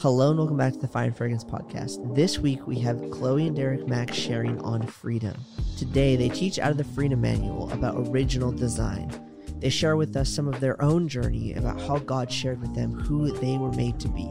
Hello 0.00 0.30
and 0.30 0.38
welcome 0.38 0.56
back 0.56 0.72
to 0.72 0.78
the 0.78 0.88
Fine 0.88 1.12
Fragrance 1.12 1.44
Podcast. 1.44 2.14
This 2.14 2.38
week 2.38 2.66
we 2.66 2.78
have 2.78 3.10
Chloe 3.10 3.48
and 3.48 3.54
Derek 3.54 3.86
Mack 3.86 4.14
sharing 4.14 4.58
on 4.62 4.86
freedom. 4.86 5.34
Today 5.76 6.16
they 6.16 6.30
teach 6.30 6.58
out 6.58 6.70
of 6.70 6.78
the 6.78 6.84
Freedom 6.84 7.20
Manual 7.20 7.70
about 7.70 8.08
original 8.08 8.50
design. 8.50 9.12
They 9.58 9.68
share 9.68 9.96
with 9.96 10.16
us 10.16 10.30
some 10.30 10.48
of 10.48 10.58
their 10.58 10.80
own 10.82 11.06
journey 11.06 11.52
about 11.52 11.78
how 11.82 11.98
God 11.98 12.32
shared 12.32 12.62
with 12.62 12.74
them 12.74 12.98
who 12.98 13.30
they 13.40 13.58
were 13.58 13.72
made 13.72 14.00
to 14.00 14.08
be. 14.08 14.24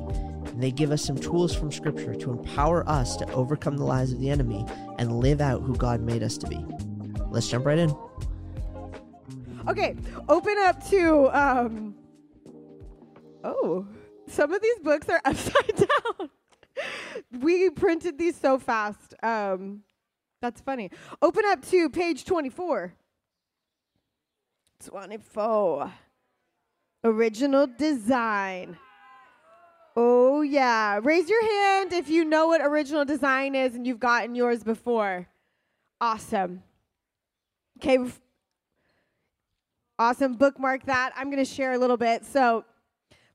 And 0.45 0.59
they 0.59 0.71
give 0.71 0.89
us 0.89 1.05
some 1.05 1.19
tools 1.19 1.55
from 1.55 1.71
Scripture 1.71 2.15
to 2.15 2.31
empower 2.31 2.83
us 2.89 3.15
to 3.17 3.31
overcome 3.31 3.77
the 3.77 3.85
lies 3.85 4.11
of 4.11 4.19
the 4.19 4.31
enemy 4.31 4.65
and 4.97 5.19
live 5.19 5.39
out 5.39 5.61
who 5.61 5.75
God 5.75 6.01
made 6.01 6.23
us 6.23 6.35
to 6.39 6.47
be. 6.47 6.65
Let's 7.29 7.47
jump 7.47 7.67
right 7.67 7.77
in. 7.77 7.95
Okay, 9.67 9.95
open 10.27 10.55
up 10.57 10.83
to 10.89 11.29
um 11.31 11.93
Oh, 13.43 13.87
some 14.29 14.53
of 14.53 14.61
these 14.61 14.79
books 14.79 15.09
are 15.09 15.21
upside 15.25 15.75
down. 15.75 16.29
we 17.41 17.69
printed 17.69 18.17
these 18.17 18.35
so 18.35 18.57
fast. 18.57 19.13
Um 19.21 19.83
that's 20.41 20.61
funny. 20.61 20.89
Open 21.21 21.43
up 21.45 21.67
to 21.69 21.89
page 21.89 22.23
24. 22.23 22.93
24. 24.85 25.93
Original 27.03 27.67
design. 27.67 28.77
Oh, 29.95 30.41
yeah. 30.41 30.99
Raise 31.03 31.29
your 31.29 31.43
hand 31.43 31.91
if 31.91 32.09
you 32.09 32.23
know 32.23 32.47
what 32.47 32.61
original 32.61 33.03
design 33.03 33.55
is 33.55 33.75
and 33.75 33.85
you've 33.85 33.99
gotten 33.99 34.35
yours 34.35 34.63
before. 34.63 35.27
Awesome. 35.99 36.63
Okay. 37.77 37.97
Awesome. 39.97 40.35
Bookmark 40.35 40.85
that. 40.85 41.11
I'm 41.17 41.25
going 41.29 41.43
to 41.43 41.51
share 41.51 41.73
a 41.73 41.77
little 41.77 41.97
bit. 41.97 42.25
So, 42.25 42.63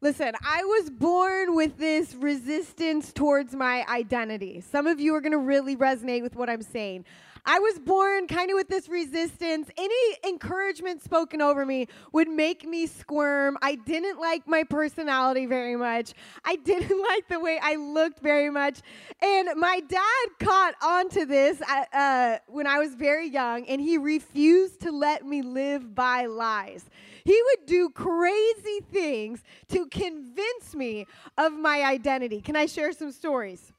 listen, 0.04 0.34
I 0.42 0.62
was 0.64 0.90
born 0.90 1.54
with 1.54 1.78
this 1.78 2.14
resistance 2.14 3.10
towards 3.10 3.54
my 3.54 3.86
identity. 3.88 4.60
Some 4.60 4.86
of 4.86 5.00
you 5.00 5.14
are 5.14 5.22
going 5.22 5.32
to 5.32 5.38
really 5.38 5.76
resonate 5.76 6.20
with 6.22 6.36
what 6.36 6.50
I'm 6.50 6.60
saying. 6.60 7.06
I 7.46 7.58
was 7.58 7.78
born 7.78 8.26
kind 8.26 8.50
of 8.50 8.54
with 8.54 8.68
this 8.68 8.88
resistance. 8.88 9.68
Any 9.76 10.16
encouragement 10.26 11.02
spoken 11.02 11.42
over 11.42 11.66
me 11.66 11.88
would 12.12 12.28
make 12.28 12.66
me 12.66 12.86
squirm. 12.86 13.58
I 13.60 13.74
didn't 13.74 14.18
like 14.18 14.48
my 14.48 14.64
personality 14.64 15.44
very 15.44 15.76
much. 15.76 16.14
I 16.44 16.56
didn't 16.64 17.00
like 17.02 17.28
the 17.28 17.40
way 17.40 17.58
I 17.62 17.76
looked 17.76 18.20
very 18.20 18.50
much. 18.50 18.80
And 19.20 19.48
my 19.56 19.80
dad 19.80 20.26
caught 20.40 20.74
on 20.82 21.10
to 21.10 21.26
this 21.26 21.60
uh, 21.60 21.84
uh, 21.92 22.38
when 22.46 22.66
I 22.66 22.78
was 22.78 22.94
very 22.94 23.28
young, 23.28 23.66
and 23.66 23.80
he 23.80 23.98
refused 23.98 24.80
to 24.82 24.92
let 24.92 25.26
me 25.26 25.42
live 25.42 25.94
by 25.94 26.26
lies. 26.26 26.84
He 27.24 27.38
would 27.46 27.66
do 27.66 27.90
crazy 27.90 28.80
things 28.90 29.42
to 29.68 29.86
convince 29.86 30.74
me 30.74 31.06
of 31.38 31.52
my 31.52 31.82
identity. 31.82 32.40
Can 32.40 32.56
I 32.56 32.66
share 32.66 32.92
some 32.92 33.12
stories? 33.12 33.72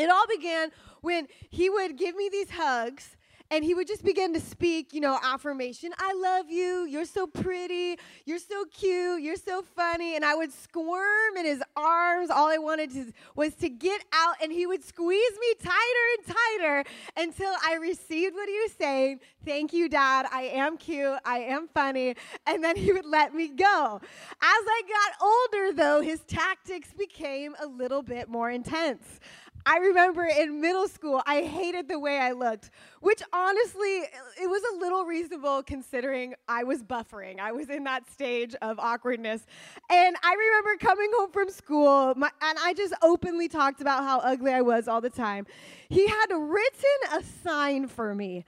It 0.00 0.08
all 0.08 0.26
began 0.26 0.70
when 1.00 1.28
he 1.50 1.70
would 1.70 1.96
give 1.96 2.14
me 2.16 2.28
these 2.30 2.50
hugs 2.50 3.16
and 3.52 3.64
he 3.64 3.74
would 3.74 3.88
just 3.88 4.04
begin 4.04 4.32
to 4.34 4.40
speak, 4.40 4.94
you 4.94 5.00
know, 5.00 5.18
affirmation. 5.22 5.90
I 5.98 6.12
love 6.14 6.48
you. 6.50 6.86
You're 6.86 7.04
so 7.04 7.26
pretty. 7.26 7.98
You're 8.24 8.38
so 8.38 8.64
cute. 8.66 9.22
You're 9.22 9.34
so 9.34 9.62
funny. 9.62 10.14
And 10.14 10.24
I 10.24 10.36
would 10.36 10.52
squirm 10.52 11.36
in 11.36 11.44
his 11.44 11.60
arms. 11.76 12.30
All 12.30 12.46
I 12.46 12.58
wanted 12.58 12.92
to, 12.92 13.12
was 13.34 13.54
to 13.56 13.68
get 13.68 14.02
out, 14.12 14.36
and 14.40 14.52
he 14.52 14.66
would 14.66 14.84
squeeze 14.84 15.32
me 15.40 15.54
tighter 15.60 15.74
and 16.16 16.36
tighter 16.36 16.84
until 17.16 17.52
I 17.66 17.74
received 17.74 18.36
what 18.36 18.48
he 18.48 18.54
was 18.60 18.72
saying. 18.78 19.18
Thank 19.44 19.72
you, 19.72 19.88
Dad. 19.88 20.26
I 20.30 20.42
am 20.42 20.76
cute. 20.76 21.18
I 21.24 21.40
am 21.40 21.66
funny. 21.74 22.14
And 22.46 22.62
then 22.62 22.76
he 22.76 22.92
would 22.92 23.06
let 23.06 23.34
me 23.34 23.48
go. 23.48 24.00
As 24.00 24.40
I 24.42 24.82
got 24.86 25.26
older, 25.26 25.76
though, 25.76 26.00
his 26.02 26.20
tactics 26.20 26.90
became 26.96 27.56
a 27.60 27.66
little 27.66 28.02
bit 28.02 28.28
more 28.28 28.50
intense. 28.50 29.18
I 29.66 29.78
remember 29.78 30.24
in 30.24 30.60
middle 30.60 30.88
school, 30.88 31.22
I 31.26 31.42
hated 31.42 31.88
the 31.88 31.98
way 31.98 32.18
I 32.18 32.32
looked, 32.32 32.70
which 33.00 33.22
honestly, 33.32 34.02
it 34.40 34.48
was 34.48 34.62
a 34.74 34.78
little 34.78 35.04
reasonable 35.04 35.62
considering 35.62 36.34
I 36.48 36.64
was 36.64 36.82
buffering. 36.82 37.38
I 37.38 37.52
was 37.52 37.68
in 37.68 37.84
that 37.84 38.10
stage 38.10 38.54
of 38.62 38.78
awkwardness. 38.78 39.46
And 39.90 40.16
I 40.22 40.34
remember 40.34 40.76
coming 40.78 41.10
home 41.14 41.30
from 41.30 41.50
school, 41.50 42.14
my, 42.16 42.30
and 42.40 42.58
I 42.62 42.74
just 42.74 42.94
openly 43.02 43.48
talked 43.48 43.80
about 43.80 44.04
how 44.04 44.20
ugly 44.20 44.52
I 44.52 44.62
was 44.62 44.88
all 44.88 45.00
the 45.00 45.10
time. 45.10 45.46
He 45.88 46.06
had 46.06 46.26
written 46.30 47.18
a 47.18 47.22
sign 47.44 47.88
for 47.88 48.14
me 48.14 48.44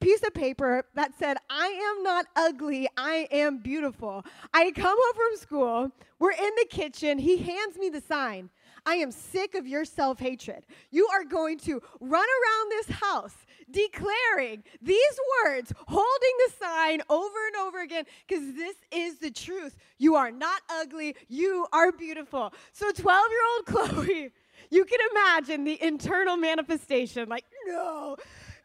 piece 0.00 0.22
of 0.22 0.32
paper 0.32 0.84
that 0.94 1.12
said, 1.18 1.36
I 1.50 1.66
am 1.66 2.02
not 2.02 2.24
ugly, 2.34 2.88
I 2.96 3.28
am 3.30 3.58
beautiful. 3.58 4.24
I 4.54 4.70
come 4.70 4.96
home 4.98 5.14
from 5.14 5.38
school, 5.38 5.92
we're 6.18 6.32
in 6.32 6.50
the 6.56 6.66
kitchen, 6.70 7.18
he 7.18 7.36
hands 7.36 7.76
me 7.76 7.90
the 7.90 8.00
sign. 8.00 8.48
I 8.86 8.94
am 8.96 9.10
sick 9.10 9.54
of 9.54 9.66
your 9.66 9.84
self 9.84 10.18
hatred. 10.18 10.66
You 10.90 11.08
are 11.12 11.24
going 11.24 11.58
to 11.60 11.82
run 12.00 12.26
around 12.26 12.70
this 12.70 12.96
house 12.96 13.34
declaring 13.70 14.62
these 14.82 15.18
words, 15.44 15.72
holding 15.86 16.34
the 16.46 16.52
sign 16.64 17.02
over 17.08 17.46
and 17.46 17.56
over 17.56 17.80
again, 17.82 18.04
because 18.26 18.54
this 18.54 18.76
is 18.92 19.18
the 19.18 19.30
truth. 19.30 19.76
You 19.98 20.16
are 20.16 20.30
not 20.30 20.62
ugly, 20.68 21.16
you 21.28 21.66
are 21.72 21.92
beautiful. 21.92 22.52
So, 22.72 22.90
12 22.90 23.24
year 23.30 23.40
old 23.54 23.66
Chloe, 23.66 24.30
you 24.70 24.84
can 24.84 24.98
imagine 25.12 25.64
the 25.64 25.82
internal 25.82 26.36
manifestation 26.36 27.28
like, 27.28 27.44
no. 27.66 28.16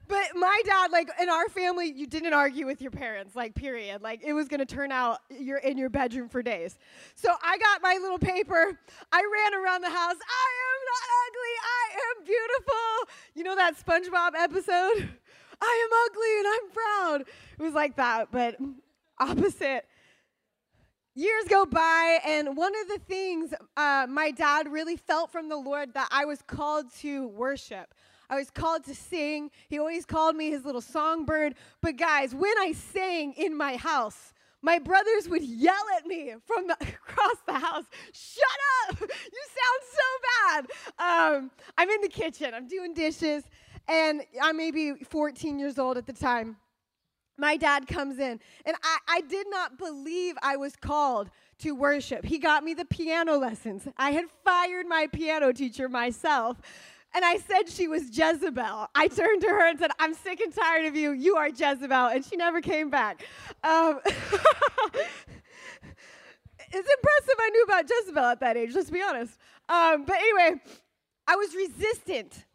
But 0.08 0.36
my 0.36 0.62
dad, 0.66 0.92
like 0.92 1.10
in 1.22 1.30
our 1.30 1.48
family, 1.50 1.92
you 1.92 2.06
didn't 2.06 2.34
argue 2.34 2.66
with 2.66 2.82
your 2.82 2.92
parents, 2.92 3.36
like 3.36 3.56
period. 3.56 4.02
Like 4.02 4.22
it 4.24 4.34
was 4.34 4.48
gonna 4.48 4.66
turn 4.66 4.92
out 4.92 5.20
you're 5.30 5.58
in 5.58 5.78
your 5.78 5.90
bedroom 5.90 6.30
for 6.30 6.44
days. 6.44 6.78
So 7.16 7.34
I 7.42 7.58
got 7.58 7.82
my 7.82 7.98
little 8.02 8.20
paper. 8.20 8.80
I 9.12 9.30
ran 9.34 9.54
around 9.60 9.82
the 9.82 9.90
house. 9.90 10.16
I 10.16 10.50
am 10.66 10.80
not 10.92 11.06
ugly. 11.26 11.56
I 11.64 11.86
am 12.06 12.26
beautiful. 12.26 13.16
You 13.36 13.44
know 13.44 13.56
that 13.56 13.76
SpongeBob 13.78 14.40
episode? 14.40 15.10
I 15.62 15.88
am 15.88 15.92
ugly 16.06 16.38
and 16.40 16.48
I'm 16.48 16.70
proud. 16.72 17.22
It 17.58 17.64
was 17.64 17.74
like 17.74 17.96
that, 17.96 18.32
but 18.32 18.58
opposite. 19.20 19.86
Years 21.18 21.46
go 21.48 21.66
by, 21.66 22.20
and 22.28 22.58
one 22.58 22.74
of 22.82 22.90
the 22.90 23.00
things 23.08 23.54
uh, 23.78 24.06
my 24.10 24.32
dad 24.32 24.70
really 24.70 24.98
felt 24.98 25.32
from 25.32 25.48
the 25.48 25.56
Lord 25.56 25.94
that 25.94 26.10
I 26.12 26.26
was 26.26 26.42
called 26.42 26.94
to 27.00 27.30
worship. 27.30 27.94
I 28.30 28.36
was 28.36 28.50
called 28.50 28.84
to 28.86 28.96
sing. 28.96 29.52
He 29.68 29.80
always 29.80 30.06
called 30.06 30.36
me 30.36 30.50
his 30.50 30.66
little 30.66 30.82
songbird. 30.82 31.56
But 31.82 31.98
guys, 31.98 32.34
when 32.34 32.58
I 32.60 32.72
sang 32.72 33.34
in 33.34 33.56
my 33.56 33.76
house, 33.76 34.34
my 34.62 34.80
brothers 34.80 35.30
would 35.30 35.44
yell 35.44 35.84
at 35.96 36.08
me 36.08 36.34
from 36.44 36.68
the, 36.68 36.74
across 36.82 37.38
the 37.46 37.54
house, 37.54 37.86
shut 38.12 38.90
up, 38.90 39.00
you 39.00 39.44
sound 39.60 39.82
so 39.94 40.08
bad. 40.42 40.66
Um, 40.98 41.52
I'm 41.78 41.90
in 41.90 42.02
the 42.02 42.10
kitchen, 42.10 42.54
I'm 42.54 42.68
doing 42.68 42.96
dishes, 42.96 43.44
and 43.88 44.24
I'm 44.42 44.58
maybe 44.58 44.94
14 44.94 45.60
years 45.60 45.78
old 45.78 45.98
at 45.98 46.08
the 46.08 46.14
time. 46.14 46.58
My 47.38 47.58
dad 47.58 47.86
comes 47.88 48.18
in, 48.18 48.40
and 48.66 48.76
I, 48.82 48.98
I 49.08 49.22
did 49.22 49.48
not 49.50 49.78
believe 49.78 50.36
I 50.42 50.56
was 50.56 50.76
called 50.76 51.30
to 51.60 51.76
worship. 51.76 52.26
He 52.26 52.40
got 52.40 52.64
me 52.64 52.74
the 52.74 52.86
piano 52.86 53.38
lessons. 53.38 53.88
I 53.98 54.12
had 54.12 54.26
fired 54.44 54.88
my 54.88 55.08
piano 55.12 55.52
teacher 55.52 55.90
myself 55.90 56.58
and 57.16 57.24
I 57.24 57.38
said 57.38 57.70
she 57.70 57.88
was 57.88 58.16
Jezebel. 58.16 58.90
I 58.94 59.08
turned 59.08 59.42
to 59.42 59.48
her 59.48 59.70
and 59.70 59.80
said, 59.80 59.92
I'm 60.00 60.14
sick 60.14 60.42
and 60.42 60.54
tired 60.54 60.86
of 60.86 60.96
you. 60.98 61.12
You 61.12 61.38
are 61.38 61.48
Jezebel. 61.48 62.08
And 62.08 62.26
she 62.26 62.36
never 62.36 62.60
came 62.60 62.90
back. 62.90 63.26
Um, 63.64 64.02
it's 64.06 64.20
impressive 66.70 67.36
I 67.40 67.50
knew 67.54 67.64
about 67.64 67.90
Jezebel 67.90 68.26
at 68.26 68.42
that 68.42 68.58
age, 68.58 68.76
let's 68.76 68.90
be 68.90 69.02
honest. 69.02 69.40
Um, 69.70 70.04
but 70.04 70.18
anyway, 70.18 70.62
I 71.26 71.38
was 71.38 71.56
resistant 71.56 72.46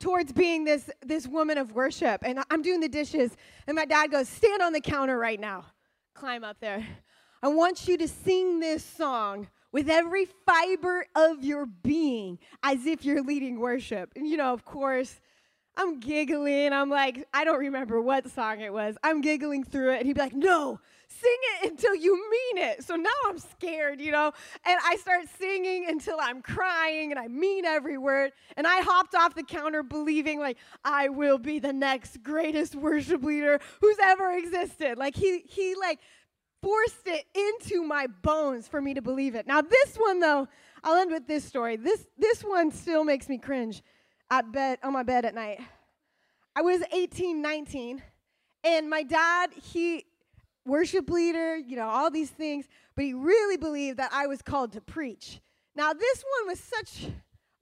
towards 0.00 0.32
being 0.32 0.64
this, 0.64 0.90
this 1.06 1.28
woman 1.28 1.56
of 1.56 1.72
worship. 1.72 2.22
And 2.24 2.42
I'm 2.50 2.62
doing 2.62 2.80
the 2.80 2.88
dishes, 2.88 3.36
and 3.68 3.76
my 3.76 3.84
dad 3.84 4.10
goes, 4.10 4.28
Stand 4.28 4.60
on 4.60 4.72
the 4.72 4.80
counter 4.80 5.18
right 5.18 5.38
now. 5.38 5.66
Climb 6.14 6.42
up 6.42 6.56
there. 6.60 6.84
I 7.42 7.48
want 7.48 7.86
you 7.86 7.96
to 7.96 8.08
sing 8.08 8.58
this 8.58 8.84
song 8.84 9.48
with 9.72 9.88
every 9.88 10.26
fiber 10.46 11.06
of 11.14 11.44
your 11.44 11.66
being 11.66 12.38
as 12.62 12.86
if 12.86 13.04
you're 13.04 13.22
leading 13.22 13.60
worship. 13.60 14.12
And 14.16 14.26
you 14.26 14.36
know, 14.36 14.52
of 14.52 14.64
course, 14.64 15.20
I'm 15.76 16.00
giggling. 16.00 16.72
I'm 16.72 16.90
like, 16.90 17.26
I 17.32 17.44
don't 17.44 17.58
remember 17.58 18.00
what 18.00 18.28
song 18.30 18.60
it 18.60 18.72
was. 18.72 18.96
I'm 19.02 19.20
giggling 19.20 19.64
through 19.64 19.94
it. 19.94 19.98
And 19.98 20.06
he'd 20.06 20.14
be 20.14 20.20
like, 20.20 20.34
No, 20.34 20.80
sing 21.08 21.36
it 21.62 21.70
until 21.70 21.94
you 21.94 22.14
mean 22.30 22.64
it. 22.64 22.84
So 22.84 22.96
now 22.96 23.08
I'm 23.26 23.38
scared, 23.38 24.00
you 24.00 24.12
know? 24.12 24.32
And 24.64 24.78
I 24.84 24.96
start 24.96 25.24
singing 25.38 25.86
until 25.88 26.18
I'm 26.20 26.42
crying 26.42 27.10
and 27.10 27.18
I 27.18 27.28
mean 27.28 27.64
every 27.64 27.98
word. 27.98 28.32
And 28.56 28.66
I 28.66 28.80
hopped 28.82 29.14
off 29.14 29.34
the 29.34 29.42
counter 29.42 29.82
believing, 29.82 30.38
like, 30.38 30.58
I 30.84 31.08
will 31.08 31.38
be 31.38 31.58
the 31.58 31.72
next 31.72 32.22
greatest 32.22 32.74
worship 32.74 33.22
leader 33.22 33.60
who's 33.80 33.96
ever 34.02 34.32
existed. 34.32 34.98
Like, 34.98 35.16
he, 35.16 35.42
he, 35.46 35.74
like, 35.74 35.98
forced 36.62 37.06
it 37.06 37.24
into 37.34 37.82
my 37.82 38.06
bones 38.06 38.68
for 38.68 38.80
me 38.80 38.94
to 38.94 39.02
believe 39.02 39.34
it. 39.34 39.46
Now, 39.46 39.60
this 39.60 39.96
one, 39.96 40.20
though, 40.20 40.48
I'll 40.84 40.96
end 40.96 41.10
with 41.10 41.26
this 41.26 41.44
story. 41.44 41.76
This, 41.76 42.06
this 42.18 42.42
one 42.42 42.70
still 42.70 43.04
makes 43.04 43.28
me 43.28 43.38
cringe 43.38 43.82
at 44.30 44.52
bed, 44.52 44.78
on 44.82 44.92
my 44.92 45.02
bed 45.02 45.24
at 45.24 45.34
night. 45.34 45.60
I 46.54 46.62
was 46.62 46.82
18, 46.92 47.40
19, 47.40 48.02
and 48.64 48.90
my 48.90 49.02
dad, 49.02 49.50
he, 49.54 50.04
worship 50.66 51.08
leader, 51.08 51.56
you 51.56 51.76
know, 51.76 51.88
all 51.88 52.10
these 52.10 52.30
things, 52.30 52.66
but 52.94 53.04
he 53.04 53.14
really 53.14 53.56
believed 53.56 53.98
that 53.98 54.10
I 54.12 54.26
was 54.26 54.42
called 54.42 54.72
to 54.72 54.80
preach. 54.80 55.40
Now, 55.74 55.92
this 55.92 56.24
one 56.38 56.48
was 56.48 56.60
such 56.60 57.10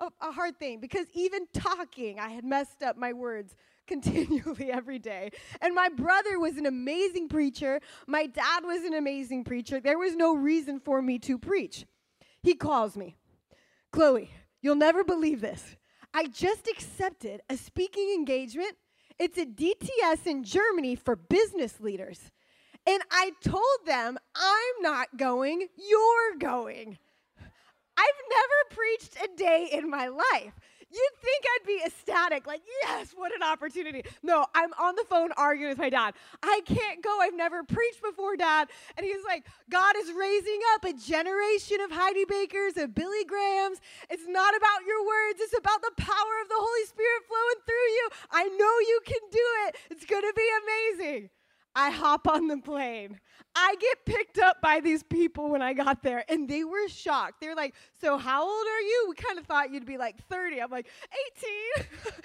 a, 0.01 0.07
a 0.21 0.33
hard 0.33 0.59
thing 0.59 0.81
because 0.81 1.07
even 1.15 1.47
talking, 1.53 2.19
I 2.19 2.31
had 2.31 2.45
messed 2.45 2.83
up 2.83 2.97
my 2.97 3.13
words 3.13 3.55
continually 3.89 4.71
every 4.71 4.99
day. 4.99 5.31
And 5.61 5.75
my 5.75 5.89
brother 5.89 6.39
was 6.39 6.57
an 6.57 6.67
amazing 6.67 7.29
preacher. 7.29 7.81
My 8.07 8.27
dad 8.27 8.65
was 8.65 8.85
an 8.85 8.95
amazing 8.95 9.45
preacher. 9.45 9.81
There 9.81 9.99
was 9.99 10.15
no 10.15 10.37
reason 10.37 10.79
for 10.79 11.01
me 11.01 11.19
to 11.21 11.39
preach. 11.39 11.87
He 12.43 12.55
calls 12.55 12.97
me, 12.97 13.17
Chloe, 13.91 14.31
you'll 14.61 14.77
never 14.77 15.05
believe 15.05 15.41
this. 15.41 15.77
I 16.13 16.27
just 16.27 16.69
accepted 16.69 17.41
a 17.49 17.57
speaking 17.57 18.11
engagement. 18.15 18.77
It's 19.19 19.39
a 19.39 19.47
DTS 19.47 20.27
in 20.27 20.45
Germany 20.45 20.95
for 20.95 21.17
business 21.17 21.81
leaders. 21.81 22.31
And 22.87 23.03
I 23.11 23.33
told 23.43 23.65
them, 23.87 24.19
I'm 24.35 24.83
not 24.83 25.17
going, 25.17 25.67
you're 25.77 26.39
going. 26.39 26.99
I've 27.99 28.23
never 28.31 28.59
preached 28.71 29.17
a 29.25 29.37
day 29.37 29.69
in 29.73 29.91
my 29.91 30.07
life. 30.07 30.55
You'd 30.91 31.21
think 31.21 31.45
I'd 31.45 31.67
be 31.67 31.83
ecstatic, 31.85 32.47
like, 32.47 32.63
yes, 32.83 33.13
what 33.15 33.35
an 33.35 33.43
opportunity. 33.43 34.05
No, 34.23 34.47
I'm 34.55 34.73
on 34.81 34.95
the 34.95 35.05
phone 35.05 35.33
arguing 35.37 35.69
with 35.69 35.79
my 35.79 35.91
dad. 35.91 36.15
I 36.43 36.63
can't 36.65 37.03
go. 37.03 37.19
I've 37.21 37.35
never 37.35 37.63
preached 37.63 38.01
before, 38.03 38.37
dad. 38.37 38.69
And 38.97 39.05
he's 39.05 39.23
like, 39.27 39.45
God 39.69 39.97
is 39.99 40.11
raising 40.13 40.61
up 40.75 40.85
a 40.85 40.95
generation 40.95 41.83
of 41.83 41.91
Heidi 41.91 42.25
Bakers, 42.25 42.79
of 42.79 42.95
Billy 42.95 43.25
Grahams. 43.25 43.81
It's 44.09 44.27
not 44.27 44.57
about 44.57 44.87
your 44.87 45.05
words, 45.05 45.41
it's 45.41 45.59
about 45.59 45.83
the 45.83 45.93
power 45.99 46.35
of 46.41 46.49
the 46.49 46.57
Holy 46.57 46.87
Spirit 46.87 47.23
flowing 47.29 47.61
through 47.67 47.89
you. 47.93 48.09
I 48.31 48.45
know 48.57 48.75
you 48.89 49.01
can 49.05 49.21
do 49.31 49.47
it. 49.67 49.77
It's 49.91 50.07
going 50.07 50.23
to 50.23 50.33
be 50.35 50.49
amazing. 50.65 51.31
I 51.79 51.91
hop 51.91 52.27
on 52.27 52.49
the 52.49 52.59
plane. 52.59 53.21
I 53.55 53.77
get 53.81 54.05
picked 54.05 54.39
up 54.41 54.61
by 54.61 54.81
these 54.81 55.05
people 55.05 55.49
when 55.49 55.63
I 55.63 55.75
got 55.75 56.03
there, 56.03 56.25
and 56.29 56.49
they 56.49 56.65
were 56.65 56.89
shocked. 56.89 57.41
They're 57.41 57.55
like, 57.55 57.73
So, 58.01 58.19
how 58.19 58.43
old 58.43 58.67
are 58.67 58.81
you? 58.81 59.07
We 59.09 59.15
kind 59.15 59.39
of 59.39 59.47
thought 59.47 59.71
you'd 59.71 59.87
be 59.87 59.97
like 59.97 60.17
30. 60.29 60.61
I'm 60.61 60.73
like, 60.73 60.89
18. 61.77 61.87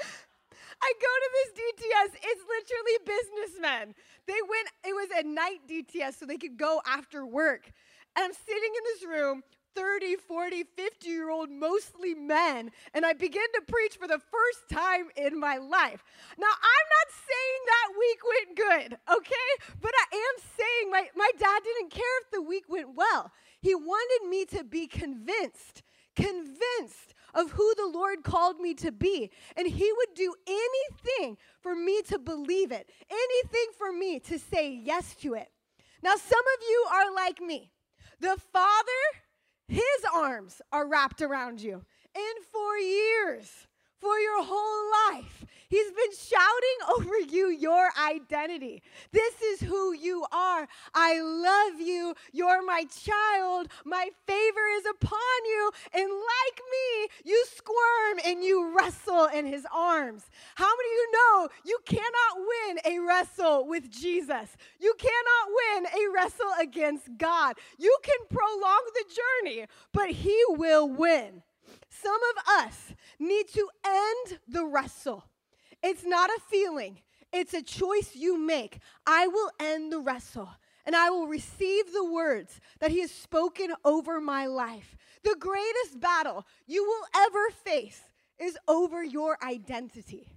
I 0.82 0.94
go 1.00 1.08
to 1.08 1.30
this 1.34 1.64
DTS, 1.64 2.20
it's 2.24 2.42
literally 2.50 2.98
businessmen. 3.06 3.96
They 4.28 4.34
went, 4.50 4.68
it 4.84 4.94
was 4.94 5.10
a 5.18 5.24
night 5.24 5.60
DTS, 5.70 6.20
so 6.20 6.26
they 6.26 6.38
could 6.38 6.58
go 6.58 6.82
after 6.88 7.26
work. 7.26 7.72
And 8.16 8.26
I'm 8.26 8.34
sitting 8.34 8.64
in 8.64 8.84
this 8.86 9.06
room 9.08 9.44
30, 9.76 10.16
40, 10.16 10.64
50 10.64 11.08
year 11.10 11.30
old, 11.30 11.50
mostly 11.50 12.14
men, 12.14 12.72
and 12.94 13.06
I 13.06 13.14
begin 13.14 13.46
to 13.56 13.62
preach 13.68 13.98
for 13.98 14.08
the 14.08 14.20
first 14.20 14.70
time 14.72 15.08
in 15.16 15.40
my 15.40 15.58
life. 15.58 16.04
Now, 16.38 16.48
I'm 16.48 16.88
not 16.98 17.10
saying 17.28 17.62
that 17.68 18.00
week 18.00 18.20
went 18.34 18.58
good, 18.58 18.98
okay? 19.16 19.76
But 19.82 19.92
I 20.12 20.16
am 20.16 20.44
saying 20.58 20.92
my, 20.92 21.08
my 21.16 21.32
dad 21.38 21.62
didn't 21.64 21.92
care 21.92 22.22
if 22.22 22.32
the 22.32 22.42
week 22.42 22.66
went 22.68 22.96
well. 22.96 23.32
He 23.62 23.76
wanted 23.76 24.30
me 24.30 24.46
to 24.46 24.64
be 24.64 24.88
convinced, 24.88 25.84
convinced 26.16 27.14
of 27.34 27.52
who 27.52 27.74
the 27.76 27.90
Lord 27.92 28.24
called 28.24 28.60
me 28.60 28.74
to 28.76 28.92
be. 28.92 29.32
And 29.56 29.68
He 29.68 29.92
would 29.98 30.16
do 30.16 30.36
anything 30.48 31.38
for 31.62 31.76
me 31.76 32.02
to 32.04 32.20
believe 32.20 32.72
it, 32.72 32.90
anything 33.10 33.68
for 33.78 33.92
me 33.92 34.20
to 34.20 34.38
say 34.38 34.70
yes 34.84 35.16
to 35.22 35.34
it. 35.34 35.50
Now, 36.04 36.16
some 36.16 36.40
of 36.40 36.68
you 36.68 36.86
are 36.92 37.16
like 37.16 37.40
me. 37.42 37.72
The 38.20 38.38
Father 38.52 39.02
his 39.68 39.84
arms 40.14 40.62
are 40.72 40.88
wrapped 40.88 41.22
around 41.22 41.62
you. 41.62 41.84
And 42.16 42.46
for 42.52 42.78
years, 42.78 43.68
for 44.04 44.20
your 44.20 44.44
whole 44.44 45.14
life, 45.16 45.46
He's 45.74 45.90
been 45.92 46.16
shouting 46.16 46.80
over 47.00 47.20
you 47.20 47.50
your 47.50 47.90
identity. 48.00 48.84
This 49.12 49.42
is 49.42 49.62
who 49.62 49.94
you 49.94 50.24
are. 50.32 50.68
I 50.94 51.20
love 51.20 51.82
you. 51.82 52.14
You're 52.32 52.64
my 52.64 52.84
child. 52.84 53.70
My 53.84 54.10
favor 54.28 54.68
is 54.78 54.84
upon 54.86 55.40
you. 55.46 55.72
And 55.96 56.12
like 56.12 56.62
me, 56.72 57.08
you 57.26 57.44
squirm 57.56 58.20
and 58.24 58.44
you 58.44 58.78
wrestle 58.78 59.26
in 59.26 59.48
his 59.48 59.66
arms. 59.74 60.30
How 60.54 60.66
many 60.66 60.90
of 60.90 60.94
you 60.94 61.12
know 61.12 61.50
you 61.66 61.80
cannot 61.88 62.38
win 62.38 62.80
a 62.86 63.00
wrestle 63.00 63.68
with 63.68 63.90
Jesus? 63.90 64.56
You 64.80 64.94
cannot 65.00 65.48
win 65.48 65.86
a 65.88 66.14
wrestle 66.14 66.54
against 66.62 67.18
God. 67.18 67.56
You 67.80 67.98
can 68.04 68.28
prolong 68.30 68.82
the 68.94 69.06
journey, 69.16 69.66
but 69.92 70.10
he 70.12 70.40
will 70.50 70.88
win. 70.88 71.42
Some 72.04 72.20
of 72.32 72.66
us 72.66 72.94
need 73.20 73.48
to 73.54 73.68
end 73.86 74.40
the 74.48 74.66
wrestle. 74.66 75.24
It's 75.82 76.06
not 76.06 76.30
a 76.30 76.40
feeling, 76.50 77.00
it's 77.32 77.54
a 77.54 77.62
choice 77.62 78.16
you 78.16 78.38
make. 78.38 78.80
I 79.08 79.28
will 79.28 79.50
end 79.60 79.92
the 79.92 80.00
wrestle 80.00 80.50
and 80.86 80.96
I 80.96 81.10
will 81.10 81.28
receive 81.28 81.92
the 81.94 82.06
words 82.06 82.60
that 82.80 82.92
He 82.92 83.00
has 83.02 83.12
spoken 83.12 83.74
over 83.86 84.20
my 84.20 84.48
life. 84.48 84.96
The 85.24 85.36
greatest 85.40 86.00
battle 86.00 86.46
you 86.68 86.84
will 86.84 87.24
ever 87.26 87.50
face 87.64 88.02
is 88.40 88.58
over 88.68 89.04
your 89.04 89.38
identity, 89.44 90.28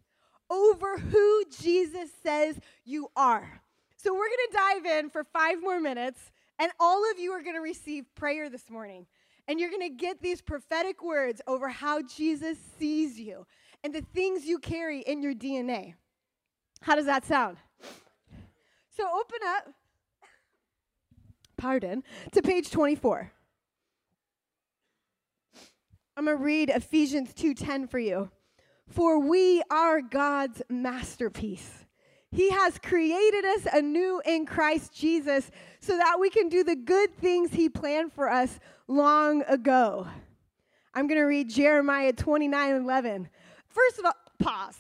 over 0.49 0.99
who 0.99 1.45
Jesus 1.61 2.11
says 2.23 2.61
you 2.85 3.11
are. 3.17 3.63
So, 3.97 4.15
we're 4.15 4.29
gonna 4.29 4.83
dive 4.83 4.87
in 4.99 5.11
for 5.11 5.25
five 5.25 5.61
more 5.61 5.81
minutes, 5.81 6.31
and 6.59 6.71
all 6.79 7.11
of 7.11 7.19
you 7.19 7.33
are 7.33 7.43
gonna 7.43 7.61
receive 7.61 8.05
prayer 8.15 8.49
this 8.49 8.71
morning. 8.71 9.07
And 9.49 9.61
you're 9.61 9.71
gonna 9.71 9.89
get 9.89 10.21
these 10.23 10.41
prophetic 10.43 11.03
words 11.03 11.41
over 11.47 11.69
how 11.69 12.03
Jesus 12.03 12.59
sees 12.79 13.19
you 13.19 13.47
and 13.85 13.95
the 13.95 14.03
things 14.15 14.45
you 14.45 14.59
carry 14.59 15.01
in 15.01 15.23
your 15.23 15.35
DNA. 15.35 15.95
How 16.81 16.95
does 16.95 17.07
that 17.07 17.25
sound? 17.25 17.59
So 18.97 19.05
open 19.05 19.39
up, 19.47 19.69
pardon, 21.57 22.03
to 22.33 22.43
page 22.43 22.71
24. 22.71 23.31
I'm 26.17 26.25
going 26.25 26.39
to 26.39 26.43
read 26.43 26.71
Ephesians 26.71 27.35
2:10 27.35 27.89
for 27.91 27.99
you. 27.99 28.31
For 28.89 29.19
we 29.19 29.63
are 29.71 30.01
God's 30.01 30.63
masterpiece. 30.69 31.86
He 32.37 32.51
has 32.51 32.79
created 32.79 33.47
us 33.47 33.67
anew 33.73 34.21
in 34.27 34.45
Christ 34.45 34.93
Jesus 34.93 35.51
so 35.81 35.97
that 35.97 36.19
we 36.21 36.29
can 36.29 36.51
do 36.51 36.63
the 36.63 36.77
good 36.77 37.17
things 37.17 37.51
he 37.51 37.71
planned 37.71 38.13
for 38.13 38.31
us 38.31 38.61
long 38.87 39.41
ago. 39.49 40.07
I'm 40.93 41.07
going 41.07 41.19
to 41.19 41.25
read 41.25 41.49
Jeremiah 41.49 42.13
29 42.13 42.75
11. 42.75 43.31
First 43.69 43.99
of 44.01 44.05
all, 44.05 44.13
pause. 44.39 44.77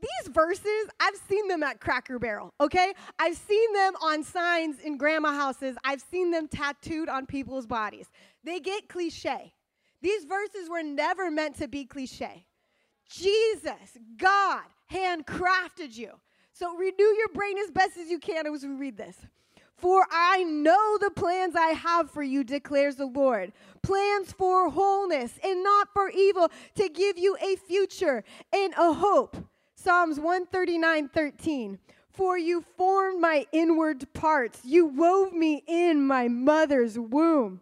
These 0.00 0.32
verses, 0.32 0.88
I've 1.00 1.16
seen 1.28 1.48
them 1.48 1.64
at 1.64 1.80
Cracker 1.80 2.20
Barrel, 2.20 2.54
okay? 2.60 2.92
I've 3.18 3.38
seen 3.38 3.72
them 3.72 3.94
on 4.00 4.22
signs 4.22 4.78
in 4.78 4.96
grandma 4.96 5.32
houses. 5.32 5.76
I've 5.82 6.02
seen 6.12 6.30
them 6.30 6.46
tattooed 6.46 7.08
on 7.08 7.26
people's 7.26 7.66
bodies. 7.66 8.06
They 8.44 8.60
get 8.60 8.88
cliche. 8.88 9.52
These 10.00 10.26
verses 10.26 10.70
were 10.70 10.84
never 10.84 11.28
meant 11.28 11.56
to 11.56 11.66
be 11.66 11.86
cliche. 11.86 12.46
Jesus, 13.10 13.98
God, 14.16 14.62
handcrafted 14.92 15.96
you. 15.96 16.12
So 16.54 16.76
renew 16.76 17.14
your 17.18 17.28
brain 17.34 17.58
as 17.58 17.72
best 17.72 17.96
as 17.96 18.08
you 18.08 18.20
can 18.20 18.46
as 18.46 18.62
we 18.62 18.70
read 18.70 18.96
this. 18.96 19.16
For 19.76 20.06
I 20.10 20.44
know 20.44 20.96
the 21.00 21.10
plans 21.10 21.56
I 21.56 21.70
have 21.70 22.12
for 22.12 22.22
you, 22.22 22.44
declares 22.44 22.94
the 22.94 23.06
Lord 23.06 23.52
plans 23.82 24.32
for 24.32 24.70
wholeness 24.70 25.38
and 25.42 25.62
not 25.62 25.88
for 25.92 26.08
evil, 26.10 26.50
to 26.76 26.88
give 26.88 27.18
you 27.18 27.36
a 27.42 27.56
future 27.56 28.22
and 28.52 28.72
a 28.78 28.92
hope. 28.94 29.36
Psalms 29.74 30.18
139 30.18 31.08
13. 31.08 31.78
For 32.08 32.38
you 32.38 32.64
formed 32.76 33.20
my 33.20 33.44
inward 33.52 34.06
parts, 34.12 34.60
you 34.64 34.86
wove 34.86 35.32
me 35.32 35.64
in 35.66 36.06
my 36.06 36.28
mother's 36.28 36.96
womb. 36.96 37.60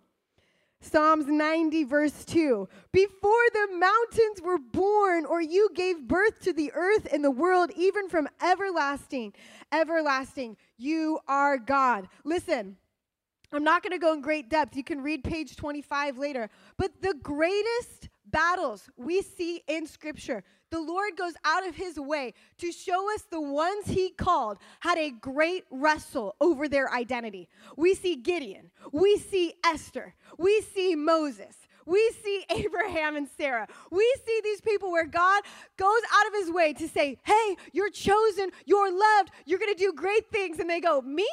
Psalms 0.82 1.26
90, 1.26 1.84
verse 1.84 2.24
2. 2.24 2.68
Before 2.92 3.44
the 3.52 3.68
mountains 3.78 4.42
were 4.42 4.58
born, 4.58 5.24
or 5.24 5.40
you 5.40 5.70
gave 5.74 6.08
birth 6.08 6.40
to 6.40 6.52
the 6.52 6.72
earth 6.74 7.06
and 7.12 7.24
the 7.24 7.30
world, 7.30 7.70
even 7.76 8.08
from 8.08 8.28
everlasting, 8.42 9.32
everlasting, 9.72 10.56
you 10.76 11.20
are 11.28 11.56
God. 11.56 12.08
Listen, 12.24 12.76
I'm 13.52 13.64
not 13.64 13.82
going 13.82 13.92
to 13.92 13.98
go 13.98 14.12
in 14.12 14.20
great 14.22 14.50
depth. 14.50 14.76
You 14.76 14.82
can 14.82 15.02
read 15.02 15.22
page 15.22 15.56
25 15.56 16.18
later. 16.18 16.50
But 16.76 17.00
the 17.00 17.14
greatest 17.22 18.08
battles 18.26 18.88
we 18.96 19.22
see 19.22 19.62
in 19.68 19.86
Scripture, 19.86 20.42
the 20.72 20.80
Lord 20.80 21.16
goes 21.16 21.34
out 21.44 21.66
of 21.68 21.76
his 21.76 22.00
way 22.00 22.32
to 22.58 22.72
show 22.72 23.14
us 23.14 23.22
the 23.30 23.40
ones 23.40 23.86
he 23.86 24.08
called 24.10 24.58
had 24.80 24.96
a 24.98 25.10
great 25.10 25.64
wrestle 25.70 26.34
over 26.40 26.66
their 26.66 26.90
identity. 26.90 27.48
We 27.76 27.94
see 27.94 28.16
Gideon, 28.16 28.70
we 28.90 29.18
see 29.18 29.54
Esther, 29.64 30.14
we 30.38 30.62
see 30.62 30.96
Moses. 30.96 31.56
We 31.84 32.12
see 32.22 32.44
Abraham 32.50 33.16
and 33.16 33.28
Sarah. 33.36 33.66
We 33.90 34.14
see 34.24 34.40
these 34.44 34.60
people 34.60 34.92
where 34.92 35.04
God 35.04 35.42
goes 35.76 36.00
out 36.14 36.26
of 36.28 36.32
his 36.34 36.50
way 36.50 36.72
to 36.74 36.88
say, 36.88 37.18
Hey, 37.24 37.56
you're 37.72 37.90
chosen, 37.90 38.50
you're 38.64 38.90
loved, 38.90 39.32
you're 39.46 39.58
gonna 39.58 39.74
do 39.74 39.92
great 39.92 40.30
things. 40.30 40.60
And 40.60 40.70
they 40.70 40.80
go, 40.80 41.02
Me? 41.02 41.28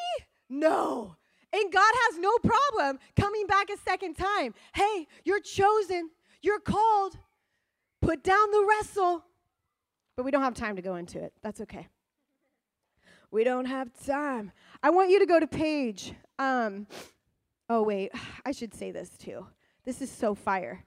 No. 0.49 1.15
And 1.53 1.71
God 1.71 1.93
has 2.07 2.17
no 2.17 2.35
problem 2.39 2.97
coming 3.15 3.45
back 3.45 3.69
a 3.69 3.77
second 3.77 4.15
time. 4.15 4.55
Hey, 4.73 5.07
you're 5.23 5.39
chosen, 5.39 6.09
you're 6.41 6.59
called. 6.59 7.17
Put 8.01 8.23
down 8.23 8.51
the 8.51 8.65
wrestle. 8.67 9.25
But 10.19 10.25
we 10.25 10.31
don't 10.31 10.43
have 10.43 10.53
time 10.53 10.75
to 10.75 10.81
go 10.81 10.95
into 10.95 11.17
it. 11.17 11.31
That's 11.41 11.61
okay. 11.61 11.87
We 13.31 13.45
don't 13.45 13.63
have 13.63 13.89
time. 14.05 14.51
I 14.83 14.89
want 14.89 15.11
you 15.11 15.19
to 15.19 15.25
go 15.25 15.39
to 15.39 15.47
page. 15.47 16.13
Um, 16.37 16.87
oh, 17.69 17.83
wait. 17.83 18.11
I 18.45 18.51
should 18.51 18.73
say 18.73 18.91
this 18.91 19.11
too. 19.11 19.47
This 19.85 20.01
is 20.01 20.11
so 20.11 20.35
fire. 20.35 20.83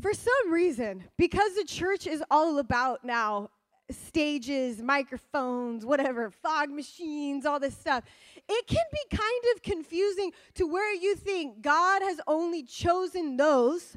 for 0.00 0.14
some 0.14 0.52
reason, 0.52 1.02
because 1.18 1.56
the 1.56 1.64
church 1.64 2.06
is 2.06 2.22
all 2.30 2.60
about 2.60 3.04
now 3.04 3.50
stages, 3.90 4.80
microphones, 4.80 5.84
whatever, 5.84 6.30
fog 6.30 6.70
machines, 6.70 7.44
all 7.44 7.58
this 7.58 7.76
stuff, 7.76 8.04
it 8.48 8.66
can 8.68 8.84
be 8.92 9.16
kind 9.16 9.56
of 9.56 9.62
confusing 9.64 10.30
to 10.54 10.64
where 10.64 10.94
you 10.94 11.16
think 11.16 11.60
God 11.60 12.02
has 12.02 12.20
only 12.28 12.62
chosen 12.62 13.36
those 13.36 13.96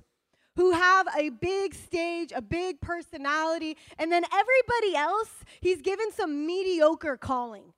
who 0.55 0.71
have 0.71 1.07
a 1.17 1.29
big 1.29 1.73
stage, 1.73 2.31
a 2.35 2.41
big 2.41 2.79
personality, 2.81 3.77
and 3.97 4.11
then 4.11 4.23
everybody 4.25 4.95
else, 4.95 5.43
he's 5.59 5.81
given 5.81 6.11
some 6.11 6.45
mediocre 6.45 7.17
calling. 7.17 7.73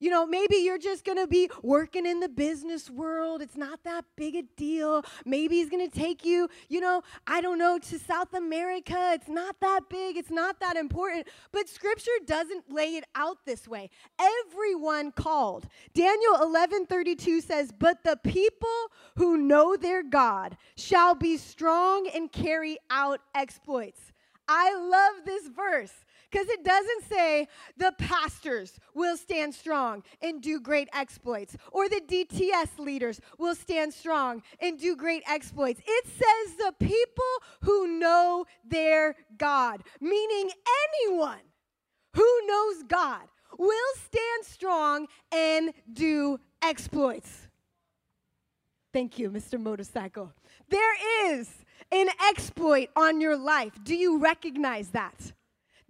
You 0.00 0.08
know, 0.08 0.26
maybe 0.26 0.56
you're 0.56 0.78
just 0.78 1.04
to 1.18 1.26
be 1.26 1.50
working 1.62 2.06
in 2.06 2.20
the 2.20 2.28
business 2.28 2.88
world. 2.88 3.42
It's 3.42 3.56
not 3.56 3.84
that 3.84 4.06
big 4.16 4.34
a 4.34 4.42
deal. 4.56 5.04
Maybe 5.26 5.56
he's 5.56 5.68
to 5.88 5.96
take 5.96 6.24
you, 6.24 6.48
you 6.68 6.80
know, 6.80 7.02
I 7.26 7.42
don't 7.42 7.58
know, 7.58 7.78
to 7.78 7.98
South 7.98 8.32
America. 8.32 9.10
It's 9.12 9.28
not 9.28 9.60
that 9.60 9.90
big. 9.90 10.16
It's 10.16 10.30
not 10.30 10.58
that 10.60 10.76
important. 10.76 11.28
But 11.52 11.68
scripture 11.68 12.10
doesn't 12.26 12.72
lay 12.72 12.96
it 12.96 13.04
out 13.14 13.44
this 13.44 13.68
way. 13.68 13.90
Everyone 14.18 15.12
called. 15.12 15.68
Daniel 15.92 16.36
11:32 16.36 17.42
says, 17.42 17.70
"But 17.70 18.02
the 18.02 18.16
people 18.16 18.90
who 19.16 19.36
know 19.36 19.76
their 19.76 20.02
God 20.02 20.56
shall 20.76 21.14
be 21.14 21.36
strong 21.36 22.08
and 22.08 22.32
carry 22.32 22.78
out 22.88 23.20
exploits." 23.34 24.12
I 24.48 24.74
love 24.74 25.24
this 25.24 25.46
verse 25.48 25.92
because 26.30 26.48
it 26.48 26.64
doesn't 26.64 27.04
say 27.08 27.48
the 27.76 27.92
pastors 27.98 28.78
will 28.94 29.16
stand 29.16 29.54
strong 29.54 30.02
and 30.22 30.42
do 30.42 30.60
great 30.60 30.88
exploits, 30.92 31.56
or 31.72 31.88
the 31.88 32.00
DTS 32.06 32.78
leaders 32.78 33.20
will 33.38 33.54
stand 33.54 33.92
strong 33.92 34.42
and 34.60 34.78
do 34.78 34.96
great 34.96 35.22
exploits. 35.28 35.80
It 35.84 36.06
says 36.06 36.56
the 36.56 36.74
people 36.78 37.24
who 37.62 37.98
know 37.98 38.46
their 38.64 39.16
God, 39.36 39.82
meaning 40.00 40.50
anyone 41.04 41.40
who 42.14 42.46
knows 42.46 42.82
God 42.84 43.22
will 43.58 43.94
stand 43.96 44.44
strong 44.44 45.06
and 45.32 45.72
do 45.92 46.38
exploits. 46.62 47.48
Thank 48.92 49.18
you, 49.18 49.30
Mr. 49.30 49.60
Motorcycle. 49.60 50.32
There 50.68 51.30
is 51.30 51.48
an 51.92 52.08
exploit 52.28 52.88
on 52.96 53.20
your 53.20 53.36
life. 53.36 53.72
Do 53.82 53.94
you 53.94 54.18
recognize 54.18 54.90
that? 54.90 55.32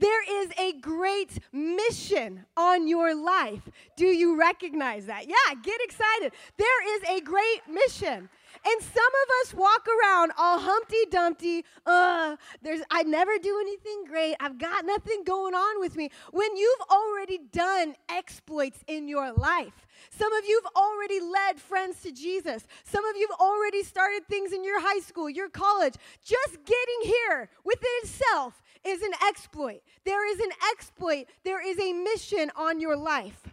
There 0.00 0.42
is 0.42 0.50
a 0.59 0.73
great 0.80 1.38
mission 1.52 2.47
on 2.57 2.88
your 2.88 3.14
life. 3.14 3.69
Do 3.97 4.07
you 4.07 4.38
recognize 4.38 5.07
that? 5.07 5.28
Yeah, 5.28 5.54
get 5.62 5.78
excited. 5.83 6.33
There 6.57 6.97
is 6.97 7.02
a 7.09 7.21
great 7.21 7.61
mission. 7.69 8.30
And 8.66 8.83
some 8.83 9.12
of 9.23 9.28
us 9.42 9.54
walk 9.54 9.87
around 9.87 10.33
all 10.38 10.59
Humpty 10.59 11.04
Dumpty. 11.11 11.64
Uh, 11.85 12.37
there's 12.62 12.80
I 12.90 13.02
never 13.02 13.38
do 13.38 13.59
anything 13.61 14.04
great. 14.07 14.37
I've 14.40 14.59
got 14.59 14.85
nothing 14.87 15.23
going 15.25 15.54
on 15.54 15.80
with 15.80 15.97
me. 15.97 16.11
When 16.33 16.57
you've 16.57 16.80
already 16.90 17.38
done 17.52 17.95
exploits 18.09 18.83
in 18.87 19.07
your 19.07 19.33
life. 19.33 19.87
Some 20.11 20.33
of 20.33 20.45
you've 20.47 20.66
already 20.76 21.21
led 21.21 21.61
friends 21.61 22.00
to 22.02 22.11
Jesus. 22.11 22.66
Some 22.85 23.04
of 23.04 23.16
you've 23.16 23.38
already 23.38 23.83
started 23.83 24.26
things 24.28 24.52
in 24.52 24.64
your 24.64 24.80
high 24.80 25.00
school, 25.00 25.28
your 25.28 25.50
college. 25.50 25.95
Just 26.25 26.64
getting 26.64 27.00
here 27.02 27.50
within 27.64 27.90
itself 28.02 28.60
is 28.85 29.03
an 29.03 29.13
exploit. 29.29 29.81
There 30.05 30.31
is 30.31 30.41
an 30.41 30.51
exploit. 30.73 31.27
There 31.45 31.67
is 31.67 31.79
a 31.79 31.93
mission 31.93 32.51
on 32.57 32.81
your 32.81 32.97
life. 32.97 33.49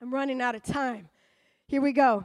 I'm 0.00 0.12
running 0.12 0.40
out 0.40 0.54
of 0.54 0.62
time. 0.62 1.08
Here 1.66 1.80
we 1.80 1.92
go. 1.92 2.24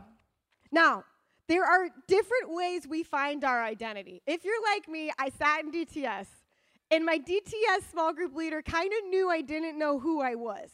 Now, 0.72 1.04
there 1.48 1.64
are 1.64 1.90
different 2.08 2.54
ways 2.54 2.88
we 2.88 3.04
find 3.04 3.44
our 3.44 3.64
identity. 3.64 4.22
If 4.26 4.44
you're 4.44 4.62
like 4.74 4.88
me, 4.88 5.12
I 5.20 5.30
sat 5.30 5.64
in 5.64 5.72
DTS, 5.72 6.28
and 6.92 7.06
my 7.06 7.20
DTS 7.20 7.92
small 7.92 8.14
group 8.14 8.36
leader 8.36 8.62
kind 8.62 8.92
of 8.92 9.10
knew 9.10 9.30
I 9.30 9.42
didn't 9.42 9.78
know 9.78 10.00
who 10.00 10.22
I 10.22 10.36
was. 10.36 10.70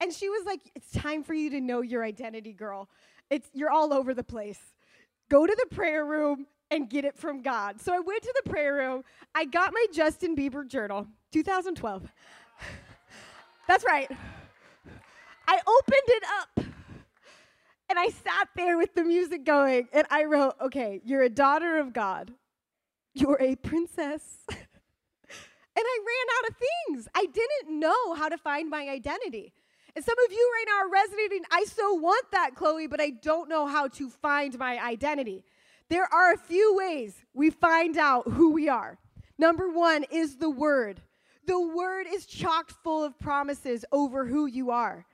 And 0.00 0.12
she 0.12 0.28
was 0.28 0.46
like, 0.46 0.60
It's 0.74 0.90
time 0.92 1.22
for 1.24 1.34
you 1.34 1.50
to 1.50 1.60
know 1.60 1.82
your 1.82 2.04
identity, 2.04 2.52
girl. 2.52 2.88
It's, 3.30 3.48
you're 3.52 3.70
all 3.70 3.92
over 3.92 4.14
the 4.14 4.24
place. 4.24 4.60
Go 5.28 5.46
to 5.46 5.54
the 5.54 5.74
prayer 5.74 6.04
room 6.04 6.46
and 6.70 6.88
get 6.88 7.04
it 7.04 7.16
from 7.16 7.42
God. 7.42 7.80
So 7.80 7.94
I 7.94 8.00
went 8.00 8.22
to 8.22 8.34
the 8.42 8.50
prayer 8.50 8.74
room. 8.74 9.02
I 9.34 9.44
got 9.44 9.72
my 9.72 9.86
Justin 9.92 10.36
Bieber 10.36 10.66
journal, 10.66 11.06
2012. 11.32 12.02
That's 13.68 13.84
right. 13.84 14.10
I 15.46 15.60
opened 15.66 16.08
it 16.08 16.22
up 16.40 16.64
and 17.88 17.98
I 17.98 18.08
sat 18.08 18.48
there 18.54 18.76
with 18.76 18.94
the 18.94 19.02
music 19.02 19.44
going 19.44 19.88
and 19.92 20.06
I 20.10 20.24
wrote, 20.24 20.54
okay, 20.60 21.00
you're 21.04 21.22
a 21.22 21.30
daughter 21.30 21.78
of 21.78 21.92
God. 21.92 22.32
You're 23.14 23.40
a 23.40 23.56
princess. 23.56 24.22
and 24.48 24.56
I 25.76 25.98
ran 26.06 26.36
out 26.36 26.50
of 26.50 26.56
things. 26.56 27.08
I 27.14 27.26
didn't 27.26 27.80
know 27.80 28.14
how 28.14 28.28
to 28.28 28.36
find 28.36 28.68
my 28.68 28.88
identity. 28.88 29.52
And 29.96 30.04
some 30.04 30.16
of 30.24 30.30
you 30.30 30.52
right 30.54 30.64
now 30.68 30.86
are 30.86 30.90
resonating, 30.90 31.42
I 31.50 31.64
so 31.64 31.94
want 31.94 32.26
that, 32.32 32.54
Chloe, 32.54 32.86
but 32.86 33.00
I 33.00 33.10
don't 33.10 33.48
know 33.48 33.66
how 33.66 33.88
to 33.88 34.10
find 34.10 34.56
my 34.58 34.78
identity. 34.78 35.44
There 35.90 36.12
are 36.12 36.32
a 36.32 36.38
few 36.38 36.74
ways 36.76 37.24
we 37.32 37.50
find 37.50 37.96
out 37.96 38.28
who 38.28 38.52
we 38.52 38.68
are. 38.68 38.98
Number 39.38 39.70
one 39.70 40.04
is 40.10 40.36
the 40.36 40.50
word. 40.50 41.00
The 41.46 41.60
word 41.60 42.06
is 42.12 42.26
chock 42.26 42.70
full 42.70 43.04
of 43.04 43.18
promises 43.18 43.84
over 43.90 44.26
who 44.26 44.46
you 44.46 44.70
are. 44.70 45.06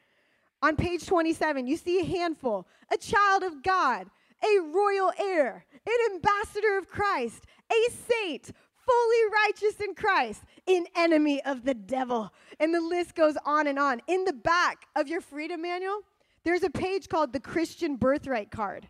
On 0.62 0.76
page 0.76 1.06
27, 1.06 1.66
you 1.66 1.76
see 1.76 2.00
a 2.00 2.04
handful 2.04 2.66
a 2.92 2.96
child 2.96 3.42
of 3.42 3.62
God, 3.62 4.08
a 4.42 4.60
royal 4.60 5.12
heir, 5.18 5.64
an 5.86 6.14
ambassador 6.14 6.78
of 6.78 6.88
Christ, 6.88 7.44
a 7.70 7.92
saint, 7.92 8.50
fully 8.86 9.32
righteous 9.46 9.80
in 9.80 9.94
Christ, 9.94 10.42
an 10.66 10.86
enemy 10.96 11.42
of 11.44 11.64
the 11.64 11.74
devil. 11.74 12.32
And 12.58 12.74
the 12.74 12.80
list 12.80 13.14
goes 13.14 13.36
on 13.44 13.66
and 13.66 13.78
on. 13.78 14.00
In 14.06 14.24
the 14.24 14.32
back 14.32 14.86
of 14.96 15.08
your 15.08 15.20
freedom 15.20 15.62
manual, 15.62 16.00
there's 16.44 16.62
a 16.62 16.70
page 16.70 17.08
called 17.08 17.32
the 17.32 17.40
Christian 17.40 17.96
Birthright 17.96 18.50
Card. 18.50 18.88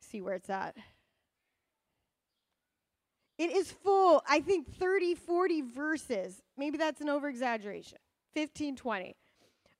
See 0.00 0.20
where 0.20 0.34
it's 0.34 0.50
at. 0.50 0.76
It 3.36 3.50
is 3.50 3.72
full, 3.72 4.22
I 4.28 4.40
think 4.40 4.72
30, 4.76 5.14
40 5.16 5.62
verses. 5.62 6.42
Maybe 6.56 6.78
that's 6.78 7.00
an 7.00 7.08
over 7.08 7.28
exaggeration. 7.28 7.98
15, 8.34 8.76
20 8.76 9.16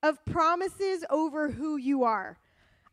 of 0.04 0.22
promises 0.26 1.02
over 1.08 1.50
who 1.50 1.76
you 1.76 2.04
are. 2.04 2.36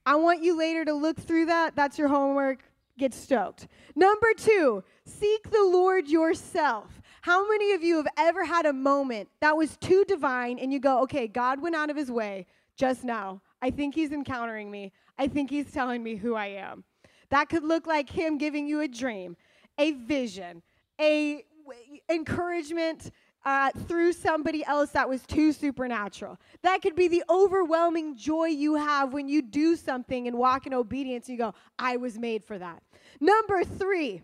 I 0.05 0.15
want 0.15 0.41
you 0.41 0.57
later 0.57 0.85
to 0.85 0.93
look 0.93 1.19
through 1.19 1.47
that. 1.47 1.75
That's 1.75 1.99
your 1.99 2.07
homework. 2.07 2.63
Get 2.97 3.13
stoked. 3.13 3.67
Number 3.95 4.33
two, 4.35 4.83
seek 5.05 5.51
the 5.51 5.63
Lord 5.63 6.07
yourself. 6.07 7.01
How 7.21 7.47
many 7.47 7.73
of 7.73 7.83
you 7.83 7.97
have 7.97 8.07
ever 8.17 8.45
had 8.45 8.65
a 8.65 8.73
moment 8.73 9.27
that 9.41 9.57
was 9.57 9.77
too 9.77 10.05
divine 10.07 10.57
and 10.57 10.71
you 10.71 10.79
go, 10.79 11.01
okay, 11.03 11.27
God 11.27 11.61
went 11.61 11.75
out 11.75 11.89
of 11.89 11.97
his 11.97 12.09
way 12.09 12.47
just 12.77 13.03
now. 13.03 13.41
I 13.61 13.71
think 13.71 13.93
he's 13.93 14.11
encountering 14.11 14.71
me. 14.71 14.93
I 15.19 15.27
think 15.27 15.49
he's 15.49 15.71
telling 15.71 16.01
me 16.01 16.15
who 16.15 16.33
I 16.35 16.47
am. 16.47 16.85
That 17.29 17.49
could 17.49 17.63
look 17.63 17.85
like 17.85 18.09
him 18.09 18.37
giving 18.37 18.67
you 18.67 18.81
a 18.81 18.87
dream, 18.87 19.35
a 19.77 19.91
vision, 19.91 20.61
a 20.99 21.43
w- 21.65 21.99
encouragement, 22.09 23.11
uh, 23.43 23.71
through 23.87 24.13
somebody 24.13 24.63
else 24.65 24.91
that 24.91 25.09
was 25.09 25.25
too 25.25 25.51
supernatural. 25.51 26.37
That 26.61 26.81
could 26.81 26.95
be 26.95 27.07
the 27.07 27.23
overwhelming 27.29 28.15
joy 28.15 28.47
you 28.47 28.75
have 28.75 29.13
when 29.13 29.27
you 29.27 29.41
do 29.41 29.75
something 29.75 30.27
and 30.27 30.37
walk 30.37 30.67
in 30.67 30.73
obedience. 30.73 31.27
And 31.27 31.37
you 31.37 31.43
go, 31.43 31.53
I 31.79 31.97
was 31.97 32.19
made 32.19 32.43
for 32.43 32.59
that. 32.59 32.83
Number 33.19 33.63
three, 33.63 34.21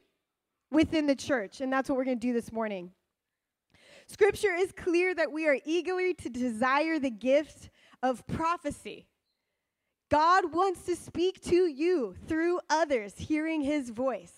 within 0.71 1.07
the 1.07 1.15
church, 1.15 1.61
and 1.61 1.71
that's 1.71 1.89
what 1.89 1.97
we're 1.97 2.05
going 2.05 2.19
to 2.19 2.27
do 2.27 2.33
this 2.33 2.51
morning. 2.51 2.91
Scripture 4.05 4.53
is 4.53 4.71
clear 4.71 5.13
that 5.15 5.31
we 5.31 5.47
are 5.47 5.57
eagerly 5.65 6.13
to 6.13 6.29
desire 6.29 6.99
the 6.99 7.09
gift 7.09 7.69
of 8.01 8.25
prophecy. 8.27 9.07
God 10.09 10.53
wants 10.53 10.83
to 10.83 10.95
speak 10.95 11.41
to 11.45 11.67
you 11.67 12.15
through 12.27 12.59
others 12.69 13.15
hearing 13.17 13.61
his 13.61 13.89
voice. 13.89 14.36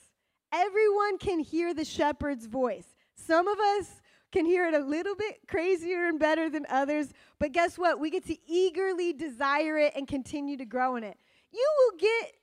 Everyone 0.52 1.18
can 1.18 1.40
hear 1.40 1.74
the 1.74 1.86
shepherd's 1.86 2.46
voice. 2.46 2.88
Some 3.16 3.48
of 3.48 3.60
us 3.60 4.02
can 4.32 4.46
hear 4.46 4.68
it 4.68 4.74
a 4.74 4.80
little 4.80 5.16
bit 5.16 5.40
crazier 5.48 6.06
and 6.06 6.20
better 6.20 6.50
than 6.50 6.66
others, 6.70 7.10
but 7.40 7.52
guess 7.52 7.78
what? 7.78 8.00
We 8.00 8.10
get 8.10 8.26
to 8.28 8.38
eagerly 8.48 9.14
desire 9.14 9.78
it 9.78 9.94
and 9.96 10.08
continue 10.08 10.58
to 10.58 10.66
grow 10.66 10.96
in 10.96 11.04
it. 11.04 11.18
You 11.52 11.68
will 11.78 11.98
get 11.98 12.34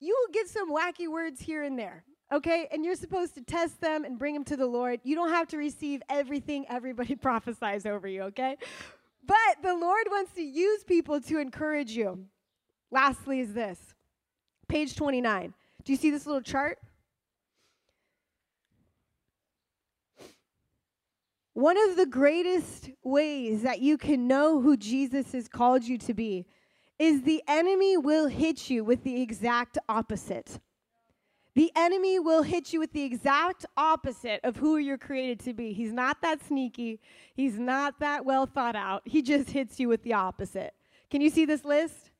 you 0.00 0.16
will 0.20 0.32
get 0.32 0.48
some 0.48 0.74
wacky 0.74 1.06
words 1.08 1.40
here 1.40 1.62
and 1.62 1.78
there. 1.78 2.02
Okay? 2.32 2.66
And 2.72 2.84
you're 2.84 2.96
supposed 2.96 3.34
to 3.34 3.40
test 3.40 3.80
them 3.80 4.04
and 4.04 4.18
bring 4.18 4.34
them 4.34 4.42
to 4.44 4.56
the 4.56 4.66
Lord. 4.66 4.98
You 5.04 5.14
don't 5.14 5.28
have 5.30 5.46
to 5.48 5.56
receive 5.56 6.02
everything 6.08 6.66
everybody 6.68 7.14
prophesies 7.16 7.86
over 7.86 8.08
you, 8.08 8.22
okay? 8.22 8.56
But 9.24 9.62
the 9.62 9.74
Lord 9.74 10.06
wants 10.10 10.32
to 10.32 10.42
use 10.42 10.82
people 10.82 11.20
to 11.20 11.38
encourage 11.38 11.92
you. 11.92 12.24
Lastly, 12.90 13.38
is 13.38 13.54
this 13.54 13.94
page 14.68 14.96
29. 14.96 15.54
Do 15.84 15.92
you 15.92 15.96
see 15.96 16.10
this 16.10 16.26
little 16.26 16.42
chart? 16.42 16.78
One 21.54 21.76
of 21.76 21.96
the 21.96 22.06
greatest 22.06 22.90
ways 23.02 23.62
that 23.62 23.80
you 23.80 23.98
can 23.98 24.26
know 24.26 24.60
who 24.60 24.76
Jesus 24.76 25.32
has 25.32 25.48
called 25.48 25.84
you 25.84 25.98
to 25.98 26.14
be 26.14 26.46
is 26.98 27.22
the 27.22 27.42
enemy 27.46 27.98
will 27.98 28.26
hit 28.26 28.70
you 28.70 28.84
with 28.84 29.04
the 29.04 29.20
exact 29.20 29.76
opposite. 29.88 30.60
The 31.54 31.70
enemy 31.76 32.18
will 32.18 32.42
hit 32.42 32.72
you 32.72 32.80
with 32.80 32.92
the 32.94 33.02
exact 33.02 33.66
opposite 33.76 34.40
of 34.44 34.56
who 34.56 34.78
you're 34.78 34.96
created 34.96 35.40
to 35.40 35.52
be. 35.52 35.74
He's 35.74 35.92
not 35.92 36.22
that 36.22 36.42
sneaky, 36.42 37.00
he's 37.34 37.58
not 37.58 38.00
that 38.00 38.24
well 38.24 38.46
thought 38.46 38.76
out. 38.76 39.02
He 39.04 39.20
just 39.20 39.50
hits 39.50 39.78
you 39.78 39.88
with 39.88 40.02
the 40.04 40.14
opposite. 40.14 40.72
Can 41.10 41.20
you 41.20 41.28
see 41.28 41.44
this 41.44 41.66
list? 41.66 42.12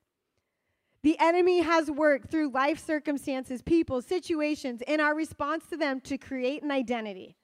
The 1.02 1.16
enemy 1.18 1.60
has 1.60 1.90
worked 1.90 2.30
through 2.30 2.50
life 2.50 2.84
circumstances, 2.84 3.62
people, 3.62 4.02
situations, 4.02 4.82
and 4.86 5.00
our 5.00 5.14
response 5.14 5.64
to 5.70 5.76
them 5.78 6.00
to 6.02 6.18
create 6.18 6.62
an 6.62 6.70
identity. 6.70 7.36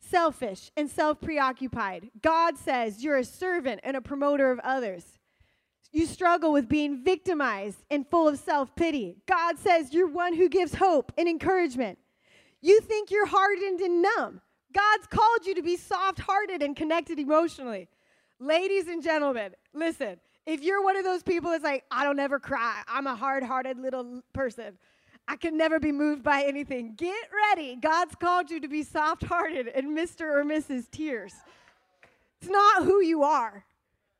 Selfish 0.00 0.70
and 0.76 0.90
self 0.90 1.20
preoccupied. 1.20 2.10
God 2.20 2.58
says 2.58 3.02
you're 3.02 3.16
a 3.16 3.24
servant 3.24 3.80
and 3.82 3.96
a 3.96 4.00
promoter 4.00 4.50
of 4.50 4.60
others. 4.60 5.18
You 5.92 6.06
struggle 6.06 6.52
with 6.52 6.68
being 6.68 7.04
victimized 7.04 7.84
and 7.90 8.06
full 8.08 8.28
of 8.28 8.38
self 8.38 8.74
pity. 8.74 9.16
God 9.26 9.58
says 9.58 9.92
you're 9.94 10.08
one 10.08 10.34
who 10.34 10.48
gives 10.48 10.74
hope 10.74 11.12
and 11.16 11.28
encouragement. 11.28 11.98
You 12.60 12.80
think 12.80 13.10
you're 13.10 13.26
hardened 13.26 13.80
and 13.80 14.02
numb. 14.02 14.40
God's 14.72 15.06
called 15.06 15.46
you 15.46 15.54
to 15.54 15.62
be 15.62 15.76
soft 15.76 16.18
hearted 16.18 16.62
and 16.62 16.74
connected 16.74 17.18
emotionally. 17.18 17.88
Ladies 18.40 18.88
and 18.88 19.02
gentlemen, 19.02 19.52
listen, 19.72 20.18
if 20.46 20.62
you're 20.62 20.82
one 20.82 20.96
of 20.96 21.04
those 21.04 21.22
people 21.22 21.50
that's 21.50 21.64
like, 21.64 21.84
I 21.90 22.04
don't 22.04 22.18
ever 22.18 22.40
cry, 22.40 22.82
I'm 22.88 23.06
a 23.06 23.14
hard 23.14 23.44
hearted 23.44 23.78
little 23.78 24.22
person, 24.32 24.76
I 25.26 25.36
can 25.36 25.56
never 25.56 25.80
be 25.80 25.92
moved 25.92 26.22
by 26.22 26.42
anything, 26.42 26.94
get 26.96 27.28
ready. 27.50 27.76
God's 27.76 28.14
called 28.14 28.50
you 28.50 28.60
to 28.60 28.68
be 28.68 28.82
soft 28.82 29.24
hearted 29.24 29.68
and 29.68 29.96
Mr. 29.96 30.22
or 30.22 30.44
Mrs. 30.44 30.90
Tears. 30.90 31.32
It's 32.40 32.50
not 32.50 32.84
who 32.84 33.00
you 33.00 33.22
are. 33.22 33.64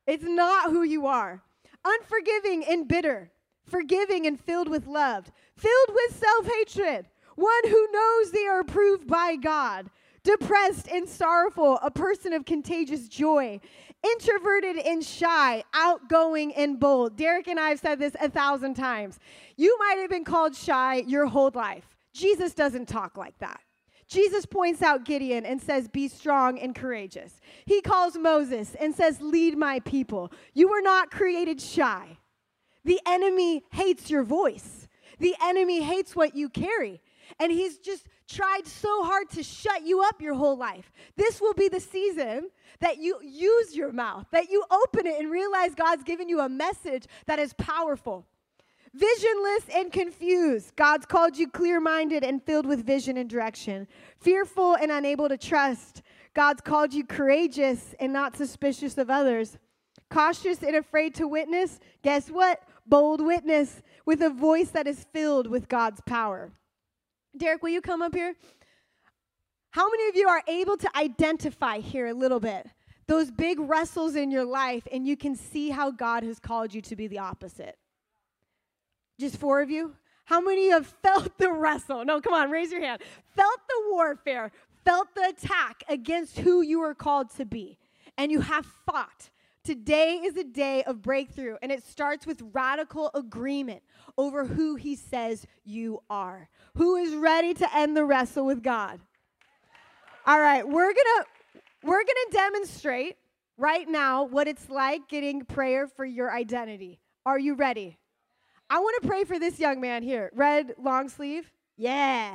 It's 0.07 0.25
not 0.25 0.71
who 0.71 0.83
you 0.83 1.07
are 1.07 1.43
unforgiving 1.85 2.65
and 2.65 2.89
bitter, 2.89 3.31
forgiving 3.67 4.27
and 4.27 4.41
filled 4.41 4.69
with 4.69 4.87
love, 4.87 5.31
filled 5.57 5.89
with 5.95 6.17
self 6.17 6.47
hatred, 6.47 7.07
one 7.37 7.63
who 7.65 7.89
knows 7.93 8.31
they 8.31 8.47
are 8.47 8.61
approved 8.61 9.07
by 9.07 9.37
God, 9.37 9.91
depressed 10.25 10.89
and 10.89 11.09
sorrowful, 11.09 11.79
a 11.83 11.91
person 11.91 12.33
of 12.33 12.45
contagious 12.45 13.07
joy, 13.09 13.61
introverted 14.03 14.79
and 14.79 15.05
shy, 15.05 15.63
outgoing 15.75 16.55
and 16.55 16.81
bold. 16.81 17.17
Derek 17.17 17.47
and 17.47 17.61
I 17.61 17.69
have 17.69 17.79
said 17.81 17.99
this 17.99 18.17
a 18.21 18.29
thousand 18.29 18.75
times. 18.75 19.19
You 19.57 19.77
might 19.79 19.99
have 20.01 20.11
been 20.11 20.25
called 20.25 20.57
shy 20.57 21.05
your 21.07 21.27
whole 21.27 21.53
life. 21.55 21.97
Jesus 22.13 22.55
doesn't 22.55 22.89
talk 22.89 23.17
like 23.17 23.39
that. 23.39 23.61
Jesus 24.07 24.45
points 24.45 24.83
out 24.83 25.05
Gideon 25.05 25.47
and 25.47 25.61
says, 25.61 25.89
Be 25.89 26.09
strong 26.09 26.59
and 26.59 26.75
courageous. 26.75 27.41
He 27.65 27.81
calls 27.81 28.17
Moses 28.17 28.75
and 28.79 28.95
says, 28.95 29.21
Lead 29.21 29.57
my 29.57 29.81
people. 29.81 30.33
You 30.53 30.69
were 30.69 30.83
not 30.83 31.11
created 31.11 31.61
shy. 31.61 32.19
The 32.85 33.01
enemy 33.07 33.63
hates 33.73 34.11
your 34.11 34.23
voice, 34.23 34.89
the 35.19 35.35
enemy 35.43 35.83
hates 35.83 36.15
what 36.15 36.35
you 36.35 36.49
carry. 36.49 37.01
And 37.39 37.51
he's 37.51 37.79
just 37.79 38.07
tried 38.29 38.67
so 38.67 39.05
hard 39.05 39.31
to 39.31 39.43
shut 39.43 39.85
you 39.85 40.03
up 40.03 40.21
your 40.21 40.35
whole 40.35 40.57
life. 40.57 40.93
This 41.17 41.41
will 41.41 41.55
be 41.55 41.69
the 41.69 41.81
season 41.81 42.51
that 42.81 42.99
you 42.99 43.19
use 43.23 43.77
your 43.77 43.93
mouth, 43.93 44.27
that 44.33 44.51
you 44.51 44.65
open 44.71 45.07
it 45.07 45.21
and 45.21 45.31
realize 45.31 45.75
God's 45.75 46.05
given 46.05 46.29
you 46.29 46.41
a 46.41 46.49
message 46.49 47.07
that 47.27 47.39
is 47.39 47.53
powerful 47.55 48.27
visionless 48.95 49.69
and 49.75 49.93
confused. 49.93 50.75
God's 50.77 51.05
called 51.05 51.37
you 51.37 51.49
clear 51.49 51.81
minded 51.81 52.23
and 52.25 52.43
filled 52.43 52.67
with 52.67 52.87
vision 52.87 53.17
and 53.17 53.29
direction, 53.29 53.87
fearful 54.21 54.77
and 54.77 54.91
unable 54.91 55.29
to 55.29 55.37
trust. 55.37 56.03
God's 56.33 56.61
called 56.61 56.95
you 56.95 57.05
courageous 57.05 57.95
and 58.01 58.13
not 58.13 58.37
suspicious 58.37 58.97
of 58.97 59.11
others, 59.11 59.59
cautious 60.11 60.63
and 60.63 60.77
afraid 60.77 61.15
to 61.17 61.29
witness. 61.29 61.81
Guess 62.03 62.31
what? 62.31 62.63
Bold 62.87 63.25
witness 63.25 63.83
with 64.07 64.23
a 64.23 64.31
voice 64.31 64.71
that 64.71 64.87
is 64.87 65.07
filled 65.13 65.49
with 65.49 65.69
God's 65.69 66.01
power. 66.03 66.53
Derek, 67.37 67.63
will 67.63 67.71
you 67.71 67.81
come 67.81 68.03
up 68.03 68.15
here? 68.15 68.35
How 69.71 69.91
many 69.91 70.09
of 70.09 70.17
you 70.17 70.29
are 70.29 70.43
able 70.47 70.77
to 70.77 70.97
identify 70.97 71.79
here 71.79 72.07
a 72.07 72.15
little 72.15 72.41
bit? 72.41 72.67
Those 73.07 73.31
big 73.31 73.59
wrestles 73.59 74.15
in 74.15 74.31
your 74.31 74.45
life, 74.45 74.87
and 74.91 75.07
you 75.07 75.17
can 75.17 75.35
see 75.35 75.71
how 75.71 75.91
God 75.91 76.23
has 76.23 76.39
called 76.39 76.73
you 76.73 76.81
to 76.83 76.97
be 76.97 77.07
the 77.07 77.19
opposite. 77.19 77.77
Just 79.19 79.37
four 79.37 79.61
of 79.63 79.71
you? 79.71 79.97
How 80.25 80.41
many 80.41 80.71
have 80.71 80.87
felt 81.03 81.37
the 81.39 81.53
wrestle? 81.53 82.05
No, 82.05 82.21
come 82.21 82.33
on, 82.33 82.51
raise 82.51 82.73
your 82.73 82.81
hand. 82.81 83.03
Felt 83.37 83.61
the 83.69 83.91
warfare, 83.91 84.53
felt 84.85 85.09
the 85.15 85.29
attack 85.29 85.83
against 85.89 86.39
who 86.39 86.63
you 86.63 86.81
were 86.81 86.95
called 86.95 87.31
to 87.37 87.45
be, 87.45 87.79
and 88.17 88.33
you 88.33 88.41
have 88.41 88.67
fought. 88.87 89.31
Today 89.65 90.21
is 90.23 90.37
a 90.37 90.45
day 90.45 90.83
of 90.83 91.01
breakthrough, 91.01 91.57
and 91.63 91.73
it 91.73 91.83
starts 91.83 92.27
with 92.27 92.43
radical 92.53 93.11
agreement 93.15 93.83
over 94.19 94.45
who 94.45 94.75
He 94.75 94.95
says 94.95 95.47
you 95.65 96.03
are. 96.11 96.51
Who 96.77 96.97
is 96.97 97.15
ready 97.15 97.55
to 97.55 97.75
end 97.75 97.97
the 97.97 98.05
wrestle 98.05 98.45
with 98.45 98.63
God? 98.63 99.01
All 100.27 100.39
right, 100.39 100.69
we're 100.69 100.93
gonna 100.93 101.27
we're 101.83 102.03
gonna 102.03 102.31
demonstrate 102.31 103.17
right 103.57 103.89
now 103.89 104.25
what 104.25 104.49
it's 104.49 104.69
like 104.69 105.09
getting 105.09 105.47
prayer 105.47 105.87
for 105.87 106.05
your 106.05 106.31
identity. 106.31 107.01
Are 107.25 107.39
you 107.39 107.55
ready? 107.55 107.99
I 108.69 108.81
want 108.81 109.01
to 109.01 109.09
pray 109.09 109.25
for 109.25 109.39
this 109.39 109.59
young 109.59 109.81
man 109.81 110.03
here. 110.03 110.31
Red 110.35 110.75
long 110.79 111.09
sleeve. 111.09 111.51
Yeah. 111.79 112.35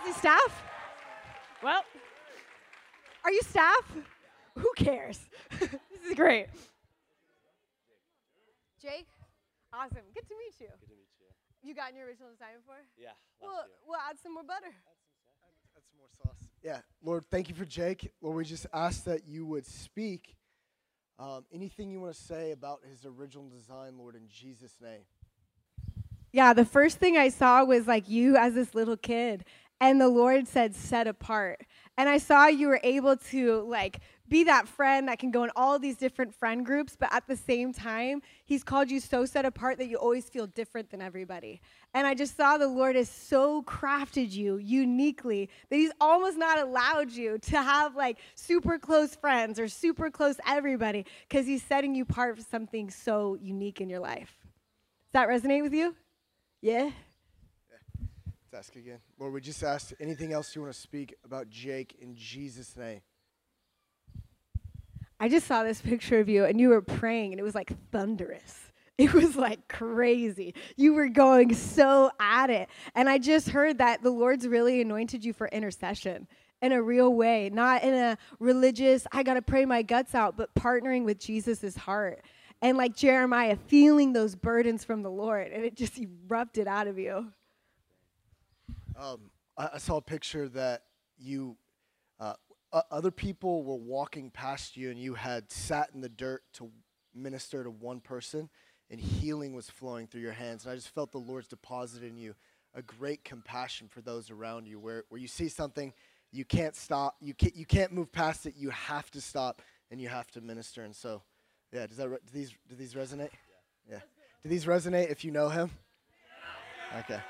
Is 0.00 0.06
he 0.06 0.12
staff? 0.12 0.62
Well, 1.62 1.82
are 3.24 3.32
you 3.32 3.40
staff? 3.42 3.96
Who 4.56 4.70
cares? 4.76 5.20
this 5.60 5.70
is 6.08 6.14
great. 6.14 6.46
Jake? 8.80 9.06
Awesome. 9.72 10.02
Good 10.14 10.26
to 10.28 10.34
meet 10.38 10.60
you. 10.60 10.66
Good 10.80 10.86
to 10.86 10.94
meet 10.94 11.08
you. 11.18 11.68
You 11.68 11.74
got 11.74 11.94
your 11.94 12.06
original 12.06 12.30
design 12.30 12.56
before? 12.60 12.82
Yeah. 12.98 13.10
We'll, 13.40 13.52
year. 13.52 13.62
we'll 13.86 14.00
add 14.08 14.16
some 14.22 14.34
more 14.34 14.42
butter. 14.42 14.74
Add 15.76 15.82
some 15.90 15.98
more 15.98 16.08
sauce. 16.16 16.40
Yeah, 16.62 16.80
Lord, 17.02 17.24
thank 17.30 17.48
you 17.48 17.54
for 17.54 17.64
Jake. 17.64 18.12
Lord, 18.20 18.36
we 18.36 18.44
just 18.44 18.66
ask 18.72 19.04
that 19.04 19.26
you 19.26 19.46
would 19.46 19.66
speak 19.66 20.36
um, 21.18 21.44
anything 21.52 21.90
you 21.90 22.00
want 22.00 22.14
to 22.14 22.20
say 22.20 22.52
about 22.52 22.80
his 22.88 23.04
original 23.04 23.48
design, 23.48 23.98
Lord, 23.98 24.16
in 24.16 24.26
Jesus' 24.28 24.76
name. 24.80 25.02
Yeah, 26.32 26.54
the 26.54 26.64
first 26.64 26.98
thing 26.98 27.16
I 27.16 27.28
saw 27.28 27.64
was 27.64 27.86
like 27.86 28.08
you 28.08 28.36
as 28.36 28.54
this 28.54 28.74
little 28.74 28.96
kid, 28.96 29.44
and 29.80 30.00
the 30.00 30.08
Lord 30.08 30.48
said, 30.48 30.74
set 30.74 31.06
apart. 31.06 31.66
And 32.00 32.08
I 32.08 32.16
saw 32.16 32.46
you 32.46 32.68
were 32.68 32.80
able 32.82 33.18
to 33.30 33.60
like 33.68 34.00
be 34.26 34.44
that 34.44 34.66
friend 34.66 35.08
that 35.08 35.18
can 35.18 35.30
go 35.30 35.44
in 35.44 35.50
all 35.54 35.78
these 35.78 35.98
different 35.98 36.34
friend 36.34 36.64
groups, 36.64 36.96
but 36.98 37.12
at 37.12 37.26
the 37.26 37.36
same 37.36 37.74
time, 37.74 38.22
He's 38.46 38.64
called 38.64 38.90
you 38.90 39.00
so 39.00 39.26
set 39.26 39.44
apart 39.44 39.76
that 39.76 39.88
you 39.88 39.98
always 39.98 40.26
feel 40.30 40.46
different 40.46 40.88
than 40.88 41.02
everybody. 41.02 41.60
And 41.92 42.06
I 42.06 42.14
just 42.14 42.38
saw 42.38 42.56
the 42.56 42.68
Lord 42.68 42.96
has 42.96 43.10
so 43.10 43.62
crafted 43.64 44.32
you 44.32 44.56
uniquely 44.56 45.50
that 45.68 45.76
He's 45.76 45.92
almost 46.00 46.38
not 46.38 46.58
allowed 46.58 47.10
you 47.10 47.36
to 47.36 47.60
have 47.60 47.94
like 47.94 48.16
super 48.34 48.78
close 48.78 49.14
friends 49.14 49.60
or 49.60 49.68
super 49.68 50.10
close 50.10 50.36
everybody 50.46 51.04
because 51.28 51.46
He's 51.46 51.62
setting 51.62 51.94
you 51.94 52.04
apart 52.04 52.38
for 52.38 52.44
something 52.50 52.88
so 52.88 53.36
unique 53.42 53.82
in 53.82 53.90
your 53.90 54.00
life. 54.00 54.38
Does 55.12 55.12
that 55.12 55.28
resonate 55.28 55.60
with 55.60 55.74
you? 55.74 55.94
Yeah? 56.62 56.92
Let's 58.52 58.66
ask 58.66 58.76
again. 58.76 58.98
Lord, 59.16 59.32
we 59.32 59.40
just 59.40 59.62
ask 59.62 59.92
anything 60.00 60.32
else 60.32 60.56
you 60.56 60.62
want 60.62 60.74
to 60.74 60.80
speak 60.80 61.14
about 61.24 61.50
Jake 61.50 61.94
in 62.00 62.16
Jesus' 62.16 62.76
name. 62.76 63.00
I 65.20 65.28
just 65.28 65.46
saw 65.46 65.62
this 65.62 65.80
picture 65.80 66.18
of 66.18 66.28
you 66.28 66.44
and 66.46 66.60
you 66.60 66.70
were 66.70 66.82
praying 66.82 67.32
and 67.32 67.38
it 67.38 67.44
was 67.44 67.54
like 67.54 67.72
thunderous. 67.90 68.56
It 68.98 69.14
was 69.14 69.34
like 69.34 69.66
crazy. 69.66 70.52
You 70.76 70.92
were 70.92 71.08
going 71.08 71.54
so 71.54 72.10
at 72.20 72.50
it. 72.50 72.68
And 72.94 73.08
I 73.08 73.16
just 73.16 73.48
heard 73.48 73.78
that 73.78 74.02
the 74.02 74.10
Lord's 74.10 74.46
really 74.46 74.82
anointed 74.82 75.24
you 75.24 75.32
for 75.32 75.48
intercession 75.48 76.28
in 76.60 76.72
a 76.72 76.82
real 76.82 77.14
way, 77.14 77.48
not 77.50 77.82
in 77.82 77.94
a 77.94 78.18
religious, 78.40 79.06
I 79.10 79.22
got 79.22 79.34
to 79.34 79.42
pray 79.42 79.64
my 79.64 79.80
guts 79.80 80.14
out, 80.14 80.36
but 80.36 80.54
partnering 80.54 81.04
with 81.04 81.18
Jesus' 81.18 81.74
heart. 81.76 82.22
And 82.60 82.76
like 82.76 82.94
Jeremiah, 82.94 83.56
feeling 83.68 84.12
those 84.12 84.34
burdens 84.34 84.84
from 84.84 85.02
the 85.02 85.10
Lord, 85.10 85.50
and 85.50 85.64
it 85.64 85.76
just 85.76 85.98
erupted 85.98 86.68
out 86.68 86.86
of 86.86 86.98
you. 86.98 87.32
Um, 89.00 89.30
I, 89.56 89.70
I 89.74 89.78
saw 89.78 89.96
a 89.96 90.02
picture 90.02 90.48
that 90.50 90.82
you, 91.16 91.56
uh, 92.18 92.34
other 92.90 93.10
people 93.10 93.64
were 93.64 93.76
walking 93.76 94.30
past 94.30 94.76
you, 94.76 94.90
and 94.90 94.98
you 94.98 95.14
had 95.14 95.50
sat 95.50 95.90
in 95.94 96.02
the 96.02 96.08
dirt 96.08 96.42
to 96.54 96.70
minister 97.14 97.64
to 97.64 97.70
one 97.70 98.00
person, 98.00 98.50
and 98.90 99.00
healing 99.00 99.54
was 99.54 99.70
flowing 99.70 100.06
through 100.06 100.20
your 100.20 100.32
hands. 100.32 100.64
And 100.64 100.72
I 100.72 100.74
just 100.74 100.90
felt 100.90 101.12
the 101.12 101.18
Lord's 101.18 101.48
deposited 101.48 102.06
in 102.06 102.18
you 102.18 102.34
a 102.74 102.82
great 102.82 103.24
compassion 103.24 103.88
for 103.88 104.02
those 104.02 104.30
around 104.30 104.68
you, 104.68 104.78
where, 104.78 105.04
where 105.08 105.20
you 105.20 105.28
see 105.28 105.48
something, 105.48 105.94
you 106.30 106.44
can't 106.44 106.76
stop, 106.76 107.16
you 107.20 107.32
can't, 107.32 107.56
you 107.56 107.64
can't 107.64 107.92
move 107.92 108.12
past 108.12 108.44
it, 108.46 108.54
you 108.56 108.70
have 108.70 109.10
to 109.12 109.20
stop, 109.20 109.62
and 109.90 110.00
you 110.00 110.08
have 110.08 110.30
to 110.32 110.40
minister. 110.40 110.84
And 110.84 110.94
so, 110.94 111.22
yeah, 111.72 111.86
does 111.86 111.96
that 111.96 112.08
re- 112.08 112.18
do 112.26 112.32
these 112.32 112.54
do 112.68 112.76
these 112.76 112.94
resonate? 112.94 113.30
Yeah. 113.90 114.00
Do 114.42 114.48
these 114.48 114.66
resonate 114.66 115.10
if 115.10 115.24
you 115.24 115.32
know 115.32 115.48
him? 115.48 115.70
Okay. 116.98 117.20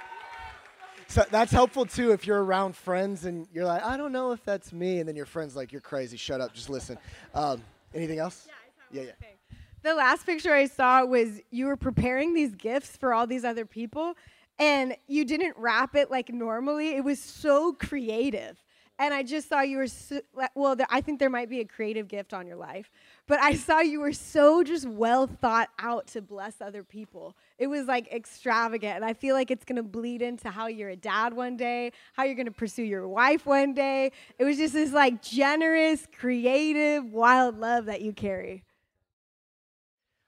So 1.10 1.24
that's 1.28 1.50
helpful 1.50 1.86
too 1.86 2.12
if 2.12 2.24
you're 2.24 2.42
around 2.42 2.76
friends 2.76 3.24
and 3.24 3.48
you're 3.52 3.64
like, 3.64 3.82
I 3.82 3.96
don't 3.96 4.12
know 4.12 4.30
if 4.30 4.44
that's 4.44 4.72
me, 4.72 5.00
and 5.00 5.08
then 5.08 5.16
your 5.16 5.26
friend's 5.26 5.56
like, 5.56 5.72
You're 5.72 5.80
crazy. 5.80 6.16
Shut 6.16 6.40
up. 6.40 6.54
Just 6.54 6.70
listen. 6.70 6.98
Um, 7.34 7.62
anything 7.92 8.20
else? 8.20 8.46
Yeah, 8.46 8.54
I 8.54 8.96
Yeah, 8.96 9.02
yeah. 9.08 9.12
thing. 9.26 9.36
the 9.82 9.94
last 9.94 10.24
picture 10.24 10.54
I 10.54 10.66
saw 10.66 11.04
was 11.04 11.40
you 11.50 11.66
were 11.66 11.76
preparing 11.76 12.32
these 12.32 12.54
gifts 12.54 12.96
for 12.96 13.12
all 13.12 13.26
these 13.26 13.44
other 13.44 13.66
people, 13.66 14.14
and 14.60 14.96
you 15.08 15.24
didn't 15.24 15.56
wrap 15.56 15.96
it 15.96 16.12
like 16.12 16.28
normally. 16.28 16.90
It 16.90 17.02
was 17.02 17.20
so 17.20 17.72
creative. 17.72 18.62
And 19.00 19.14
I 19.14 19.22
just 19.22 19.48
saw 19.48 19.62
you 19.62 19.78
were, 19.78 19.86
so, 19.86 20.20
well, 20.54 20.76
I 20.90 21.00
think 21.00 21.20
there 21.20 21.30
might 21.30 21.48
be 21.48 21.60
a 21.60 21.64
creative 21.64 22.06
gift 22.06 22.34
on 22.34 22.46
your 22.46 22.58
life, 22.58 22.90
but 23.26 23.40
I 23.40 23.54
saw 23.54 23.80
you 23.80 23.98
were 23.98 24.12
so 24.12 24.62
just 24.62 24.86
well 24.86 25.26
thought 25.26 25.70
out 25.78 26.06
to 26.08 26.20
bless 26.20 26.60
other 26.60 26.84
people. 26.84 27.34
It 27.58 27.68
was 27.68 27.86
like 27.86 28.12
extravagant. 28.12 28.96
And 28.96 29.04
I 29.04 29.14
feel 29.14 29.34
like 29.34 29.50
it's 29.50 29.64
to 29.76 29.82
bleed 29.82 30.20
into 30.20 30.50
how 30.50 30.66
you're 30.66 30.90
a 30.90 30.96
dad 30.96 31.32
one 31.32 31.56
day, 31.56 31.92
how 32.12 32.24
you're 32.24 32.34
to 32.44 32.52
pursue 32.52 32.82
your 32.82 33.08
wife 33.08 33.46
one 33.46 33.72
day. 33.72 34.12
It 34.38 34.44
was 34.44 34.58
just 34.58 34.74
this 34.74 34.92
like 34.92 35.22
generous, 35.22 36.06
creative, 36.14 37.10
wild 37.10 37.58
love 37.58 37.86
that 37.86 38.02
you 38.02 38.12
carry. 38.12 38.64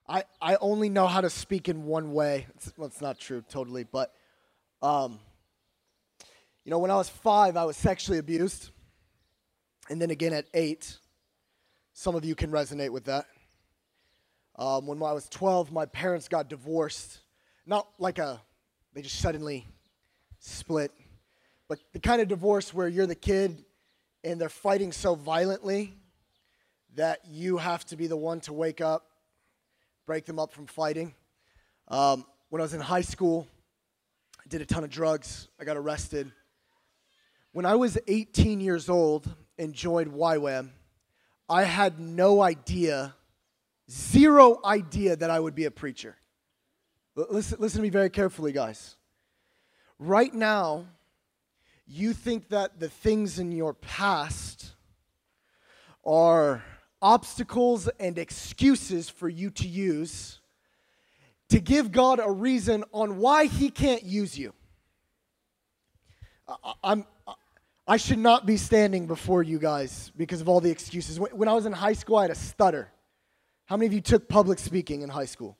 I, 0.09 0.23
I 0.41 0.55
only 0.55 0.89
know 0.89 1.05
how 1.05 1.21
to 1.21 1.29
speak 1.29 1.69
in 1.69 1.85
one 1.85 2.11
way. 2.11 2.47
It's, 2.55 2.73
well, 2.75 2.87
it's 2.87 3.01
not 3.01 3.19
true 3.19 3.43
totally, 3.47 3.83
but 3.83 4.11
um, 4.81 5.19
you 6.65 6.69
know, 6.69 6.79
when 6.79 6.91
I 6.91 6.95
was 6.95 7.09
five, 7.09 7.57
I 7.57 7.65
was 7.65 7.75
sexually 7.75 8.19
abused. 8.19 8.69
And 9.89 10.01
then 10.01 10.11
again 10.11 10.33
at 10.33 10.45
eight. 10.53 10.97
Some 11.93 12.15
of 12.15 12.23
you 12.23 12.35
can 12.35 12.51
resonate 12.51 12.89
with 12.89 13.05
that. 13.05 13.25
Um, 14.55 14.87
when 14.87 14.97
I 15.01 15.11
was 15.11 15.27
12, 15.29 15.71
my 15.71 15.85
parents 15.85 16.27
got 16.27 16.47
divorced. 16.47 17.19
Not 17.65 17.87
like 17.99 18.19
a, 18.19 18.41
they 18.93 19.01
just 19.01 19.19
suddenly 19.19 19.67
split, 20.39 20.91
but 21.67 21.79
the 21.91 21.99
kind 21.99 22.21
of 22.21 22.27
divorce 22.27 22.73
where 22.73 22.87
you're 22.87 23.07
the 23.07 23.15
kid 23.15 23.63
and 24.23 24.39
they're 24.39 24.49
fighting 24.49 24.91
so 24.91 25.15
violently 25.15 25.93
that 26.95 27.19
you 27.27 27.57
have 27.57 27.85
to 27.85 27.95
be 27.95 28.07
the 28.07 28.17
one 28.17 28.39
to 28.41 28.53
wake 28.53 28.81
up, 28.81 29.05
break 30.05 30.25
them 30.25 30.39
up 30.39 30.51
from 30.51 30.67
fighting. 30.67 31.13
Um, 31.87 32.25
when 32.49 32.61
I 32.61 32.63
was 32.63 32.73
in 32.73 32.81
high 32.81 33.01
school, 33.01 33.47
I 34.39 34.47
did 34.47 34.61
a 34.61 34.65
ton 34.65 34.83
of 34.83 34.89
drugs. 34.89 35.47
I 35.59 35.63
got 35.63 35.77
arrested. 35.77 36.31
When 37.53 37.67
I 37.67 37.75
was 37.75 37.99
18 38.07 38.59
years 38.59 38.89
old 38.89 39.29
and 39.59 39.73
joined 39.73 40.11
YWAM, 40.11 40.69
I 41.47 41.63
had 41.63 41.99
no 41.99 42.41
idea, 42.41 43.13
zero 43.89 44.59
idea 44.65 45.15
that 45.15 45.29
I 45.29 45.39
would 45.39 45.53
be 45.53 45.65
a 45.65 45.71
preacher. 45.71 46.17
Listen, 47.15 47.59
listen 47.61 47.77
to 47.77 47.83
me 47.83 47.89
very 47.89 48.09
carefully, 48.09 48.53
guys. 48.53 48.95
Right 49.99 50.33
now, 50.33 50.87
you 51.85 52.13
think 52.13 52.49
that 52.49 52.79
the 52.79 52.89
things 52.89 53.37
in 53.37 53.51
your 53.51 53.75
past 53.75 54.71
are 56.03 56.63
obstacles 57.03 57.87
and 57.99 58.17
excuses 58.17 59.09
for 59.09 59.29
you 59.29 59.51
to 59.51 59.67
use 59.67 60.39
to 61.49 61.59
give 61.59 61.91
God 61.91 62.19
a 62.19 62.31
reason 62.31 62.83
on 62.93 63.17
why 63.17 63.45
He 63.45 63.69
can't 63.69 64.01
use 64.01 64.39
you. 64.39 64.53
I'm, 66.83 67.05
I 67.85 67.97
should 67.97 68.19
not 68.19 68.45
be 68.45 68.55
standing 68.55 69.07
before 69.07 69.43
you 69.43 69.59
guys 69.59 70.11
because 70.15 70.39
of 70.39 70.47
all 70.47 70.61
the 70.61 70.71
excuses. 70.71 71.19
When 71.19 71.49
I 71.49 71.53
was 71.53 71.65
in 71.65 71.73
high 71.73 71.93
school, 71.93 72.17
I 72.17 72.23
had 72.23 72.31
a 72.31 72.35
stutter. 72.35 72.89
How 73.65 73.75
many 73.75 73.87
of 73.87 73.93
you 73.93 74.01
took 74.01 74.29
public 74.29 74.59
speaking 74.59 75.01
in 75.01 75.09
high 75.09 75.25
school? 75.25 75.57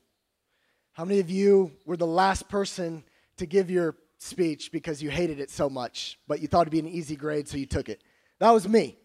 How 0.94 1.04
many 1.04 1.20
of 1.20 1.30
you 1.30 1.72
were 1.86 1.98
the 1.98 2.08
last 2.08 2.48
person 2.48 3.04
to 3.38 3.46
give 3.46 3.70
your 3.70 3.98
speech 4.20 4.72
because 4.72 5.04
you 5.04 5.10
hated 5.10 5.40
it 5.40 5.50
so 5.50 5.70
much, 5.70 6.18
but 6.28 6.40
you 6.40 6.48
thought 6.48 6.62
it'd 6.62 6.72
be 6.72 6.80
an 6.80 6.88
easy 6.88 7.18
grade, 7.18 7.48
so 7.48 7.58
you 7.58 7.66
took 7.66 7.90
it? 7.90 8.02
That 8.40 8.52
was 8.52 8.68
me. 8.70 8.98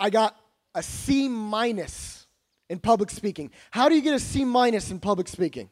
I 0.00 0.10
got 0.10 0.36
a 0.74 0.82
C 0.82 1.28
minus 1.28 2.26
in 2.68 2.78
public 2.80 3.10
speaking. 3.10 3.50
How 3.70 3.88
do 3.88 3.94
you 3.94 4.00
get 4.00 4.14
a 4.14 4.20
C 4.20 4.44
minus 4.44 4.90
in 4.90 4.98
public 4.98 5.28
speaking? 5.28 5.70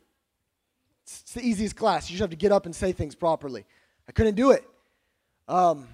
It's 1.02 1.32
the 1.32 1.42
easiest 1.42 1.74
class. 1.74 2.08
You 2.08 2.14
just 2.14 2.20
have 2.20 2.30
to 2.30 2.36
get 2.36 2.52
up 2.52 2.66
and 2.66 2.74
say 2.74 2.92
things 2.92 3.14
properly. 3.14 3.64
I 4.08 4.12
couldn't 4.12 4.34
do 4.34 4.52
it. 4.52 4.64
Um, 5.48 5.88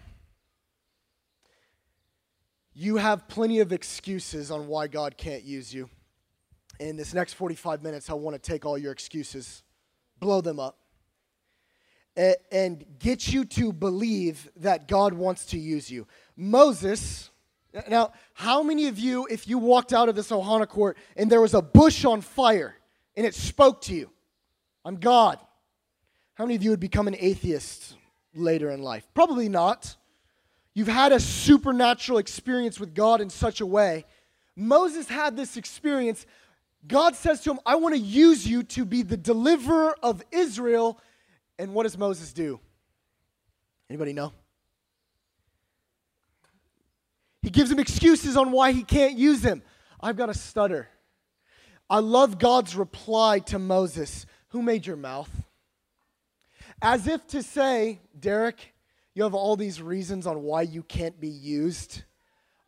you 2.79 2.99
have 2.99 3.27
plenty 3.27 3.61
of 3.61 3.73
excuses 3.73 4.51
on 4.51 4.67
why 4.67 4.87
God 4.87 5.17
can't 5.17 5.43
use 5.43 5.73
you. 5.73 5.89
In 6.79 6.97
this 6.97 7.15
next 7.15 7.33
45 7.33 7.83
minutes, 7.83 8.11
I 8.11 8.13
want 8.13 8.35
to 8.35 8.51
take 8.51 8.67
all 8.67 8.77
your 8.77 8.93
excuses, 8.93 9.63
blow 10.21 10.43
them 10.43 10.61
up, 10.61 10.77
and 12.53 12.85
get 12.99 13.33
you 13.33 13.47
to 13.47 13.73
believe 13.73 14.51
that 14.57 14.89
God 14.89 15.15
wants 15.15 15.47
to 15.47 15.59
use 15.59 15.91
you. 15.91 16.07
Moses, 16.37 17.31
now, 17.89 18.13
how 18.35 18.63
many 18.63 18.89
of 18.89 18.99
you, 18.99 19.27
if 19.31 19.49
you 19.49 19.57
walked 19.57 19.95
out 19.95 20.11
of 20.11 20.15
this 20.15 20.31
Ohana 20.31 20.69
court 20.69 20.99
and 21.17 21.33
there 21.33 21.41
was 21.41 21.55
a 21.55 21.63
bush 21.63 22.05
on 22.05 22.21
fire 22.21 22.77
and 23.17 23.25
it 23.25 23.35
spoke 23.35 23.81
to 23.83 23.95
you, 23.95 24.11
I'm 24.85 24.97
God, 24.97 25.39
how 26.35 26.45
many 26.45 26.57
of 26.57 26.63
you 26.63 26.71
would 26.71 26.81
become 26.81 27.09
an 27.09 27.17
atheist 27.19 27.97
later 28.35 28.71
in 28.71 28.83
life? 28.83 29.09
Probably 29.15 29.49
not. 29.49 29.97
You've 30.77 30.89
had 30.89 31.13
a 31.13 31.19
supernatural 31.19 32.19
experience 32.19 32.79
with 32.79 32.95
God 32.95 33.23
in 33.23 33.31
such 33.31 33.63
a 33.63 33.67
way. 33.67 34.05
Moses 34.55 35.09
had 35.09 35.35
this 35.35 35.57
experience. 35.57 36.27
God 36.87 37.17
says 37.17 37.41
to 37.41 37.53
him, 37.53 37.61
I 37.65 37.77
want 37.77 37.95
to 37.95 37.99
use 37.99 38.47
you 38.47 38.63
to 38.63 38.85
be 38.85 39.01
the 39.01 39.17
deliverer 39.17 39.97
of 40.03 40.23
Israel. 40.31 41.01
And 41.59 41.73
what 41.73 41.85
does 41.85 41.97
Moses 41.97 42.35
do? 42.35 42.61
Anybody 43.89 44.13
know? 44.13 44.35
He 47.41 47.49
gives 47.49 47.71
him 47.71 47.79
excuses 47.79 48.37
on 48.37 48.53
why 48.53 48.73
he 48.73 48.83
can't 48.83 49.17
use 49.17 49.43
him. 49.43 49.63
I've 49.99 50.19
got 50.19 50.29
a 50.29 50.35
stutter. 50.35 50.91
I 51.89 52.01
love 52.01 52.39
God's 52.39 52.77
reply 52.77 53.39
to 53.47 53.59
Moses 53.59 54.27
Who 54.49 54.61
made 54.61 54.87
your 54.87 54.97
mouth? 54.97 55.31
As 56.83 57.07
if 57.07 57.27
to 57.29 57.43
say, 57.43 58.01
Derek, 58.21 58.75
you 59.17 59.23
have 59.23 59.35
all 59.35 59.57
these 59.57 59.81
reasons 59.81 60.27
on 60.27 60.43
why 60.43 60.61
you 60.61 60.83
can't 60.83 61.19
be 61.19 61.31
used. 61.31 62.03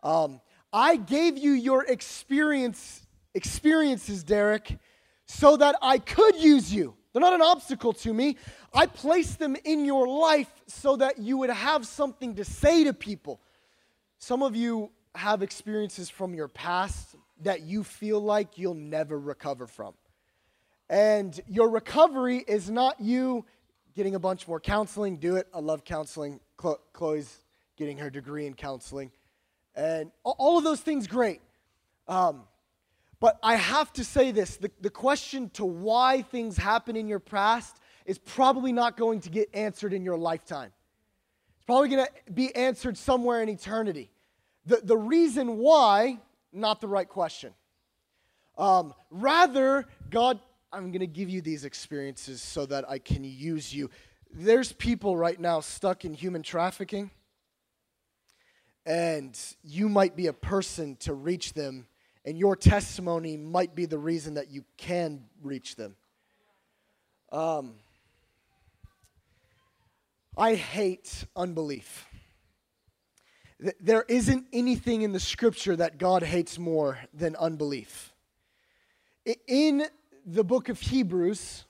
Um, 0.02 0.40
I 0.72 0.96
gave 0.96 1.36
you 1.36 1.52
your 1.52 1.84
experience, 1.84 3.06
experiences, 3.34 4.24
Derek, 4.24 4.78
so 5.26 5.58
that 5.58 5.76
I 5.82 5.98
could 5.98 6.36
use 6.36 6.72
you. 6.72 6.96
They're 7.12 7.20
not 7.20 7.34
an 7.34 7.42
obstacle 7.42 7.92
to 7.92 8.14
me. 8.14 8.38
I 8.72 8.86
placed 8.86 9.38
them 9.38 9.56
in 9.62 9.84
your 9.84 10.08
life 10.08 10.50
so 10.66 10.96
that 10.96 11.18
you 11.18 11.36
would 11.36 11.50
have 11.50 11.86
something 11.86 12.36
to 12.36 12.46
say 12.46 12.84
to 12.84 12.94
people. 12.94 13.42
Some 14.18 14.42
of 14.42 14.56
you 14.56 14.90
have 15.14 15.42
experiences 15.42 16.08
from 16.08 16.32
your 16.32 16.48
past 16.48 17.14
that 17.42 17.60
you 17.60 17.84
feel 17.84 18.20
like 18.20 18.56
you'll 18.56 18.72
never 18.72 19.20
recover 19.20 19.66
from. 19.66 19.92
And 20.88 21.38
your 21.46 21.68
recovery 21.68 22.38
is 22.38 22.70
not 22.70 23.00
you 23.00 23.44
getting 23.98 24.14
a 24.14 24.20
bunch 24.20 24.46
more 24.46 24.60
counseling, 24.60 25.16
do 25.16 25.34
it. 25.34 25.48
I 25.52 25.58
love 25.58 25.82
counseling. 25.82 26.38
Chloe's 26.92 27.36
getting 27.76 27.98
her 27.98 28.10
degree 28.10 28.46
in 28.46 28.54
counseling. 28.54 29.10
And 29.74 30.12
all 30.22 30.56
of 30.56 30.62
those 30.62 30.80
things, 30.80 31.08
great. 31.08 31.40
Um, 32.06 32.44
but 33.18 33.40
I 33.42 33.56
have 33.56 33.92
to 33.94 34.04
say 34.04 34.30
this 34.30 34.56
the, 34.56 34.70
the 34.80 34.88
question 34.88 35.50
to 35.54 35.64
why 35.64 36.22
things 36.22 36.56
happen 36.56 36.94
in 36.94 37.08
your 37.08 37.18
past 37.18 37.80
is 38.06 38.18
probably 38.18 38.70
not 38.70 38.96
going 38.96 39.18
to 39.22 39.30
get 39.30 39.48
answered 39.52 39.92
in 39.92 40.04
your 40.04 40.16
lifetime. 40.16 40.70
It's 41.56 41.64
probably 41.66 41.88
going 41.88 42.06
to 42.06 42.32
be 42.32 42.54
answered 42.54 42.96
somewhere 42.96 43.42
in 43.42 43.48
eternity. 43.48 44.12
The, 44.64 44.76
the 44.76 44.96
reason 44.96 45.58
why, 45.58 46.20
not 46.52 46.80
the 46.80 46.86
right 46.86 47.08
question. 47.08 47.52
Um, 48.56 48.94
rather, 49.10 49.88
God 50.08 50.38
I'm 50.70 50.90
going 50.90 51.00
to 51.00 51.06
give 51.06 51.30
you 51.30 51.40
these 51.40 51.64
experiences 51.64 52.42
so 52.42 52.66
that 52.66 52.88
I 52.88 52.98
can 52.98 53.24
use 53.24 53.74
you. 53.74 53.88
There's 54.30 54.72
people 54.72 55.16
right 55.16 55.40
now 55.40 55.60
stuck 55.60 56.04
in 56.04 56.12
human 56.12 56.42
trafficking, 56.42 57.10
and 58.84 59.38
you 59.62 59.88
might 59.88 60.14
be 60.14 60.26
a 60.26 60.34
person 60.34 60.96
to 60.96 61.14
reach 61.14 61.54
them, 61.54 61.86
and 62.26 62.36
your 62.36 62.54
testimony 62.54 63.38
might 63.38 63.74
be 63.74 63.86
the 63.86 63.98
reason 63.98 64.34
that 64.34 64.50
you 64.50 64.62
can 64.76 65.24
reach 65.42 65.76
them. 65.76 65.96
Um, 67.32 67.76
I 70.36 70.54
hate 70.54 71.24
unbelief. 71.34 72.06
There 73.80 74.04
isn't 74.06 74.46
anything 74.52 75.00
in 75.00 75.12
the 75.12 75.20
scripture 75.20 75.76
that 75.76 75.96
God 75.96 76.22
hates 76.22 76.58
more 76.58 76.98
than 77.14 77.34
unbelief. 77.36 78.12
In 79.46 79.86
the 80.30 80.44
book 80.44 80.68
of 80.68 80.78
Hebrews, 80.78 81.64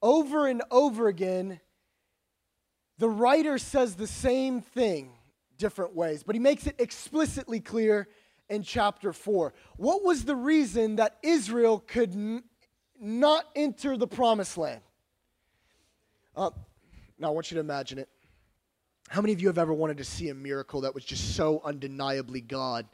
over 0.00 0.46
and 0.46 0.62
over 0.70 1.08
again, 1.08 1.60
the 2.96 3.08
writer 3.08 3.58
says 3.58 3.94
the 3.94 4.06
same 4.06 4.62
thing 4.62 5.12
different 5.58 5.94
ways, 5.94 6.22
but 6.22 6.34
he 6.34 6.40
makes 6.40 6.66
it 6.66 6.76
explicitly 6.78 7.60
clear 7.60 8.08
in 8.48 8.62
chapter 8.62 9.12
4. 9.12 9.52
What 9.76 10.02
was 10.02 10.24
the 10.24 10.34
reason 10.34 10.96
that 10.96 11.18
Israel 11.22 11.84
could 11.86 12.12
n- 12.12 12.44
not 12.98 13.44
enter 13.54 13.96
the 13.96 14.06
promised 14.06 14.56
land? 14.56 14.80
Uh, 16.34 16.50
now, 17.18 17.28
I 17.28 17.30
want 17.32 17.50
you 17.50 17.56
to 17.56 17.60
imagine 17.60 17.98
it. 17.98 18.08
How 19.08 19.20
many 19.20 19.32
of 19.32 19.40
you 19.42 19.48
have 19.48 19.58
ever 19.58 19.74
wanted 19.74 19.98
to 19.98 20.04
see 20.04 20.30
a 20.30 20.34
miracle 20.34 20.82
that 20.82 20.94
was 20.94 21.04
just 21.04 21.34
so 21.34 21.60
undeniably 21.64 22.40
God 22.40 22.86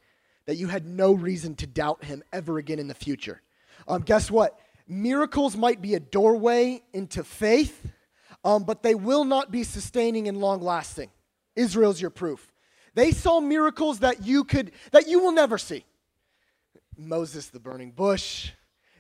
that 0.47 0.57
you 0.57 0.67
had 0.67 0.87
no 0.87 1.13
reason 1.13 1.55
to 1.57 1.67
doubt 1.67 2.03
him 2.05 2.25
ever 2.33 2.59
again 2.59 2.79
in 2.79 2.89
the 2.89 2.95
future? 2.95 3.41
Um, 3.87 4.03
guess 4.03 4.31
what? 4.31 4.59
Miracles 4.87 5.57
might 5.57 5.81
be 5.81 5.95
a 5.95 6.01
doorway 6.01 6.83
into 6.93 7.25
faith, 7.25 7.87
um, 8.45 8.65
but 8.65 8.83
they 8.83 8.95
will 8.95 9.25
not 9.25 9.51
be 9.51 9.65
sustaining 9.65 10.29
and 10.29 10.39
long 10.39 10.61
lasting. 10.61 11.11
Israel's 11.57 12.01
your 12.01 12.11
proof. 12.11 12.53
They 12.95 13.11
saw 13.11 13.41
miracles 13.41 14.01
that 14.01 14.25
you 14.25 14.45
could 14.45 14.73
that 14.93 15.09
you 15.09 15.21
will 15.21 15.33
never 15.33 15.59
see. 15.59 15.85
Moses, 16.97 17.49
the 17.49 17.61
burning 17.61 17.91
bush. 17.91 18.53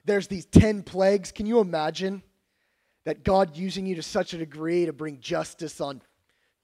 There's 0.05 0.27
these 0.27 0.47
10 0.47 0.83
plagues. 0.83 1.33
Can 1.33 1.47
you 1.47 1.61
imagine 1.61 2.23
that 3.05 3.23
God 3.23 3.57
using 3.57 3.87
you 3.87 3.95
to 3.95 4.03
such 4.03 4.35
a 4.35 4.39
degree 4.39 4.87
to 4.87 4.93
bring 4.93 5.21
justice 5.21 5.81
on, 5.81 6.03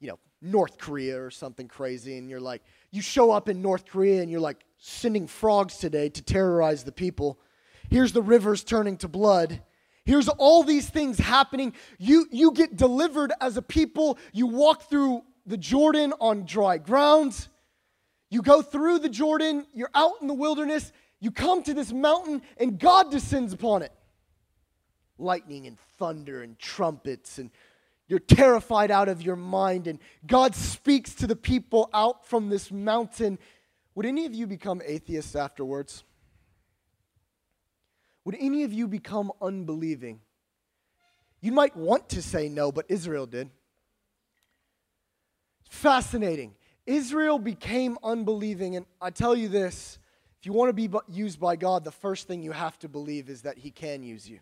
you 0.00 0.08
know, 0.08 0.18
North 0.42 0.78
Korea 0.78 1.22
or 1.22 1.30
something 1.30 1.68
crazy 1.68 2.16
and 2.16 2.28
you're 2.28 2.40
like 2.40 2.62
you 2.90 3.02
show 3.02 3.30
up 3.30 3.48
in 3.48 3.60
North 3.62 3.84
Korea 3.86 4.22
and 4.22 4.30
you're 4.30 4.40
like 4.40 4.64
sending 4.78 5.26
frogs 5.26 5.76
today 5.76 6.08
to 6.08 6.22
terrorize 6.22 6.82
the 6.82 6.92
people. 6.92 7.38
Here's 7.90 8.12
the 8.12 8.22
rivers 8.22 8.62
turning 8.64 8.96
to 8.98 9.08
blood. 9.08 9.60
Here's 10.04 10.28
all 10.28 10.62
these 10.62 10.88
things 10.88 11.18
happening. 11.18 11.74
You, 11.98 12.26
you 12.30 12.52
get 12.52 12.76
delivered 12.76 13.32
as 13.40 13.56
a 13.56 13.62
people. 13.62 14.18
You 14.32 14.46
walk 14.46 14.88
through 14.88 15.22
the 15.44 15.56
Jordan 15.56 16.14
on 16.20 16.46
dry 16.46 16.78
ground. 16.78 17.48
You 18.30 18.42
go 18.42 18.62
through 18.62 19.00
the 19.00 19.08
Jordan. 19.08 19.66
You're 19.74 19.90
out 19.94 20.14
in 20.20 20.28
the 20.28 20.34
wilderness. 20.34 20.92
You 21.18 21.30
come 21.30 21.62
to 21.64 21.74
this 21.74 21.92
mountain, 21.92 22.42
and 22.56 22.78
God 22.78 23.10
descends 23.10 23.52
upon 23.52 23.82
it. 23.82 23.92
Lightning 25.18 25.66
and 25.66 25.76
thunder 25.98 26.42
and 26.42 26.58
trumpets, 26.58 27.38
and 27.38 27.50
you're 28.08 28.20
terrified 28.20 28.90
out 28.90 29.08
of 29.08 29.20
your 29.20 29.36
mind. 29.36 29.86
And 29.86 29.98
God 30.26 30.54
speaks 30.54 31.14
to 31.16 31.26
the 31.26 31.36
people 31.36 31.90
out 31.92 32.26
from 32.26 32.48
this 32.48 32.72
mountain. 32.72 33.38
Would 33.94 34.06
any 34.06 34.24
of 34.24 34.34
you 34.34 34.46
become 34.46 34.80
atheists 34.84 35.36
afterwards? 35.36 36.04
Would 38.24 38.36
any 38.38 38.64
of 38.64 38.72
you 38.72 38.86
become 38.86 39.32
unbelieving? 39.40 40.20
You 41.40 41.52
might 41.52 41.74
want 41.76 42.08
to 42.10 42.22
say 42.22 42.48
no, 42.48 42.70
but 42.70 42.86
Israel 42.88 43.26
did. 43.26 43.50
Fascinating. 45.68 46.54
Israel 46.86 47.38
became 47.38 47.96
unbelieving, 48.02 48.76
and 48.76 48.84
I 49.00 49.10
tell 49.10 49.34
you 49.34 49.48
this 49.48 49.98
if 50.40 50.46
you 50.46 50.52
want 50.52 50.70
to 50.70 50.72
be 50.72 50.88
used 51.08 51.38
by 51.38 51.56
God, 51.56 51.84
the 51.84 51.90
first 51.90 52.26
thing 52.26 52.42
you 52.42 52.52
have 52.52 52.78
to 52.78 52.88
believe 52.88 53.28
is 53.28 53.42
that 53.42 53.58
He 53.58 53.70
can 53.70 54.02
use 54.02 54.28
you 54.28 54.40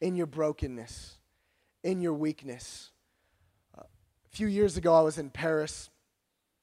in 0.00 0.14
your 0.14 0.26
brokenness, 0.26 1.18
in 1.82 2.00
your 2.00 2.14
weakness. 2.14 2.92
Uh, 3.76 3.82
a 3.82 4.36
few 4.36 4.46
years 4.46 4.76
ago, 4.76 4.94
I 4.94 5.00
was 5.02 5.18
in 5.18 5.30
Paris 5.30 5.90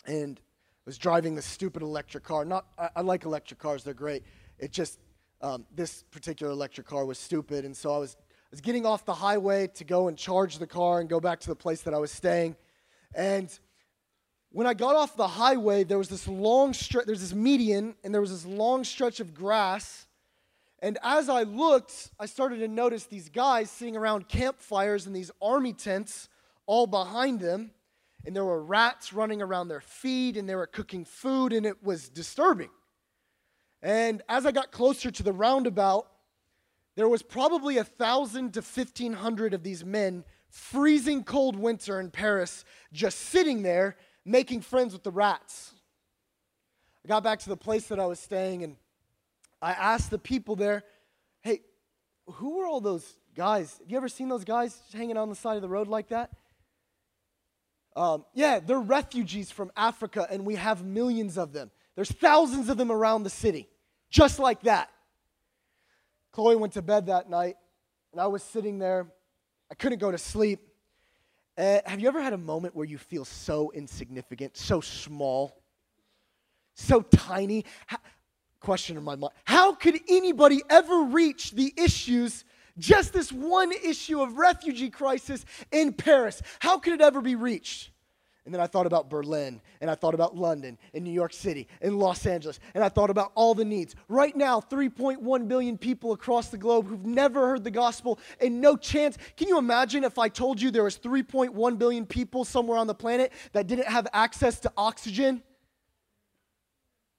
and 0.06 0.40
I 0.40 0.84
was 0.86 0.98
driving 0.98 1.36
this 1.36 1.46
stupid 1.46 1.82
electric 1.82 2.24
car. 2.24 2.46
Not, 2.46 2.66
I, 2.78 2.90
I 2.98 3.02
like 3.02 3.26
electric 3.26 3.60
cars; 3.60 3.84
they're 3.84 3.94
great. 3.94 4.24
It 4.58 4.72
just 4.72 5.00
um, 5.42 5.66
this 5.74 6.04
particular 6.12 6.52
electric 6.52 6.88
car 6.88 7.06
was 7.06 7.18
stupid. 7.18 7.66
And 7.66 7.76
so 7.76 7.94
I 7.94 7.98
was, 7.98 8.16
I 8.20 8.48
was 8.52 8.62
getting 8.62 8.86
off 8.86 9.06
the 9.06 9.14
highway 9.14 9.68
to 9.76 9.84
go 9.84 10.08
and 10.08 10.18
charge 10.18 10.58
the 10.58 10.68
car 10.68 11.00
and 11.00 11.10
go 11.10 11.20
back 11.20 11.40
to 11.42 11.48
the 11.48 11.56
place 11.56 11.82
that 11.82 11.94
I 11.94 11.98
was 11.98 12.12
staying. 12.12 12.56
And 13.14 13.58
when 14.52 14.68
I 14.68 14.74
got 14.74 14.96
off 14.96 15.16
the 15.16 15.28
highway, 15.28 15.84
there 15.84 15.98
was 15.98 16.10
this 16.10 16.28
long 16.28 16.74
stretch, 16.74 17.06
there's 17.06 17.22
this 17.22 17.34
median, 17.34 17.96
and 18.04 18.14
there 18.14 18.22
was 18.22 18.32
this 18.32 18.46
long 18.46 18.84
stretch 18.84 19.20
of 19.20 19.34
grass. 19.34 20.08
And 20.80 20.98
as 21.04 21.30
I 21.30 21.44
looked, 21.44 22.12
I 22.20 22.26
started 22.26 22.58
to 22.58 22.68
notice 22.68 23.06
these 23.06 23.30
guys 23.30 23.70
sitting 23.70 23.96
around 23.96 24.28
campfires 24.28 25.08
in 25.08 25.14
these 25.14 25.32
army 25.42 25.74
tents 25.74 26.28
all 26.66 26.88
behind 26.88 27.40
them. 27.40 27.72
And 28.26 28.36
there 28.36 28.46
were 28.46 28.64
rats 28.64 29.14
running 29.14 29.42
around 29.42 29.68
their 29.68 29.82
feet, 29.82 30.38
and 30.38 30.48
they 30.48 30.56
were 30.56 30.68
cooking 30.68 31.06
food, 31.06 31.54
and 31.54 31.66
it 31.66 31.84
was 31.84 32.10
disturbing. 32.10 32.70
And 33.82 34.22
as 34.30 34.46
I 34.46 34.52
got 34.52 34.72
closer 34.72 35.10
to 35.12 35.24
the 35.24 35.34
roundabout, 35.34 36.08
there 36.96 37.10
was 37.10 37.24
probably 37.24 37.78
a 37.78 37.84
thousand 37.84 38.54
to 38.54 38.62
fifteen 38.62 39.14
hundred 39.14 39.54
of 39.54 39.64
these 39.64 39.84
men, 39.84 40.24
freezing 40.50 41.24
cold 41.24 41.56
winter 41.56 42.00
in 42.00 42.12
Paris, 42.12 42.66
just 42.92 43.18
sitting 43.18 43.64
there 43.64 43.96
making 44.26 44.62
friends 44.62 44.94
with 44.94 45.04
the 45.04 45.12
rats. 45.12 45.74
I 47.04 47.08
got 47.08 47.24
back 47.24 47.40
to 47.40 47.50
the 47.50 47.58
place 47.58 47.88
that 47.88 48.00
I 48.00 48.06
was 48.06 48.20
staying 48.20 48.64
and 48.64 48.76
I 49.62 49.72
asked 49.72 50.12
the 50.12 50.20
people 50.20 50.56
there, 50.56 50.84
hey, 51.42 51.62
who 52.28 52.58
were 52.58 52.68
all 52.68 52.82
those 52.82 53.18
guys? 53.36 53.78
Have 53.80 53.90
you 53.90 53.98
ever 53.98 54.10
seen 54.10 54.30
those 54.30 54.44
guys 54.44 54.80
hanging 54.94 55.18
on 55.18 55.30
the 55.30 55.36
side 55.36 55.56
of 55.56 55.64
the 55.64 55.70
road 55.70 55.88
like 55.88 56.10
that? 56.10 56.32
Um, 57.96 58.26
yeah, 58.34 58.60
they're 58.60 58.80
refugees 58.80 59.50
from 59.50 59.72
Africa, 59.76 60.28
and 60.30 60.46
we 60.46 60.56
have 60.56 60.86
millions 60.86 61.38
of 61.38 61.52
them. 61.52 61.72
There's 61.96 62.12
thousands 62.12 62.70
of 62.70 62.78
them 62.78 62.92
around 62.92 63.24
the 63.24 63.30
city, 63.30 63.68
just 64.12 64.38
like 64.38 64.62
that. 64.64 64.92
Chloe 66.32 66.56
went 66.56 66.74
to 66.74 66.82
bed 66.82 67.08
that 67.08 67.30
night, 67.30 67.56
and 68.12 68.22
I 68.22 68.28
was 68.28 68.44
sitting 68.44 68.78
there. 68.78 69.08
I 69.72 69.76
couldn't 69.76 70.00
go 70.00 70.12
to 70.12 70.18
sleep. 70.18 70.60
Uh, 71.58 71.80
have 71.86 72.00
you 72.00 72.08
ever 72.08 72.22
had 72.22 72.34
a 72.34 72.38
moment 72.38 72.76
where 72.76 72.86
you 72.86 72.98
feel 72.98 73.26
so 73.26 73.72
insignificant, 73.72 74.56
so 74.56 74.82
small, 74.82 75.62
so 76.76 77.02
tiny? 77.02 77.66
How, 77.88 77.98
question 78.60 78.98
in 78.98 79.04
my 79.04 79.16
mind 79.16 79.34
How 79.46 79.74
could 79.74 80.00
anybody 80.08 80.62
ever 80.70 81.04
reach 81.04 81.52
the 81.52 81.74
issues, 81.78 82.46
just 82.78 83.12
this 83.12 83.32
one 83.32 83.72
issue 83.72 84.22
of 84.22 84.38
refugee 84.38 84.90
crisis 84.90 85.46
in 85.72 85.94
Paris? 85.94 86.42
How 86.60 86.80
could 86.80 86.94
it 86.94 87.02
ever 87.02 87.22
be 87.22 87.36
reached? 87.36 87.91
And 88.52 88.56
then 88.56 88.62
I 88.62 88.68
thought 88.68 88.86
about 88.86 89.10
Berlin, 89.10 89.62
and 89.80 89.90
I 89.90 89.96
thought 89.96 90.14
about 90.14 90.36
London, 90.36 90.78
and 90.94 91.06
New 91.06 91.14
York 91.14 91.32
City, 91.32 91.70
and 91.82 91.98
Los 91.98 92.26
Angeles, 92.26 92.60
and 92.74 92.84
I 92.84 92.90
thought 92.90 93.10
about 93.10 93.32
all 93.34 93.56
the 93.56 93.64
needs. 93.64 93.96
Right 94.10 94.36
now, 94.36 94.60
3.1 94.60 95.48
billion 95.48 95.78
people 95.78 96.12
across 96.12 96.50
the 96.50 96.58
globe 96.58 96.86
who've 96.86 97.06
never 97.06 97.48
heard 97.48 97.64
the 97.64 97.72
gospel, 97.72 98.20
and 98.42 98.60
no 98.60 98.76
chance. 98.76 99.18
Can 99.38 99.48
you 99.48 99.58
imagine 99.58 100.04
if 100.04 100.20
I 100.20 100.28
told 100.28 100.62
you 100.62 100.70
there 100.70 100.84
was 100.84 100.98
3.1 100.98 101.78
billion 101.78 102.06
people 102.06 102.44
somewhere 102.44 102.78
on 102.78 102.88
the 102.88 102.94
planet 102.94 103.32
that 103.54 103.68
didn't 103.68 103.88
have 103.88 104.06
access 104.12 104.60
to 104.60 104.74
oxygen 104.76 105.42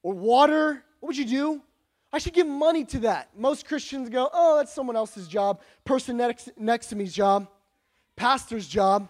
or 0.02 0.12
water? 0.12 0.84
What 1.00 1.06
would 1.06 1.16
you 1.16 1.24
do? 1.24 1.62
I 2.12 2.18
should 2.18 2.34
give 2.34 2.46
money 2.46 2.84
to 2.84 2.98
that. 2.98 3.30
Most 3.34 3.66
Christians 3.66 4.10
go, 4.10 4.28
oh, 4.34 4.58
that's 4.58 4.74
someone 4.74 4.96
else's 4.96 5.28
job, 5.28 5.62
person 5.86 6.18
next, 6.18 6.50
next 6.58 6.88
to 6.88 6.96
me's 6.96 7.14
job, 7.14 7.48
pastor's 8.16 8.68
job 8.68 9.08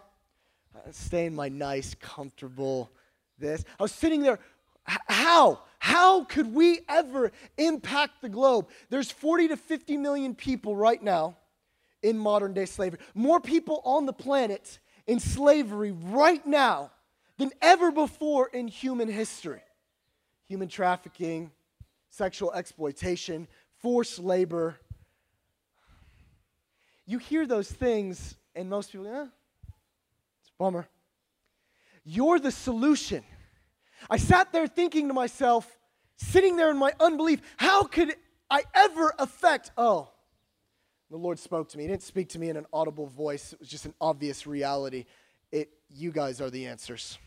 stay 0.91 1.27
in 1.27 1.35
my 1.35 1.49
nice, 1.49 1.95
comfortable 1.95 2.91
this. 3.39 3.65
I 3.79 3.83
was 3.83 3.93
sitting 3.93 4.23
there. 4.23 4.39
How? 4.85 5.61
How 5.79 6.25
could 6.25 6.55
we 6.55 6.81
ever 6.89 7.33
impact 7.59 8.23
the 8.23 8.29
globe? 8.29 8.69
There's 8.89 9.11
40 9.11 9.49
to 9.49 9.57
50 9.57 9.97
million 9.97 10.35
people 10.35 10.77
right 10.77 11.03
now 11.03 11.37
in 12.03 12.19
modern 12.19 12.53
day 12.53 12.67
slavery. 12.67 13.01
More 13.15 13.41
people 13.41 13.81
on 13.85 14.07
the 14.07 14.13
planet 14.13 14.79
in 15.07 15.21
slavery 15.21 15.93
right 15.93 16.45
now 16.47 16.91
than 17.39 17.51
ever 17.61 17.91
before 17.91 18.49
in 18.49 18.69
human 18.69 19.09
history. 19.09 19.63
Human 20.49 20.69
trafficking, 20.69 21.51
sexual 22.11 22.53
exploitation, 22.53 23.49
forced 23.81 24.19
labor. 24.19 24.77
You 27.07 27.19
hear 27.19 27.47
those 27.47 27.71
things, 27.71 28.37
and 28.55 28.69
most 28.69 28.93
people, 28.93 29.07
eh, 29.07 29.27
Bummer. 30.59 30.89
You're 32.05 32.39
the 32.39 32.51
solution. 32.51 33.23
I 34.11 34.17
sat 34.17 34.53
there 34.53 34.67
thinking 34.67 35.09
to 35.09 35.15
myself, 35.15 35.79
sitting 36.17 36.57
there 36.57 36.71
in 36.71 36.77
my 36.77 36.93
unbelief, 37.01 37.41
how 37.57 37.85
could 37.85 38.15
I 38.51 38.63
ever 38.75 39.15
affect? 39.19 39.71
Oh, 39.77 40.11
the 41.11 41.17
Lord 41.17 41.39
spoke 41.39 41.69
to 41.71 41.79
me. 41.79 41.85
He 41.85 41.89
didn't 41.89 42.03
speak 42.03 42.31
to 42.31 42.39
me 42.39 42.49
in 42.49 42.57
an 42.57 42.67
audible 42.73 43.07
voice, 43.07 43.53
it 43.53 43.61
was 43.61 43.69
just 43.69 43.87
an 43.87 43.95
obvious 44.01 44.47
reality. 44.47 45.05
It, 45.51 45.71
you 45.91 46.11
guys 46.11 46.41
are 46.41 46.51
the 46.51 46.67
answers. 46.67 47.19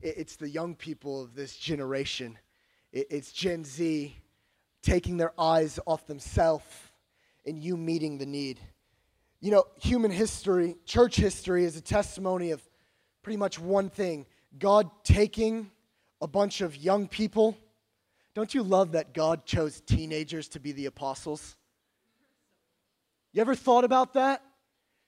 It, 0.00 0.14
it's 0.18 0.36
the 0.36 0.48
young 0.48 0.74
people 0.74 1.22
of 1.22 1.34
this 1.34 1.56
generation, 1.56 2.38
it, 2.92 3.08
it's 3.10 3.32
Gen 3.32 3.64
Z 3.64 4.16
taking 4.82 5.16
their 5.16 5.32
eyes 5.40 5.80
off 5.86 6.06
themselves 6.06 6.64
and 7.46 7.58
you 7.58 7.76
meeting 7.76 8.18
the 8.18 8.26
need. 8.26 8.60
You 9.44 9.50
know, 9.50 9.64
human 9.78 10.10
history, 10.10 10.78
church 10.86 11.16
history, 11.16 11.66
is 11.66 11.76
a 11.76 11.82
testimony 11.82 12.52
of 12.52 12.66
pretty 13.22 13.36
much 13.36 13.58
one 13.58 13.90
thing 13.90 14.24
God 14.58 14.88
taking 15.04 15.70
a 16.22 16.26
bunch 16.26 16.62
of 16.62 16.74
young 16.74 17.08
people. 17.08 17.54
Don't 18.34 18.54
you 18.54 18.62
love 18.62 18.92
that 18.92 19.12
God 19.12 19.44
chose 19.44 19.82
teenagers 19.82 20.48
to 20.48 20.60
be 20.60 20.72
the 20.72 20.86
apostles? 20.86 21.58
You 23.34 23.42
ever 23.42 23.54
thought 23.54 23.84
about 23.84 24.14
that? 24.14 24.40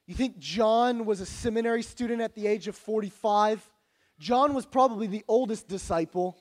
You 0.07 0.15
think 0.15 0.39
John 0.39 1.07
was 1.07 1.23
a 1.23 1.27
seminary 1.27 1.83
student 1.83 2.21
at 2.21 2.35
the 2.35 2.47
age 2.47 2.69
of 2.69 2.77
45? 2.77 3.67
John 4.19 4.53
was 4.53 4.67
probably 4.67 5.07
the 5.07 5.25
oldest 5.29 5.67
disciple, 5.67 6.37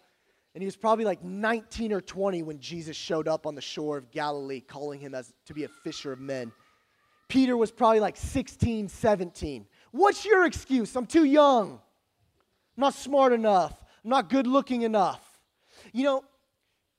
and 0.54 0.62
he 0.62 0.66
was 0.66 0.76
probably 0.76 1.06
like 1.06 1.24
19 1.24 1.94
or 1.94 2.02
20 2.02 2.44
when 2.44 2.60
Jesus 2.60 2.98
showed 2.98 3.30
up 3.30 3.48
on 3.48 3.56
the 3.56 3.62
shore 3.62 3.98
of 3.98 4.12
Galilee, 4.12 4.60
calling 4.60 5.00
him 5.00 5.16
as 5.16 5.34
to 5.46 5.54
be 5.54 5.64
a 5.64 5.70
fisher 5.70 6.12
of 6.12 6.20
men. 6.20 6.52
Peter 7.36 7.58
was 7.58 7.70
probably 7.70 8.00
like 8.00 8.16
16, 8.16 8.88
17. 8.88 9.66
What's 9.92 10.24
your 10.24 10.46
excuse? 10.46 10.96
I'm 10.96 11.06
too 11.06 11.26
young. 11.26 11.72
I'm 11.74 12.82
not 12.82 12.94
smart 12.94 13.34
enough. 13.34 13.84
I'm 14.06 14.10
not 14.10 14.30
good 14.30 14.48
looking 14.48 14.84
enough. 14.84 15.38
You 15.92 16.06
know, 16.06 16.24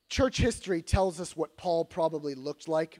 church 0.09 0.37
history 0.37 0.83
tells 0.83 1.19
us 1.19 1.35
what 1.35 1.57
Paul 1.57 1.85
probably 1.85 2.35
looked 2.35 2.67
like 2.67 2.99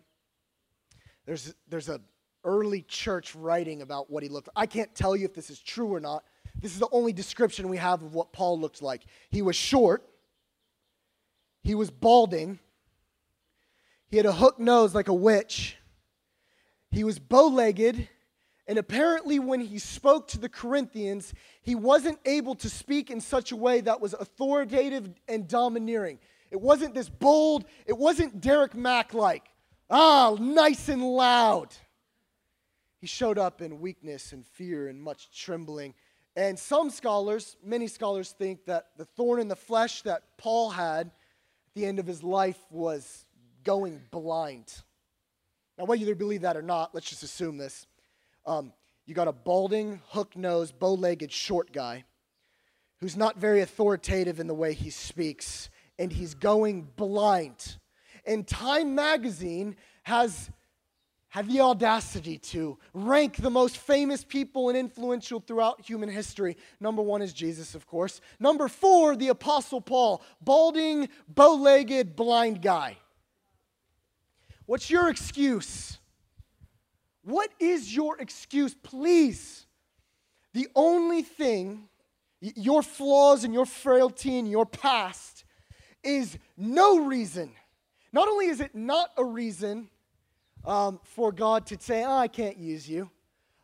there's, 1.28 1.54
there's 1.70 1.90
a 1.90 2.02
early 2.44 2.82
church 2.82 3.36
writing 3.36 3.84
about 3.84 4.10
what 4.10 4.24
he 4.24 4.30
looked 4.30 4.48
like. 4.48 4.64
I 4.64 4.66
can't 4.66 4.96
tell 4.96 5.16
you 5.16 5.26
if 5.26 5.36
this 5.36 5.52
is 5.52 5.60
true 5.60 5.94
or 5.94 6.00
not. 6.00 6.24
This 6.60 6.74
is 6.74 6.80
the 6.80 6.90
only 6.92 7.14
description 7.14 7.70
we 7.70 7.78
have 7.78 8.02
of 8.02 8.16
what 8.16 8.34
Paul 8.34 8.60
looked 8.60 8.82
like. 8.82 9.04
He 9.30 9.44
was 9.44 9.56
short, 9.56 10.10
he 11.62 11.76
was 11.76 11.92
balding, 11.92 12.58
he 14.10 14.18
had 14.18 14.26
a 14.26 14.34
hook 14.34 14.58
nose 14.58 14.96
like 14.96 15.08
a 15.08 15.14
witch, 15.14 15.77
he 16.92 17.04
was 17.04 17.20
bow 17.20 17.48
legged, 17.48 18.08
and 18.68 18.78
apparently, 18.78 19.40
when 19.40 19.62
he 19.62 19.80
spoke 19.80 20.28
to 20.30 20.40
the 20.40 20.50
Corinthians, 20.50 21.34
he 21.62 21.74
wasn't 21.74 22.20
able 22.26 22.56
to 22.56 22.70
speak 22.70 23.10
in 23.10 23.22
such 23.22 23.54
a 23.54 23.56
way 23.56 23.80
that 23.82 24.02
was 24.02 24.14
authoritative 24.14 25.10
and 25.28 25.48
domineering. 25.48 26.20
It 26.52 26.60
wasn't 26.60 26.94
this 26.94 27.10
bold, 27.10 27.66
it 27.86 27.98
wasn't 27.98 28.42
Derek 28.42 28.76
Mack 28.76 29.14
like, 29.14 29.44
ah, 29.90 30.36
nice 30.40 30.90
and 30.90 31.02
loud. 31.02 31.74
He 33.00 33.08
showed 33.08 33.38
up 33.38 33.62
in 33.62 33.80
weakness 33.80 34.34
and 34.34 34.46
fear 34.46 34.88
and 34.88 35.02
much 35.02 35.30
trembling. 35.32 35.94
And 36.36 36.58
some 36.58 36.90
scholars, 36.90 37.56
many 37.64 37.88
scholars, 37.88 38.32
think 38.32 38.66
that 38.66 38.90
the 38.98 39.06
thorn 39.06 39.40
in 39.40 39.48
the 39.48 39.56
flesh 39.56 40.02
that 40.02 40.24
Paul 40.38 40.72
had 40.72 41.08
at 41.08 41.14
the 41.74 41.86
end 41.86 42.00
of 42.00 42.08
his 42.08 42.22
life 42.24 42.60
was 42.70 43.26
going 43.64 44.02
blind. 44.12 44.74
Now, 45.78 45.86
whether 45.86 46.04
you 46.04 46.16
believe 46.16 46.42
that 46.42 46.58
or 46.58 46.62
not, 46.62 46.94
let's 46.94 47.10
just 47.10 47.24
assume 47.24 47.58
this. 47.58 47.86
Um, 48.46 48.74
you 49.06 49.14
got 49.14 49.28
a 49.28 49.34
balding, 49.34 50.02
hook 50.10 50.36
nosed, 50.36 50.80
bow 50.80 50.94
legged, 50.94 51.32
short 51.32 51.72
guy 51.72 52.06
who's 53.00 53.16
not 53.16 53.38
very 53.38 53.62
authoritative 53.62 54.40
in 54.40 54.48
the 54.48 54.54
way 54.54 54.74
he 54.74 54.90
speaks, 54.90 55.70
and 56.00 56.12
he's 56.12 56.34
going 56.34 56.88
blind. 56.96 57.78
And 58.26 58.48
Time 58.48 58.96
magazine 58.96 59.76
has 60.04 60.50
had 61.30 61.48
the 61.48 61.62
audacity 61.62 62.38
to 62.38 62.78
rank 62.94 63.38
the 63.38 63.50
most 63.50 63.78
famous 63.78 64.24
people 64.24 64.70
and 64.70 64.78
influential 64.78 65.40
throughout 65.40 65.86
human 65.86 66.10
history. 66.10 66.58
Number 66.80 67.02
one 67.02 67.22
is 67.22 67.34
Jesus, 67.34 67.76
of 67.76 67.86
course. 67.86 68.22
Number 68.40 68.68
four, 68.68 69.16
the 69.16 69.28
Apostle 69.28 69.82
Paul, 69.82 70.24
balding, 70.42 71.10
bow 71.28 71.54
legged, 71.56 72.16
blind 72.16 72.62
guy. 72.62 72.98
What's 74.68 74.90
your 74.90 75.10
excuse? 75.10 75.98
What 77.24 77.50
is 77.60 77.96
your 77.96 78.20
excuse? 78.20 78.76
Please. 78.76 79.66
The 80.54 80.68
only 80.76 81.24
thing, 81.24 81.88
your 82.42 82.84
flaws 82.84 83.44
and 83.44 83.54
your 83.54 83.66
frailty 83.66 84.38
and 84.38 84.50
your 84.50 84.66
past, 84.66 85.46
is 86.04 86.38
no 86.58 87.06
reason. 87.06 87.52
Not 88.12 88.28
only 88.28 88.48
is 88.48 88.60
it 88.60 88.76
not 88.76 89.10
a 89.18 89.24
reason 89.24 89.90
um, 90.66 91.00
for 91.04 91.32
God 91.32 91.66
to 91.68 91.78
say, 91.80 92.04
oh, 92.04 92.18
I 92.18 92.28
can't 92.28 92.58
use 92.58 92.90
you, 92.90 93.10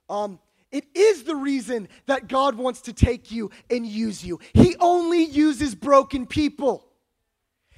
um, 0.10 0.39
it 0.72 0.86
is 0.96 1.24
the 1.24 1.36
reason 1.36 1.89
that 2.06 2.28
God 2.28 2.56
wants 2.56 2.82
to 2.82 2.94
take 2.94 3.30
you 3.30 3.52
and 3.70 3.86
use 3.86 4.26
you. 4.26 4.39
He 4.54 4.76
only 4.80 5.24
uses 5.26 5.76
broken 5.76 6.26
people. 6.26 6.88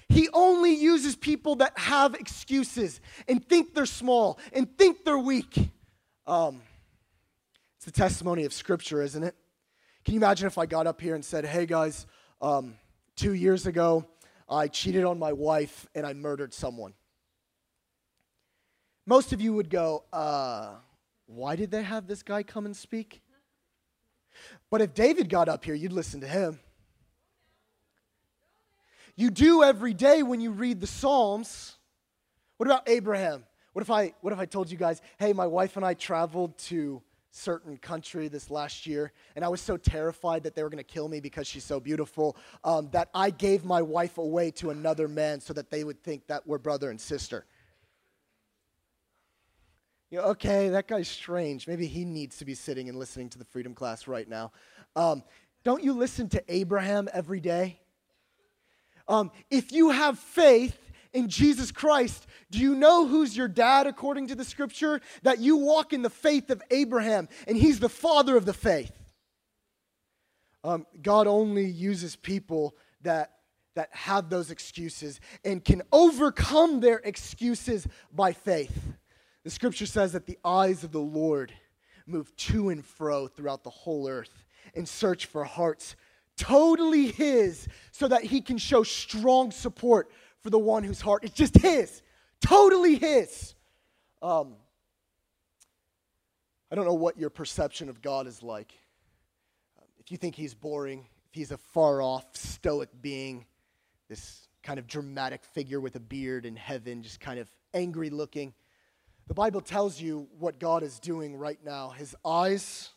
He 0.10 0.30
only 0.34 0.74
uses 0.74 1.16
people 1.16 1.56
that 1.58 1.78
have 1.78 2.14
excuses 2.14 3.02
and 3.28 3.44
think 3.48 3.74
they're 3.74 3.86
small 3.86 4.40
and 4.54 4.78
think 4.78 5.04
they're 5.04 5.18
weak. 5.18 5.70
Um, 6.28 6.62
it's 7.78 7.86
the 7.86 7.92
testimony 7.92 8.46
of 8.46 8.54
Scripture, 8.54 9.02
isn't 9.02 9.24
it? 9.24 9.36
Can 10.04 10.14
you 10.14 10.20
imagine 10.20 10.46
if 10.46 10.58
I 10.58 10.68
got 10.68 10.86
up 10.86 11.02
here 11.02 11.16
and 11.16 11.26
said, 11.26 11.46
hey 11.46 11.66
guys, 11.66 12.06
um, 12.40 12.76
two 13.16 13.34
years 13.34 13.66
ago, 13.66 14.06
I 14.48 14.68
cheated 14.68 15.04
on 15.04 15.18
my 15.18 15.34
wife 15.34 15.88
and 15.96 16.06
I 16.06 16.14
murdered 16.14 16.54
someone? 16.54 16.94
Most 19.08 19.34
of 19.34 19.42
you 19.42 19.54
would 19.54 19.70
go, 19.70 20.04
uh, 20.14 20.76
why 21.26 21.56
did 21.56 21.72
they 21.72 21.82
have 21.82 22.06
this 22.06 22.22
guy 22.22 22.44
come 22.44 22.66
and 22.66 22.78
speak? 22.78 23.22
But 24.70 24.82
if 24.82 24.94
David 24.94 25.30
got 25.30 25.50
up 25.50 25.66
here, 25.66 25.74
you'd 25.74 25.94
listen 25.94 26.22
to 26.22 26.28
him 26.28 26.60
you 29.16 29.30
do 29.30 29.64
every 29.64 29.94
day 29.94 30.24
when 30.24 30.42
you 30.42 30.52
read 30.52 30.82
the 30.82 30.88
Psalms. 30.88 31.76
What 32.58 32.68
about 32.68 32.88
Abraham? 32.88 33.46
What 33.74 33.82
if 33.82 33.90
I 33.92 34.14
what 34.22 34.34
if 34.34 34.40
I 34.40 34.46
told 34.46 34.72
you 34.72 34.78
guys, 34.78 35.02
hey, 35.20 35.34
my 35.34 35.48
wife 35.48 35.76
and 35.76 35.86
I 35.86 35.94
traveled 35.94 36.58
to 36.60 37.02
certain 37.32 37.78
country 37.78 38.30
this 38.30 38.50
last 38.50 38.88
year, 38.88 39.12
and 39.36 39.44
I 39.44 39.50
was 39.50 39.60
so 39.60 39.76
terrified 39.76 40.44
that 40.44 40.56
they 40.56 40.64
were 40.64 40.70
going 40.70 40.78
to 40.78 40.84
kill 40.84 41.10
me 41.10 41.20
because 41.20 41.48
she's 41.48 41.66
so 41.66 41.82
beautiful 41.82 42.38
um, 42.64 42.90
that 42.92 43.10
I 43.14 43.30
gave 43.30 43.66
my 43.66 43.82
wife 43.82 44.18
away 44.18 44.52
to 44.52 44.70
another 44.70 45.10
man 45.10 45.42
so 45.42 45.52
that 45.54 45.70
they 45.70 45.84
would 45.84 46.02
think 46.02 46.28
that 46.28 46.48
we're 46.48 46.58
brother 46.58 46.90
and 46.90 47.00
sister. 47.00 47.46
You 50.10 50.20
know, 50.20 50.26
okay, 50.28 50.70
that 50.70 50.88
guy's 50.88 51.10
strange. 51.10 51.68
Maybe 51.68 51.88
he 51.88 52.06
needs 52.06 52.38
to 52.38 52.46
be 52.46 52.56
sitting 52.56 52.88
and 52.88 52.98
listening 52.98 53.30
to 53.30 53.38
the 53.38 53.46
freedom 53.46 53.74
class 53.74 54.08
right 54.08 54.30
now. 54.30 54.54
Um, 54.96 55.24
don't 55.66 55.84
you 55.84 55.92
listen 55.92 56.30
to 56.30 56.44
Abraham 56.48 57.10
every 57.12 57.42
day? 57.42 57.80
Um, 59.08 59.32
if 59.50 59.72
you 59.72 59.92
have 59.92 60.18
faith 60.20 60.78
in 61.14 61.30
Jesus 61.30 61.72
Christ, 61.72 62.28
do 62.52 62.60
you 62.60 62.76
know 62.76 63.08
who's 63.08 63.36
your 63.36 63.48
dad 63.48 63.88
according 63.88 64.28
to 64.28 64.36
the 64.36 64.44
scripture? 64.44 65.02
That 65.24 65.40
you 65.40 65.58
walk 65.58 65.94
in 65.94 66.02
the 66.02 66.10
faith 66.10 66.50
of 66.50 66.62
Abraham, 66.72 67.30
and 67.48 67.58
he's 67.58 67.80
the 67.80 67.90
father 67.90 68.36
of 68.36 68.46
the 68.46 68.54
faith. 68.54 68.92
Um, 70.64 70.86
God 71.02 71.28
only 71.28 71.66
uses 71.66 72.16
people 72.16 72.76
that, 73.02 73.32
that 73.76 73.90
have 73.92 74.30
those 74.30 74.50
excuses 74.50 75.20
and 75.44 75.64
can 75.64 75.84
overcome 75.92 76.80
their 76.80 76.98
excuses 76.98 77.88
by 78.12 78.34
faith. 78.34 78.76
The 79.44 79.52
scripture 79.52 79.86
says 79.86 80.14
that 80.14 80.26
the 80.26 80.40
eyes 80.44 80.84
of 80.84 80.92
the 80.92 80.98
Lord 80.98 81.54
move 82.08 82.36
to 82.36 82.70
and 82.70 82.84
fro 82.84 83.28
throughout 83.28 83.64
the 83.64 83.70
whole 83.70 84.08
earth 84.08 84.46
and 84.74 84.90
search 84.90 85.28
for 85.28 85.44
hearts 85.44 85.96
totally 86.38 87.08
His 87.08 87.68
so 87.92 88.08
that 88.08 88.24
He 88.24 88.42
can 88.42 88.58
show 88.58 88.84
strong 88.84 89.52
support 89.52 90.10
for 90.42 90.50
the 90.50 90.60
one 90.60 90.84
whose 90.84 91.02
heart 91.02 91.24
is 91.24 91.32
just 91.32 91.58
His, 91.58 92.02
totally 92.42 92.96
His. 92.96 93.56
Um, 94.22 94.56
I 96.72 96.76
don't 96.76 96.86
know 96.86 96.94
what 96.94 97.18
your 97.18 97.30
perception 97.30 97.90
of 97.90 98.02
God 98.02 98.28
is 98.28 98.44
like. 98.44 98.74
If 100.00 100.12
you 100.12 100.18
think 100.18 100.36
He's 100.36 100.54
boring, 100.54 101.08
if 101.30 101.36
He's 101.36 101.52
a 101.52 101.58
far 101.58 102.02
off, 102.02 102.26
stoic 102.36 102.90
being, 103.02 103.46
this 104.10 104.48
kind 104.62 104.80
of 104.80 104.88
dramatic 104.88 105.44
figure 105.44 105.80
with 105.80 105.96
a 105.96 106.00
beard 106.00 106.46
in 106.46 106.56
heaven, 106.56 107.04
just 107.04 107.20
kind 107.20 107.40
of 107.40 107.50
angry 107.74 108.10
looking. 108.10 108.54
The 109.28 109.34
Bible 109.34 109.62
tells 109.62 110.00
you 110.00 110.28
what 110.38 110.60
God 110.60 110.84
is 110.84 111.00
doing 111.00 111.36
right 111.36 111.60
now. 111.64 111.90
His 111.90 112.16
eyes 112.24 112.90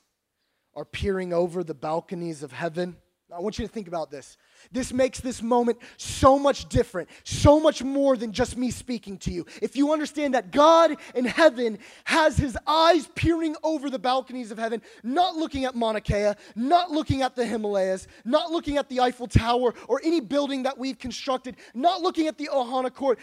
are 0.74 0.85
peering 0.85 1.33
over 1.33 1.64
the 1.64 1.74
balconies 1.74 2.42
of 2.42 2.53
heaven. 2.53 2.96
I 3.31 3.41
want 3.41 3.59
you 3.59 3.67
to 3.67 3.73
think 3.73 3.88
about 3.88 4.11
this. 4.11 4.38
This 4.73 4.91
makes 4.91 5.21
this 5.21 5.43
moment 5.43 5.79
so 5.99 6.38
much 6.38 6.67
different, 6.71 7.11
so 7.25 7.61
much 7.61 7.83
more 7.83 8.17
than 8.17 8.33
just 8.33 8.57
me 8.57 8.71
speaking 8.71 9.19
to 9.19 9.31
you. 9.31 9.45
If 9.61 9.77
you 9.77 9.93
understand 9.93 10.33
that 10.33 10.51
God 10.51 10.97
in 11.14 11.27
heaven 11.27 11.79
has 12.05 12.38
his 12.38 12.57
eyes 12.67 13.07
peering 13.14 13.55
over 13.62 13.91
the 13.91 13.99
balconies 13.99 14.51
of 14.51 14.59
heaven, 14.59 14.81
not 15.03 15.37
looking 15.37 15.67
at 15.67 15.75
Mauna 15.75 16.01
Kea, 16.01 16.33
not 16.57 16.91
looking 16.91 17.21
at 17.21 17.37
the 17.37 17.45
Himalayas, 17.45 18.09
not 18.25 18.51
looking 18.51 18.79
at 18.79 18.88
the 18.88 19.01
Eiffel 19.01 19.27
Tower 19.27 19.75
or 19.88 20.01
any 20.03 20.21
building 20.21 20.62
that 20.62 20.79
we've 20.79 20.99
constructed, 20.99 21.57
not 21.75 22.01
looking 22.01 22.29
at 22.29 22.38
the 22.38 22.49
Ohana 22.51 22.93
Court, 22.93 23.19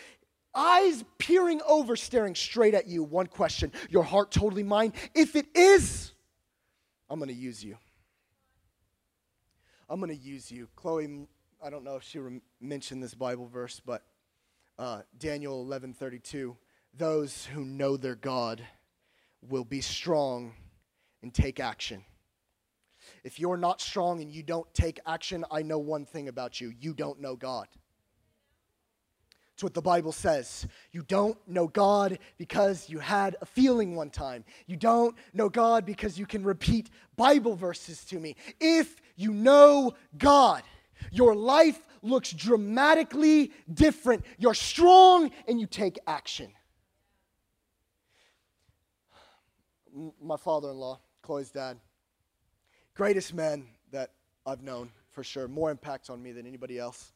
eyes 0.53 1.03
peering 1.17 1.61
over, 1.67 1.95
staring 1.95 2.35
straight 2.35 2.75
at 2.75 2.87
you. 2.87 3.03
One 3.03 3.25
question 3.25 3.71
Your 3.89 4.03
heart 4.03 4.29
totally 4.29 4.63
mine? 4.63 4.93
If 5.15 5.35
it 5.35 5.47
is, 5.55 6.11
I'm 7.09 7.17
going 7.17 7.29
to 7.29 7.35
use 7.35 7.63
you. 7.63 7.77
I'm 9.87 9.99
going 9.99 10.09
to 10.09 10.23
use 10.23 10.51
you. 10.51 10.67
Chloe, 10.75 11.27
I 11.63 11.69
don't 11.69 11.83
know 11.83 11.95
if 11.95 12.03
she 12.03 12.19
re- 12.19 12.41
mentioned 12.59 13.03
this 13.03 13.13
Bible 13.13 13.47
verse, 13.47 13.81
but 13.85 14.03
uh, 14.79 15.01
Daniel 15.17 15.65
11:32, 15.65 16.55
those 16.97 17.45
who 17.45 17.63
know 17.63 17.95
their 17.95 18.15
God 18.15 18.65
will 19.47 19.63
be 19.63 19.81
strong 19.81 20.53
and 21.21 21.33
take 21.33 21.59
action. 21.59 22.03
If 23.23 23.39
you're 23.39 23.57
not 23.57 23.79
strong 23.79 24.21
and 24.21 24.31
you 24.31 24.41
don't 24.41 24.71
take 24.73 24.99
action, 25.05 25.45
I 25.51 25.61
know 25.61 25.77
one 25.77 26.05
thing 26.05 26.27
about 26.27 26.59
you. 26.59 26.73
You 26.79 26.93
don't 26.93 27.21
know 27.21 27.35
God. 27.35 27.67
It's 29.53 29.63
what 29.63 29.73
the 29.73 29.81
Bible 29.81 30.11
says. 30.11 30.67
You 30.91 31.03
don't 31.03 31.37
know 31.47 31.67
God 31.67 32.19
because 32.37 32.89
you 32.89 32.99
had 32.99 33.37
a 33.41 33.45
feeling 33.45 33.95
one 33.95 34.09
time. 34.09 34.43
You 34.67 34.75
don't 34.75 35.15
know 35.33 35.47
God 35.47 35.85
because 35.85 36.19
you 36.19 36.25
can 36.25 36.43
repeat 36.43 36.89
Bible 37.15 37.55
verses 37.55 38.03
to 38.05 38.19
me. 38.19 38.35
If 38.59 38.97
you 39.15 39.31
know 39.31 39.93
God, 40.17 40.63
your 41.11 41.35
life 41.35 41.79
looks 42.01 42.31
dramatically 42.31 43.51
different. 43.73 44.25
You're 44.37 44.53
strong 44.53 45.31
and 45.47 45.59
you 45.59 45.67
take 45.67 45.97
action. 46.07 46.51
My 50.21 50.37
father 50.37 50.71
in 50.71 50.77
law, 50.77 50.99
Chloe's 51.21 51.51
dad, 51.51 51.77
greatest 52.93 53.33
man 53.33 53.65
that 53.91 54.11
I've 54.45 54.61
known 54.61 54.91
for 55.15 55.23
sure, 55.23 55.47
more 55.47 55.71
impact 55.71 56.09
on 56.09 56.21
me 56.21 56.33
than 56.33 56.45
anybody 56.45 56.77
else. 56.77 57.13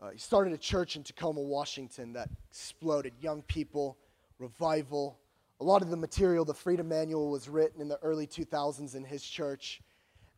Uh, 0.00 0.10
he 0.10 0.18
started 0.18 0.52
a 0.52 0.58
church 0.58 0.94
in 0.94 1.02
Tacoma, 1.02 1.40
Washington 1.40 2.12
that 2.12 2.30
exploded. 2.48 3.12
Young 3.20 3.42
people, 3.42 3.98
revival, 4.38 5.18
a 5.60 5.64
lot 5.64 5.82
of 5.82 5.90
the 5.90 5.96
material, 5.96 6.44
the 6.44 6.54
Freedom 6.54 6.88
Manual, 6.88 7.28
was 7.28 7.48
written 7.48 7.80
in 7.80 7.88
the 7.88 7.98
early 7.98 8.28
2000s 8.28 8.94
in 8.94 9.04
his 9.04 9.24
church. 9.24 9.82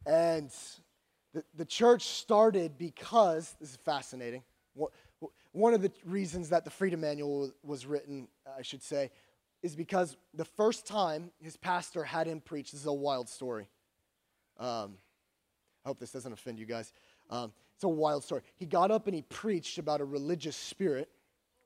And 0.06 0.50
the, 1.32 1.44
the 1.54 1.64
church 1.64 2.04
started 2.04 2.78
because, 2.78 3.54
this 3.60 3.70
is 3.70 3.76
fascinating. 3.76 4.42
One 5.52 5.74
of 5.74 5.82
the 5.82 5.90
reasons 6.04 6.50
that 6.50 6.64
the 6.64 6.70
Freedom 6.70 7.00
Manual 7.00 7.52
was 7.62 7.84
written, 7.84 8.28
I 8.58 8.62
should 8.62 8.82
say, 8.82 9.10
is 9.62 9.74
because 9.74 10.16
the 10.32 10.44
first 10.44 10.86
time 10.86 11.30
his 11.42 11.56
pastor 11.56 12.04
had 12.04 12.26
him 12.26 12.40
preach, 12.40 12.72
this 12.72 12.80
is 12.80 12.86
a 12.86 12.92
wild 12.92 13.28
story. 13.28 13.68
Um, 14.58 14.96
I 15.84 15.88
hope 15.88 15.98
this 15.98 16.12
doesn't 16.12 16.32
offend 16.32 16.58
you 16.58 16.66
guys. 16.66 16.92
Um, 17.28 17.52
it's 17.74 17.84
a 17.84 17.88
wild 17.88 18.24
story. 18.24 18.42
He 18.56 18.66
got 18.66 18.90
up 18.90 19.06
and 19.06 19.14
he 19.14 19.22
preached 19.22 19.78
about 19.78 20.00
a 20.00 20.04
religious 20.04 20.56
spirit, 20.56 21.08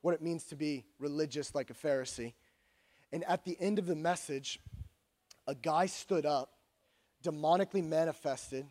what 0.01 0.14
it 0.14 0.22
means 0.22 0.45
to 0.45 0.57
be 0.57 0.85
religious 0.99 1.55
like 1.55 1.70
a 1.70 1.74
Pharisee. 1.74 2.32
And 3.12 3.22
at 3.24 3.45
the 3.45 3.57
end 3.61 3.78
of 3.78 3.87
the 3.87 3.97
message, 3.97 4.61
a 5.47 5.55
guy 5.55 5.87
stood 5.87 6.26
up, 6.26 6.51
demonically 7.24 7.82
manifested, 7.82 8.66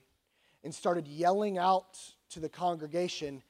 and 0.63 0.73
started 0.73 1.07
yelling 1.07 1.57
out 1.57 1.99
to 2.29 2.39
the 2.39 2.47
congregation, 2.47 3.43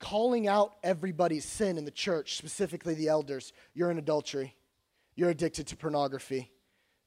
calling 0.00 0.48
out 0.48 0.76
everybody's 0.82 1.44
sin 1.44 1.76
in 1.76 1.84
the 1.84 1.90
church, 1.90 2.36
specifically 2.36 2.94
the 2.94 3.08
elders. 3.08 3.52
You're 3.74 3.90
in 3.90 3.98
adultery. 3.98 4.56
You're 5.14 5.30
addicted 5.30 5.66
to 5.68 5.76
pornography. 5.76 6.50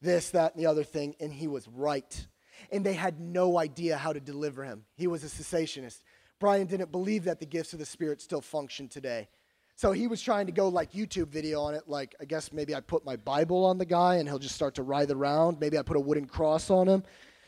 This, 0.02 0.30
that, 0.32 0.54
and 0.54 0.64
the 0.64 0.70
other 0.70 0.84
thing. 0.84 1.16
And 1.20 1.34
he 1.34 1.48
was 1.48 1.68
right. 1.68 2.28
And 2.72 2.86
they 2.86 2.94
had 2.94 3.20
no 3.20 3.58
idea 3.58 3.98
how 3.98 4.14
to 4.14 4.20
deliver 4.20 4.64
him. 4.64 4.86
He 4.96 5.08
was 5.08 5.24
a 5.24 5.28
cessationist. 5.28 6.02
Brian 6.40 6.68
didn't 6.68 6.92
believe 6.92 7.24
that 7.24 7.40
the 7.40 7.46
gifts 7.46 7.74
of 7.74 7.80
the 7.80 7.86
Spirit 7.86 8.22
still 8.22 8.42
function 8.42 8.88
today. 8.88 9.28
So 9.76 9.92
he 9.92 10.08
was 10.08 10.22
trying 10.22 10.48
to 10.48 10.52
go 10.52 10.70
like 10.70 10.92
YouTube 10.92 11.28
video 11.28 11.62
on 11.62 11.76
it. 11.76 11.84
Like, 11.88 12.16
I 12.20 12.26
guess 12.26 12.52
maybe 12.52 12.74
I 12.74 12.80
put 12.80 13.06
my 13.06 13.16
Bible 13.16 13.66
on 13.66 13.78
the 13.78 13.86
guy 13.86 14.16
and 14.16 14.28
he'll 14.28 14.40
just 14.40 14.56
start 14.56 14.76
to 14.76 14.84
writhe 14.84 15.12
around. 15.12 15.60
Maybe 15.60 15.78
I 15.78 15.84
put 15.84 15.98
a 15.98 16.00
wooden 16.00 16.26
cross 16.26 16.70
on 16.70 16.88
him. 16.88 17.04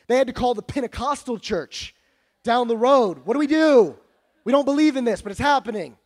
They 0.10 0.18
had 0.18 0.28
to 0.28 0.34
call 0.34 0.56
the 0.56 0.64
Pentecostal 0.64 1.38
church 1.38 1.96
down 2.44 2.68
the 2.68 2.76
road. 2.76 3.20
What 3.26 3.36
do 3.36 3.40
we 3.40 3.48
do? 3.48 3.96
We 4.44 4.52
don't 4.52 4.66
believe 4.66 4.98
in 4.98 5.04
this, 5.04 5.22
but 5.22 5.32
it's 5.32 5.40
happening. 5.40 5.98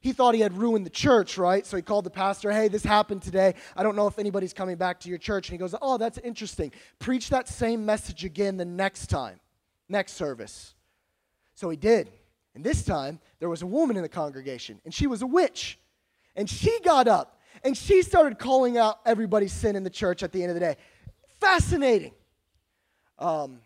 He 0.00 0.12
thought 0.12 0.34
he 0.34 0.40
had 0.40 0.56
ruined 0.56 0.86
the 0.86 0.90
church, 0.90 1.36
right? 1.36 1.66
So 1.66 1.76
he 1.76 1.82
called 1.82 2.06
the 2.06 2.10
pastor, 2.10 2.50
hey, 2.50 2.68
this 2.68 2.82
happened 2.82 3.20
today. 3.20 3.54
I 3.76 3.82
don't 3.82 3.94
know 3.94 4.06
if 4.06 4.18
anybody's 4.18 4.54
coming 4.54 4.76
back 4.76 5.00
to 5.00 5.10
your 5.10 5.18
church. 5.18 5.48
And 5.48 5.52
he 5.52 5.58
goes, 5.58 5.74
oh, 5.82 5.98
that's 5.98 6.16
interesting. 6.18 6.72
Preach 6.98 7.28
that 7.28 7.46
same 7.46 7.84
message 7.84 8.24
again 8.24 8.56
the 8.56 8.64
next 8.64 9.08
time, 9.08 9.38
next 9.86 10.14
service. 10.14 10.74
So 11.54 11.68
he 11.68 11.76
did. 11.76 12.10
And 12.54 12.64
this 12.64 12.84
time, 12.84 13.20
there 13.38 13.50
was 13.50 13.60
a 13.60 13.66
woman 13.66 13.96
in 13.96 14.02
the 14.02 14.08
congregation, 14.08 14.80
and 14.86 14.94
she 14.94 15.06
was 15.06 15.20
a 15.20 15.26
witch. 15.26 15.78
And 16.36 16.48
she 16.48 16.80
got 16.80 17.06
up 17.06 17.38
and 17.62 17.76
she 17.76 18.00
started 18.00 18.38
calling 18.38 18.78
out 18.78 19.00
everybody's 19.04 19.52
sin 19.52 19.76
in 19.76 19.82
the 19.82 19.90
church 19.90 20.22
at 20.22 20.32
the 20.32 20.42
end 20.42 20.50
of 20.50 20.54
the 20.54 20.60
day. 20.60 20.76
Fascinating. 21.38 22.12
Um, 23.18 23.60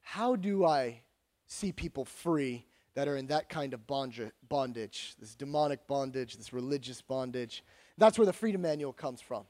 how 0.00 0.36
do 0.36 0.64
I 0.64 1.00
see 1.46 1.72
people 1.72 2.04
free 2.04 2.66
that 2.94 3.08
are 3.08 3.16
in 3.16 3.26
that 3.28 3.48
kind 3.48 3.74
of 3.74 3.86
bondage, 3.86 5.14
this 5.18 5.34
demonic 5.34 5.86
bondage, 5.86 6.36
this 6.36 6.52
religious 6.52 7.00
bondage? 7.00 7.64
That's 7.98 8.18
where 8.18 8.26
the 8.26 8.32
Freedom 8.32 8.62
Manual 8.62 8.92
comes 8.92 9.20
from. 9.20 9.44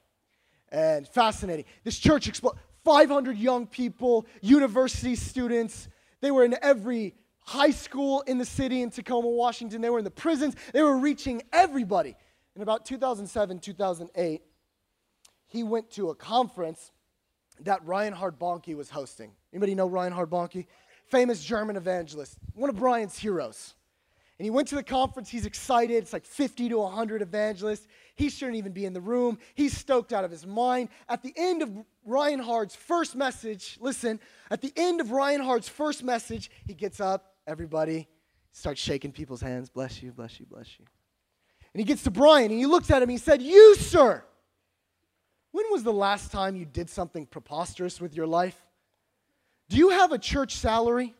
And 0.69 1.07
fascinating. 1.07 1.65
This 1.83 1.99
church 1.99 2.27
exploded. 2.27 2.59
500 2.83 3.37
young 3.37 3.65
people, 3.65 4.25
university 4.41 5.15
students. 5.15 5.87
They 6.21 6.31
were 6.31 6.43
in 6.43 6.55
every 6.61 7.15
high 7.45 7.71
school 7.71 8.21
in 8.21 8.37
the 8.37 8.45
city 8.45 8.81
in 8.81 8.89
Tacoma, 8.89 9.29
Washington. 9.29 9.81
They 9.81 9.89
were 9.89 9.99
in 9.99 10.03
the 10.03 10.11
prisons. 10.11 10.55
They 10.73 10.81
were 10.81 10.97
reaching 10.97 11.43
everybody. 11.51 12.15
In 12.55 12.61
about 12.61 12.85
2007, 12.85 13.59
2008, 13.59 14.41
he 15.47 15.63
went 15.63 15.91
to 15.91 16.09
a 16.09 16.15
conference 16.15 16.91
that 17.63 17.85
Reinhard 17.85 18.39
Bonnke 18.39 18.75
was 18.75 18.89
hosting. 18.89 19.31
Anybody 19.51 19.75
know 19.75 19.87
Reinhard 19.87 20.29
Bonnke? 20.29 20.65
Famous 21.07 21.43
German 21.43 21.75
evangelist, 21.75 22.37
one 22.53 22.69
of 22.69 22.77
Brian's 22.77 23.17
heroes. 23.17 23.75
And 24.39 24.45
he 24.45 24.49
went 24.49 24.67
to 24.69 24.75
the 24.75 24.83
conference. 24.83 25.29
He's 25.29 25.45
excited. 25.45 25.95
It's 25.95 26.11
like 26.11 26.25
50 26.25 26.69
to 26.69 26.79
100 26.79 27.21
evangelists. 27.21 27.87
He 28.15 28.29
shouldn't 28.29 28.57
even 28.57 28.71
be 28.71 28.85
in 28.85 28.93
the 28.93 29.01
room. 29.01 29.37
He's 29.53 29.77
stoked 29.77 30.11
out 30.11 30.25
of 30.25 30.31
his 30.31 30.45
mind. 30.45 30.89
At 31.07 31.21
the 31.21 31.33
end 31.37 31.61
of 31.61 31.71
Reinhard's 32.03 32.75
first 32.75 33.15
message, 33.15 33.77
listen, 33.79 34.19
at 34.49 34.61
the 34.61 34.73
end 34.75 35.01
of 35.01 35.11
Reinhard's 35.11 35.69
first 35.69 36.03
message, 36.03 36.49
he 36.65 36.73
gets 36.73 36.99
up, 36.99 37.35
everybody, 37.45 38.07
starts 38.51 38.81
shaking 38.81 39.11
people's 39.11 39.41
hands. 39.41 39.69
Bless 39.69 40.01
you, 40.01 40.11
bless 40.11 40.39
you, 40.39 40.45
bless 40.47 40.79
you. 40.79 40.85
And 41.73 41.79
he 41.79 41.85
gets 41.85 42.03
to 42.03 42.11
Brian 42.11 42.51
and 42.51 42.59
he 42.59 42.65
looks 42.65 42.91
at 42.91 43.01
him. 43.01 43.09
He 43.09 43.17
said, 43.17 43.41
You, 43.41 43.75
sir, 43.75 44.23
when 45.53 45.65
was 45.69 45.83
the 45.83 45.93
last 45.93 46.31
time 46.31 46.55
you 46.55 46.65
did 46.65 46.89
something 46.89 47.27
preposterous 47.27 48.01
with 48.01 48.15
your 48.15 48.27
life? 48.27 48.59
Do 49.69 49.77
you 49.77 49.89
have 49.89 50.11
a 50.11 50.17
church 50.17 50.55
salary? 50.55 51.13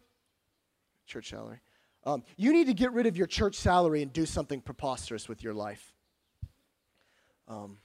Church 1.05 1.29
salary. 1.29 1.59
Um, 2.03 2.23
you 2.35 2.51
need 2.51 2.65
to 2.65 2.73
get 2.73 2.91
rid 2.93 3.05
of 3.05 3.15
your 3.15 3.27
church 3.27 3.55
salary 3.55 4.01
and 4.01 4.11
do 4.11 4.25
something 4.25 4.59
preposterous 4.59 5.29
with 5.29 5.43
your 5.43 5.53
life. 5.53 5.93
Um, 7.47 7.77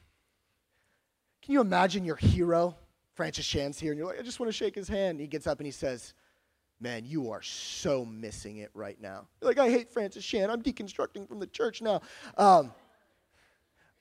can 1.42 1.52
you 1.52 1.60
imagine 1.60 2.04
your 2.06 2.16
hero, 2.16 2.76
Francis 3.14 3.46
Chan's 3.46 3.78
here, 3.78 3.92
and 3.92 3.98
you're 3.98 4.06
like, 4.06 4.18
I 4.18 4.22
just 4.22 4.40
want 4.40 4.48
to 4.48 4.56
shake 4.56 4.74
his 4.74 4.88
hand. 4.88 5.20
He 5.20 5.26
gets 5.26 5.46
up 5.46 5.58
and 5.58 5.66
he 5.66 5.72
says, 5.72 6.14
Man, 6.80 7.04
you 7.04 7.30
are 7.30 7.42
so 7.42 8.04
missing 8.04 8.58
it 8.58 8.70
right 8.72 8.98
now. 9.00 9.26
You're 9.40 9.50
like, 9.50 9.58
I 9.58 9.68
hate 9.68 9.92
Francis 9.92 10.24
Chan. 10.24 10.48
I'm 10.48 10.62
deconstructing 10.62 11.28
from 11.28 11.40
the 11.40 11.46
church 11.48 11.82
now. 11.82 12.00
Um, 12.36 12.72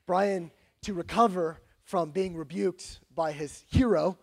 Brian, 0.06 0.52
to 0.84 0.94
recover 0.94 1.58
from 1.88 2.12
being 2.12 2.36
rebuked 2.36 3.00
by 3.16 3.32
his 3.32 3.64
hero, 3.72 4.18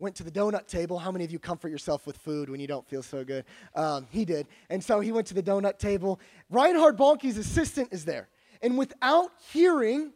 went 0.00 0.16
to 0.16 0.24
the 0.24 0.32
donut 0.32 0.66
table. 0.66 0.98
How 0.98 1.12
many 1.12 1.24
of 1.24 1.30
you 1.30 1.38
comfort 1.38 1.68
yourself 1.68 2.08
with 2.08 2.16
food 2.16 2.50
when 2.50 2.58
you 2.58 2.66
don't 2.66 2.84
feel 2.86 3.04
so 3.04 3.24
good? 3.24 3.44
Um, 3.76 4.08
he 4.10 4.24
did. 4.24 4.48
And 4.68 4.82
so 4.82 4.98
he 4.98 5.12
went 5.12 5.28
to 5.28 5.34
the 5.34 5.42
donut 5.42 5.78
table. 5.78 6.20
Reinhard 6.50 6.96
Bonnke's 6.96 7.36
assistant 7.38 7.90
is 7.92 8.04
there. 8.04 8.28
And 8.62 8.76
without 8.76 9.30
hearing 9.52 10.12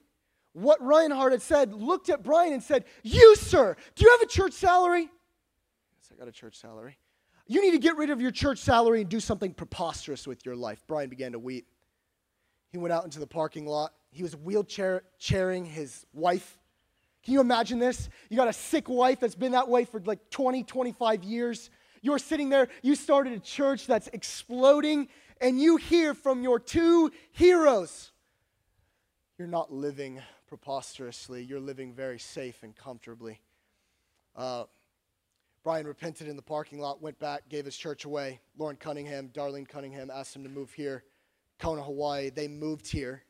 what 0.54 0.82
Reinhard 0.82 1.30
had 1.30 1.40
said, 1.40 1.72
looked 1.72 2.08
at 2.08 2.24
Brian 2.24 2.52
and 2.52 2.62
said, 2.62 2.84
You, 3.04 3.36
sir, 3.36 3.76
do 3.94 4.04
you 4.04 4.10
have 4.10 4.22
a 4.22 4.26
church 4.26 4.54
salary? 4.54 5.02
Yes, 5.02 6.12
I 6.12 6.18
got 6.18 6.26
a 6.26 6.32
church 6.32 6.56
salary. 6.56 6.98
You 7.46 7.62
need 7.62 7.70
to 7.70 7.78
get 7.78 7.96
rid 7.96 8.10
of 8.10 8.20
your 8.20 8.32
church 8.32 8.58
salary 8.58 9.02
and 9.02 9.08
do 9.08 9.20
something 9.20 9.54
preposterous 9.54 10.26
with 10.26 10.44
your 10.44 10.56
life. 10.56 10.82
Brian 10.88 11.08
began 11.08 11.30
to 11.32 11.38
weep. 11.38 11.68
He 12.72 12.78
went 12.78 12.92
out 12.92 13.04
into 13.04 13.20
the 13.20 13.26
parking 13.26 13.66
lot. 13.66 13.94
He 14.10 14.24
was 14.24 14.34
wheelchair 14.34 15.04
chairing 15.20 15.64
his 15.64 16.04
wife 16.12 16.58
can 17.24 17.34
you 17.34 17.40
imagine 17.40 17.78
this? 17.78 18.08
You 18.28 18.36
got 18.36 18.48
a 18.48 18.52
sick 18.52 18.88
wife 18.88 19.20
that's 19.20 19.34
been 19.34 19.52
that 19.52 19.68
way 19.68 19.84
for 19.84 20.00
like 20.00 20.30
20, 20.30 20.62
25 20.64 21.24
years. 21.24 21.70
You're 22.00 22.18
sitting 22.18 22.48
there, 22.48 22.68
you 22.82 22.94
started 22.94 23.32
a 23.32 23.40
church 23.40 23.86
that's 23.86 24.08
exploding, 24.12 25.08
and 25.40 25.60
you 25.60 25.76
hear 25.76 26.14
from 26.14 26.42
your 26.42 26.58
two 26.58 27.10
heroes. 27.32 28.12
You're 29.36 29.48
not 29.48 29.72
living 29.72 30.22
preposterously, 30.46 31.42
you're 31.42 31.60
living 31.60 31.92
very 31.92 32.18
safe 32.18 32.62
and 32.62 32.74
comfortably. 32.74 33.40
Uh, 34.34 34.64
Brian 35.64 35.86
repented 35.86 36.28
in 36.28 36.36
the 36.36 36.42
parking 36.42 36.78
lot, 36.78 37.02
went 37.02 37.18
back, 37.18 37.48
gave 37.48 37.64
his 37.64 37.76
church 37.76 38.04
away. 38.04 38.40
Loren 38.56 38.76
Cunningham, 38.76 39.28
Darlene 39.34 39.68
Cunningham 39.68 40.10
asked 40.10 40.34
him 40.34 40.44
to 40.44 40.48
move 40.48 40.72
here. 40.72 41.04
Kona, 41.58 41.82
Hawaii, 41.82 42.30
they 42.30 42.48
moved 42.48 42.86
here. 42.86 43.22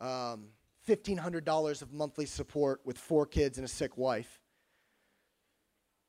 Um, 0.00 0.48
$1,500 0.86 1.82
of 1.82 1.92
monthly 1.92 2.26
support 2.26 2.80
with 2.84 2.98
four 2.98 3.26
kids 3.26 3.58
and 3.58 3.64
a 3.64 3.68
sick 3.68 3.96
wife. 3.96 4.40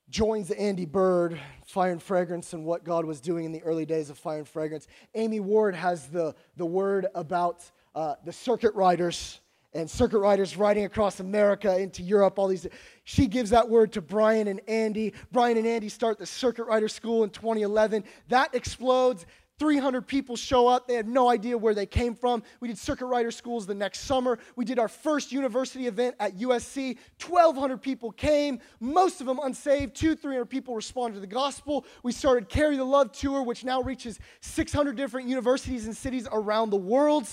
Joins 0.10 0.52
Andy 0.52 0.86
Byrd, 0.86 1.40
Fire 1.66 1.92
and 1.92 2.02
Fragrance, 2.02 2.54
and 2.54 2.64
what 2.64 2.84
God 2.84 3.06
was 3.06 3.20
doing 3.20 3.46
in 3.46 3.52
the 3.52 3.64
early 3.64 3.86
days 3.86 4.10
of 4.10 4.18
Fire 4.18 4.38
and 4.38 4.48
Fragrance. 4.48 4.88
Amy 5.16 5.40
Ward 5.40 5.74
has 5.74 6.08
the, 6.08 6.36
the 6.58 6.66
word 6.66 7.08
about 7.16 7.64
uh, 7.96 8.16
the 8.24 8.32
circuit 8.32 8.76
riders 8.76 9.40
and 9.74 9.90
circuit 9.90 10.20
riders 10.20 10.56
riding 10.56 10.86
across 10.86 11.20
America 11.20 11.78
into 11.78 12.02
Europe, 12.02 12.40
all 12.40 12.48
these. 12.48 12.66
She 13.04 13.28
gives 13.28 13.50
that 13.50 13.68
word 13.68 13.92
to 13.94 14.02
Brian 14.02 14.48
and 14.48 14.62
Andy. 14.68 15.14
Brian 15.32 15.58
and 15.58 15.68
Andy 15.68 15.90
start 15.90 16.18
the 16.18 16.26
circuit 16.26 16.64
rider 16.64 16.88
school 16.88 17.24
in 17.24 17.30
2011. 17.30 18.04
That 18.30 18.56
explodes. 18.56 19.26
300 19.58 20.06
people 20.06 20.36
show 20.36 20.68
up. 20.68 20.88
They 20.88 20.96
had 20.96 21.08
no 21.08 21.30
idea 21.30 21.58
where 21.58 21.74
they 21.74 21.86
came 21.86 22.14
from. 22.14 22.44
We 22.60 22.68
did 22.68 22.78
circuit 22.78 23.06
rider 23.06 23.32
schools 23.32 23.66
the 23.66 23.74
next 23.74 24.02
summer. 24.02 24.38
We 24.56 24.66
did 24.66 24.80
our 24.80 24.88
first 24.88 25.32
university 25.32 25.88
event 25.88 26.16
at 26.20 26.38
USC. 26.38 26.98
1,200 27.26 27.82
people 27.82 28.12
came, 28.12 28.60
most 28.80 29.22
of 29.22 29.28
them 29.28 29.40
unsaved. 29.42 29.96
Two, 29.96 30.16
300 30.16 30.46
people 30.46 30.76
responded 30.76 31.16
to 31.16 31.22
the 31.22 31.28
gospel. 31.28 31.86
We 32.04 32.12
started 32.12 32.50
Carry 32.50 32.76
the 32.76 32.84
Love 32.84 33.12
Tour, 33.12 33.44
which 33.44 33.64
now 33.64 33.82
reaches 33.82 34.20
600 34.42 34.96
different 34.96 35.28
universities 35.28 35.86
and 35.86 35.96
cities 35.96 36.28
around 36.32 36.70
the 36.70 36.78
world. 36.78 37.28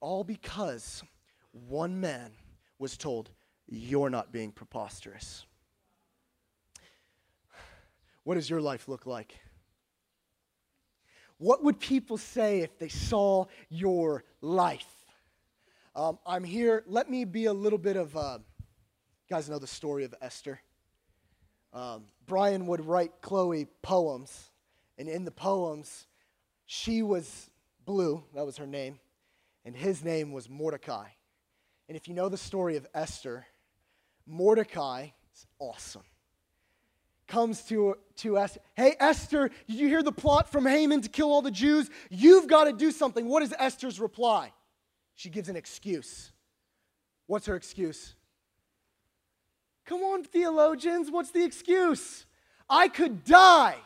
All 0.00 0.22
because 0.22 1.02
one 1.50 2.00
man 2.00 2.32
was 2.78 2.96
told, 2.96 3.30
You're 3.66 4.10
not 4.10 4.30
being 4.30 4.52
preposterous. 4.52 5.44
What 8.22 8.34
does 8.34 8.50
your 8.50 8.60
life 8.60 8.88
look 8.88 9.06
like? 9.06 9.38
What 11.38 11.62
would 11.64 11.78
people 11.78 12.16
say 12.16 12.60
if 12.60 12.78
they 12.78 12.88
saw 12.88 13.46
your 13.68 14.24
life? 14.40 14.86
Um, 15.94 16.18
I'm 16.26 16.44
here. 16.44 16.82
Let 16.86 17.10
me 17.10 17.24
be 17.24 17.44
a 17.46 17.52
little 17.52 17.78
bit 17.78 17.96
of 17.96 18.14
You 18.14 18.40
guys 19.28 19.48
know 19.48 19.58
the 19.58 19.66
story 19.66 20.04
of 20.04 20.14
Esther. 20.22 20.60
Um, 21.72 22.04
Brian 22.26 22.66
would 22.68 22.84
write 22.84 23.20
Chloe 23.20 23.66
poems, 23.82 24.50
and 24.96 25.08
in 25.08 25.24
the 25.24 25.30
poems, 25.30 26.06
she 26.64 27.02
was 27.02 27.50
Blue, 27.84 28.24
that 28.34 28.46
was 28.46 28.56
her 28.56 28.66
name, 28.66 28.98
and 29.64 29.76
his 29.76 30.02
name 30.02 30.32
was 30.32 30.48
Mordecai. 30.48 31.08
And 31.88 31.96
if 31.96 32.08
you 32.08 32.14
know 32.14 32.28
the 32.28 32.38
story 32.38 32.76
of 32.76 32.86
Esther, 32.94 33.46
Mordecai 34.26 35.08
is 35.34 35.46
awesome. 35.58 36.02
Comes 37.26 37.62
to, 37.64 37.96
to 38.18 38.38
Esther, 38.38 38.60
hey, 38.74 38.94
Esther, 39.00 39.50
did 39.66 39.76
you 39.76 39.88
hear 39.88 40.02
the 40.02 40.12
plot 40.12 40.50
from 40.50 40.64
Haman 40.64 41.00
to 41.02 41.08
kill 41.08 41.32
all 41.32 41.42
the 41.42 41.50
Jews? 41.50 41.90
You've 42.08 42.46
got 42.46 42.64
to 42.64 42.72
do 42.72 42.92
something. 42.92 43.26
What 43.26 43.42
is 43.42 43.52
Esther's 43.58 43.98
reply? 43.98 44.52
She 45.16 45.28
gives 45.28 45.48
an 45.48 45.56
excuse. 45.56 46.30
What's 47.26 47.46
her 47.46 47.56
excuse? 47.56 48.14
Come 49.86 50.02
on, 50.02 50.22
theologians, 50.24 51.10
what's 51.10 51.30
the 51.30 51.44
excuse? 51.44 52.26
I 52.68 52.88
could 52.88 53.24
die. 53.24 53.76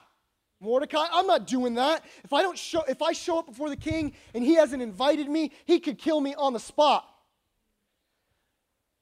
Mordecai, 0.60 1.06
I'm 1.10 1.26
not 1.26 1.46
doing 1.46 1.74
that. 1.74 2.04
If 2.22 2.34
I 2.34 2.42
don't 2.42 2.58
show 2.58 2.82
if 2.82 3.00
I 3.00 3.12
show 3.12 3.38
up 3.38 3.46
before 3.46 3.70
the 3.70 3.76
king 3.76 4.12
and 4.34 4.44
he 4.44 4.54
hasn't 4.54 4.82
invited 4.82 5.28
me, 5.28 5.52
he 5.64 5.80
could 5.80 5.96
kill 5.98 6.20
me 6.20 6.34
on 6.34 6.52
the 6.52 6.60
spot. 6.60 7.06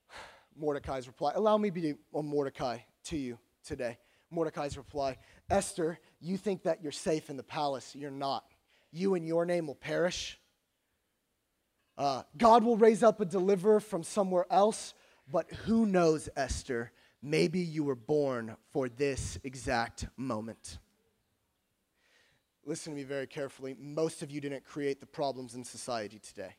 Mordecai's 0.57 1.09
reply. 1.09 1.33
Allow 1.35 1.59
me 1.59 1.71
to 1.71 1.81
be 1.81 1.95
a 2.15 2.23
Mordecai 2.23 2.79
to 3.07 3.17
you 3.17 3.39
today. 3.65 3.99
Mordecai's 4.31 4.77
reply 4.77 5.17
Esther, 5.51 5.99
you 6.21 6.37
think 6.37 6.65
that 6.65 6.83
you're 6.83 6.93
safe 6.93 7.31
in 7.31 7.37
the 7.37 7.43
palace. 7.43 7.95
You're 7.95 8.11
not. 8.11 8.45
You 8.93 9.15
and 9.15 9.27
your 9.27 9.45
name 9.45 9.67
will 9.67 9.75
perish. 9.75 10.39
Uh, 11.97 12.23
God 12.37 12.63
will 12.63 12.77
raise 12.77 13.03
up 13.03 13.21
a 13.21 13.25
deliverer 13.25 13.81
from 13.81 14.03
somewhere 14.03 14.47
else, 14.51 14.95
but 15.31 15.51
who 15.65 15.85
knows, 15.85 16.29
Esther? 16.37 16.93
Maybe 17.23 17.59
you 17.59 17.83
were 17.83 17.97
born 17.97 18.57
for 18.71 18.89
this 18.89 19.39
exact 19.43 20.07
moment. 20.17 20.79
Listen 22.65 22.93
to 22.93 22.97
me 22.97 23.03
very 23.03 23.27
carefully. 23.27 23.75
Most 23.79 24.23
of 24.23 24.31
you 24.31 24.41
didn't 24.41 24.65
create 24.65 25.01
the 25.01 25.07
problems 25.07 25.55
in 25.55 25.65
society 25.65 26.21
today. 26.21 26.55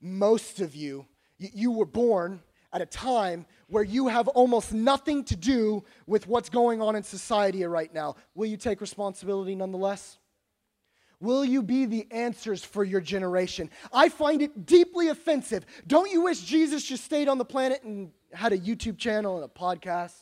Most 0.00 0.58
of 0.60 0.74
you, 0.74 1.06
you 1.38 1.70
were 1.70 1.86
born 1.86 2.42
at 2.72 2.80
a 2.80 2.86
time 2.86 3.46
where 3.68 3.82
you 3.82 4.08
have 4.08 4.28
almost 4.28 4.72
nothing 4.72 5.24
to 5.24 5.36
do 5.36 5.84
with 6.06 6.26
what's 6.26 6.48
going 6.48 6.80
on 6.80 6.96
in 6.96 7.02
society 7.02 7.64
right 7.64 7.92
now. 7.92 8.16
Will 8.34 8.46
you 8.46 8.56
take 8.56 8.80
responsibility 8.80 9.54
nonetheless? 9.54 10.18
Will 11.20 11.44
you 11.44 11.62
be 11.62 11.86
the 11.86 12.06
answers 12.10 12.64
for 12.64 12.82
your 12.82 13.00
generation? 13.00 13.70
I 13.92 14.08
find 14.08 14.42
it 14.42 14.66
deeply 14.66 15.08
offensive. 15.08 15.64
Don't 15.86 16.10
you 16.10 16.22
wish 16.22 16.40
Jesus 16.40 16.82
just 16.82 17.04
stayed 17.04 17.28
on 17.28 17.38
the 17.38 17.44
planet 17.44 17.84
and 17.84 18.10
had 18.32 18.52
a 18.52 18.58
YouTube 18.58 18.98
channel 18.98 19.36
and 19.36 19.44
a 19.44 19.48
podcast? 19.48 20.14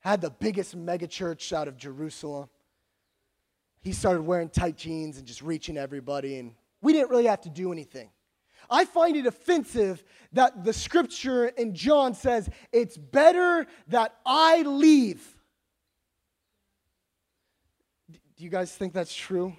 Had 0.00 0.22
the 0.22 0.30
biggest 0.30 0.78
megachurch 0.78 1.52
out 1.52 1.68
of 1.68 1.76
Jerusalem? 1.76 2.48
He 3.82 3.92
started 3.92 4.22
wearing 4.22 4.48
tight 4.48 4.76
jeans 4.76 5.18
and 5.18 5.26
just 5.26 5.42
reaching 5.42 5.76
everybody, 5.76 6.38
and 6.38 6.54
we 6.80 6.92
didn't 6.92 7.10
really 7.10 7.26
have 7.26 7.42
to 7.42 7.50
do 7.50 7.70
anything. 7.70 8.08
I 8.70 8.84
find 8.84 9.16
it 9.16 9.26
offensive 9.26 10.02
that 10.32 10.64
the 10.64 10.72
scripture 10.72 11.46
in 11.46 11.74
John 11.74 12.14
says, 12.14 12.48
It's 12.72 12.96
better 12.96 13.66
that 13.88 14.14
I 14.24 14.62
leave. 14.62 15.24
Do 18.10 18.44
you 18.44 18.50
guys 18.50 18.72
think 18.72 18.92
that's 18.92 19.14
true? 19.14 19.56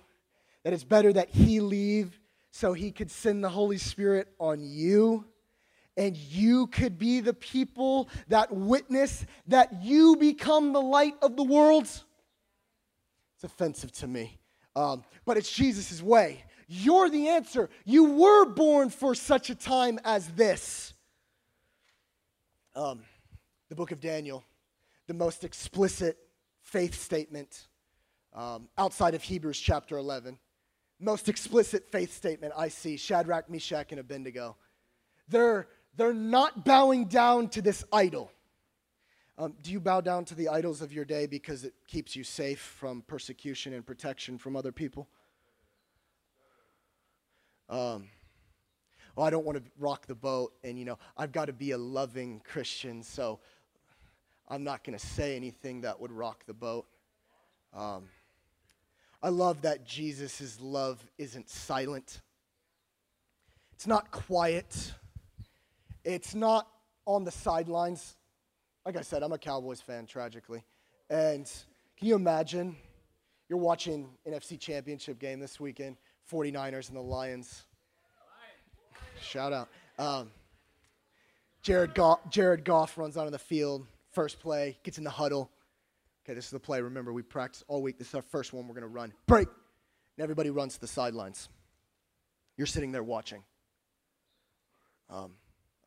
That 0.64 0.74
it's 0.74 0.84
better 0.84 1.12
that 1.14 1.30
he 1.30 1.60
leave 1.60 2.20
so 2.52 2.74
he 2.74 2.92
could 2.92 3.10
send 3.10 3.44
the 3.44 3.50
Holy 3.50 3.78
Spirit 3.78 4.28
on 4.40 4.62
you? 4.62 5.26
and 5.98 6.16
you 6.16 6.68
could 6.68 6.98
be 6.98 7.20
the 7.20 7.34
people 7.34 8.08
that 8.28 8.52
witness 8.52 9.26
that 9.48 9.82
you 9.82 10.16
become 10.16 10.72
the 10.72 10.82
light 10.82 11.16
of 11.22 11.36
the 11.36 11.44
world. 11.44 11.86
It's 11.86 13.44
offensive 13.44 13.92
to 13.94 14.08
me, 14.08 14.38
um, 14.76 15.04
but 15.26 15.38
it's 15.38 15.52
Jesus' 15.52 16.02
way. 16.02 16.44
You're 16.68 17.10
the 17.10 17.30
answer. 17.30 17.70
You 17.86 18.12
were 18.12 18.46
born 18.46 18.90
for 18.90 19.16
such 19.16 19.50
a 19.50 19.56
time 19.56 20.00
as 20.04 20.28
this. 20.30 20.94
Um, 22.76 23.02
the 23.70 23.76
book 23.76 23.92
of 23.92 24.00
Daniel, 24.00 24.44
the 25.08 25.14
most 25.14 25.44
explicit 25.44 26.18
faith 26.62 27.02
statement 27.02 27.68
um, 28.34 28.68
outside 28.78 29.16
of 29.16 29.24
Hebrews 29.24 29.60
chapter 29.60 29.98
11. 29.98 30.38
Most 31.00 31.30
explicit 31.30 31.88
faith 31.90 32.14
statement 32.14 32.54
I 32.58 32.68
see 32.68 32.98
Shadrach, 32.98 33.50
Meshach, 33.50 33.92
and 33.92 34.00
Abednego. 34.00 34.58
They're, 35.30 35.68
they're 35.96 36.14
not 36.14 36.66
bowing 36.66 37.06
down 37.06 37.50
to 37.50 37.62
this 37.62 37.84
idol. 37.94 38.32
Um, 39.38 39.54
do 39.62 39.72
you 39.72 39.80
bow 39.80 40.02
down 40.02 40.26
to 40.26 40.36
the 40.36 40.50
idols 40.50 40.82
of 40.82 40.92
your 40.92 41.06
day 41.06 41.28
because 41.28 41.64
it 41.64 41.74
keeps 41.88 42.16
you 42.16 42.24
safe 42.24 42.60
from 42.60 43.04
persecution 43.04 43.74
and 43.74 43.86
protection 43.86 44.38
from 44.38 44.56
other 44.56 44.72
people? 44.72 45.08
Um, 47.70 48.08
well, 49.16 49.26
I 49.26 49.30
don't 49.30 49.46
want 49.46 49.58
to 49.58 49.64
rock 49.80 50.06
the 50.06 50.16
boat, 50.16 50.54
and 50.64 50.78
you 50.78 50.86
know, 50.86 50.98
I've 51.18 51.32
got 51.32 51.46
to 51.46 51.54
be 51.54 51.72
a 51.72 51.78
loving 51.78 52.42
Christian, 52.46 53.04
so 53.04 53.40
I'm 54.48 54.64
not 54.64 54.84
going 54.84 54.98
to 54.98 55.06
say 55.06 55.36
anything 55.36 55.82
that 55.82 56.00
would 56.00 56.12
rock 56.12 56.46
the 56.46 56.54
boat. 56.54 56.86
Um, 57.74 58.06
I 59.22 59.30
love 59.30 59.64
that 59.64 59.86
Jesus' 59.86 60.60
love 60.62 61.06
isn't 61.18 61.50
silent. 61.50 62.22
It's 63.74 63.88
not 63.88 64.12
quiet. 64.12 64.94
It's 66.04 66.34
not 66.34 66.68
on 67.06 67.24
the 67.24 67.32
sidelines. 67.32 68.16
Like 68.86 68.96
I 68.96 69.02
said, 69.02 69.24
I'm 69.24 69.34
a 69.34 69.38
Cowboys 69.38 69.82
fan, 69.82 70.06
tragically. 70.06 70.64
And 71.10 71.52
can 71.98 72.08
you 72.08 72.16
imagine 72.16 72.76
you're 73.50 73.60
watching 73.60 74.08
an 74.26 74.34
NFC 74.34 74.60
championship 74.60 75.20
game 75.20 75.40
this 75.40 75.60
weekend? 75.60 75.98
49ers 76.32 76.88
and 76.90 76.98
the 76.98 77.02
Lions. 77.02 77.64
Shout 79.22 79.54
out. 79.54 79.70
Um, 79.98 80.32
Jared, 81.62 81.96
Goff, 81.96 82.20
Jared 82.30 82.64
Goff 82.64 82.98
runs 82.98 83.18
out 83.18 83.22
onto 83.22 83.32
the 83.32 83.40
field, 83.40 83.86
first 84.12 84.40
play, 84.40 84.78
gets 84.84 84.98
in 84.98 85.04
the 85.04 85.10
huddle. 85.10 85.52
Okay, 86.24 86.34
this 86.34 86.46
is 86.46 86.52
the 86.52 86.60
play. 86.60 86.82
Remember, 86.82 87.12
we 87.14 87.22
practiced 87.22 87.64
all 87.68 87.82
week. 87.82 87.98
This 87.98 88.10
is 88.10 88.16
our 88.16 88.22
first 88.22 88.54
one 88.54 88.68
we're 88.68 88.74
going 88.74 88.82
to 88.82 88.88
run. 88.88 89.14
Break. 89.26 89.48
And 89.48 90.24
everybody 90.24 90.50
runs 90.50 90.76
to 90.76 90.82
the 90.82 90.88
sidelines. 90.88 91.50
You're 92.58 92.68
sitting 92.68 92.92
there 92.92 93.04
watching. 93.04 93.44
Um, 95.10 95.32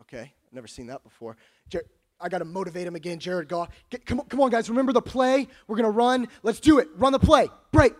okay, 0.02 0.20
I've 0.20 0.52
never 0.52 0.66
seen 0.66 0.86
that 0.86 1.02
before. 1.02 1.36
Jared, 1.68 1.86
I 2.20 2.28
got 2.28 2.38
to 2.38 2.44
motivate 2.44 2.86
him 2.86 2.94
again. 2.94 3.18
Jared 3.18 3.48
Goff. 3.48 3.68
Get, 3.90 4.06
come, 4.06 4.20
on, 4.20 4.26
come 4.26 4.40
on, 4.40 4.50
guys. 4.50 4.68
Remember 4.68 4.92
the 4.92 5.02
play? 5.02 5.48
We're 5.66 5.76
going 5.76 5.84
to 5.84 5.90
run. 5.90 6.28
Let's 6.42 6.60
do 6.60 6.78
it. 6.78 6.88
Run 6.96 7.12
the 7.12 7.18
play. 7.18 7.48
Break. 7.72 7.94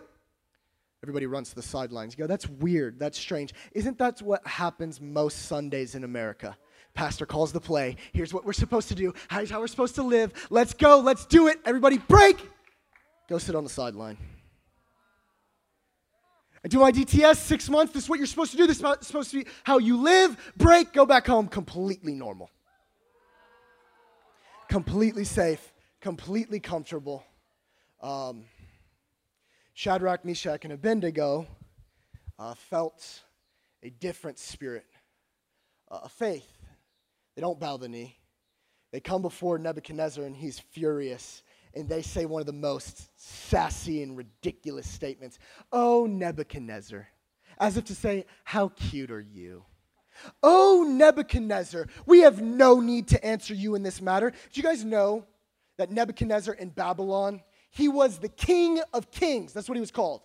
Everybody 1.03 1.25
runs 1.25 1.49
to 1.49 1.55
the 1.55 1.63
sidelines. 1.63 2.13
You 2.13 2.23
go, 2.23 2.27
that's 2.27 2.47
weird. 2.47 2.99
That's 2.99 3.17
strange. 3.17 3.53
Isn't 3.73 3.97
that 3.97 4.21
what 4.21 4.45
happens 4.45 5.01
most 5.01 5.47
Sundays 5.47 5.95
in 5.95 6.03
America? 6.03 6.55
Pastor 6.93 7.25
calls 7.25 7.51
the 7.51 7.59
play. 7.59 7.95
Here's 8.13 8.33
what 8.33 8.45
we're 8.45 8.53
supposed 8.53 8.87
to 8.89 8.95
do. 8.95 9.13
Here's 9.31 9.49
how 9.49 9.59
we're 9.59 9.67
supposed 9.67 9.95
to 9.95 10.03
live. 10.03 10.33
Let's 10.49 10.73
go. 10.73 10.99
Let's 10.99 11.25
do 11.25 11.47
it. 11.47 11.59
Everybody 11.65 11.97
break. 11.97 12.37
Go 13.27 13.37
sit 13.37 13.55
on 13.55 13.63
the 13.63 13.69
sideline. 13.69 14.17
I 16.63 16.67
do 16.67 16.79
my 16.79 16.91
DTS 16.91 17.37
six 17.37 17.69
months. 17.69 17.93
This 17.93 18.03
is 18.03 18.09
what 18.09 18.19
you're 18.19 18.27
supposed 18.27 18.51
to 18.51 18.57
do. 18.57 18.67
This 18.67 18.81
is 18.81 19.07
supposed 19.07 19.31
to 19.31 19.43
be 19.43 19.49
how 19.63 19.79
you 19.79 19.97
live. 19.97 20.37
Break. 20.57 20.93
Go 20.93 21.07
back 21.07 21.25
home. 21.25 21.47
Completely 21.47 22.13
normal. 22.13 22.51
Completely 24.69 25.23
safe. 25.23 25.73
Completely 26.01 26.59
comfortable. 26.59 27.23
Um, 28.01 28.43
Shadrach, 29.81 30.23
Meshach, 30.23 30.63
and 30.63 30.73
Abednego 30.73 31.47
uh, 32.37 32.53
felt 32.53 33.23
a 33.81 33.89
different 33.89 34.37
spirit, 34.37 34.85
uh, 35.89 36.01
a 36.03 36.09
faith. 36.09 36.45
They 37.35 37.41
don't 37.41 37.59
bow 37.59 37.77
the 37.77 37.89
knee. 37.89 38.15
They 38.91 38.99
come 38.99 39.23
before 39.23 39.57
Nebuchadnezzar, 39.57 40.23
and 40.23 40.35
he's 40.35 40.59
furious. 40.59 41.41
And 41.73 41.89
they 41.89 42.03
say 42.03 42.27
one 42.27 42.41
of 42.41 42.45
the 42.45 42.53
most 42.53 43.09
sassy 43.19 44.03
and 44.03 44.15
ridiculous 44.15 44.87
statements 44.87 45.39
Oh, 45.71 46.05
Nebuchadnezzar. 46.05 47.07
As 47.57 47.75
if 47.75 47.85
to 47.85 47.95
say, 47.95 48.27
How 48.43 48.67
cute 48.67 49.09
are 49.09 49.19
you? 49.19 49.65
Oh, 50.43 50.85
Nebuchadnezzar, 50.87 51.87
we 52.05 52.19
have 52.19 52.39
no 52.39 52.81
need 52.81 53.07
to 53.07 53.25
answer 53.25 53.55
you 53.55 53.73
in 53.73 53.81
this 53.81 53.99
matter. 53.99 54.29
Do 54.29 54.37
you 54.53 54.61
guys 54.61 54.85
know 54.85 55.25
that 55.79 55.89
Nebuchadnezzar 55.89 56.53
in 56.53 56.69
Babylon 56.69 57.41
he 57.71 57.87
was 57.87 58.19
the 58.19 58.29
king 58.29 58.81
of 58.93 59.11
kings. 59.11 59.53
That's 59.53 59.67
what 59.67 59.75
he 59.75 59.81
was 59.81 59.91
called. 59.91 60.21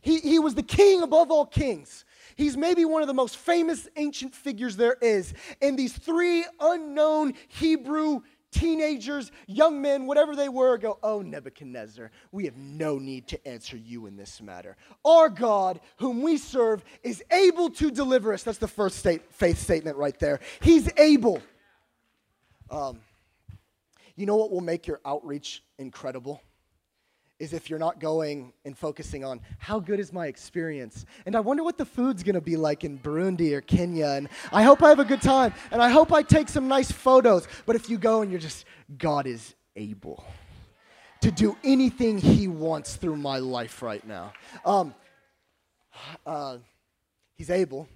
He, 0.00 0.18
he 0.18 0.38
was 0.40 0.54
the 0.56 0.64
king 0.64 1.02
above 1.02 1.30
all 1.30 1.46
kings. 1.46 2.04
He's 2.34 2.56
maybe 2.56 2.84
one 2.84 3.02
of 3.02 3.08
the 3.08 3.14
most 3.14 3.36
famous 3.36 3.88
ancient 3.96 4.34
figures 4.34 4.76
there 4.76 4.96
is. 5.00 5.32
And 5.60 5.78
these 5.78 5.92
three 5.92 6.44
unknown 6.58 7.34
Hebrew 7.48 8.22
teenagers, 8.50 9.30
young 9.46 9.80
men, 9.80 10.06
whatever 10.06 10.34
they 10.34 10.48
were, 10.48 10.76
go, 10.76 10.98
Oh, 11.02 11.22
Nebuchadnezzar, 11.22 12.10
we 12.32 12.46
have 12.46 12.56
no 12.56 12.98
need 12.98 13.28
to 13.28 13.48
answer 13.48 13.76
you 13.76 14.06
in 14.06 14.16
this 14.16 14.42
matter. 14.42 14.76
Our 15.04 15.28
God, 15.28 15.80
whom 15.98 16.20
we 16.20 16.36
serve, 16.36 16.84
is 17.02 17.22
able 17.30 17.70
to 17.70 17.90
deliver 17.90 18.32
us. 18.32 18.42
That's 18.42 18.58
the 18.58 18.68
first 18.68 18.98
state, 18.98 19.32
faith 19.32 19.58
statement 19.58 19.96
right 19.96 20.18
there. 20.18 20.40
He's 20.60 20.90
able. 20.98 21.40
Um, 22.70 22.98
you 24.16 24.26
know 24.26 24.36
what 24.36 24.50
will 24.50 24.60
make 24.60 24.86
your 24.86 25.00
outreach 25.04 25.62
incredible? 25.78 26.42
Is 27.42 27.52
if 27.52 27.68
you're 27.68 27.80
not 27.80 27.98
going 27.98 28.52
and 28.64 28.78
focusing 28.78 29.24
on 29.24 29.40
how 29.58 29.80
good 29.80 29.98
is 29.98 30.12
my 30.12 30.28
experience. 30.28 31.06
And 31.26 31.34
I 31.34 31.40
wonder 31.40 31.64
what 31.64 31.76
the 31.76 31.84
food's 31.84 32.22
gonna 32.22 32.40
be 32.40 32.56
like 32.56 32.84
in 32.84 33.00
Burundi 33.00 33.52
or 33.52 33.60
Kenya. 33.60 34.10
And 34.10 34.28
I 34.52 34.62
hope 34.62 34.80
I 34.80 34.90
have 34.90 35.00
a 35.00 35.04
good 35.04 35.20
time. 35.20 35.52
And 35.72 35.82
I 35.82 35.88
hope 35.88 36.12
I 36.12 36.22
take 36.22 36.48
some 36.48 36.68
nice 36.68 36.92
photos. 36.92 37.48
But 37.66 37.74
if 37.74 37.90
you 37.90 37.98
go 37.98 38.22
and 38.22 38.30
you're 38.30 38.38
just, 38.38 38.64
God 38.96 39.26
is 39.26 39.56
able 39.74 40.24
to 41.22 41.32
do 41.32 41.56
anything 41.64 42.16
He 42.18 42.46
wants 42.46 42.94
through 42.94 43.16
my 43.16 43.38
life 43.38 43.82
right 43.82 44.06
now. 44.06 44.32
Um, 44.64 44.94
uh, 46.24 46.58
he's 47.34 47.50
able. 47.50 47.88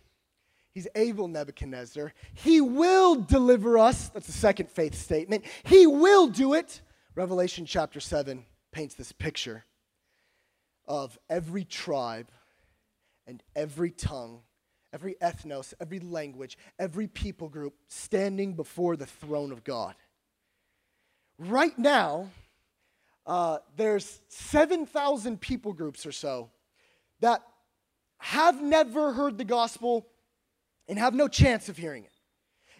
He's 0.74 0.88
able, 0.96 1.28
Nebuchadnezzar. 1.28 2.12
He 2.34 2.60
will 2.60 3.14
deliver 3.14 3.78
us. 3.78 4.08
That's 4.08 4.26
the 4.26 4.32
second 4.32 4.72
faith 4.72 4.96
statement. 4.96 5.44
He 5.62 5.86
will 5.86 6.26
do 6.26 6.54
it. 6.54 6.80
Revelation 7.14 7.64
chapter 7.64 8.00
7 8.00 8.44
paints 8.76 8.94
this 8.94 9.10
picture 9.10 9.64
of 10.86 11.18
every 11.30 11.64
tribe 11.64 12.30
and 13.26 13.42
every 13.54 13.90
tongue, 13.90 14.40
every 14.92 15.14
ethnos, 15.22 15.72
every 15.80 15.98
language, 15.98 16.58
every 16.78 17.06
people 17.06 17.48
group 17.48 17.74
standing 17.88 18.52
before 18.52 18.94
the 18.94 19.06
throne 19.06 19.50
of 19.50 19.64
God. 19.64 19.94
Right 21.38 21.76
now, 21.78 22.28
uh, 23.26 23.60
there's 23.76 24.20
7,000 24.28 25.40
people 25.40 25.72
groups 25.72 26.04
or 26.04 26.12
so 26.12 26.50
that 27.20 27.40
have 28.18 28.60
never 28.60 29.14
heard 29.14 29.38
the 29.38 29.44
gospel 29.44 30.06
and 30.86 30.98
have 30.98 31.14
no 31.14 31.28
chance 31.28 31.70
of 31.70 31.78
hearing 31.78 32.04
it. 32.04 32.12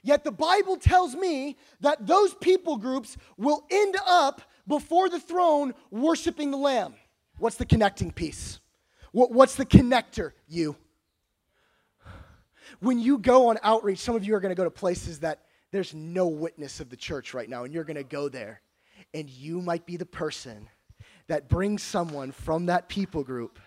Yet 0.03 0.25
the 0.25 0.31
Bible 0.31 0.77
tells 0.77 1.15
me 1.15 1.57
that 1.81 2.07
those 2.07 2.35
people 2.35 2.77
groups 2.77 3.17
will 3.39 3.65
end 3.71 3.97
up 4.07 4.43
before 4.67 5.09
the 5.09 5.21
throne 5.21 5.75
worshiping 5.91 6.51
the 6.51 6.57
Lamb. 6.57 6.95
What's 7.39 7.57
the 7.57 7.67
connecting 7.67 8.11
piece? 8.13 8.61
What's 9.13 9.55
the 9.55 9.67
connector? 9.67 10.33
You. 10.49 10.77
When 12.81 12.99
you 12.99 13.19
go 13.19 13.49
on 13.49 13.59
outreach, 13.63 13.99
some 13.99 14.17
of 14.17 14.25
you 14.25 14.35
are 14.35 14.41
going 14.41 14.51
to 14.51 14.57
go 14.57 14.65
to 14.65 14.71
places 14.71 15.21
that 15.21 15.43
there's 15.73 15.95
no 15.95 16.27
witness 16.27 16.81
of 16.81 16.91
the 16.91 16.97
church 16.97 17.33
right 17.33 17.49
now, 17.49 17.65
and 17.65 17.73
you're 17.73 17.85
going 17.85 17.97
to 17.97 18.05
go 18.05 18.29
there, 18.29 18.61
and 19.15 19.29
you 19.31 19.61
might 19.61 19.87
be 19.87 19.97
the 19.97 20.07
person 20.07 20.69
that 21.29 21.49
brings 21.49 21.83
someone 21.83 22.33
from 22.33 22.67
that 22.67 22.89
people 22.89 23.25
group 23.25 23.59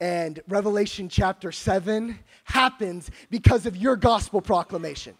and 0.00 0.40
Revelation 0.48 1.08
chapter 1.08 1.52
7 1.52 2.18
happens 2.44 3.10
because 3.28 3.66
of 3.66 3.76
your 3.76 3.96
gospel 3.96 4.40
proclamation. 4.40 5.14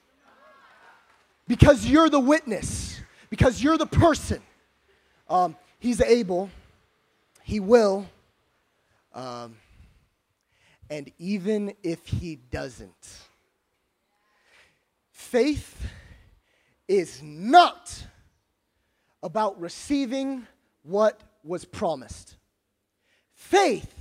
Because 1.47 1.87
you're 1.87 2.09
the 2.09 2.21
witness, 2.21 3.01
because 3.29 3.63
you're 3.63 3.79
the 3.79 3.87
person. 3.87 4.41
Um, 5.31 5.57
he's 5.79 6.01
able, 6.01 6.51
he 7.45 7.61
will, 7.61 8.05
um, 9.15 9.55
and 10.91 11.11
even 11.19 11.73
if 11.85 12.05
he 12.05 12.35
doesn't, 12.35 13.21
faith 15.13 15.87
is 16.89 17.23
not 17.23 18.07
about 19.23 19.61
receiving 19.61 20.49
what 20.83 21.21
was 21.45 21.65
promised. 21.65 22.37
Faith 23.33 23.95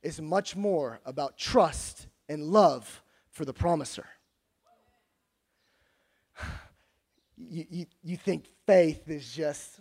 is 0.00 0.20
much 0.20 0.54
more 0.54 1.00
about 1.04 1.36
trust 1.36 2.06
and 2.28 2.44
love 2.44 3.02
for 3.30 3.44
the 3.44 3.52
promiser. 3.52 4.06
You, 7.44 7.66
you, 7.68 7.86
you 8.04 8.16
think 8.16 8.44
faith 8.66 9.08
is 9.08 9.34
just, 9.34 9.80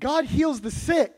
God 0.00 0.24
heals 0.24 0.60
the 0.60 0.70
sick. 0.70 1.12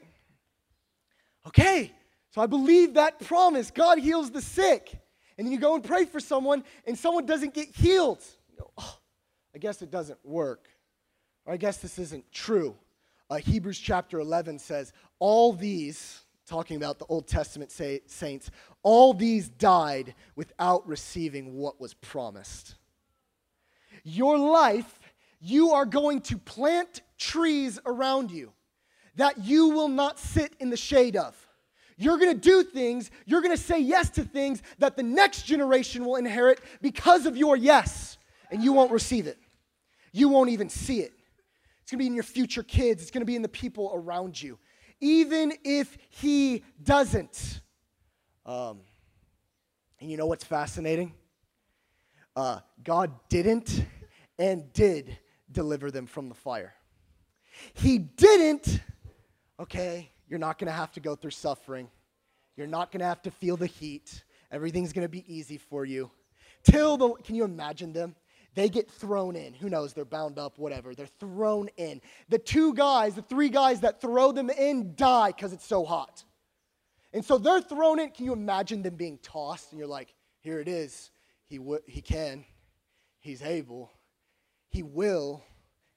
Okay, 1.47 1.93
so 2.31 2.41
I 2.41 2.47
believe 2.47 2.95
that 2.95 3.21
promise. 3.21 3.71
God 3.71 3.99
heals 3.99 4.31
the 4.31 4.43
sick. 4.43 4.93
And 5.39 5.47
then 5.47 5.53
you 5.53 5.59
go 5.59 5.75
and 5.75 5.83
pray 5.83 6.05
for 6.05 6.21
someone, 6.21 6.63
and 6.87 6.99
someone 6.99 7.25
doesn't 7.27 7.55
get 7.55 7.69
healed. 7.69 8.23
Go, 8.59 8.71
oh, 8.77 8.99
I 9.55 9.59
guess 9.59 9.83
it 9.83 9.91
doesn't 9.91 10.19
work. 10.25 10.69
Or 11.47 11.55
I 11.55 11.57
guess 11.57 11.79
this 11.79 11.99
isn't 11.99 12.31
true. 12.33 12.77
Uh, 13.31 13.37
Hebrews 13.37 13.79
chapter 13.79 14.21
11 14.21 14.59
says, 14.59 14.93
All 15.19 15.53
these, 15.53 16.21
talking 16.47 16.77
about 16.77 16.99
the 16.99 17.07
Old 17.07 17.27
Testament 17.27 17.71
say, 17.71 18.01
saints, 18.07 18.51
all 18.83 19.15
these 19.15 19.49
died 19.49 20.15
without 20.37 20.87
receiving 20.87 21.55
what 21.55 21.81
was 21.81 21.95
promised. 21.95 22.75
Your 24.05 24.39
life, 24.39 25.01
you 25.41 25.71
are 25.71 25.87
going 25.87 26.21
to 26.23 26.37
plant 26.37 27.03
trees 27.19 27.79
around 27.87 28.31
you 28.31 28.53
that 29.17 29.39
you 29.39 29.71
will 29.71 29.89
not 29.89 30.19
sit 30.19 30.55
in 30.61 30.71
the 30.71 30.77
shade 30.77 31.17
of. 31.17 31.37
You're 31.97 32.19
going 32.19 32.35
to 32.35 32.41
do 32.41 32.63
things, 32.63 33.11
you're 33.27 33.43
going 33.43 33.57
to 33.57 33.63
say 33.63 33.79
yes 33.79 34.11
to 34.11 34.25
things 34.25 34.63
that 34.79 34.97
the 34.97 35.03
next 35.03 35.43
generation 35.43 36.05
will 36.05 36.17
inherit 36.17 36.61
because 36.81 37.27
of 37.27 37.37
your 37.37 37.57
yes, 37.57 38.19
and 38.51 38.63
you 38.63 38.73
won't 38.73 38.91
receive 38.91 39.27
it. 39.27 39.39
You 40.13 40.29
won't 40.29 40.51
even 40.51 40.69
see 40.69 41.01
it. 41.01 41.13
It's 41.83 41.91
going 41.91 41.99
to 41.99 42.03
be 42.03 42.07
in 42.07 42.15
your 42.15 42.25
future 42.25 42.63
kids, 42.63 43.03
it's 43.03 43.11
going 43.11 43.21
to 43.23 43.27
be 43.27 43.37
in 43.37 43.43
the 43.43 43.49
people 43.49 43.91
around 43.95 44.41
you 44.41 44.59
even 45.03 45.53
if 45.65 45.99
he 46.09 46.63
doesn't. 46.83 47.61
Um, 48.47 48.81
and 50.01 50.11
you 50.11 50.17
know 50.17 50.27
what's 50.27 50.45
fascinating? 50.45 51.13
Uh, 52.35 52.61
God 52.83 53.13
didn't 53.29 53.85
and 54.39 54.73
did 54.73 55.19
deliver 55.51 55.91
them 55.91 56.07
from 56.07 56.29
the 56.29 56.35
fire. 56.35 56.73
He 57.75 57.99
didn't, 57.99 58.81
okay, 59.63 60.11
you're 60.29 60.39
not 60.39 60.59
gonna 60.59 60.73
have 60.73 60.93
to 60.93 61.01
go 61.01 61.15
through 61.15 61.31
suffering. 61.31 61.89
You're 62.57 62.67
not 62.67 62.93
gonna 62.93 63.07
have 63.07 63.23
to 63.23 63.31
feel 63.31 63.57
the 63.57 63.67
heat. 63.67 64.25
Everything's 64.51 64.93
gonna 64.93 65.09
be 65.09 65.25
easy 65.33 65.57
for 65.57 65.85
you. 65.85 66.11
Till 66.65 66.97
the, 66.97 67.11
can 67.15 67.35
you 67.35 67.45
imagine 67.45 67.93
them? 67.93 68.15
They 68.55 68.69
get 68.69 68.91
thrown 68.91 69.35
in. 69.35 69.55
Who 69.55 69.71
knows? 69.71 69.95
They're 69.95 70.05
bound 70.05 70.39
up, 70.39 70.59
whatever. 70.59 70.95
They're 70.95 71.07
thrown 71.07 71.69
in. 71.79 72.03
The 72.29 72.39
two 72.39 72.75
guys, 72.75 73.15
the 73.15 73.23
three 73.23 73.49
guys 73.49 73.81
that 73.81 74.01
throw 74.01 74.31
them 74.31 74.51
in 74.51 74.95
die 74.95 75.29
because 75.29 75.53
it's 75.55 75.67
so 75.67 75.85
hot. 75.85 76.23
And 77.15 77.25
so 77.25 77.39
they're 77.39 77.63
thrown 77.63 77.99
in. 77.99 78.11
Can 78.11 78.27
you 78.27 78.33
imagine 78.33 78.83
them 78.83 78.97
being 78.97 79.19
tossed? 79.23 79.73
And 79.73 79.79
you're 79.79 79.89
like, 79.89 80.15
here 80.41 80.61
it 80.61 80.69
is. 80.69 81.11
He, 81.47 81.57
w- 81.57 81.81
he 81.87 82.03
can. 82.03 82.45
He's 83.21 83.43
able. 83.43 83.91
He 84.69 84.83
will. 84.83 85.43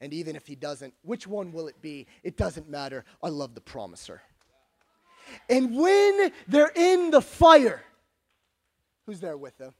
And 0.01 0.13
even 0.13 0.35
if 0.35 0.45
he 0.45 0.55
doesn't, 0.55 0.93
which 1.03 1.25
one 1.25 1.51
will 1.51 1.67
it 1.67 1.81
be? 1.81 2.07
It 2.23 2.37
doesn't 2.37 2.69
matter. 2.69 3.05
I 3.23 3.29
love 3.29 3.55
the 3.55 3.61
promiser. 3.61 4.21
And 5.49 5.75
when 5.75 6.31
they're 6.47 6.71
in 6.75 7.11
the 7.11 7.21
fire, 7.21 7.83
who's 9.05 9.19
there 9.19 9.37
with 9.37 9.57
them? 9.57 9.73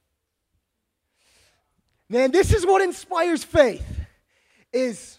Man, 2.10 2.32
this 2.32 2.54
is 2.54 2.66
what 2.66 2.82
inspires 2.82 3.44
faith 3.44 4.02
is 4.72 5.18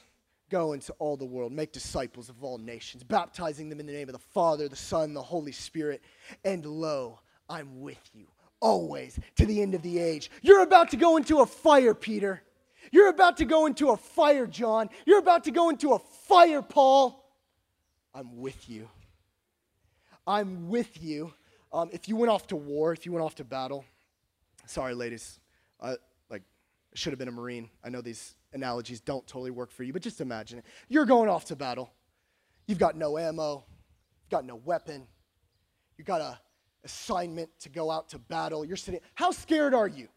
go 0.51 0.73
into 0.73 0.93
all 0.95 1.17
the 1.17 1.25
world, 1.25 1.53
make 1.53 1.73
disciples 1.73 2.29
of 2.29 2.43
all 2.45 2.59
nations, 2.59 3.03
baptizing 3.03 3.69
them 3.69 3.81
in 3.81 3.87
the 3.87 3.93
name 3.93 4.09
of 4.09 4.13
the 4.13 4.19
Father, 4.19 4.69
the 4.69 4.77
Son, 4.77 5.13
the 5.13 5.23
Holy 5.23 5.53
Spirit, 5.53 6.03
and 6.45 6.65
lo, 6.65 7.19
I'm 7.49 7.81
with 7.81 8.11
you 8.15 8.27
always 8.61 9.19
to 9.37 9.47
the 9.47 9.61
end 9.61 9.75
of 9.75 9.83
the 9.83 9.99
age. 9.99 10.31
You're 10.43 10.63
about 10.63 10.91
to 10.91 10.97
go 10.97 11.17
into 11.17 11.41
a 11.41 11.47
fire, 11.47 11.95
Peter. 11.95 12.43
You're 12.93 13.09
about 13.09 13.37
to 13.39 13.45
go 13.45 13.67
into 13.67 13.91
a 13.91 13.97
fire, 13.97 14.47
John. 14.47 14.89
You're 15.07 15.19
about 15.19 15.45
to 15.45 15.51
go 15.51 15.71
into 15.71 15.93
a 15.93 15.99
fire, 15.99 16.63
Paul. 16.63 17.25
I'm 18.15 18.39
with 18.39 18.69
you. 18.69 18.89
I'm 20.27 20.69
with 20.69 21.03
you. 21.03 21.33
Um, 21.73 21.91
if 21.93 22.09
you 22.09 22.17
went 22.17 22.31
off 22.31 22.47
to 22.49 22.57
war, 22.57 22.93
if 22.93 23.05
you 23.07 23.13
went 23.13 23.25
off 23.25 23.35
to 23.37 23.45
battle, 23.45 23.85
sorry, 24.67 24.95
ladies, 24.95 25.39
uh, 25.81 25.97
should 26.97 27.13
have 27.13 27.19
been 27.19 27.29
a 27.29 27.33
Marine. 27.33 27.69
I 27.85 27.91
know 27.91 28.01
these 28.01 28.35
analogies 28.53 29.01
don't 29.01 29.27
totally 29.27 29.51
work 29.51 29.71
for 29.71 29.83
you, 29.83 29.93
but 29.93 30.03
just 30.03 30.21
imagine 30.21 30.59
it. 30.59 30.65
You're 30.89 31.05
going 31.05 31.29
off 31.29 31.45
to 31.47 31.57
battle. 31.57 31.93
You've 32.67 32.79
got 32.79 32.97
no 32.97 33.19
ammo, 33.19 33.65
you've 34.23 34.31
got 34.31 34.45
no 34.45 34.57
weapon, 34.57 35.07
you've 35.97 36.07
got 36.07 36.21
a 36.21 36.41
assignment 36.85 37.51
to 37.61 37.69
go 37.69 37.91
out 37.91 38.09
to 38.11 38.19
battle. 38.19 38.65
You're 38.65 38.77
sitting. 38.77 39.01
How 39.15 39.31
scared 39.31 39.75
are 39.75 39.89
you? 39.89 40.09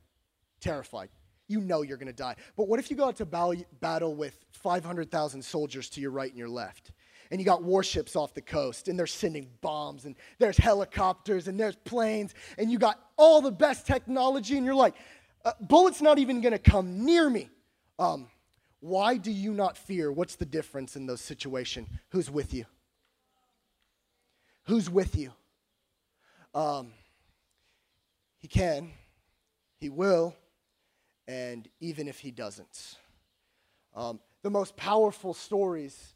Terrified. 0.62 1.10
You 1.50 1.60
know 1.60 1.82
you're 1.82 1.98
going 1.98 2.08
to 2.08 2.14
die. 2.14 2.36
But 2.56 2.70
what 2.70 2.80
if 2.80 2.90
you 2.90 2.96
go 2.96 3.06
out 3.06 3.18
to 3.18 3.26
battle 3.26 4.16
with 4.16 4.46
500,000 4.54 5.42
soldiers 5.42 5.90
to 5.90 6.02
your 6.02 6.12
right 6.12 6.30
and 6.30 6.40
your 6.40 6.50
left? 6.50 6.92
and 7.32 7.40
you 7.40 7.46
got 7.46 7.62
warships 7.62 8.16
off 8.16 8.34
the 8.34 8.42
coast 8.42 8.88
and 8.88 8.98
they're 8.98 9.06
sending 9.06 9.48
bombs 9.62 10.06
and 10.06 10.16
there's 10.40 10.58
helicopters 10.58 11.48
and 11.48 11.60
there's 11.60 11.76
planes 11.76 12.34
and 12.58 12.72
you 12.72 12.80
got 12.80 13.00
all 13.18 13.40
the 13.40 13.52
best 13.52 13.86
technology 13.86 14.58
and 14.58 14.66
you're 14.66 14.74
like 14.74 14.96
uh, 15.46 15.54
bullet's 15.62 16.02
not 16.02 16.20
even 16.20 16.42
to 16.42 16.60
come 16.60 17.06
near 17.06 17.30
me. 17.30 17.50
Um, 17.98 18.28
why 18.82 19.18
do 19.18 19.32
you 19.32 19.54
not 19.54 19.78
fear? 19.78 20.12
What's 20.12 20.36
the 20.36 20.46
difference 20.46 20.96
in 20.96 21.06
those 21.06 21.22
situations? 21.22 21.88
Who's 22.10 22.30
with 22.30 22.54
you? 22.54 22.66
Who's 24.64 24.90
with 24.90 25.16
you? 25.16 25.32
Um, 26.54 26.92
he 28.38 28.48
can, 28.48 28.92
he 29.78 29.90
will, 29.90 30.36
and 31.30 31.70
even 31.80 32.08
if 32.08 32.20
he 32.20 32.32
doesn't. 32.32 32.96
Um, 33.96 34.20
the 34.42 34.50
most 34.50 34.76
powerful 34.76 35.36
stories 35.36 36.16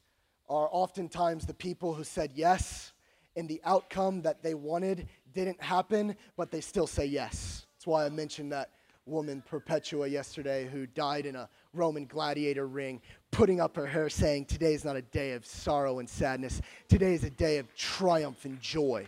are 0.50 0.68
oftentimes 0.72 1.46
the 1.46 1.54
people 1.54 1.94
who 1.94 2.04
said 2.04 2.32
yes 2.34 2.94
and 3.36 3.48
the 3.48 3.62
outcome 3.64 4.24
that 4.24 4.42
they 4.42 4.56
wanted 4.56 5.08
didn't 5.32 5.62
happen, 5.62 6.16
but 6.36 6.50
they 6.50 6.62
still 6.62 6.88
say 6.88 7.06
yes. 7.06 7.68
That's 7.76 7.86
why 7.86 8.06
I 8.06 8.10
mentioned 8.10 8.52
that 8.54 8.72
woman, 9.06 9.44
Perpetua, 9.46 10.08
yesterday, 10.08 10.68
who 10.68 10.88
died 10.88 11.28
in 11.28 11.36
a 11.36 11.48
Roman 11.74 12.06
gladiator 12.06 12.66
ring, 12.66 13.00
putting 13.30 13.62
up 13.62 13.76
her 13.76 13.86
hair 13.86 14.10
saying, 14.10 14.46
Today 14.46 14.74
is 14.74 14.84
not 14.84 14.96
a 14.96 15.02
day 15.04 15.34
of 15.34 15.46
sorrow 15.46 16.00
and 16.00 16.10
sadness. 16.10 16.60
Today 16.88 17.14
is 17.14 17.24
a 17.24 17.30
day 17.30 17.60
of 17.60 17.74
triumph 17.76 18.46
and 18.46 18.60
joy. 18.60 19.06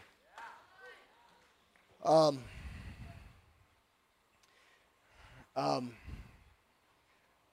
Um, 2.03 2.43
um, 5.55 5.91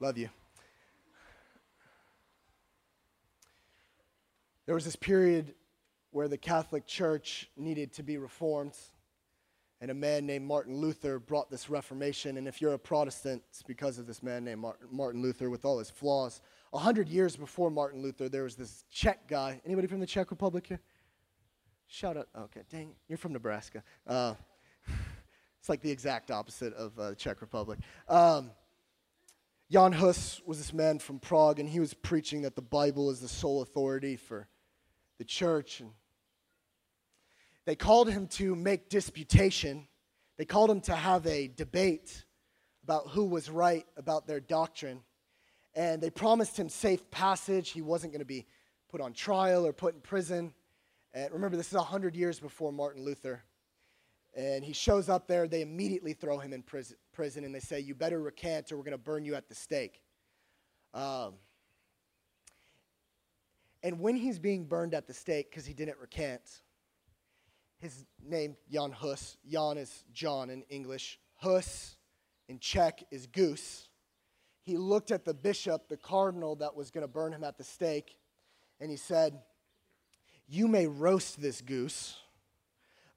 love 0.00 0.18
you. 0.18 0.28
There 4.66 4.74
was 4.74 4.84
this 4.84 4.96
period 4.96 5.54
where 6.10 6.28
the 6.28 6.38
Catholic 6.38 6.86
Church 6.86 7.48
needed 7.56 7.92
to 7.94 8.02
be 8.02 8.18
reformed, 8.18 8.76
and 9.80 9.90
a 9.90 9.94
man 9.94 10.26
named 10.26 10.46
Martin 10.46 10.76
Luther 10.76 11.18
brought 11.18 11.50
this 11.50 11.68
Reformation. 11.68 12.36
And 12.36 12.46
if 12.46 12.60
you're 12.60 12.74
a 12.74 12.78
Protestant, 12.78 13.42
it's 13.50 13.62
because 13.62 13.98
of 13.98 14.06
this 14.06 14.22
man 14.22 14.44
named 14.44 14.64
Martin 14.90 15.22
Luther 15.22 15.50
with 15.50 15.64
all 15.64 15.78
his 15.78 15.90
flaws. 15.90 16.40
A 16.72 16.78
hundred 16.78 17.08
years 17.08 17.36
before 17.36 17.70
Martin 17.70 18.02
Luther, 18.02 18.28
there 18.28 18.44
was 18.44 18.56
this 18.56 18.84
Czech 18.90 19.26
guy. 19.28 19.60
Anybody 19.64 19.86
from 19.86 20.00
the 20.00 20.06
Czech 20.06 20.30
Republic 20.30 20.66
here? 20.66 20.80
Shout 21.86 22.16
out. 22.16 22.28
Okay, 22.36 22.62
dang, 22.70 22.94
you're 23.08 23.18
from 23.18 23.32
Nebraska. 23.32 23.82
Uh, 24.06 24.34
it's 25.62 25.68
like 25.68 25.80
the 25.80 25.92
exact 25.92 26.32
opposite 26.32 26.74
of 26.74 26.98
uh, 26.98 27.10
the 27.10 27.14
Czech 27.14 27.40
Republic. 27.40 27.78
Um, 28.08 28.50
Jan 29.70 29.92
Hus 29.92 30.40
was 30.44 30.58
this 30.58 30.72
man 30.72 30.98
from 30.98 31.20
Prague, 31.20 31.60
and 31.60 31.68
he 31.68 31.78
was 31.78 31.94
preaching 31.94 32.42
that 32.42 32.56
the 32.56 32.62
Bible 32.62 33.10
is 33.10 33.20
the 33.20 33.28
sole 33.28 33.62
authority 33.62 34.16
for 34.16 34.48
the 35.18 35.24
church. 35.24 35.78
And 35.78 35.92
they 37.64 37.76
called 37.76 38.10
him 38.10 38.26
to 38.26 38.56
make 38.56 38.88
disputation. 38.88 39.86
They 40.36 40.44
called 40.44 40.68
him 40.68 40.80
to 40.80 40.96
have 40.96 41.24
a 41.28 41.46
debate 41.46 42.24
about 42.82 43.10
who 43.10 43.26
was 43.26 43.48
right 43.48 43.86
about 43.96 44.26
their 44.26 44.40
doctrine. 44.40 44.98
And 45.76 46.02
they 46.02 46.10
promised 46.10 46.58
him 46.58 46.68
safe 46.68 47.08
passage. 47.12 47.70
He 47.70 47.82
wasn't 47.82 48.12
going 48.12 48.18
to 48.18 48.26
be 48.26 48.46
put 48.90 49.00
on 49.00 49.12
trial 49.12 49.64
or 49.64 49.72
put 49.72 49.94
in 49.94 50.00
prison. 50.00 50.54
And 51.14 51.32
remember, 51.32 51.56
this 51.56 51.68
is 51.68 51.74
100 51.74 52.16
years 52.16 52.40
before 52.40 52.72
Martin 52.72 53.04
Luther. 53.04 53.44
And 54.34 54.64
he 54.64 54.72
shows 54.72 55.08
up 55.08 55.26
there. 55.26 55.46
They 55.46 55.60
immediately 55.60 56.14
throw 56.14 56.38
him 56.38 56.52
in 56.52 56.62
prison, 56.62 57.44
and 57.44 57.54
they 57.54 57.60
say, 57.60 57.80
You 57.80 57.94
better 57.94 58.20
recant 58.20 58.72
or 58.72 58.76
we're 58.76 58.84
going 58.84 58.92
to 58.92 58.98
burn 58.98 59.24
you 59.24 59.34
at 59.34 59.48
the 59.48 59.54
stake. 59.54 60.00
Um, 60.94 61.34
and 63.82 63.98
when 63.98 64.16
he's 64.16 64.38
being 64.38 64.64
burned 64.64 64.94
at 64.94 65.06
the 65.06 65.14
stake 65.14 65.50
because 65.50 65.66
he 65.66 65.74
didn't 65.74 65.98
recant, 65.98 66.62
his 67.78 68.06
name, 68.24 68.56
Jan 68.70 68.92
Hus, 68.92 69.36
Jan 69.48 69.76
is 69.76 70.04
John 70.12 70.50
in 70.50 70.62
English, 70.68 71.18
Hus 71.34 71.96
in 72.48 72.60
Czech 72.60 73.02
is 73.10 73.26
goose. 73.26 73.88
He 74.62 74.76
looked 74.76 75.10
at 75.10 75.24
the 75.24 75.34
bishop, 75.34 75.88
the 75.88 75.96
cardinal 75.96 76.54
that 76.56 76.76
was 76.76 76.92
going 76.92 77.02
to 77.02 77.08
burn 77.08 77.32
him 77.32 77.42
at 77.42 77.58
the 77.58 77.64
stake, 77.64 78.16
and 78.80 78.88
he 78.88 78.96
said, 78.96 79.40
You 80.46 80.68
may 80.68 80.86
roast 80.86 81.42
this 81.42 81.60
goose, 81.60 82.16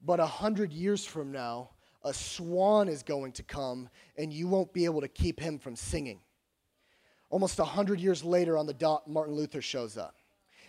but 0.05 0.19
a 0.19 0.25
hundred 0.25 0.71
years 0.71 1.03
from 1.05 1.31
now, 1.31 1.71
a 2.03 2.13
swan 2.13 2.87
is 2.87 3.01
going 3.01 3.31
to 3.33 3.43
come, 3.43 3.89
and 4.17 4.31
you 4.31 4.47
won't 4.47 4.71
be 4.71 4.85
able 4.85 5.01
to 5.01 5.07
keep 5.07 5.39
him 5.39 5.57
from 5.57 5.75
singing. 5.75 6.19
Almost 7.31 7.57
a 7.59 7.65
hundred 7.65 7.99
years 7.99 8.23
later, 8.23 8.57
on 8.57 8.67
the 8.67 8.73
dot, 8.73 9.09
Martin 9.09 9.33
Luther 9.33 9.61
shows 9.61 9.97
up. 9.97 10.15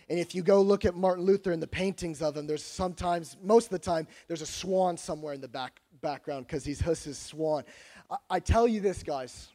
And 0.09 0.17
if 0.17 0.33
you 0.33 0.41
go 0.41 0.61
look 0.61 0.85
at 0.85 0.95
Martin 0.95 1.25
Luther 1.25 1.51
and 1.51 1.61
the 1.61 1.67
paintings 1.67 2.21
of 2.21 2.35
him, 2.35 2.47
there's 2.47 2.63
sometimes, 2.63 3.37
most 3.43 3.65
of 3.65 3.71
the 3.71 3.79
time, 3.79 4.07
there's 4.27 4.41
a 4.41 4.47
swan 4.47 4.97
somewhere 4.97 5.33
in 5.33 5.41
the 5.41 5.47
back, 5.47 5.81
background 6.01 6.47
because 6.47 6.63
he's 6.65 6.79
Hus's 6.79 7.17
swan. 7.17 7.63
I, 8.09 8.17
I 8.29 8.39
tell 8.39 8.67
you 8.67 8.79
this, 8.79 9.03
guys, 9.03 9.49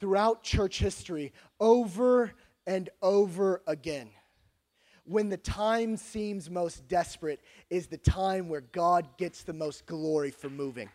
throughout 0.00 0.42
church 0.42 0.78
history, 0.78 1.32
over 1.60 2.32
and 2.66 2.90
over 3.00 3.62
again, 3.66 4.10
when 5.06 5.28
the 5.28 5.36
time 5.36 5.96
seems 5.96 6.50
most 6.50 6.86
desperate, 6.88 7.40
is 7.70 7.86
the 7.86 7.96
time 7.96 8.48
where 8.48 8.60
God 8.60 9.08
gets 9.16 9.42
the 9.42 9.52
most 9.52 9.86
glory 9.86 10.30
for 10.30 10.50
moving. 10.50 10.90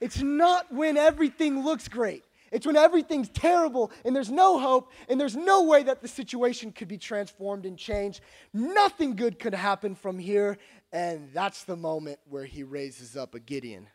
It's 0.00 0.20
not 0.20 0.72
when 0.72 0.96
everything 0.96 1.64
looks 1.64 1.88
great. 1.88 2.24
It's 2.50 2.66
when 2.66 2.76
everything's 2.76 3.28
terrible 3.28 3.90
and 4.04 4.14
there's 4.16 4.30
no 4.30 4.58
hope 4.58 4.92
and 5.08 5.20
there's 5.20 5.36
no 5.36 5.64
way 5.64 5.82
that 5.82 6.00
the 6.00 6.08
situation 6.08 6.72
could 6.72 6.88
be 6.88 6.96
transformed 6.96 7.66
and 7.66 7.76
changed. 7.76 8.20
Nothing 8.52 9.16
good 9.16 9.38
could 9.38 9.54
happen 9.54 9.94
from 9.94 10.18
here. 10.18 10.56
And 10.92 11.28
that's 11.34 11.64
the 11.64 11.76
moment 11.76 12.18
where 12.28 12.44
he 12.44 12.62
raises 12.62 13.16
up 13.16 13.34
a 13.34 13.40
Gideon 13.40 13.86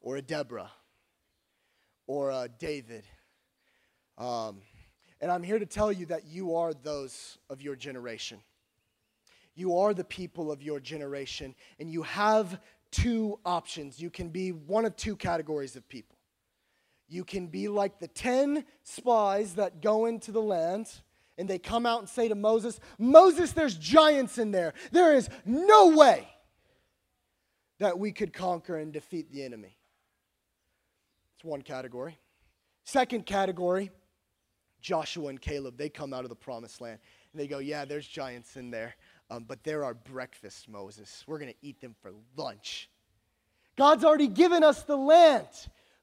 or 0.00 0.16
a 0.16 0.22
Deborah 0.22 0.70
or 2.06 2.30
a 2.30 2.48
David. 2.58 3.04
Um, 4.16 4.62
and 5.20 5.30
I'm 5.30 5.42
here 5.42 5.58
to 5.58 5.66
tell 5.66 5.90
you 5.90 6.06
that 6.06 6.26
you 6.26 6.56
are 6.56 6.72
those 6.72 7.38
of 7.50 7.62
your 7.62 7.74
generation. 7.74 8.38
You 9.56 9.78
are 9.78 9.92
the 9.92 10.04
people 10.04 10.52
of 10.52 10.62
your 10.62 10.78
generation, 10.78 11.54
and 11.80 11.90
you 11.90 12.02
have 12.02 12.60
two 12.92 13.40
options. 13.44 13.98
You 13.98 14.10
can 14.10 14.28
be 14.28 14.52
one 14.52 14.84
of 14.84 14.94
two 14.94 15.16
categories 15.16 15.74
of 15.74 15.88
people. 15.88 16.16
You 17.08 17.24
can 17.24 17.48
be 17.48 17.68
like 17.68 17.98
the 17.98 18.08
10 18.08 18.64
spies 18.84 19.54
that 19.54 19.80
go 19.80 20.06
into 20.06 20.30
the 20.30 20.42
land 20.42 20.90
and 21.38 21.48
they 21.48 21.58
come 21.58 21.86
out 21.86 22.00
and 22.00 22.08
say 22.08 22.28
to 22.28 22.34
Moses, 22.34 22.80
Moses, 22.98 23.52
there's 23.52 23.74
giants 23.74 24.38
in 24.38 24.50
there. 24.50 24.72
There 24.90 25.14
is 25.14 25.28
no 25.44 25.88
way 25.96 26.26
that 27.78 27.98
we 27.98 28.12
could 28.12 28.32
conquer 28.32 28.78
and 28.78 28.92
defeat 28.92 29.30
the 29.30 29.44
enemy. 29.44 29.76
It's 31.34 31.44
one 31.44 31.62
category. 31.62 32.18
Second 32.84 33.26
category, 33.26 33.90
Joshua 34.80 35.28
and 35.28 35.40
Caleb, 35.40 35.76
they 35.76 35.88
come 35.88 36.14
out 36.14 36.24
of 36.24 36.30
the 36.30 36.36
promised 36.36 36.80
land 36.80 36.98
and 37.32 37.40
they 37.40 37.46
go, 37.46 37.58
Yeah, 37.58 37.84
there's 37.84 38.06
giants 38.06 38.56
in 38.56 38.70
there, 38.70 38.94
um, 39.30 39.44
but 39.46 39.62
they're 39.64 39.84
our 39.84 39.94
breakfast, 39.94 40.68
Moses. 40.68 41.24
We're 41.26 41.38
going 41.38 41.52
to 41.52 41.58
eat 41.66 41.80
them 41.80 41.94
for 42.00 42.12
lunch. 42.36 42.88
God's 43.76 44.04
already 44.04 44.28
given 44.28 44.62
us 44.62 44.82
the 44.82 44.96
land. 44.96 45.48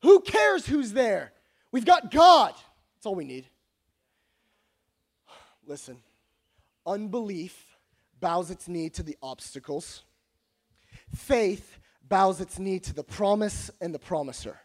Who 0.02 0.20
cares 0.22 0.66
who's 0.66 0.94
there? 0.94 1.32
We've 1.72 1.86
got 1.86 2.12
God. 2.12 2.54
That's 2.96 3.06
all 3.06 3.16
we 3.16 3.26
need. 3.26 3.46
Listen, 5.68 5.98
unbelief 6.86 7.78
bows 8.20 8.52
its 8.52 8.68
knee 8.68 8.90
to 8.90 9.04
the 9.04 9.18
obstacles, 9.22 10.04
faith 11.14 11.78
bows 12.08 12.40
its 12.42 12.60
knee 12.60 12.80
to 12.80 12.94
the 12.94 13.04
promise 13.04 13.72
and 13.82 13.94
the 13.94 14.00
promiser. 14.00 14.60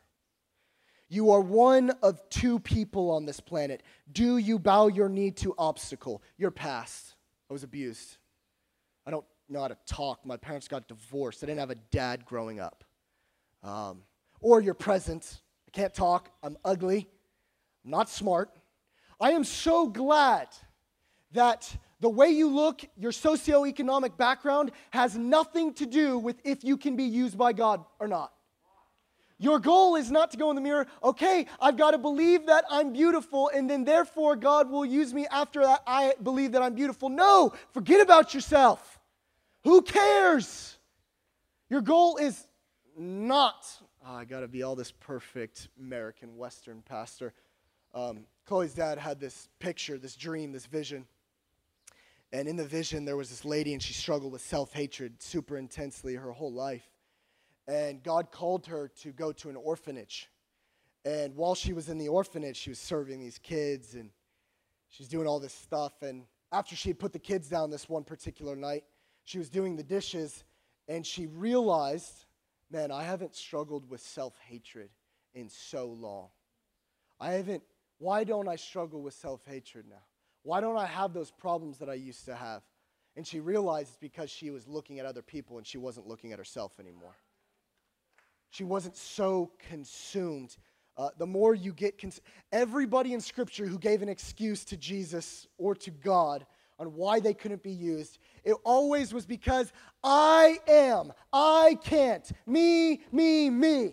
You 1.09 1.31
are 1.33 1.41
one 1.41 1.91
of 2.03 2.21
two 2.29 2.59
people 2.59 3.11
on 3.11 3.25
this 3.25 3.41
planet. 3.41 3.83
Do 4.13 4.37
you 4.37 4.59
bow 4.59 4.89
your 4.89 5.09
knee 5.09 5.31
to 5.33 5.55
obstacle? 5.57 6.23
Your 6.37 6.51
past. 6.51 7.15
I 7.49 7.55
was 7.55 7.63
abused. 7.63 8.19
Know 9.51 9.63
how 9.63 9.69
to 9.69 9.79
talk. 9.87 10.27
My 10.27 10.37
parents 10.37 10.69
got 10.69 10.89
divorced. 10.89 11.43
I 11.43 11.47
didn't 11.47 11.61
have 11.61 11.71
a 11.71 11.77
dad 11.91 12.27
growing 12.27 12.61
up. 12.61 12.85
Um, 13.63 14.03
or 14.41 14.61
your 14.61 14.75
present. 14.75 15.41
I 15.67 15.71
can't 15.71 15.95
talk. 15.95 16.31
I'm 16.43 16.59
ugly. 16.65 17.09
I'm 17.85 17.91
not 17.91 18.11
smart. 18.11 18.51
I 19.21 19.33
am 19.33 19.45
so 19.45 19.87
glad 19.89 20.49
that 21.33 21.75
the 22.01 22.09
way 22.09 22.29
you 22.29 22.49
look, 22.49 22.85
your 22.97 23.11
socioeconomic 23.11 24.17
background, 24.17 24.71
has 24.91 25.17
nothing 25.17 25.73
to 25.75 25.87
do 25.87 26.19
with 26.19 26.37
if 26.45 26.63
you 26.63 26.77
can 26.77 26.95
be 26.95 27.05
used 27.05 27.37
by 27.37 27.53
God 27.53 27.85
or 27.99 28.07
not. 28.07 28.33
Your 29.39 29.61
goal 29.61 29.97
is 29.97 30.11
not 30.11 30.33
to 30.33 30.37
go 30.37 30.51
in 30.51 30.57
the 30.57 30.63
mirror, 30.63 30.87
okay, 31.03 31.47
I've 31.61 31.77
got 31.77 31.93
to 31.93 31.99
believe 31.99 32.47
that 32.47 32.65
I'm 32.69 32.93
beautiful, 32.93 33.51
and 33.55 33.71
then 33.71 33.85
therefore 33.85 34.35
God 34.35 34.69
will 34.69 34.85
use 34.85 35.15
me 35.15 35.27
after 35.31 35.63
that 35.63 35.83
I 35.87 36.15
believe 36.23 36.53
that 36.53 36.63
I'm 36.63 36.75
beautiful. 36.75 37.09
No, 37.09 37.53
forget 37.73 38.01
about 38.01 38.35
yourself. 38.35 38.98
Who 39.65 39.83
cares? 39.83 40.79
Your 41.69 41.81
goal 41.81 42.17
is 42.17 42.47
not 42.97 43.65
oh, 44.07 44.15
I 44.15 44.25
got 44.25 44.41
to 44.41 44.49
be 44.49 44.63
all 44.63 44.77
this 44.77 44.93
perfect 44.93 45.69
American 45.79 46.37
Western 46.37 46.83
pastor. 46.83 47.33
Um, 47.95 48.27
Chloe's 48.47 48.75
dad 48.75 48.99
had 48.99 49.21
this 49.21 49.49
picture, 49.59 49.99
this 49.99 50.17
dream, 50.17 50.53
this 50.53 50.67
vision. 50.67 51.07
And 52.33 52.47
in 52.47 52.57
the 52.57 52.65
vision, 52.65 53.05
there 53.05 53.17
was 53.17 53.31
this 53.31 53.45
lady, 53.45 53.73
and 53.73 53.83
she 53.83 53.95
struggled 53.95 54.33
with 54.33 54.43
self 54.43 54.73
hatred 54.73 55.23
super 55.23 55.57
intensely 55.57 56.15
her 56.15 56.33
whole 56.33 56.53
life. 56.53 56.87
And 57.67 58.03
God 58.03 58.31
called 58.31 58.67
her 58.67 58.91
to 59.03 59.13
go 59.13 59.33
to 59.33 59.51
an 59.51 59.57
orphanage. 59.57 60.31
And 61.05 61.35
while 61.37 61.55
she 61.55 61.73
was 61.73 61.89
in 61.89 61.99
the 61.99 62.09
orphanage, 62.09 62.57
she 62.57 62.71
was 62.71 62.79
serving 62.79 63.21
these 63.21 63.39
kids 63.39 63.95
and 63.95 64.11
she's 64.89 65.09
doing 65.09 65.27
all 65.27 65.41
this 65.41 65.55
stuff. 65.55 66.03
And 66.03 66.25
after 66.51 66.77
she 66.77 66.91
had 66.91 66.99
put 66.99 67.13
the 67.13 67.19
kids 67.19 67.49
down 67.49 67.71
this 67.71 67.89
one 67.89 68.05
particular 68.05 68.57
night, 68.57 68.85
she 69.29 69.37
was 69.37 69.51
doing 69.51 69.77
the 69.77 69.83
dishes 69.83 70.43
and 70.89 71.07
she 71.07 71.27
realized 71.27 72.25
man, 72.71 72.91
I 72.91 73.03
haven't 73.03 73.35
struggled 73.35 73.89
with 73.91 74.01
self 74.01 74.33
hatred 74.49 74.89
in 75.35 75.51
so 75.51 75.87
long. 75.87 76.29
I 77.21 77.33
haven't 77.33 77.63
Why 77.99 78.25
don't 78.25 78.49
I 78.49 78.57
struggle 78.57 79.03
with 79.03 79.13
self 79.13 79.45
hatred 79.45 79.85
now? 79.87 80.03
Why 80.45 80.63
don't 80.63 80.79
I 80.79 80.87
have 80.87 81.13
those 81.13 81.31
problems 81.31 81.77
that 81.79 81.91
I 81.91 81.95
used 81.95 82.25
to 82.25 82.35
have? 82.35 82.63
And 83.17 83.27
she 83.27 83.41
realized 83.41 83.91
it's 83.91 83.99
because 83.99 84.31
she 84.31 84.49
was 84.49 84.67
looking 84.67 84.99
at 84.99 85.05
other 85.05 85.21
people 85.21 85.59
and 85.59 85.67
she 85.67 85.77
wasn't 85.77 86.07
looking 86.07 86.33
at 86.33 86.39
herself 86.39 86.81
anymore. 86.81 87.17
She 88.49 88.65
wasn't 88.65 88.97
so 88.97 89.51
consumed. 89.69 90.57
Uh, 90.97 91.11
the 91.19 91.27
more 91.27 91.55
you 91.55 91.75
get, 91.75 92.01
cons- 92.01 92.23
everybody 92.51 93.13
in 93.13 93.21
Scripture 93.21 93.67
who 93.67 93.79
gave 93.79 94.01
an 94.01 94.09
excuse 94.09 94.65
to 94.65 94.77
Jesus 94.79 95.47
or 95.59 95.75
to 95.75 95.91
God 95.91 96.47
on 96.79 96.95
why 96.95 97.19
they 97.21 97.35
couldn't 97.35 97.63
be 97.63 97.73
used, 97.73 98.19
it 98.49 98.57
always 98.65 99.13
was 99.13 99.27
because 99.27 99.71
I 100.03 100.59
am, 100.67 101.13
I 101.35 101.77
can't, 101.85 102.27
me, 102.47 103.03
me, 103.13 103.51
me. 103.51 103.93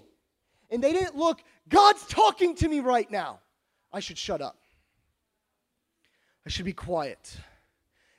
And 0.71 0.81
they 0.81 0.93
didn't 0.93 1.17
look, 1.17 1.43
God's 1.67 2.07
talking 2.07 2.55
to 2.55 2.69
me 2.69 2.79
right 2.79 3.11
now. 3.11 3.41
I 3.91 3.99
should 3.99 4.17
shut 4.17 4.41
up. 4.41 4.57
I 6.45 6.49
should 6.49 6.63
be 6.63 6.71
quiet. 6.71 7.35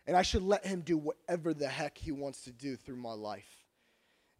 And 0.07 0.14
I 0.14 0.20
should 0.20 0.43
let 0.43 0.66
Him 0.66 0.82
do 0.82 0.99
whatever 0.99 1.55
the 1.55 1.68
heck 1.68 1.97
He 1.97 2.12
wants 2.12 2.43
to 2.43 2.53
do 2.53 2.76
through 2.76 2.97
my 2.97 3.14
life. 3.14 3.64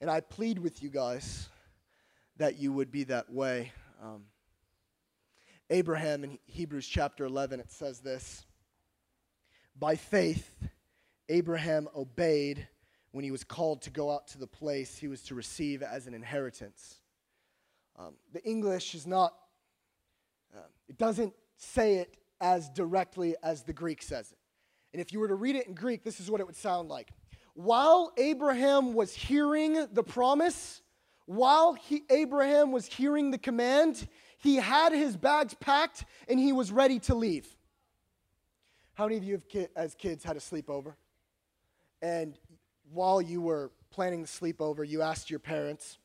And 0.03 0.11
I 0.11 0.21
plead 0.21 0.59
with 0.59 0.83
you 0.83 0.91
guys 0.91 1.49
that 2.37 2.59
you 2.59 2.75
would 2.75 2.93
be 2.93 3.05
that 3.05 3.33
way. 3.33 3.73
Um, 4.03 4.25
Abraham 5.71 6.25
in 6.25 6.39
Hebrews 6.45 6.87
chapter 6.87 7.25
11, 7.25 7.59
it 7.59 7.73
says 7.73 8.01
this 8.01 8.45
By 9.79 9.97
faith, 9.97 10.51
Abraham 11.29 11.89
obeyed 11.95 12.69
when 13.13 13.25
he 13.25 13.31
was 13.31 13.45
called 13.45 13.83
to 13.83 13.91
go 13.91 14.11
out 14.11 14.29
to 14.29 14.39
the 14.39 14.47
place 14.47 14.99
he 14.99 15.09
was 15.09 15.23
to 15.23 15.35
receive 15.35 15.83
as 15.83 16.07
an 16.07 16.15
inheritance. 16.15 17.01
Um, 17.99 18.15
the 18.33 18.45
English 18.45 18.95
is 18.95 19.07
not, 19.07 19.35
uh, 20.55 20.61
it 20.89 20.99
doesn't 20.99 21.33
say 21.57 21.97
it 21.97 22.19
as 22.41 22.69
directly 22.69 23.35
as 23.43 23.63
the 23.63 23.73
Greek 23.73 24.03
says 24.03 24.33
it. 24.33 24.39
And 24.93 25.01
if 25.01 25.13
you 25.13 25.21
were 25.21 25.29
to 25.29 25.35
read 25.35 25.57
it 25.57 25.67
in 25.67 25.75
Greek, 25.75 26.05
this 26.05 26.21
is 26.21 26.31
what 26.31 26.41
it 26.41 26.47
would 26.47 26.57
sound 26.57 26.89
like. 26.89 27.11
While 27.55 28.13
Abraham 28.19 28.93
was 28.93 29.15
hearing 29.15 29.87
the 29.93 30.03
promise, 30.03 30.83
while 31.25 31.73
he, 31.73 32.03
Abraham 32.11 32.71
was 32.71 32.87
hearing 32.87 33.31
the 33.31 33.39
command, 33.39 34.07
he 34.39 34.57
had 34.57 34.93
his 34.93 35.17
bags 35.17 35.55
packed 35.55 36.05
and 36.29 36.39
he 36.39 36.53
was 36.53 36.71
ready 36.71 36.99
to 37.01 37.15
leave. 37.15 37.49
How 38.93 39.05
many 39.05 39.17
of 39.17 39.25
you, 39.25 39.33
have 39.33 39.49
ki- 39.49 39.69
as 39.75 39.95
kids, 39.95 40.23
had 40.23 40.37
a 40.37 40.41
sleepover? 40.41 40.95
And 42.07 42.39
while 42.93 43.21
you 43.21 43.41
were 43.41 43.73
planning 43.91 44.23
the 44.23 44.29
sleepover, 44.29 44.87
you 44.87 45.03
asked 45.03 45.29
your 45.29 45.41
parents, 45.41 45.99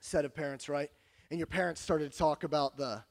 set 0.00 0.24
of 0.24 0.34
parents, 0.34 0.70
right? 0.70 0.90
And 1.30 1.38
your 1.38 1.46
parents 1.46 1.82
started 1.82 2.10
to 2.10 2.18
talk 2.18 2.44
about 2.44 2.78
the, 2.78 3.04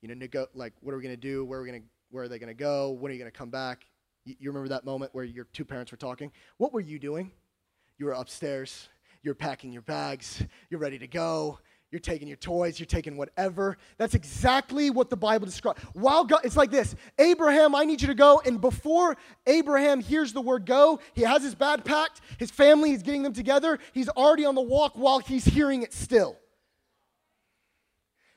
you 0.00 0.08
know, 0.08 0.14
nego- 0.14 0.46
like 0.54 0.72
what 0.80 0.94
are 0.94 0.96
we 0.96 1.02
going 1.02 1.14
to 1.14 1.20
do? 1.20 1.44
Where 1.44 1.58
are 1.58 1.62
we 1.62 1.68
going 1.68 1.82
to, 1.82 1.88
where 2.10 2.24
are 2.24 2.28
they 2.28 2.38
going 2.38 2.48
to 2.48 2.54
go? 2.54 2.92
When 2.92 3.10
are 3.10 3.12
you 3.12 3.18
going 3.18 3.30
to 3.30 3.36
come 3.36 3.50
back? 3.50 3.84
You, 4.24 4.34
you 4.38 4.48
remember 4.48 4.70
that 4.70 4.86
moment 4.86 5.14
where 5.14 5.24
your 5.24 5.44
two 5.52 5.66
parents 5.66 5.92
were 5.92 5.98
talking? 5.98 6.32
What 6.56 6.72
were 6.72 6.80
you 6.80 6.98
doing? 6.98 7.32
You 7.98 8.06
were 8.06 8.12
upstairs. 8.12 8.88
You're 9.22 9.34
packing 9.34 9.70
your 9.70 9.82
bags. 9.82 10.42
You're 10.70 10.80
ready 10.80 10.98
to 11.00 11.06
go. 11.06 11.58
You're 11.90 12.00
taking 12.00 12.28
your 12.28 12.36
toys, 12.36 12.78
you're 12.78 12.86
taking 12.86 13.16
whatever. 13.16 13.78
That's 13.96 14.14
exactly 14.14 14.90
what 14.90 15.08
the 15.08 15.16
Bible 15.16 15.46
describes. 15.46 15.80
While 15.94 16.24
God, 16.24 16.40
it's 16.44 16.56
like 16.56 16.70
this 16.70 16.94
Abraham, 17.18 17.74
I 17.74 17.84
need 17.84 18.02
you 18.02 18.08
to 18.08 18.14
go. 18.14 18.42
And 18.44 18.60
before 18.60 19.16
Abraham 19.46 20.00
hears 20.00 20.34
the 20.34 20.42
word 20.42 20.66
go, 20.66 21.00
he 21.14 21.22
has 21.22 21.42
his 21.42 21.54
bag 21.54 21.84
packed, 21.84 22.20
his 22.38 22.50
family 22.50 22.92
is 22.92 23.02
getting 23.02 23.22
them 23.22 23.32
together. 23.32 23.78
He's 23.94 24.10
already 24.10 24.44
on 24.44 24.54
the 24.54 24.60
walk 24.60 24.92
while 24.96 25.18
he's 25.18 25.46
hearing 25.46 25.82
it 25.82 25.94
still. 25.94 26.36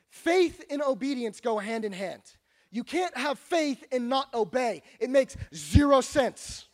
Faith 0.08 0.64
and 0.70 0.82
obedience 0.82 1.40
go 1.40 1.58
hand 1.58 1.84
in 1.84 1.92
hand. 1.92 2.22
You 2.70 2.84
can't 2.84 3.14
have 3.18 3.38
faith 3.38 3.84
and 3.92 4.08
not 4.08 4.32
obey, 4.32 4.82
it 4.98 5.10
makes 5.10 5.36
zero 5.54 6.00
sense. 6.00 6.68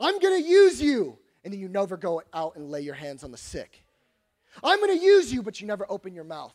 I'm 0.00 0.18
gonna 0.18 0.38
use 0.38 0.82
you, 0.82 1.18
and 1.44 1.52
then 1.52 1.60
you 1.60 1.68
never 1.68 1.96
go 1.96 2.20
out 2.32 2.56
and 2.56 2.68
lay 2.68 2.80
your 2.80 2.94
hands 2.94 3.22
on 3.22 3.30
the 3.30 3.36
sick. 3.36 3.83
I'm 4.62 4.78
going 4.78 4.98
to 4.98 5.04
use 5.04 5.32
you, 5.32 5.42
but 5.42 5.60
you 5.60 5.66
never 5.66 5.86
open 5.88 6.14
your 6.14 6.24
mouth. 6.24 6.54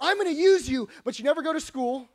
I'm 0.00 0.16
going 0.16 0.32
to 0.32 0.40
use 0.40 0.68
you, 0.68 0.88
but 1.04 1.18
you 1.18 1.24
never 1.24 1.42
go 1.42 1.52
to 1.52 1.60
school, 1.60 2.08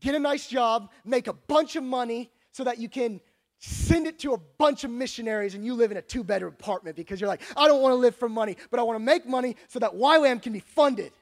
get 0.00 0.14
a 0.14 0.18
nice 0.18 0.48
job, 0.48 0.90
make 1.04 1.28
a 1.28 1.32
bunch 1.32 1.76
of 1.76 1.84
money 1.84 2.30
so 2.52 2.64
that 2.64 2.78
you 2.78 2.88
can 2.88 3.20
send 3.58 4.06
it 4.06 4.18
to 4.20 4.32
a 4.32 4.38
bunch 4.58 4.84
of 4.84 4.90
missionaries 4.90 5.54
and 5.54 5.64
you 5.64 5.74
live 5.74 5.90
in 5.90 5.98
a 5.98 6.02
two 6.02 6.24
bedroom 6.24 6.54
apartment 6.58 6.96
because 6.96 7.20
you're 7.20 7.28
like, 7.28 7.42
I 7.56 7.68
don't 7.68 7.82
want 7.82 7.92
to 7.92 7.96
live 7.96 8.16
for 8.16 8.28
money, 8.28 8.56
but 8.70 8.80
I 8.80 8.82
want 8.82 8.98
to 8.98 9.04
make 9.04 9.26
money 9.26 9.56
so 9.68 9.78
that 9.78 9.92
YWAM 9.92 10.42
can 10.42 10.52
be 10.52 10.60
funded. 10.60 11.12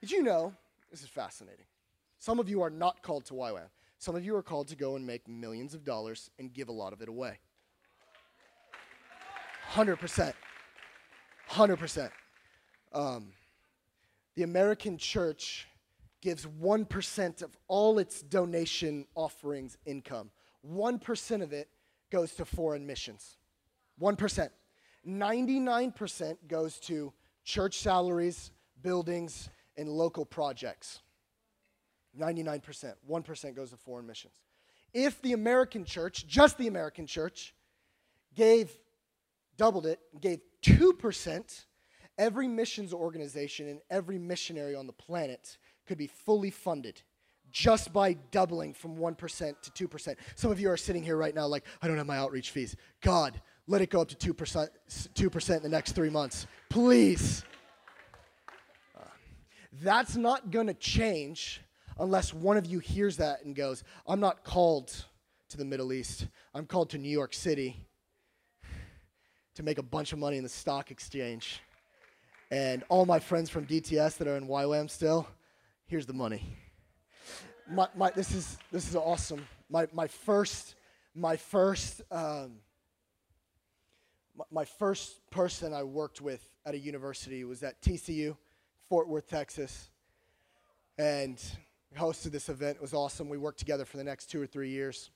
Did 0.00 0.10
you 0.10 0.22
know? 0.22 0.52
This 0.90 1.02
is 1.02 1.08
fascinating. 1.08 1.64
Some 2.18 2.38
of 2.38 2.48
you 2.48 2.62
are 2.62 2.70
not 2.70 3.02
called 3.02 3.24
to 3.26 3.34
YWAM. 3.34 3.68
Some 3.98 4.14
of 4.14 4.24
you 4.24 4.36
are 4.36 4.42
called 4.42 4.68
to 4.68 4.76
go 4.76 4.96
and 4.96 5.06
make 5.06 5.26
millions 5.26 5.74
of 5.74 5.84
dollars 5.84 6.30
and 6.38 6.52
give 6.52 6.68
a 6.68 6.72
lot 6.72 6.92
of 6.92 7.02
it 7.02 7.08
away. 7.08 7.38
100%. 9.72 10.32
100%. 11.50 12.10
Um, 12.92 13.32
the 14.34 14.42
American 14.42 14.98
church 14.98 15.66
gives 16.20 16.46
1% 16.46 17.42
of 17.42 17.56
all 17.68 17.98
its 17.98 18.22
donation 18.22 19.06
offerings 19.14 19.76
income. 19.84 20.30
1% 20.66 21.42
of 21.42 21.52
it 21.52 21.68
goes 22.10 22.34
to 22.34 22.44
foreign 22.44 22.86
missions. 22.86 23.36
1%. 24.00 24.48
99% 25.06 26.36
goes 26.46 26.78
to 26.80 27.12
church 27.44 27.78
salaries, 27.78 28.50
buildings, 28.82 29.48
and 29.76 29.88
local 29.88 30.24
projects. 30.24 31.00
99%. 32.18 32.94
1% 33.08 33.56
goes 33.56 33.70
to 33.70 33.76
foreign 33.76 34.06
missions. 34.06 34.34
If 34.92 35.20
the 35.22 35.32
American 35.32 35.84
church, 35.84 36.26
just 36.26 36.58
the 36.58 36.66
American 36.66 37.06
church, 37.06 37.54
gave, 38.34 38.70
doubled 39.56 39.86
it, 39.86 40.00
gave 40.20 40.40
2%, 40.62 41.64
every 42.18 42.48
missions 42.48 42.92
organization 42.92 43.68
and 43.68 43.80
every 43.90 44.18
missionary 44.18 44.74
on 44.74 44.86
the 44.86 44.92
planet 44.92 45.56
could 45.86 45.96
be 45.96 46.08
fully 46.08 46.50
funded 46.50 47.00
just 47.50 47.92
by 47.92 48.12
doubling 48.12 48.74
from 48.74 48.96
1% 48.96 49.54
to 49.62 49.88
2%. 49.88 50.16
Some 50.34 50.50
of 50.50 50.60
you 50.60 50.68
are 50.70 50.76
sitting 50.76 51.02
here 51.02 51.16
right 51.16 51.34
now 51.34 51.46
like, 51.46 51.64
I 51.80 51.88
don't 51.88 51.96
have 51.96 52.06
my 52.06 52.18
outreach 52.18 52.50
fees. 52.50 52.76
God, 53.00 53.40
let 53.66 53.80
it 53.80 53.88
go 53.88 54.02
up 54.02 54.08
to 54.08 54.34
2%, 54.34 54.68
2% 54.88 55.56
in 55.56 55.62
the 55.62 55.68
next 55.68 55.92
three 55.92 56.10
months. 56.10 56.46
Please. 56.68 57.44
Uh, 58.98 59.04
that's 59.80 60.16
not 60.16 60.50
going 60.50 60.66
to 60.66 60.74
change 60.74 61.62
unless 61.98 62.34
one 62.34 62.56
of 62.56 62.66
you 62.66 62.80
hears 62.80 63.16
that 63.16 63.44
and 63.44 63.54
goes, 63.56 63.82
I'm 64.06 64.20
not 64.20 64.44
called 64.44 64.92
to 65.48 65.56
the 65.56 65.64
Middle 65.64 65.92
East. 65.92 66.26
I'm 66.54 66.66
called 66.66 66.90
to 66.90 66.98
New 66.98 67.08
York 67.08 67.32
City 67.32 67.86
to 69.54 69.62
make 69.62 69.78
a 69.78 69.82
bunch 69.82 70.12
of 70.12 70.18
money 70.18 70.36
in 70.36 70.42
the 70.42 70.48
stock 70.48 70.90
exchange 70.90 71.60
and 72.50 72.82
all 72.88 73.04
my 73.06 73.18
friends 73.18 73.50
from 73.50 73.66
DTS 73.66 74.16
that 74.18 74.28
are 74.28 74.36
in 74.36 74.48
YWAM 74.48 74.90
still, 74.90 75.26
here's 75.86 76.06
the 76.06 76.12
money. 76.12 76.56
My, 77.70 77.88
my, 77.94 78.10
this, 78.10 78.34
is, 78.34 78.58
this 78.72 78.88
is 78.88 78.96
awesome. 78.96 79.46
My, 79.68 79.86
my 79.92 80.06
first, 80.06 80.74
my 81.14 81.36
first, 81.36 82.00
um, 82.10 82.52
my, 84.50 84.64
first 84.64 85.28
person 85.30 85.74
I 85.74 85.82
worked 85.82 86.20
with 86.20 86.48
at 86.64 86.74
a 86.74 86.78
university 86.78 87.44
was 87.44 87.62
at 87.62 87.80
TCU, 87.82 88.36
Fort 88.88 89.08
Worth, 89.08 89.28
Texas. 89.28 89.90
And 90.96 91.40
hosted 91.96 92.32
this 92.32 92.48
event. 92.48 92.76
It 92.76 92.82
was 92.82 92.94
awesome. 92.94 93.28
We 93.28 93.38
worked 93.38 93.58
together 93.58 93.84
for 93.84 93.96
the 93.96 94.04
next 94.04 94.26
two 94.26 94.40
or 94.40 94.46
three 94.46 94.70
years. 94.70 95.10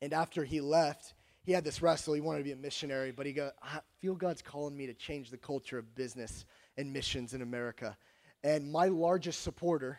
And 0.00 0.12
after 0.12 0.44
he 0.44 0.60
left, 0.60 1.14
he 1.48 1.54
had 1.54 1.64
this 1.64 1.80
wrestle. 1.80 2.12
He 2.12 2.20
wanted 2.20 2.40
to 2.40 2.44
be 2.44 2.52
a 2.52 2.56
missionary, 2.56 3.10
but 3.10 3.24
he 3.24 3.32
go, 3.32 3.50
I 3.62 3.80
feel 4.00 4.14
God's 4.14 4.42
calling 4.42 4.76
me 4.76 4.86
to 4.86 4.92
change 4.92 5.30
the 5.30 5.38
culture 5.38 5.78
of 5.78 5.94
business 5.94 6.44
and 6.76 6.92
missions 6.92 7.32
in 7.32 7.40
America. 7.40 7.96
And 8.44 8.70
my 8.70 8.88
largest 8.88 9.40
supporter 9.40 9.98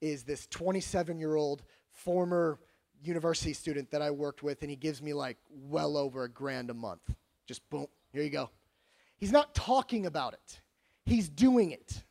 is 0.00 0.22
this 0.22 0.46
27 0.46 1.18
year 1.18 1.36
old 1.36 1.62
former 1.90 2.58
university 3.02 3.52
student 3.52 3.90
that 3.90 4.00
I 4.00 4.10
worked 4.10 4.42
with, 4.42 4.62
and 4.62 4.70
he 4.70 4.76
gives 4.76 5.02
me 5.02 5.12
like 5.12 5.36
well 5.50 5.98
over 5.98 6.24
a 6.24 6.28
grand 6.30 6.70
a 6.70 6.74
month. 6.74 7.14
Just 7.46 7.68
boom, 7.68 7.88
here 8.14 8.22
you 8.22 8.30
go. 8.30 8.48
He's 9.18 9.30
not 9.30 9.54
talking 9.54 10.06
about 10.06 10.32
it, 10.32 10.60
he's 11.04 11.28
doing 11.28 11.70
it. 11.72 12.02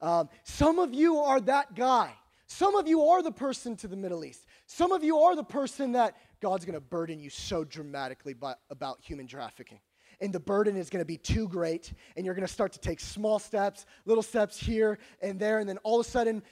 Um, 0.00 0.28
some 0.44 0.78
of 0.78 0.94
you 0.94 1.18
are 1.18 1.40
that 1.40 1.74
guy. 1.74 2.12
Some 2.46 2.76
of 2.76 2.86
you 2.86 3.02
are 3.08 3.22
the 3.22 3.32
person 3.32 3.76
to 3.78 3.88
the 3.88 3.96
Middle 3.96 4.24
East. 4.24 4.46
Some 4.66 4.92
of 4.92 5.02
you 5.02 5.18
are 5.18 5.34
the 5.34 5.42
person 5.42 5.92
that 5.92 6.14
God's 6.46 6.64
going 6.64 6.74
to 6.74 6.80
burden 6.80 7.18
you 7.18 7.28
so 7.28 7.64
dramatically 7.64 8.32
by, 8.32 8.54
about 8.70 8.98
human 9.00 9.26
trafficking. 9.26 9.80
And 10.20 10.32
the 10.32 10.38
burden 10.38 10.76
is 10.76 10.90
going 10.90 11.00
to 11.00 11.04
be 11.04 11.16
too 11.16 11.48
great, 11.48 11.92
and 12.16 12.24
you're 12.24 12.36
going 12.36 12.46
to 12.46 12.52
start 12.52 12.72
to 12.74 12.78
take 12.78 13.00
small 13.00 13.40
steps, 13.40 13.84
little 14.04 14.22
steps 14.22 14.56
here 14.56 15.00
and 15.20 15.40
there, 15.40 15.58
and 15.58 15.68
then 15.68 15.78
all 15.78 15.98
of 15.98 16.06
a 16.06 16.08
sudden, 16.08 16.44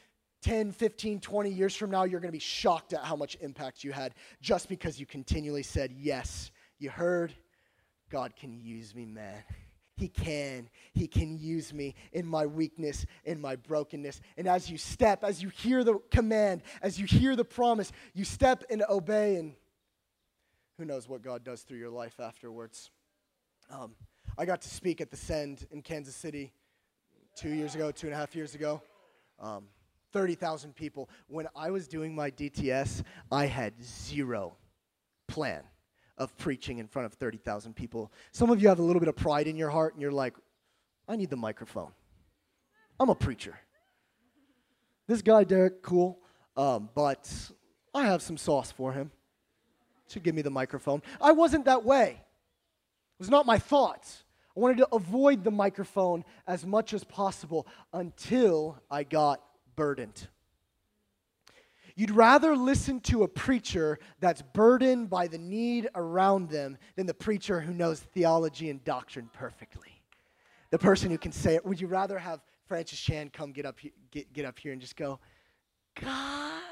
10, 0.43 0.73
15, 0.73 1.21
20 1.21 1.49
years 1.49 1.77
from 1.77 1.93
now, 1.93 2.03
you're 2.03 2.19
going 2.19 2.31
to 2.31 2.33
be 2.33 2.41
shocked 2.41 2.93
at 2.93 3.05
how 3.05 3.15
much 3.15 3.37
impact 3.41 3.85
you 3.85 3.93
had 3.93 4.17
just 4.41 4.69
because 4.69 4.99
you 4.99 5.07
continually 5.07 5.63
said, 5.63 5.93
Yes, 5.97 6.51
you 6.81 6.91
heard, 6.91 7.33
God 8.11 8.35
can 8.35 8.61
use 8.61 8.97
me, 8.97 9.07
man. 9.07 9.45
He 9.97 10.09
can. 10.09 10.69
He 10.93 11.07
can 11.07 11.39
use 11.39 11.73
me 11.73 11.95
in 12.13 12.27
my 12.27 12.47
weakness, 12.47 13.07
in 13.25 13.41
my 13.41 13.55
brokenness. 13.55 14.21
And 14.37 14.49
as 14.49 14.69
you 14.69 14.77
step, 14.77 15.23
as 15.23 15.41
you 15.41 15.51
hear 15.51 15.85
the 15.85 16.01
command, 16.11 16.63
as 16.83 16.99
you 16.99 17.07
hear 17.07 17.37
the 17.37 17.45
promise, 17.45 17.93
you 18.13 18.25
step 18.25 18.65
and 18.71 18.83
obey, 18.91 19.37
and 19.37 19.55
who 20.79 20.85
knows 20.85 21.09
what 21.09 21.23
God 21.23 21.45
does 21.45 21.63
through 21.63 21.79
your 21.79 21.91
life 21.91 22.19
afterwards. 22.21 22.91
Um, 23.71 23.95
I 24.37 24.45
got 24.45 24.61
to 24.63 24.69
speak 24.69 25.01
at 25.01 25.11
the 25.11 25.17
Send 25.17 25.67
in 25.71 25.83
Kansas 25.83 26.15
City 26.15 26.53
two 27.37 27.51
years 27.51 27.75
ago, 27.75 27.91
two 27.91 28.09
and 28.09 28.15
a 28.15 28.19
half 28.19 28.35
years 28.35 28.55
ago. 28.55 28.83
Um, 29.39 29.65
30,000 30.13 30.75
people. 30.75 31.09
When 31.29 31.49
I 31.57 31.71
was 31.71 31.89
doing 31.89 32.15
my 32.15 32.31
DTS, 32.31 33.03
I 33.33 33.47
had 33.47 33.75
zero 33.83 34.57
plan 35.27 35.63
of 36.19 36.37
preaching 36.39 36.79
in 36.79 36.87
front 36.87 37.07
of 37.07 37.15
30,000 37.15 37.75
people. 37.75 38.13
Some 38.33 38.51
of 38.51 38.63
you 38.63 38.69
have 38.69 38.79
a 38.79 38.83
little 38.83 39.01
bit 39.01 39.09
of 39.09 39.17
pride 39.17 39.49
in 39.49 39.57
your 39.57 39.71
heart 39.71 39.95
and 39.95 40.03
you're 40.03 40.13
like, 40.13 40.35
I 41.09 41.17
need 41.17 41.31
the 41.31 41.37
microphone. 41.37 41.91
I'm 43.01 43.09
a 43.09 43.15
preacher. 43.15 43.59
This 45.09 45.21
guy, 45.21 45.45
Derek, 45.45 45.83
cool, 45.83 46.21
um, 46.57 46.89
but 46.95 47.31
I 47.93 48.05
have 48.05 48.23
some 48.23 48.37
sauce 48.37 48.71
for 48.71 48.93
him. 48.93 49.11
Should 50.09 50.23
give 50.23 50.35
me 50.35 50.43
the 50.43 50.51
microphone. 50.51 51.03
I 51.21 51.33
wasn't 51.33 51.65
that 51.65 51.85
way. 51.85 52.11
It 52.11 53.19
was 53.19 53.31
not 53.31 53.47
my 53.47 53.59
thoughts. 53.59 54.25
I 54.57 54.61
wanted 54.61 54.79
to 54.79 54.89
avoid 54.93 55.43
the 55.43 55.51
microphone 55.51 56.25
as 56.47 56.65
much 56.65 56.93
as 56.93 57.03
possible 57.03 57.67
until 57.93 58.79
I 58.91 59.03
got 59.03 59.41
burdened. 59.75 60.29
You'd 61.97 62.11
rather 62.11 62.57
listen 62.57 63.01
to 63.03 63.23
a 63.23 63.29
preacher 63.29 63.99
that's 64.19 64.43
burdened 64.43 65.11
by 65.11 65.29
the 65.29 65.39
need 65.39 65.89
around 65.95 66.51
them 66.51 66.77
than 66.97 67.07
the 67.07 67.15
preacher 67.15 67.61
who 67.61 67.73
knows 67.73 68.01
theology 68.01 68.69
and 68.69 68.83
doctrine 68.85 69.31
perfectly. 69.33 70.01
The 70.71 70.79
person 70.79 71.11
who 71.11 71.19
can 71.19 71.31
say 71.31 71.55
it. 71.55 71.65
Would 71.65 71.81
you 71.81 71.87
rather 71.87 72.19
have 72.19 72.41
Francis 72.67 72.99
Chan 72.99 73.31
come 73.31 73.53
get 73.53 73.65
up, 73.65 73.79
get, 74.11 74.33
get 74.33 74.45
up 74.45 74.59
here 74.59 74.73
and 74.73 74.81
just 74.81 74.97
go, 74.97 75.21
God? 76.01 76.63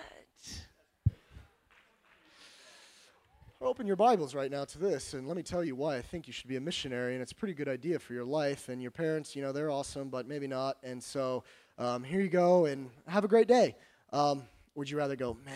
Open 3.65 3.87
your 3.87 3.95
Bibles 3.95 4.35
right 4.35 4.51
now 4.51 4.65
to 4.65 4.79
this, 4.79 5.15
and 5.15 5.29
let 5.29 5.37
me 5.37 5.45
tell 5.45 5.63
you 5.63 5.77
why 5.77 5.97
I 5.97 6.03
think 6.03 6.27
you 6.27 6.33
should 6.33 6.49
be 6.49 6.57
a 6.57 6.61
missionary, 6.61 7.13
and 7.13 7.23
it's 7.23 7.31
a 7.31 7.35
pretty 7.37 7.55
good 7.55 7.69
idea 7.69 8.01
for 8.01 8.13
your 8.13 8.25
life. 8.25 8.69
And 8.69 8.83
your 8.83 8.91
parents, 8.91 9.37
you 9.37 9.43
know, 9.43 9.53
they're 9.53 9.71
awesome, 9.71 10.09
but 10.09 10.27
maybe 10.27 10.49
not. 10.49 10.79
And 10.83 11.01
so 11.01 11.45
um, 11.79 12.03
here 12.03 12.21
you 12.21 12.29
go, 12.29 12.65
and 12.65 12.91
have 13.07 13.23
a 13.23 13.29
great 13.29 13.47
day. 13.47 13.77
Um, 14.13 14.43
would 14.75 14.91
you 14.91 14.99
rather 14.99 15.15
go, 15.15 15.37
man? 15.45 15.55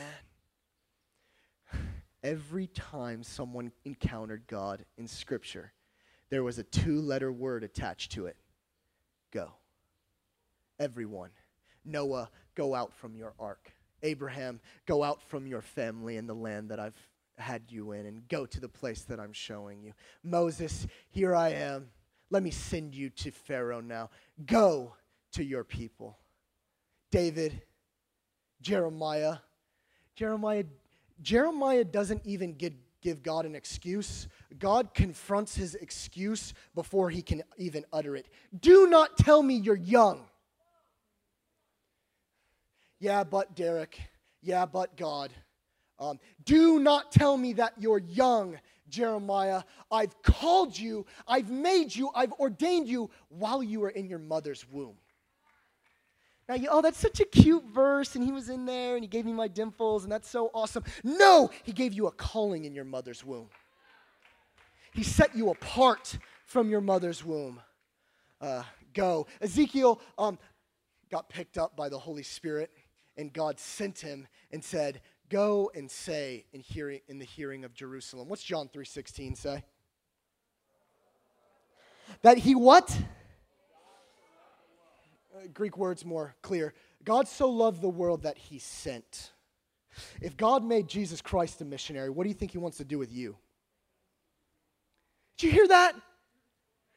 Every 2.22 2.68
time 2.68 3.24
someone 3.24 3.72
encountered 3.84 4.44
God 4.46 4.84
in 4.96 5.09
Scripture, 5.09 5.72
there 6.30 6.44
was 6.44 6.61
a 6.61 6.62
two 6.62 7.00
letter 7.00 7.32
word 7.32 7.64
attached 7.64 8.12
to 8.12 8.26
it 8.26 8.36
go. 9.32 9.50
Everyone. 10.78 11.30
Noah, 11.84 12.30
go 12.54 12.72
out 12.72 12.94
from 12.94 13.16
your 13.16 13.34
ark. 13.40 13.72
Abraham, 14.04 14.61
go 14.86 15.02
out 15.02 15.22
from 15.22 15.48
your 15.48 15.62
family 15.62 16.16
and 16.18 16.28
the 16.28 16.34
land 16.34 16.68
that 16.68 16.78
I've 16.78 16.94
had 17.39 17.62
you 17.68 17.93
in 17.93 18.07
and 18.07 18.26
go 18.28 18.47
to 18.47 18.61
the 18.61 18.68
place 18.68 19.03
that 19.03 19.20
I'm 19.20 19.32
showing 19.32 19.82
you. 19.82 19.93
Moses, 20.22 20.87
here 21.11 21.34
I 21.34 21.51
am. 21.51 21.89
Let 22.30 22.43
me 22.43 22.51
send 22.51 22.95
you 22.95 23.11
to 23.11 23.30
Pharaoh 23.30 23.80
now. 23.80 24.11
Go 24.45 24.95
to 25.32 25.45
your 25.45 25.64
people. 25.64 26.18
David, 27.11 27.62
Jeremiah. 28.61 29.37
Jeremiah, 30.14 30.64
Jeremiah 31.22 31.84
doesn't 31.84 32.22
even 32.24 32.55
get, 32.55 32.72
give 33.01 33.22
God 33.22 33.47
an 33.47 33.55
excuse. 33.55 34.28
God 34.59 34.95
confronts 34.95 35.55
his 35.55 35.74
excuse 35.74 36.55
before 36.74 37.11
he 37.11 37.22
can 37.22 37.43
even 37.59 37.84
utter 37.93 38.16
it. 38.16 38.26
Do 38.59 38.89
not 38.89 39.16
tell 39.18 39.43
me 39.43 39.55
you're 39.55 39.76
young. 39.76 40.24
Yeah, 42.99 43.24
but 43.24 43.55
Derek. 43.55 44.01
Yeah, 44.43 44.64
but 44.66 44.97
God. 44.97 45.32
Um, 45.99 46.18
do 46.44 46.78
not 46.78 47.11
tell 47.11 47.36
me 47.36 47.55
that 47.55 47.72
you're 47.78 47.99
young, 47.99 48.59
Jeremiah. 48.88 49.62
I've 49.90 50.20
called 50.22 50.78
you, 50.78 51.07
I've 51.26 51.51
made 51.51 51.94
you, 51.94 52.11
I've 52.14 52.32
ordained 52.32 52.88
you 52.88 53.11
while 53.28 53.62
you 53.62 53.80
were 53.80 53.90
in 53.90 54.07
your 54.09 54.18
mother's 54.18 54.68
womb. 54.68 54.97
Now, 56.49 56.55
you, 56.55 56.68
oh, 56.70 56.80
that's 56.80 56.99
such 56.99 57.18
a 57.18 57.24
cute 57.24 57.64
verse, 57.74 58.14
and 58.14 58.22
he 58.24 58.30
was 58.30 58.51
in 58.51 58.66
there, 58.66 58.94
and 58.94 59.03
he 59.03 59.09
gave 59.09 59.24
me 59.24 59.32
my 59.32 59.49
dimples, 59.49 60.05
and 60.05 60.12
that's 60.12 60.30
so 60.30 60.51
awesome. 60.55 60.84
No, 61.03 61.51
he 61.64 61.72
gave 61.72 61.92
you 61.92 62.07
a 62.07 62.12
calling 62.12 62.66
in 62.66 62.74
your 62.74 62.84
mother's 62.84 63.24
womb. 63.24 63.49
He 64.92 65.03
set 65.03 65.34
you 65.34 65.51
apart 65.51 66.18
from 66.44 66.70
your 66.70 66.80
mother's 66.80 67.24
womb. 67.24 67.61
Uh, 68.40 68.62
go. 68.94 69.26
Ezekiel 69.40 70.01
um, 70.18 70.38
got 71.11 71.28
picked 71.28 71.59
up 71.59 71.76
by 71.76 71.88
the 71.88 71.99
Holy 71.99 72.22
Spirit, 72.22 72.70
and 73.16 73.32
God 73.32 73.59
sent 73.59 73.99
him 73.99 74.28
and 74.53 74.62
said, 74.62 75.01
"Go 75.29 75.70
and 75.74 75.91
say 75.91 76.47
in 76.53 76.61
hearing 76.61 77.01
in 77.09 77.18
the 77.18 77.24
hearing 77.24 77.64
of 77.64 77.74
Jerusalem." 77.74 78.29
What's 78.29 78.43
John 78.43 78.68
three 78.68 78.85
sixteen 78.85 79.35
say? 79.35 79.64
That 82.22 82.39
he 82.39 82.55
what? 82.55 82.97
Uh, 85.35 85.47
Greek 85.53 85.77
words 85.77 86.05
more 86.05 86.35
clear. 86.43 86.72
God 87.05 87.29
so 87.29 87.51
loved 87.51 87.83
the 87.83 87.89
world 87.89 88.22
that 88.22 88.39
he 88.39 88.59
sent. 88.59 89.33
If 90.20 90.37
God 90.37 90.64
made 90.64 90.89
Jesus 90.89 91.20
Christ 91.20 91.61
a 91.61 91.64
missionary, 91.64 92.11
what 92.11 92.24
do 92.24 92.29
you 92.29 92.35
think 92.35 92.53
he 92.53 92.59
wants 92.59 92.77
to 92.79 92.85
do 92.85 92.99
with 92.99 93.12
you? 93.12 93.37
Did 95.37 95.47
you 95.47 95.53
hear 95.53 95.68
that? 95.68 95.95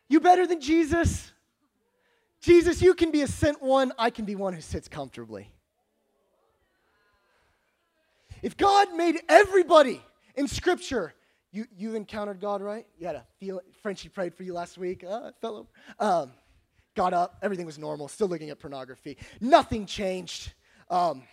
You 0.07 0.19
better 0.19 0.47
than 0.47 0.61
Jesus? 0.61 1.31
Jesus, 2.41 2.81
you 2.81 2.93
can 2.93 3.11
be 3.11 3.21
a 3.21 3.27
sent 3.27 3.61
one, 3.61 3.91
I 3.97 4.09
can 4.09 4.25
be 4.25 4.35
one 4.35 4.53
who 4.53 4.61
sits 4.61 4.87
comfortably. 4.87 5.51
If 8.41 8.57
God 8.57 8.93
made 8.95 9.21
everybody 9.27 10.01
in 10.35 10.47
Scripture, 10.47 11.13
you, 11.51 11.65
you've 11.75 11.95
encountered 11.95 12.39
God, 12.39 12.61
right? 12.61 12.85
You 12.97 13.07
had 13.07 13.15
a 13.15 13.25
feel. 13.39 13.61
Frenchie 13.81 14.09
prayed 14.09 14.33
for 14.33 14.43
you 14.43 14.53
last 14.53 14.77
week. 14.77 15.03
Uh, 15.03 15.31
fellow. 15.41 15.67
Um, 15.99 16.31
got 16.95 17.13
up, 17.13 17.37
everything 17.41 17.65
was 17.65 17.77
normal, 17.77 18.07
still 18.07 18.27
looking 18.27 18.49
at 18.49 18.59
pornography. 18.59 19.17
Nothing 19.39 19.85
changed. 19.85 20.53
Um, 20.89 21.23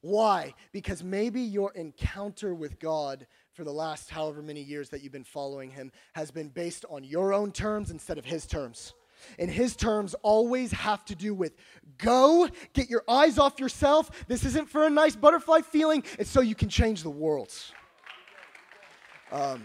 why? 0.00 0.54
Because 0.72 1.02
maybe 1.02 1.40
your 1.40 1.72
encounter 1.72 2.54
with 2.54 2.78
God 2.78 3.26
for 3.52 3.64
the 3.64 3.72
last 3.72 4.10
however 4.10 4.42
many 4.42 4.62
years 4.62 4.90
that 4.90 5.02
you've 5.02 5.12
been 5.12 5.24
following 5.24 5.70
Him 5.70 5.90
has 6.14 6.30
been 6.30 6.48
based 6.48 6.84
on 6.90 7.04
your 7.04 7.32
own 7.32 7.52
terms 7.52 7.90
instead 7.90 8.18
of 8.18 8.24
His 8.24 8.46
terms. 8.46 8.94
And 9.38 9.50
His 9.50 9.76
terms 9.76 10.14
always 10.22 10.72
have 10.72 11.04
to 11.06 11.14
do 11.14 11.34
with 11.34 11.54
go, 11.98 12.48
get 12.72 12.90
your 12.90 13.02
eyes 13.08 13.38
off 13.38 13.58
yourself. 13.60 14.10
This 14.28 14.44
isn't 14.44 14.68
for 14.68 14.86
a 14.86 14.90
nice 14.90 15.16
butterfly 15.16 15.60
feeling, 15.60 16.04
it's 16.18 16.30
so 16.30 16.40
you 16.40 16.54
can 16.54 16.68
change 16.68 17.02
the 17.02 17.10
world. 17.10 17.52
Um, 19.32 19.64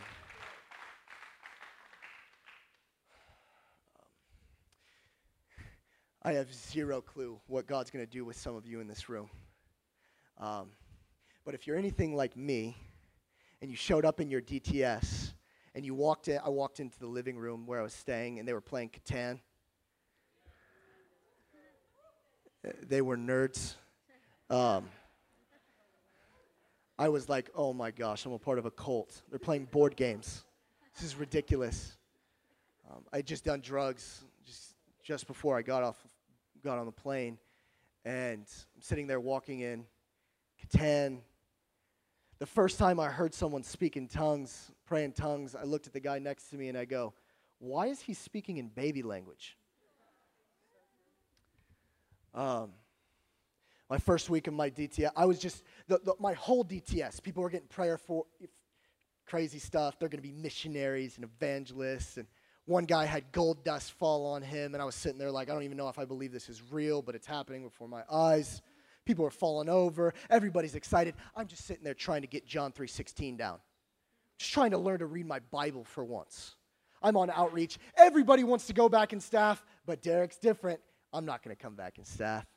I 6.24 6.34
have 6.34 6.54
zero 6.54 7.02
clue 7.02 7.40
what 7.48 7.68
God's 7.68 7.90
going 7.90 8.06
to 8.06 8.10
do 8.10 8.24
with 8.26 8.38
some 8.38 8.56
of 8.56 8.66
you 8.66 8.80
in 8.80 8.88
this 8.88 9.10
room. 9.10 9.30
Um, 10.38 10.70
but 11.46 11.56
if 11.56 11.66
you're 11.66 11.78
anything 11.78 12.16
like 12.16 12.38
me, 12.38 12.76
and 13.62 13.70
you 13.70 13.78
showed 13.78 14.06
up 14.06 14.20
in 14.20 14.30
your 14.30 14.42
DTS, 14.42 15.34
and 15.74 15.86
you 15.86 15.94
walked 15.94 16.28
in, 16.28 16.40
I 16.44 16.50
walked 16.50 16.80
into 16.80 17.00
the 17.00 17.08
living 17.08 17.38
room 17.38 17.66
where 17.66 17.80
I 17.80 17.84
was 17.84 17.94
staying, 17.94 18.40
and 18.40 18.48
they 18.48 18.54
were 18.54 18.62
playing 18.62 18.90
Catan. 18.90 19.40
They 22.88 23.02
were 23.02 23.18
nerds. 23.18 23.76
Um, 24.50 24.90
I 27.00 27.10
was 27.10 27.30
like, 27.30 27.50
oh 27.56 27.74
my 27.74 27.90
gosh, 27.90 28.26
I'm 28.26 28.34
a 28.34 28.38
part 28.38 28.60
of 28.60 28.66
a 28.66 28.72
cult. 28.72 29.22
They're 29.30 29.40
playing 29.40 29.66
board 29.66 29.96
games. 29.96 30.44
This 30.94 31.04
is 31.04 31.16
ridiculous. 31.16 31.98
Um, 32.90 33.04
I 33.12 33.18
had 33.18 33.26
just 33.26 33.44
done 33.44 33.62
drugs 33.62 34.24
just 34.46 34.76
just 35.04 35.26
before 35.26 35.58
I 35.58 35.62
got 35.62 35.84
off 35.84 35.98
got 36.64 36.78
on 36.78 36.86
the 36.86 36.92
plane, 36.92 37.40
and 38.06 38.46
I'm 38.76 38.82
sitting 38.82 39.08
there 39.08 39.20
walking 39.20 39.62
in 39.62 39.86
Catan. 40.62 41.22
The 42.38 42.46
first 42.46 42.78
time 42.78 43.00
I 43.00 43.08
heard 43.08 43.34
someone 43.34 43.64
speak 43.64 43.98
in 43.98 44.08
tongues, 44.08 44.72
pray 44.92 45.06
in 45.06 45.14
tongues, 45.14 45.56
I 45.56 45.64
looked 45.64 45.88
at 45.88 45.94
the 45.94 46.02
guy 46.02 46.20
next 46.20 46.50
to 46.50 46.58
me 46.58 46.68
and 46.68 46.78
I 46.78 46.84
go, 46.84 47.14
Why 47.60 47.88
is 47.88 48.02
he 48.02 48.14
speaking 48.14 48.58
in 48.58 48.68
baby 48.68 49.04
language? 49.04 49.58
Um, 52.34 52.72
my 53.90 53.98
first 53.98 54.30
week 54.30 54.48
of 54.48 54.54
my 54.54 54.70
DTS, 54.70 55.12
I 55.16 55.26
was 55.26 55.40
just, 55.40 55.64
the, 55.88 56.02
the, 56.04 56.14
my 56.20 56.34
whole 56.34 56.66
DTS, 56.66 57.24
people 57.24 57.42
were 57.42 57.50
getting 57.50 57.70
prayer 57.70 57.98
for 57.98 58.26
crazy 59.26 59.60
stuff. 59.60 59.98
They're 59.98 60.10
going 60.10 60.22
to 60.22 60.28
be 60.28 60.34
missionaries 60.34 61.16
and 61.16 61.24
evangelists 61.24 62.18
and 62.18 62.28
one 62.66 62.84
guy 62.84 63.06
had 63.06 63.32
gold 63.32 63.64
dust 63.64 63.94
fall 63.94 64.26
on 64.26 64.42
him, 64.42 64.74
and 64.76 64.82
I 64.82 64.86
was 64.86 64.94
sitting 64.94 65.18
there 65.18 65.32
like, 65.32 65.50
I 65.50 65.54
don't 65.54 65.64
even 65.64 65.78
know 65.78 65.88
if 65.88 65.98
I 65.98 66.06
believe 66.06 66.34
this 66.34 66.48
is 66.50 66.62
real, 66.70 67.02
but 67.02 67.16
it's 67.16 67.26
happening 67.26 67.64
before 67.64 67.88
my 67.88 68.04
eyes. 68.12 68.62
People 69.06 69.26
are 69.26 69.32
falling 69.32 69.68
over. 69.68 70.14
Everybody's 70.30 70.76
excited. 70.76 71.16
I'm 71.36 71.48
just 71.48 71.66
sitting 71.66 71.84
there 71.84 71.94
trying 71.94 72.22
to 72.22 72.28
get 72.28 72.46
John 72.46 72.72
3:16 72.72 73.38
down. 73.38 73.60
Just 74.42 74.54
trying 74.54 74.72
to 74.72 74.80
learn 74.80 74.98
to 75.00 75.06
read 75.06 75.28
my 75.28 75.38
Bible 75.52 75.84
for 75.84 76.04
once. 76.04 76.56
I'm 77.00 77.16
on 77.16 77.30
outreach. 77.30 77.78
Everybody 77.96 78.44
wants 78.44 78.66
to 78.68 78.74
go 78.74 78.90
back 78.90 79.14
in 79.14 79.20
staff, 79.20 79.64
but 79.86 80.02
Derek's 80.02 80.38
different. 80.38 80.80
I'm 81.14 81.26
not 81.26 81.44
going 81.44 81.56
to 81.56 81.62
come 81.62 81.76
back 81.76 82.00
in 82.00 82.06
staff. 82.06 82.48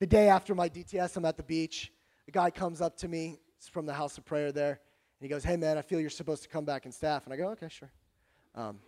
The 0.00 0.06
day 0.08 0.28
after 0.28 0.56
my 0.56 0.68
DTS, 0.68 1.16
I'm 1.16 1.24
at 1.24 1.36
the 1.36 1.44
beach. 1.44 1.92
A 2.26 2.32
guy 2.32 2.50
comes 2.50 2.80
up 2.80 2.96
to 2.96 3.06
me 3.06 3.38
it's 3.56 3.68
from 3.68 3.86
the 3.86 3.94
house 3.94 4.18
of 4.18 4.24
prayer 4.24 4.50
there, 4.50 4.72
and 4.72 5.20
he 5.20 5.28
goes, 5.28 5.44
Hey, 5.44 5.56
man, 5.56 5.78
I 5.78 5.82
feel 5.82 6.00
you're 6.00 6.10
supposed 6.10 6.42
to 6.42 6.48
come 6.48 6.64
back 6.64 6.84
in 6.84 6.90
staff. 6.90 7.24
And 7.24 7.32
I 7.32 7.36
go, 7.36 7.50
Okay, 7.50 7.68
sure. 7.68 7.92
Um, 8.56 8.80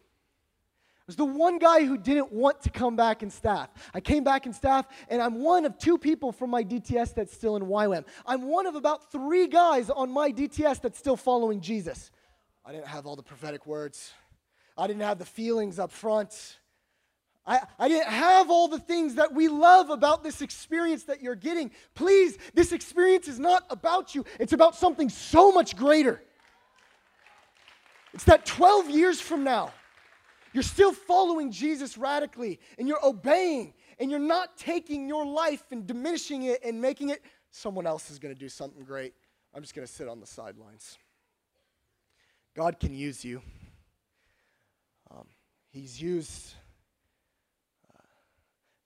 was 1.09 1.17
the 1.17 1.25
one 1.25 1.59
guy 1.59 1.85
who 1.85 1.97
didn't 1.97 2.31
want 2.31 2.61
to 2.63 2.71
come 2.71 2.95
back 2.95 3.23
in 3.23 3.31
staff. 3.31 3.71
I 3.95 4.01
came 4.01 4.23
back 4.23 4.45
in 4.45 4.53
staff, 4.53 4.87
and 5.09 5.23
I'm 5.23 5.41
one 5.41 5.65
of 5.65 5.79
two 5.79 5.97
people 5.97 6.33
from 6.33 6.51
my 6.51 6.63
DTS 6.63 7.15
that's 7.15 7.33
still 7.33 7.57
in 7.57 7.63
YWAM. 7.63 8.05
I'm 8.27 8.43
one 8.43 8.67
of 8.67 8.75
about 8.75 9.11
three 9.11 9.47
guys 9.47 9.89
on 9.89 10.11
my 10.11 10.31
DTS 10.31 10.83
that's 10.83 10.99
still 10.99 11.17
following 11.17 11.63
Jesus. 11.63 12.11
I 12.63 12.73
didn't 12.73 12.89
have 12.89 13.07
all 13.07 13.17
the 13.17 13.23
prophetic 13.23 13.67
words, 13.67 14.13
I 14.77 14.87
didn't 14.87 15.03
have 15.03 15.19
the 15.19 15.25
feelings 15.25 15.79
up 15.79 15.91
front. 15.91 16.59
I, 17.47 17.61
I 17.79 17.89
didn't 17.89 18.09
have 18.09 18.51
all 18.51 18.69
the 18.69 18.79
things 18.79 19.15
that 19.15 19.33
we 19.33 19.49
love 19.49 19.89
about 19.89 20.23
this 20.23 20.43
experience 20.43 21.05
that 21.05 21.23
you're 21.23 21.35
getting. 21.35 21.71
Please, 21.95 22.37
this 22.53 22.73
experience 22.73 23.27
is 23.27 23.39
not 23.39 23.65
about 23.71 24.15
you, 24.15 24.27
it's 24.39 24.53
about 24.53 24.77
something 24.77 25.09
so 25.09 25.51
much 25.53 25.75
greater. 25.75 26.23
It's 28.13 28.25
that 28.25 28.45
12 28.45 28.91
years 28.91 29.23
from 29.23 29.45
now, 29.45 29.73
you're 30.53 30.63
still 30.63 30.93
following 30.93 31.51
Jesus 31.51 31.99
radically 31.99 32.61
and 32.79 32.89
you're 32.89 33.05
obeying 33.05 33.75
and 33.99 34.11
you're 34.11 34.21
not 34.21 34.57
taking 34.57 35.09
your 35.09 35.27
life 35.27 35.65
and 35.71 35.87
diminishing 35.87 36.45
it 36.45 36.61
and 36.65 36.81
making 36.81 37.11
it 37.11 37.23
someone 37.51 37.87
else 37.87 38.11
is 38.11 38.19
going 38.19 38.35
to 38.35 38.39
do 38.39 38.49
something 38.49 38.85
great. 38.85 39.15
I'm 39.55 39.63
just 39.63 39.75
going 39.75 39.87
to 39.87 39.93
sit 39.93 40.09
on 40.09 40.21
the 40.21 40.27
sidelines. 40.27 40.99
God 42.55 42.81
can 42.81 42.95
use 42.95 43.25
you. 43.25 43.43
Um, 45.11 45.27
he's 45.71 46.01
used 46.01 46.55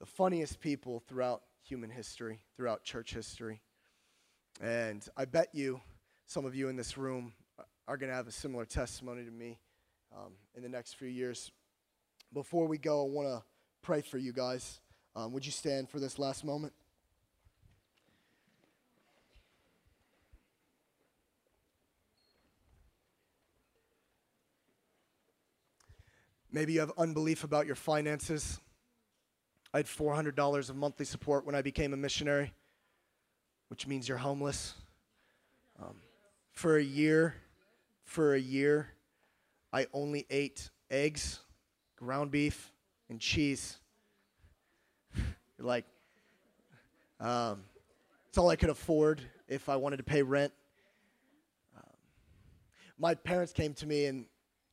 the 0.02 0.06
funniest 0.06 0.58
people 0.58 1.00
throughout 1.08 1.42
human 1.62 1.88
history, 1.88 2.40
throughout 2.56 2.82
church 2.82 3.14
history. 3.14 3.60
And 4.60 5.06
I 5.16 5.26
bet 5.26 5.50
you, 5.52 5.80
some 6.26 6.44
of 6.44 6.56
you 6.56 6.68
in 6.68 6.74
this 6.74 6.98
room, 6.98 7.32
are 7.86 7.96
going 7.96 8.10
to 8.10 8.16
have 8.16 8.26
a 8.26 8.32
similar 8.32 8.64
testimony 8.64 9.24
to 9.24 9.30
me 9.30 9.60
um, 10.16 10.32
in 10.54 10.62
the 10.62 10.68
next 10.68 10.94
few 10.94 11.08
years. 11.08 11.50
Before 12.32 12.66
we 12.66 12.78
go, 12.78 13.04
I 13.04 13.08
want 13.08 13.28
to 13.28 13.42
pray 13.82 14.00
for 14.00 14.18
you 14.18 14.32
guys. 14.32 14.80
Um, 15.14 15.32
would 15.32 15.44
you 15.44 15.52
stand 15.52 15.90
for 15.90 16.00
this 16.00 16.18
last 16.18 16.44
moment? 16.44 16.72
Maybe 26.50 26.74
you 26.74 26.80
have 26.80 26.92
unbelief 26.98 27.44
about 27.44 27.66
your 27.66 27.74
finances. 27.74 28.60
I 29.72 29.78
had 29.78 29.86
$400 29.86 30.68
of 30.68 30.76
monthly 30.76 31.06
support 31.06 31.46
when 31.46 31.54
I 31.54 31.62
became 31.62 31.94
a 31.94 31.96
missionary, 31.96 32.52
which 33.68 33.86
means 33.86 34.06
you're 34.06 34.18
homeless. 34.18 34.74
Um, 35.82 35.96
for 36.50 36.76
a 36.76 36.82
year, 36.82 37.36
for 38.04 38.34
a 38.34 38.38
year, 38.38 38.90
I 39.72 39.86
only 39.92 40.26
ate 40.28 40.70
eggs, 40.90 41.40
ground 41.96 42.30
beef, 42.30 42.72
and 43.08 43.18
cheese. 43.20 43.78
like, 45.58 45.86
um, 47.20 47.64
it's 48.28 48.38
all 48.38 48.50
I 48.50 48.56
could 48.56 48.70
afford 48.70 49.22
if 49.48 49.68
I 49.68 49.76
wanted 49.76 49.98
to 49.98 50.02
pay 50.02 50.22
rent. 50.22 50.52
Um, 51.76 51.82
my 52.98 53.14
parents 53.14 53.52
came 53.52 53.74
to 53.74 53.86
me 53.86 54.06
and 54.06 54.26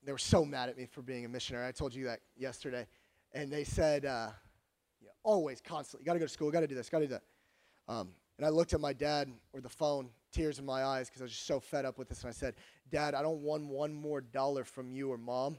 they 0.03 0.11
were 0.11 0.17
so 0.17 0.43
mad 0.43 0.69
at 0.69 0.77
me 0.77 0.85
for 0.85 1.01
being 1.01 1.25
a 1.25 1.29
missionary. 1.29 1.67
I 1.67 1.71
told 1.71 1.93
you 1.93 2.05
that 2.05 2.19
yesterday. 2.37 2.87
And 3.33 3.51
they 3.51 3.63
said, 3.63 4.05
uh, 4.05 4.29
always, 5.23 5.61
constantly. 5.61 6.03
You 6.03 6.05
got 6.07 6.13
to 6.13 6.19
go 6.19 6.25
to 6.25 6.31
school. 6.31 6.51
Got 6.51 6.61
to 6.61 6.67
do 6.67 6.75
this. 6.75 6.89
Got 6.89 6.99
to 6.99 7.07
do 7.07 7.13
that. 7.13 7.23
Um, 7.87 8.09
and 8.37 8.45
I 8.45 8.49
looked 8.49 8.73
at 8.73 8.79
my 8.79 8.93
dad 8.93 9.31
or 9.53 9.61
the 9.61 9.69
phone, 9.69 10.09
tears 10.31 10.59
in 10.59 10.65
my 10.65 10.83
eyes, 10.83 11.09
because 11.09 11.21
I 11.21 11.25
was 11.25 11.31
just 11.31 11.47
so 11.47 11.59
fed 11.59 11.85
up 11.85 11.97
with 11.97 12.09
this. 12.09 12.21
And 12.21 12.29
I 12.29 12.33
said, 12.33 12.55
Dad, 12.89 13.15
I 13.15 13.21
don't 13.21 13.41
want 13.41 13.65
one 13.65 13.93
more 13.93 14.21
dollar 14.21 14.63
from 14.63 14.91
you 14.91 15.11
or 15.11 15.17
mom. 15.17 15.57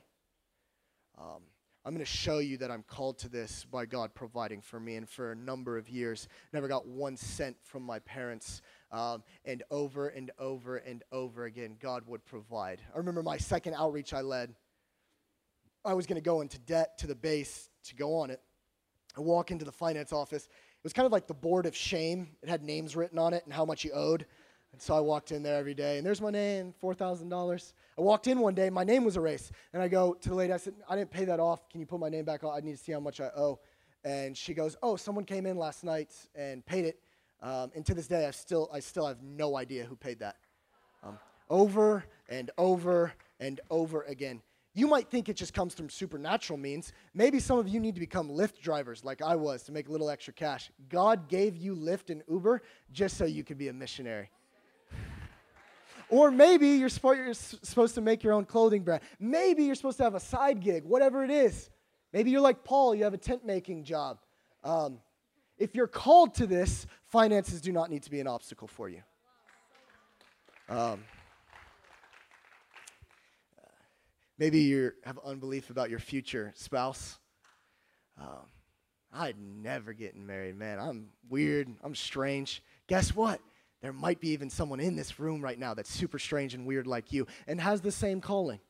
Um, 1.18 1.42
I'm 1.84 1.94
going 1.94 2.04
to 2.04 2.10
show 2.10 2.38
you 2.38 2.58
that 2.58 2.70
I'm 2.70 2.82
called 2.82 3.18
to 3.20 3.28
this 3.28 3.64
by 3.64 3.86
God 3.86 4.14
providing 4.14 4.60
for 4.60 4.78
me. 4.78 4.96
And 4.96 5.08
for 5.08 5.32
a 5.32 5.36
number 5.36 5.78
of 5.78 5.88
years, 5.88 6.28
never 6.52 6.68
got 6.68 6.86
one 6.86 7.16
cent 7.16 7.56
from 7.62 7.82
my 7.82 8.00
parents. 8.00 8.60
Um, 8.92 9.22
and 9.44 9.62
over 9.70 10.08
and 10.08 10.30
over 10.38 10.76
and 10.76 11.02
over 11.10 11.46
again, 11.46 11.76
God 11.80 12.06
would 12.06 12.24
provide. 12.26 12.82
I 12.94 12.98
remember 12.98 13.22
my 13.22 13.38
second 13.38 13.74
outreach 13.74 14.12
I 14.12 14.20
led. 14.20 14.54
I 15.82 15.94
was 15.94 16.06
going 16.06 16.20
to 16.20 16.24
go 16.24 16.42
into 16.42 16.58
debt 16.58 16.98
to 16.98 17.06
the 17.06 17.14
base 17.14 17.70
to 17.84 17.94
go 17.94 18.16
on 18.16 18.30
it. 18.30 18.40
I 19.16 19.20
walk 19.20 19.50
into 19.50 19.64
the 19.64 19.72
finance 19.72 20.12
office. 20.12 20.44
It 20.44 20.84
was 20.84 20.92
kind 20.92 21.06
of 21.06 21.12
like 21.12 21.26
the 21.26 21.34
board 21.34 21.66
of 21.66 21.74
shame. 21.74 22.28
It 22.42 22.48
had 22.48 22.62
names 22.62 22.94
written 22.94 23.18
on 23.18 23.32
it 23.32 23.44
and 23.44 23.54
how 23.54 23.64
much 23.64 23.84
you 23.84 23.92
owed. 23.92 24.26
And 24.72 24.80
so 24.80 24.94
I 24.94 25.00
walked 25.00 25.32
in 25.32 25.42
there 25.42 25.56
every 25.56 25.74
day, 25.74 25.98
and 25.98 26.06
there's 26.06 26.20
my 26.20 26.30
name, 26.30 26.72
$4,000. 26.82 27.72
I 27.98 28.00
walked 28.00 28.28
in 28.28 28.38
one 28.38 28.54
day, 28.54 28.70
my 28.70 28.84
name 28.84 29.04
was 29.04 29.16
erased. 29.16 29.52
And 29.72 29.82
I 29.82 29.88
go 29.88 30.14
to 30.14 30.28
the 30.28 30.34
lady, 30.34 30.52
I 30.52 30.58
said, 30.58 30.74
I 30.88 30.96
didn't 30.96 31.10
pay 31.10 31.24
that 31.24 31.40
off. 31.40 31.68
Can 31.68 31.80
you 31.80 31.86
put 31.86 31.98
my 31.98 32.08
name 32.08 32.24
back 32.24 32.44
on? 32.44 32.56
I 32.56 32.60
need 32.60 32.72
to 32.72 32.82
see 32.82 32.92
how 32.92 33.00
much 33.00 33.20
I 33.20 33.30
owe. 33.36 33.58
And 34.04 34.36
she 34.36 34.54
goes, 34.54 34.76
Oh, 34.82 34.96
someone 34.96 35.24
came 35.24 35.44
in 35.44 35.56
last 35.56 35.84
night 35.84 36.14
and 36.34 36.64
paid 36.64 36.84
it. 36.84 37.00
Um, 37.42 37.70
and 37.74 37.84
to 37.86 37.94
this 37.94 38.06
day, 38.06 38.26
I 38.26 38.30
still, 38.30 38.70
I 38.72 38.80
still 38.80 39.06
have 39.06 39.22
no 39.22 39.56
idea 39.56 39.84
who 39.84 39.96
paid 39.96 40.20
that. 40.20 40.36
Um, 41.02 41.18
over 41.48 42.04
and 42.28 42.50
over 42.56 43.12
and 43.40 43.60
over 43.70 44.02
again. 44.02 44.42
You 44.72 44.86
might 44.86 45.10
think 45.10 45.28
it 45.28 45.36
just 45.36 45.52
comes 45.52 45.74
from 45.74 45.90
supernatural 45.90 46.58
means. 46.58 46.92
Maybe 47.12 47.40
some 47.40 47.58
of 47.58 47.68
you 47.68 47.80
need 47.80 47.94
to 47.94 48.00
become 48.00 48.28
Lyft 48.28 48.60
drivers 48.60 49.04
like 49.04 49.20
I 49.20 49.34
was 49.34 49.64
to 49.64 49.72
make 49.72 49.88
a 49.88 49.92
little 49.92 50.08
extra 50.08 50.32
cash. 50.32 50.70
God 50.88 51.28
gave 51.28 51.56
you 51.56 51.74
Lyft 51.74 52.10
and 52.10 52.22
Uber 52.30 52.62
just 52.92 53.16
so 53.16 53.24
you 53.24 53.42
could 53.42 53.58
be 53.58 53.68
a 53.68 53.72
missionary. 53.72 54.30
Or 56.10 56.30
maybe 56.30 56.68
you're, 56.68 56.88
supposed 56.88 57.94
to 57.94 58.00
make 58.00 58.22
your 58.22 58.32
own 58.32 58.44
clothing 58.44 58.82
brand. 58.82 59.02
Maybe 59.18 59.64
you're 59.64 59.74
supposed 59.74 59.98
to 59.98 60.04
have 60.04 60.14
a 60.14 60.20
side 60.20 60.60
gig, 60.60 60.84
whatever 60.84 61.24
it 61.24 61.30
is. 61.30 61.70
Maybe 62.12 62.30
you're 62.30 62.40
like 62.40 62.64
Paul, 62.64 62.94
you 62.94 63.04
have 63.04 63.14
a 63.14 63.18
tent 63.18 63.44
making 63.44 63.84
job. 63.84 64.18
Um, 64.64 64.98
if 65.58 65.74
you're 65.74 65.86
called 65.86 66.34
to 66.34 66.46
this, 66.46 66.86
finances 67.06 67.60
do 67.60 67.72
not 67.72 67.90
need 67.90 68.02
to 68.02 68.10
be 68.10 68.20
an 68.20 68.26
obstacle 68.26 68.68
for 68.68 68.88
you. 68.88 69.02
Um, 70.68 71.04
Maybe 74.40 74.60
you 74.60 74.92
have 75.04 75.18
unbelief 75.22 75.68
about 75.68 75.90
your 75.90 75.98
future 75.98 76.50
spouse. 76.56 77.18
Um, 78.18 78.46
I'd 79.12 79.38
never 79.38 79.92
getting 79.92 80.26
married, 80.26 80.56
man. 80.56 80.78
I'm 80.80 81.08
weird. 81.28 81.68
I'm 81.84 81.94
strange. 81.94 82.62
Guess 82.86 83.14
what? 83.14 83.38
There 83.80 83.92
might 83.92 84.20
be 84.20 84.28
even 84.30 84.50
someone 84.50 84.80
in 84.80 84.94
this 84.94 85.18
room 85.18 85.40
right 85.40 85.58
now 85.58 85.74
that's 85.74 85.90
super 85.90 86.18
strange 86.18 86.54
and 86.54 86.66
weird 86.66 86.86
like 86.86 87.12
you 87.12 87.26
and 87.46 87.60
has 87.60 87.80
the 87.80 87.92
same 87.92 88.20
calling 88.20 88.60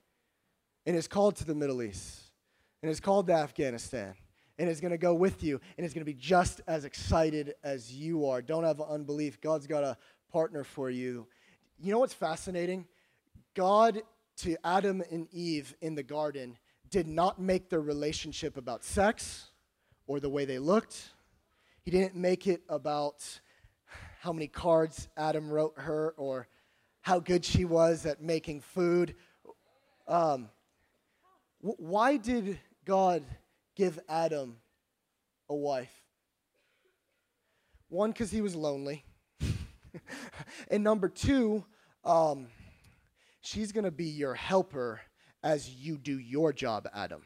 and 0.87 0.97
is 0.97 1.09
called 1.09 1.37
to 1.37 1.45
the 1.45 1.55
Middle 1.55 1.83
East 1.83 2.21
and 2.83 2.91
is 2.91 3.01
called 3.01 3.27
to 3.27 3.33
Afghanistan 3.33 4.15
and 4.59 4.69
is 4.69 4.81
going 4.81 4.93
to 4.93 4.99
go 4.99 5.15
with 5.15 5.43
you 5.43 5.61
and 5.77 5.87
is 5.87 5.93
going 5.93 6.05
to 6.05 6.13
be 6.13 6.15
just 6.15 6.61
as 6.69 6.85
excited 6.85 7.55
as 7.65 7.93
you 7.93 8.27
are. 8.27 8.41
Don't 8.41 8.65
have 8.65 8.81
unbelief. 8.81 9.41
God's 9.41 9.67
got 9.67 9.83
a 9.83 9.97
partner 10.31 10.65
for 10.65 10.91
you. 10.91 11.27
You 11.79 11.93
know 11.93 11.99
what's 11.99 12.15
fascinating? 12.15 12.87
God 13.55 14.03
to 14.39 14.57
Adam 14.65 15.03
and 15.11 15.27
Eve 15.33 15.75
in 15.81 15.95
the 15.95 16.03
garden 16.03 16.57
did 16.89 17.07
not 17.07 17.41
make 17.41 17.69
their 17.69 17.81
relationship 17.81 18.57
about 18.57 18.85
sex 18.85 19.51
or 20.07 20.21
the 20.21 20.31
way 20.31 20.45
they 20.45 20.59
looked. 20.59 21.11
He 21.83 21.91
didn't 21.91 22.15
make 22.15 22.47
it 22.47 22.63
about 22.69 23.41
how 24.21 24.33
many 24.33 24.47
cards 24.47 25.09
Adam 25.17 25.51
wrote 25.51 25.75
her 25.77 26.15
or 26.17 26.47
how 27.01 27.19
good 27.19 27.45
she 27.45 27.65
was 27.65 28.07
at 28.07 28.23
making 28.23 28.61
food. 28.61 29.15
Um, 30.07 30.49
why 31.61 32.17
did 32.17 32.59
God 32.85 33.25
give 33.77 33.99
Adam 34.09 34.57
a 35.49 35.55
wife? 35.55 35.93
One, 37.89 38.11
because 38.11 38.31
he 38.31 38.41
was 38.41 38.55
lonely. 38.55 39.05
and 40.71 40.85
number 40.85 41.09
two, 41.09 41.65
um, 42.05 42.47
She's 43.41 43.73
going 43.73 43.85
to 43.85 43.91
be 43.91 44.05
your 44.05 44.35
helper 44.35 45.01
as 45.43 45.71
you 45.71 45.97
do 45.97 46.19
your 46.19 46.53
job, 46.53 46.87
Adam. 46.95 47.23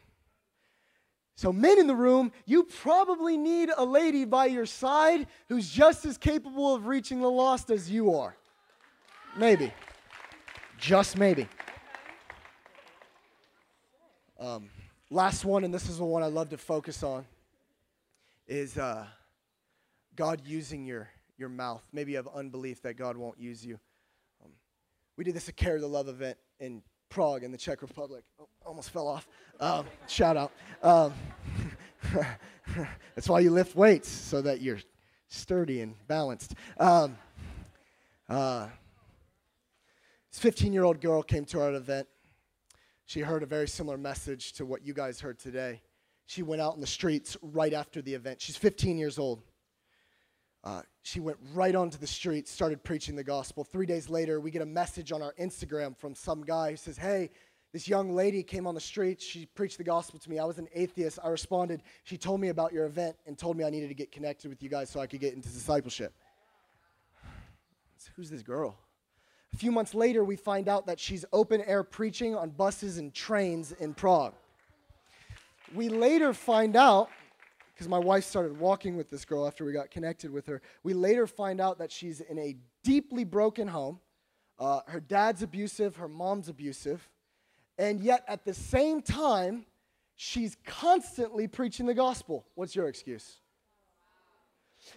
So, 1.36 1.52
men 1.52 1.78
in 1.78 1.86
the 1.86 1.96
room, 1.96 2.30
you 2.46 2.64
probably 2.64 3.36
need 3.36 3.70
a 3.76 3.84
lady 3.84 4.24
by 4.24 4.46
your 4.46 4.66
side 4.66 5.26
who's 5.48 5.68
just 5.68 6.04
as 6.04 6.16
capable 6.16 6.74
of 6.74 6.86
reaching 6.86 7.20
the 7.20 7.30
lost 7.30 7.70
as 7.70 7.90
you 7.90 8.14
are. 8.14 8.36
Maybe. 9.36 9.72
Just 10.78 11.18
maybe. 11.18 11.48
Um, 14.38 14.70
last 15.10 15.44
one, 15.44 15.64
and 15.64 15.74
this 15.74 15.88
is 15.88 15.98
the 15.98 16.04
one 16.04 16.22
I 16.22 16.26
love 16.26 16.50
to 16.50 16.58
focus 16.58 17.02
on, 17.02 17.24
is 18.46 18.78
uh, 18.78 19.06
God 20.14 20.42
using 20.44 20.84
your, 20.84 21.08
your 21.36 21.48
mouth. 21.48 21.82
Maybe 21.92 22.12
you 22.12 22.18
have 22.18 22.28
unbelief 22.28 22.82
that 22.82 22.96
God 22.96 23.16
won't 23.16 23.40
use 23.40 23.64
you. 23.64 23.80
We 25.16 25.24
did 25.24 25.34
this 25.34 25.48
a 25.48 25.52
Care 25.52 25.80
the 25.80 25.86
Love 25.86 26.08
event 26.08 26.38
in 26.58 26.82
Prague 27.14 27.44
in 27.44 27.52
the 27.52 27.56
Czech 27.56 27.80
Republic. 27.80 28.24
Oh, 28.40 28.48
almost 28.66 28.90
fell 28.90 29.06
off. 29.06 29.28
Um, 29.60 29.86
shout 30.08 30.36
out. 30.36 30.50
Um, 30.82 31.14
that's 33.14 33.28
why 33.28 33.38
you 33.38 33.52
lift 33.52 33.76
weights, 33.76 34.08
so 34.08 34.42
that 34.42 34.60
you're 34.60 34.80
sturdy 35.28 35.80
and 35.80 35.94
balanced. 36.08 36.56
Um, 36.76 37.16
uh, 38.28 38.66
this 40.28 40.40
15 40.40 40.72
year 40.72 40.82
old 40.82 41.00
girl 41.00 41.22
came 41.22 41.44
to 41.44 41.60
our 41.60 41.72
event. 41.74 42.08
She 43.06 43.20
heard 43.20 43.44
a 43.44 43.46
very 43.46 43.68
similar 43.68 43.96
message 43.96 44.52
to 44.54 44.66
what 44.66 44.84
you 44.84 44.92
guys 44.92 45.20
heard 45.20 45.38
today. 45.38 45.82
She 46.26 46.42
went 46.42 46.60
out 46.60 46.74
in 46.74 46.80
the 46.80 46.86
streets 46.88 47.36
right 47.42 47.72
after 47.72 48.02
the 48.02 48.14
event. 48.14 48.40
She's 48.40 48.56
15 48.56 48.98
years 48.98 49.20
old. 49.20 49.40
Uh, 50.64 50.80
she 51.02 51.20
went 51.20 51.36
right 51.52 51.74
onto 51.74 51.98
the 51.98 52.06
street, 52.06 52.48
started 52.48 52.82
preaching 52.82 53.14
the 53.14 53.22
gospel. 53.22 53.64
Three 53.64 53.84
days 53.84 54.08
later, 54.08 54.40
we 54.40 54.50
get 54.50 54.62
a 54.62 54.66
message 54.66 55.12
on 55.12 55.20
our 55.20 55.34
Instagram 55.38 55.94
from 55.96 56.14
some 56.14 56.42
guy 56.42 56.70
who 56.70 56.76
says, 56.76 56.96
Hey, 56.96 57.30
this 57.74 57.86
young 57.86 58.14
lady 58.14 58.42
came 58.42 58.66
on 58.66 58.74
the 58.74 58.80
street. 58.80 59.20
She 59.20 59.46
preached 59.46 59.76
the 59.76 59.84
gospel 59.84 60.18
to 60.20 60.30
me. 60.30 60.38
I 60.38 60.44
was 60.44 60.58
an 60.58 60.68
atheist. 60.74 61.18
I 61.22 61.28
responded. 61.28 61.82
She 62.04 62.16
told 62.16 62.40
me 62.40 62.48
about 62.48 62.72
your 62.72 62.86
event 62.86 63.16
and 63.26 63.36
told 63.36 63.58
me 63.58 63.64
I 63.64 63.70
needed 63.70 63.88
to 63.88 63.94
get 63.94 64.10
connected 64.10 64.48
with 64.48 64.62
you 64.62 64.70
guys 64.70 64.88
so 64.88 65.00
I 65.00 65.06
could 65.06 65.20
get 65.20 65.34
into 65.34 65.48
discipleship. 65.48 66.14
So 67.98 68.10
who's 68.16 68.30
this 68.30 68.42
girl? 68.42 68.78
A 69.52 69.56
few 69.56 69.70
months 69.70 69.94
later, 69.94 70.24
we 70.24 70.36
find 70.36 70.68
out 70.68 70.86
that 70.86 70.98
she's 70.98 71.24
open 71.32 71.62
air 71.62 71.82
preaching 71.82 72.34
on 72.34 72.50
buses 72.50 72.98
and 72.98 73.12
trains 73.12 73.72
in 73.72 73.92
Prague. 73.92 74.34
We 75.74 75.88
later 75.88 76.32
find 76.32 76.74
out 76.76 77.10
because 77.74 77.88
my 77.88 77.98
wife 77.98 78.24
started 78.24 78.58
walking 78.58 78.96
with 78.96 79.10
this 79.10 79.24
girl 79.24 79.46
after 79.46 79.64
we 79.64 79.72
got 79.72 79.90
connected 79.90 80.30
with 80.30 80.46
her. 80.46 80.62
We 80.84 80.94
later 80.94 81.26
find 81.26 81.60
out 81.60 81.78
that 81.78 81.90
she's 81.90 82.20
in 82.20 82.38
a 82.38 82.56
deeply 82.84 83.24
broken 83.24 83.66
home. 83.66 84.00
Uh, 84.58 84.80
her 84.86 85.00
dad's 85.00 85.42
abusive, 85.42 85.96
her 85.96 86.08
mom's 86.08 86.48
abusive, 86.48 87.08
and 87.76 88.00
yet 88.00 88.24
at 88.28 88.44
the 88.44 88.54
same 88.54 89.02
time, 89.02 89.66
she's 90.14 90.56
constantly 90.64 91.48
preaching 91.48 91.86
the 91.86 91.94
gospel. 91.94 92.46
What's 92.54 92.76
your 92.76 92.88
excuse? 92.88 93.38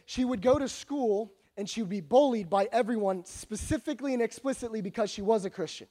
She 0.05 0.23
would 0.23 0.41
go 0.41 0.59
to 0.59 0.67
school 0.67 1.33
and 1.57 1.67
she 1.67 1.81
would 1.81 1.89
be 1.89 2.01
bullied 2.01 2.49
by 2.49 2.69
everyone 2.71 3.25
specifically 3.25 4.13
and 4.13 4.21
explicitly 4.21 4.81
because 4.81 5.09
she 5.09 5.23
was 5.23 5.43
a 5.45 5.49
Christian. 5.49 5.87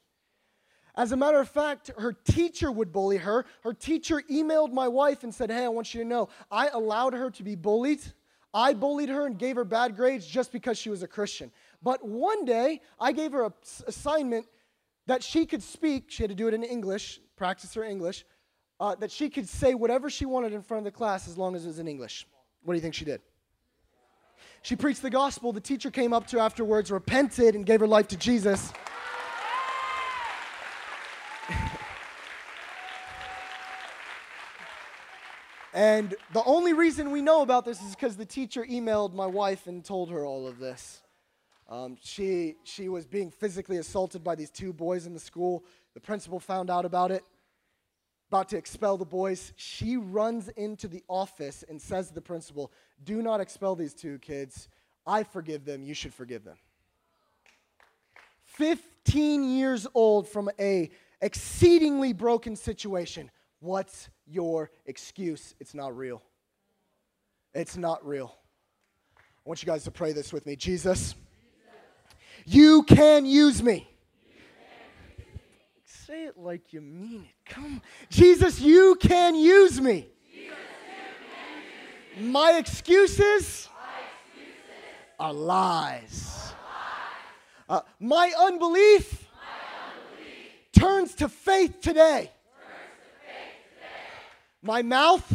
As 0.96 1.12
a 1.12 1.16
matter 1.16 1.38
of 1.38 1.48
fact, 1.48 1.90
her 1.98 2.12
teacher 2.12 2.72
would 2.72 2.90
bully 2.90 3.18
her. 3.18 3.44
Her 3.62 3.74
teacher 3.74 4.22
emailed 4.30 4.72
my 4.72 4.88
wife 4.88 5.24
and 5.24 5.34
said, 5.34 5.50
Hey, 5.50 5.64
I 5.64 5.68
want 5.68 5.92
you 5.92 6.02
to 6.02 6.08
know, 6.08 6.28
I 6.50 6.68
allowed 6.68 7.12
her 7.12 7.30
to 7.30 7.42
be 7.42 7.54
bullied. 7.54 8.00
I 8.54 8.72
bullied 8.72 9.10
her 9.10 9.26
and 9.26 9.38
gave 9.38 9.56
her 9.56 9.64
bad 9.64 9.96
grades 9.96 10.26
just 10.26 10.50
because 10.50 10.78
she 10.78 10.88
was 10.88 11.02
a 11.02 11.06
Christian. 11.06 11.52
But 11.82 12.06
one 12.06 12.46
day, 12.46 12.80
I 12.98 13.12
gave 13.12 13.32
her 13.32 13.44
an 13.44 13.52
assignment 13.86 14.46
that 15.06 15.22
she 15.22 15.44
could 15.44 15.62
speak. 15.62 16.06
She 16.08 16.22
had 16.22 16.30
to 16.30 16.34
do 16.34 16.48
it 16.48 16.54
in 16.54 16.64
English, 16.64 17.20
practice 17.36 17.74
her 17.74 17.84
English, 17.84 18.24
uh, 18.80 18.94
that 18.94 19.10
she 19.10 19.28
could 19.28 19.46
say 19.46 19.74
whatever 19.74 20.08
she 20.08 20.24
wanted 20.24 20.54
in 20.54 20.62
front 20.62 20.78
of 20.78 20.84
the 20.90 20.96
class 20.96 21.28
as 21.28 21.36
long 21.36 21.54
as 21.54 21.64
it 21.64 21.68
was 21.68 21.78
in 21.78 21.88
English. 21.88 22.26
What 22.62 22.72
do 22.72 22.76
you 22.76 22.82
think 22.82 22.94
she 22.94 23.04
did? 23.04 23.20
She 24.62 24.74
preached 24.74 25.02
the 25.02 25.10
gospel. 25.10 25.52
The 25.52 25.60
teacher 25.60 25.90
came 25.90 26.14
up 26.14 26.26
to 26.28 26.36
her 26.36 26.42
afterwards, 26.42 26.90
repented, 26.90 27.54
and 27.54 27.66
gave 27.66 27.80
her 27.80 27.86
life 27.86 28.08
to 28.08 28.16
Jesus. 28.16 28.72
And 35.76 36.14
the 36.32 36.42
only 36.44 36.72
reason 36.72 37.10
we 37.10 37.20
know 37.20 37.42
about 37.42 37.66
this 37.66 37.82
is 37.82 37.94
because 37.94 38.16
the 38.16 38.24
teacher 38.24 38.64
emailed 38.64 39.12
my 39.12 39.26
wife 39.26 39.66
and 39.66 39.84
told 39.84 40.10
her 40.10 40.24
all 40.24 40.46
of 40.46 40.58
this. 40.58 41.02
Um, 41.68 41.98
she, 42.02 42.54
she 42.64 42.88
was 42.88 43.06
being 43.06 43.30
physically 43.30 43.76
assaulted 43.76 44.24
by 44.24 44.36
these 44.36 44.48
two 44.48 44.72
boys 44.72 45.04
in 45.04 45.12
the 45.12 45.20
school. 45.20 45.66
The 45.92 46.00
principal 46.00 46.40
found 46.40 46.70
out 46.70 46.86
about 46.86 47.10
it, 47.10 47.24
about 48.30 48.48
to 48.48 48.56
expel 48.56 48.96
the 48.96 49.04
boys. 49.04 49.52
She 49.56 49.98
runs 49.98 50.48
into 50.48 50.88
the 50.88 51.04
office 51.08 51.62
and 51.68 51.80
says 51.80 52.08
to 52.08 52.14
the 52.14 52.22
principal, 52.22 52.72
Do 53.04 53.20
not 53.20 53.42
expel 53.42 53.76
these 53.76 53.92
two 53.92 54.18
kids. 54.20 54.70
I 55.06 55.24
forgive 55.24 55.66
them. 55.66 55.82
You 55.82 55.92
should 55.92 56.14
forgive 56.14 56.42
them. 56.42 56.56
15 58.44 59.44
years 59.44 59.86
old 59.92 60.26
from 60.26 60.48
a 60.58 60.88
exceedingly 61.20 62.14
broken 62.14 62.56
situation. 62.56 63.30
What's 63.60 64.08
your 64.26 64.70
excuse? 64.84 65.54
It's 65.60 65.74
not 65.74 65.96
real. 65.96 66.22
It's 67.54 67.76
not 67.76 68.06
real. 68.06 68.34
I 69.18 69.48
want 69.48 69.62
you 69.62 69.66
guys 69.66 69.84
to 69.84 69.90
pray 69.90 70.12
this 70.12 70.32
with 70.32 70.44
me. 70.44 70.56
Jesus, 70.56 71.14
you 72.44 72.82
can 72.82 73.24
use 73.24 73.62
me. 73.62 73.88
Say 75.84 76.24
it 76.24 76.38
like 76.38 76.72
you 76.72 76.80
mean 76.80 77.24
it. 77.24 77.50
Come. 77.52 77.82
Jesus, 78.10 78.60
you 78.60 78.96
can 79.00 79.34
use 79.34 79.80
me. 79.80 80.08
My 82.18 82.52
excuses 82.58 83.68
are 85.18 85.32
lies. 85.32 86.52
Uh, 87.68 87.80
my 87.98 88.32
unbelief 88.38 89.28
turns 90.72 91.14
to 91.16 91.28
faith 91.28 91.80
today. 91.80 92.30
My 94.66 94.82
mouth, 94.82 95.32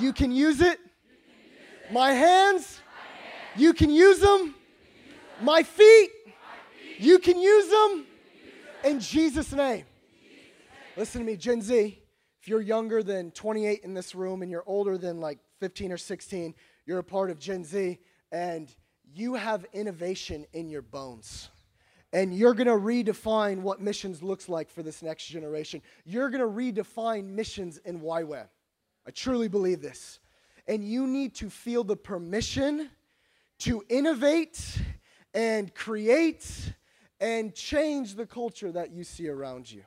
you 0.00 0.12
can 0.12 0.32
use 0.32 0.60
it. 0.60 0.80
My 1.92 2.10
hands, 2.10 2.80
you 3.54 3.72
can 3.72 3.88
use 3.88 4.18
them. 4.18 4.56
My 5.40 5.62
feet, 5.62 6.10
you 6.98 7.20
can 7.20 7.40
use 7.40 7.70
them. 7.70 8.06
In 8.82 8.98
Jesus' 8.98 9.52
name. 9.52 9.84
Listen 10.96 11.20
to 11.20 11.24
me, 11.24 11.36
Gen 11.36 11.62
Z. 11.62 12.02
If 12.42 12.48
you're 12.48 12.60
younger 12.60 13.00
than 13.00 13.30
28 13.30 13.82
in 13.84 13.94
this 13.94 14.12
room 14.12 14.42
and 14.42 14.50
you're 14.50 14.64
older 14.66 14.98
than 14.98 15.20
like 15.20 15.38
15 15.60 15.92
or 15.92 15.96
16, 15.96 16.52
you're 16.84 16.98
a 16.98 17.04
part 17.04 17.30
of 17.30 17.38
Gen 17.38 17.62
Z 17.62 17.96
and 18.32 18.74
you 19.14 19.34
have 19.34 19.64
innovation 19.72 20.46
in 20.52 20.68
your 20.68 20.82
bones 20.82 21.50
and 22.12 22.34
you're 22.34 22.54
going 22.54 22.66
to 22.66 22.72
redefine 22.72 23.60
what 23.60 23.80
missions 23.80 24.22
looks 24.22 24.48
like 24.48 24.70
for 24.70 24.82
this 24.82 25.02
next 25.02 25.26
generation. 25.26 25.82
You're 26.04 26.30
going 26.30 26.40
to 26.40 26.82
redefine 26.82 27.28
missions 27.28 27.78
in 27.78 28.00
YWAM. 28.00 28.46
I 29.06 29.10
truly 29.10 29.48
believe 29.48 29.82
this. 29.82 30.20
And 30.68 30.82
you 30.84 31.06
need 31.06 31.34
to 31.36 31.50
feel 31.50 31.84
the 31.84 31.96
permission 31.96 32.90
to 33.60 33.84
innovate 33.88 34.60
and 35.34 35.74
create 35.74 36.74
and 37.20 37.54
change 37.54 38.14
the 38.14 38.26
culture 38.26 38.72
that 38.72 38.90
you 38.90 39.04
see 39.04 39.28
around 39.28 39.70
you 39.70 39.82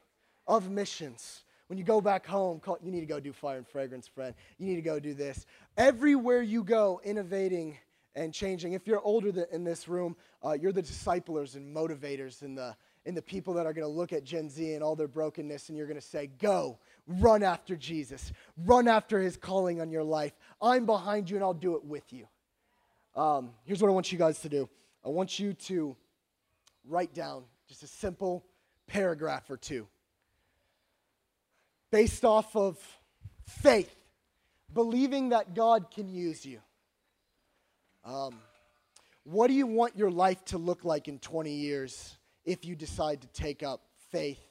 of 0.47 0.69
missions. 0.69 1.43
When 1.67 1.77
you 1.77 1.83
go 1.83 2.01
back 2.01 2.25
home, 2.25 2.61
you 2.81 2.91
need 2.91 3.01
to 3.01 3.05
go 3.05 3.19
do 3.19 3.31
fire 3.31 3.57
and 3.57 3.67
fragrance, 3.67 4.07
friend. 4.07 4.33
You 4.57 4.65
need 4.65 4.77
to 4.77 4.81
go 4.81 4.99
do 4.99 5.13
this. 5.13 5.45
Everywhere 5.77 6.41
you 6.41 6.63
go, 6.63 6.99
innovating 7.03 7.77
and 8.15 8.33
changing. 8.33 8.73
If 8.73 8.87
you're 8.87 9.01
older 9.01 9.31
than, 9.31 9.45
in 9.51 9.63
this 9.63 9.87
room, 9.87 10.15
uh, 10.43 10.53
you're 10.53 10.71
the 10.71 10.81
disciplers 10.81 11.55
and 11.55 11.75
motivators 11.75 12.41
and 12.41 12.57
the, 12.57 12.75
and 13.05 13.15
the 13.15 13.21
people 13.21 13.53
that 13.55 13.65
are 13.65 13.73
going 13.73 13.85
to 13.85 13.91
look 13.91 14.13
at 14.13 14.23
Gen 14.23 14.49
Z 14.49 14.73
and 14.73 14.83
all 14.83 14.95
their 14.95 15.07
brokenness 15.07 15.69
and 15.69 15.77
you're 15.77 15.87
going 15.87 15.99
to 15.99 16.05
say, 16.05 16.27
Go, 16.39 16.79
run 17.07 17.43
after 17.43 17.75
Jesus, 17.75 18.31
run 18.65 18.87
after 18.87 19.19
his 19.19 19.37
calling 19.37 19.81
on 19.81 19.91
your 19.91 20.03
life. 20.03 20.33
I'm 20.61 20.85
behind 20.85 21.29
you 21.29 21.37
and 21.37 21.43
I'll 21.43 21.53
do 21.53 21.75
it 21.75 21.85
with 21.85 22.11
you. 22.11 22.27
Um, 23.15 23.51
here's 23.65 23.81
what 23.81 23.89
I 23.89 23.93
want 23.93 24.11
you 24.11 24.17
guys 24.17 24.39
to 24.41 24.49
do 24.49 24.69
I 25.05 25.09
want 25.09 25.39
you 25.39 25.53
to 25.53 25.95
write 26.85 27.13
down 27.13 27.43
just 27.67 27.83
a 27.83 27.87
simple 27.87 28.45
paragraph 28.87 29.49
or 29.49 29.57
two 29.57 29.87
based 31.91 32.23
off 32.23 32.55
of 32.55 32.77
faith, 33.47 33.95
believing 34.73 35.29
that 35.29 35.55
God 35.55 35.91
can 35.91 36.07
use 36.07 36.45
you. 36.45 36.59
Um, 38.09 38.39
what 39.23 39.49
do 39.49 39.53
you 39.53 39.67
want 39.67 39.95
your 39.95 40.09
life 40.09 40.43
to 40.45 40.57
look 40.57 40.83
like 40.83 41.07
in 41.07 41.19
20 41.19 41.51
years 41.51 42.17
if 42.43 42.65
you 42.65 42.75
decide 42.75 43.21
to 43.21 43.27
take 43.27 43.61
up 43.61 43.83
faith 44.09 44.41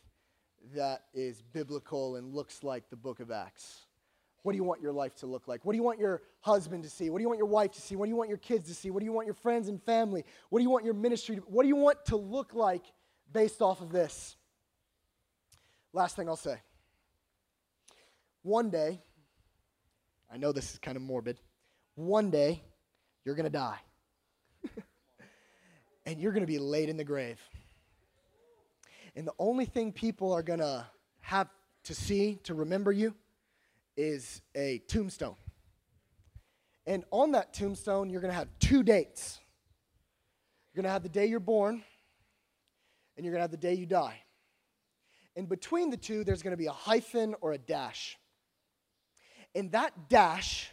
that 0.76 1.02
is 1.12 1.42
biblical 1.42 2.14
and 2.14 2.32
looks 2.32 2.62
like 2.62 2.88
the 2.88 2.94
book 2.94 3.18
of 3.18 3.32
Acts? 3.32 3.86
What 4.44 4.52
do 4.52 4.56
you 4.56 4.62
want 4.62 4.80
your 4.80 4.92
life 4.92 5.16
to 5.16 5.26
look 5.26 5.48
like? 5.48 5.64
What 5.64 5.72
do 5.72 5.76
you 5.76 5.82
want 5.82 5.98
your 5.98 6.22
husband 6.40 6.84
to 6.84 6.88
see? 6.88 7.10
What 7.10 7.18
do 7.18 7.22
you 7.22 7.28
want 7.28 7.38
your 7.38 7.48
wife 7.48 7.72
to 7.72 7.80
see? 7.80 7.96
What 7.96 8.04
do 8.04 8.10
you 8.10 8.16
want 8.16 8.28
your 8.28 8.38
kids 8.38 8.68
to 8.68 8.74
see? 8.74 8.90
What 8.90 9.00
do 9.00 9.06
you 9.06 9.12
want 9.12 9.26
your 9.26 9.34
friends 9.34 9.66
and 9.66 9.82
family? 9.82 10.24
What 10.50 10.60
do 10.60 10.62
you 10.62 10.70
want 10.70 10.84
your 10.84 10.94
ministry 10.94 11.34
to 11.34 11.42
What 11.42 11.64
do 11.64 11.68
you 11.68 11.76
want 11.76 12.04
to 12.06 12.16
look 12.16 12.54
like 12.54 12.84
based 13.32 13.60
off 13.60 13.80
of 13.80 13.90
this? 13.90 14.36
Last 15.92 16.14
thing 16.14 16.28
I'll 16.28 16.36
say. 16.36 16.60
One 18.42 18.70
day, 18.70 19.02
I 20.32 20.36
know 20.36 20.52
this 20.52 20.74
is 20.74 20.78
kind 20.78 20.96
of 20.96 21.02
morbid. 21.02 21.40
One 21.96 22.30
day, 22.30 22.62
you're 23.28 23.34
going 23.34 23.44
to 23.44 23.50
die. 23.50 23.78
and 26.06 26.18
you're 26.18 26.32
going 26.32 26.42
to 26.42 26.46
be 26.46 26.58
laid 26.58 26.88
in 26.88 26.96
the 26.96 27.04
grave. 27.04 27.38
And 29.14 29.26
the 29.26 29.34
only 29.38 29.66
thing 29.66 29.92
people 29.92 30.32
are 30.32 30.42
going 30.42 30.60
to 30.60 30.86
have 31.20 31.48
to 31.84 31.94
see 31.94 32.36
to 32.44 32.54
remember 32.54 32.90
you 32.90 33.14
is 33.98 34.40
a 34.54 34.78
tombstone. 34.88 35.36
And 36.86 37.04
on 37.10 37.32
that 37.32 37.52
tombstone, 37.52 38.08
you're 38.08 38.22
going 38.22 38.32
to 38.32 38.38
have 38.38 38.48
two 38.60 38.82
dates. 38.82 39.38
You're 40.72 40.84
going 40.84 40.88
to 40.88 40.92
have 40.92 41.02
the 41.02 41.10
day 41.10 41.26
you're 41.26 41.38
born, 41.38 41.82
and 43.18 43.26
you're 43.26 43.32
going 43.32 43.40
to 43.40 43.42
have 43.42 43.50
the 43.50 43.58
day 43.58 43.74
you 43.74 43.84
die. 43.84 44.22
and 45.36 45.46
between 45.46 45.90
the 45.90 45.98
two, 45.98 46.24
there's 46.24 46.42
going 46.42 46.52
to 46.52 46.56
be 46.56 46.64
a 46.64 46.72
hyphen 46.72 47.34
or 47.42 47.52
a 47.52 47.58
dash. 47.58 48.16
And 49.54 49.70
that 49.72 50.08
dash, 50.08 50.70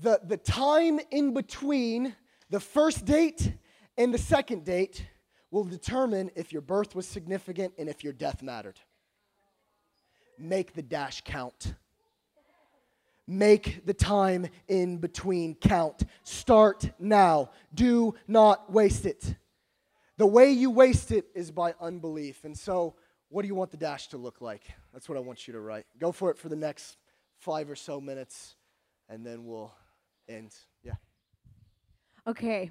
the, 0.00 0.20
the 0.24 0.36
time 0.36 1.00
in 1.10 1.34
between 1.34 2.14
the 2.50 2.60
first 2.60 3.04
date 3.04 3.52
and 3.96 4.12
the 4.12 4.18
second 4.18 4.64
date 4.64 5.06
will 5.50 5.64
determine 5.64 6.30
if 6.34 6.52
your 6.52 6.62
birth 6.62 6.94
was 6.94 7.06
significant 7.06 7.74
and 7.78 7.88
if 7.88 8.02
your 8.02 8.12
death 8.12 8.42
mattered. 8.42 8.80
Make 10.38 10.74
the 10.74 10.82
dash 10.82 11.22
count. 11.24 11.74
Make 13.26 13.86
the 13.86 13.94
time 13.94 14.48
in 14.68 14.98
between 14.98 15.54
count. 15.54 16.02
Start 16.24 16.90
now. 16.98 17.50
Do 17.72 18.14
not 18.26 18.70
waste 18.70 19.06
it. 19.06 19.34
The 20.18 20.26
way 20.26 20.50
you 20.50 20.70
waste 20.70 21.10
it 21.12 21.26
is 21.34 21.50
by 21.50 21.74
unbelief. 21.80 22.44
And 22.44 22.58
so, 22.58 22.96
what 23.30 23.42
do 23.42 23.48
you 23.48 23.54
want 23.54 23.70
the 23.70 23.76
dash 23.76 24.08
to 24.08 24.16
look 24.16 24.40
like? 24.40 24.62
That's 24.92 25.08
what 25.08 25.16
I 25.16 25.20
want 25.20 25.48
you 25.48 25.54
to 25.54 25.60
write. 25.60 25.86
Go 25.98 26.12
for 26.12 26.30
it 26.30 26.38
for 26.38 26.48
the 26.48 26.56
next 26.56 26.98
five 27.38 27.70
or 27.70 27.76
so 27.76 28.00
minutes, 28.00 28.56
and 29.08 29.24
then 29.24 29.44
we'll 29.44 29.72
end. 30.28 30.54
Yeah. 30.82 30.94
Okay. 32.26 32.70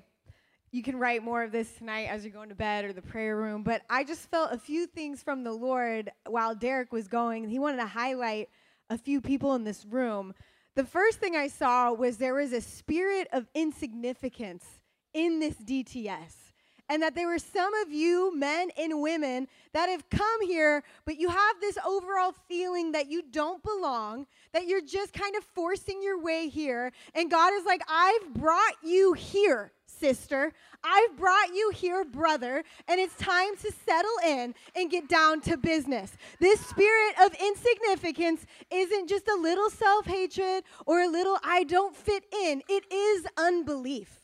You 0.72 0.82
can 0.82 0.98
write 0.98 1.24
more 1.24 1.44
of 1.44 1.52
this 1.52 1.72
tonight 1.74 2.08
as 2.10 2.24
you're 2.24 2.34
going 2.34 2.50
to 2.50 2.56
bed 2.56 2.84
or 2.84 2.94
the 2.94 3.02
prayer 3.02 3.38
room, 3.38 3.62
but 3.62 3.84
I 3.90 4.04
just 4.04 4.30
felt 4.32 4.52
a 4.52 4.58
few 4.58 4.88
things 4.88 5.22
from 5.22 5.44
the 5.44 5.52
Lord 5.52 6.12
while 6.28 6.56
Derek 6.56 6.92
was 6.92 7.08
going. 7.08 7.48
He 7.48 7.60
wanted 7.60 7.78
to 7.78 7.86
highlight 7.86 8.50
a 8.90 8.98
few 8.98 9.22
people 9.22 9.54
in 9.54 9.64
this 9.64 9.86
room. 9.86 10.34
The 10.76 10.84
first 10.84 11.20
thing 11.20 11.36
I 11.36 11.48
saw 11.48 11.94
was 11.94 12.18
there 12.18 12.34
was 12.34 12.54
a 12.54 12.62
spirit 12.62 13.28
of 13.32 13.48
insignificance 13.54 14.66
in 15.14 15.40
this 15.40 15.56
DTS 15.56 16.53
and 16.94 17.02
that 17.02 17.16
there 17.16 17.26
were 17.26 17.40
some 17.40 17.74
of 17.82 17.92
you, 17.92 18.38
men 18.38 18.70
and 18.78 19.02
women, 19.02 19.48
that 19.74 19.90
have 19.90 20.08
come 20.12 20.46
here, 20.46 20.84
but 21.06 21.18
you 21.18 21.28
have 21.28 21.60
this 21.60 21.76
overall 21.84 22.36
feeling 22.48 22.92
that 22.92 23.10
you 23.10 23.24
don't 23.32 23.64
belong, 23.64 24.28
that 24.52 24.68
you're 24.68 24.80
just 24.80 25.12
kind 25.12 25.36
of 25.36 25.44
forcing 25.44 26.04
your 26.04 26.22
way 26.22 26.50
here. 26.50 26.92
And 27.16 27.32
God 27.32 27.52
is 27.56 27.66
like, 27.66 27.82
I've 27.90 28.36
brought 28.36 28.76
you 28.84 29.14
here, 29.14 29.72
sister. 29.88 30.54
I've 30.84 31.18
brought 31.18 31.56
you 31.56 31.72
here, 31.74 32.06
brother, 32.06 32.64
and 32.88 33.00
it's 33.00 33.16
time 33.16 33.56
to 33.56 33.72
settle 33.88 34.18
in 34.24 34.54
and 34.76 34.92
get 34.92 35.10
down 35.10 35.42
to 35.42 35.58
business. 35.58 36.16
This 36.40 36.60
spirit 36.60 37.16
of 37.26 37.34
insignificance 37.42 38.46
isn't 38.70 39.10
just 39.10 39.28
a 39.28 39.36
little 39.36 39.72
self 39.72 40.06
hatred 40.06 40.64
or 40.86 41.02
a 41.02 41.08
little 41.08 41.40
I 41.44 41.64
don't 41.64 41.96
fit 41.96 42.24
in, 42.32 42.62
it 42.70 42.84
is 42.94 43.26
unbelief. 43.36 44.23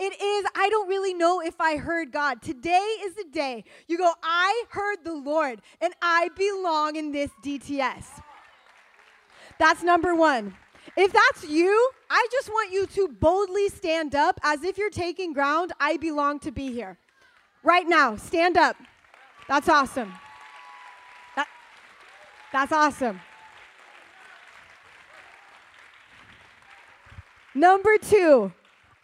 It 0.00 0.20
is, 0.22 0.46
I 0.54 0.68
don't 0.70 0.88
really 0.88 1.12
know 1.12 1.40
if 1.40 1.60
I 1.60 1.76
heard 1.76 2.12
God. 2.12 2.40
Today 2.40 2.86
is 3.04 3.14
the 3.14 3.24
day 3.24 3.64
you 3.88 3.98
go, 3.98 4.12
I 4.22 4.64
heard 4.70 4.98
the 5.04 5.14
Lord 5.14 5.60
and 5.80 5.92
I 6.00 6.30
belong 6.36 6.96
in 6.96 7.10
this 7.10 7.30
DTS. 7.42 8.04
That's 9.58 9.82
number 9.82 10.14
one. 10.14 10.54
If 10.96 11.12
that's 11.12 11.44
you, 11.48 11.90
I 12.08 12.26
just 12.30 12.48
want 12.48 12.72
you 12.72 12.86
to 12.86 13.08
boldly 13.08 13.68
stand 13.68 14.14
up 14.14 14.40
as 14.42 14.62
if 14.62 14.78
you're 14.78 14.88
taking 14.90 15.32
ground. 15.32 15.72
I 15.80 15.96
belong 15.96 16.38
to 16.40 16.52
be 16.52 16.72
here. 16.72 16.96
Right 17.62 17.86
now, 17.86 18.16
stand 18.16 18.56
up. 18.56 18.76
That's 19.48 19.68
awesome. 19.68 20.12
That, 21.34 21.48
that's 22.52 22.72
awesome. 22.72 23.20
Number 27.54 27.98
two, 27.98 28.52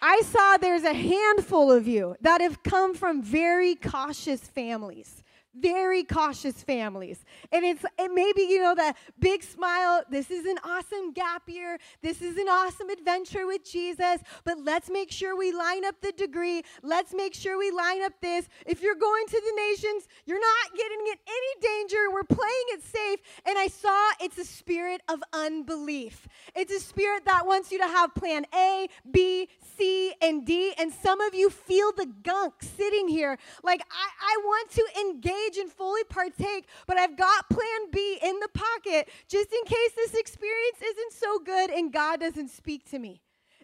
I 0.06 0.20
saw 0.20 0.59
there's 0.59 0.82
a 0.82 0.93
handful 0.93 1.72
of 1.72 1.89
you 1.89 2.14
that 2.20 2.43
have 2.43 2.62
come 2.62 2.94
from 2.94 3.22
very 3.22 3.74
cautious 3.74 4.43
families 4.43 5.22
very 5.55 6.02
cautious 6.05 6.62
families. 6.62 7.24
And 7.52 7.64
it's 7.64 7.85
it 7.98 8.10
maybe 8.12 8.43
you 8.43 8.60
know 8.60 8.74
the 8.74 8.94
big 9.18 9.43
smile, 9.43 10.02
this 10.10 10.31
is 10.31 10.47
an 10.47 10.59
awesome 10.64 11.12
gap 11.12 11.48
year. 11.48 11.78
This 12.02 12.22
is 12.22 12.36
an 12.36 12.48
awesome 12.48 12.90
adventure 12.90 13.47
with 13.47 13.64
Jesus, 13.64 14.20
but 14.44 14.59
let's 14.59 14.90
make 14.90 15.10
sure 15.10 15.36
we 15.36 15.52
line 15.52 15.85
up 15.85 16.01
the 16.01 16.12
degree. 16.12 16.62
Let's 16.82 17.14
make 17.14 17.35
sure 17.35 17.59
we 17.59 17.70
line 17.70 18.02
up 18.02 18.12
this. 18.20 18.48
If 18.66 18.82
you're 18.82 18.94
going 18.94 19.26
to 19.26 19.40
the 19.44 19.62
nations, 19.62 20.09
you're 20.26 20.40
not 20.40 20.76
getting 20.76 21.01
in 21.06 21.16
any 21.26 21.60
danger. 21.60 22.10
We're 22.12 22.24
playing 22.24 22.66
it 22.68 22.82
safe. 22.82 23.20
And 23.47 23.59
I 23.59 23.68
saw 23.68 24.10
it's 24.20 24.39
a 24.39 24.44
spirit 24.44 25.02
of 25.09 25.22
unbelief. 25.32 26.28
It's 26.55 26.72
a 26.72 26.81
spirit 26.81 27.24
that 27.26 27.47
wants 27.47 27.70
you 27.70 27.78
to 27.78 27.86
have 27.86 28.14
plan 28.14 28.47
A, 28.55 28.89
B, 29.10 29.48
C, 29.76 30.14
and 30.20 30.47
D. 30.47 30.72
And 30.78 30.93
some 30.93 31.20
of 31.20 31.35
you 31.35 31.51
feel 31.51 31.93
the 31.93 32.06
gunk 32.22 32.55
sitting 32.60 33.09
here. 33.09 33.39
Like 33.62 33.82
I, 33.90 34.35
I 34.35 34.40
want 34.44 34.70
to 34.72 34.86
engage 35.01 35.44
engage 35.45 35.59
and 35.59 35.71
fully 35.71 36.05
partake, 36.05 36.66
but 36.87 36.97
I've 36.97 37.16
got 37.16 37.49
plan 37.49 37.91
B 37.93 38.19
in 38.23 38.39
the 38.41 38.49
pocket 38.49 39.09
just 39.29 39.53
in 39.53 39.65
case 39.65 39.93
this 39.97 40.15
experience 40.15 40.79
isn't 40.83 41.12
so 41.12 41.39
good 41.39 41.71
and 41.71 41.93
God 41.93 42.21
doesn't 42.21 42.49
speak 42.49 42.89
to 42.91 42.99
me. 42.99 43.21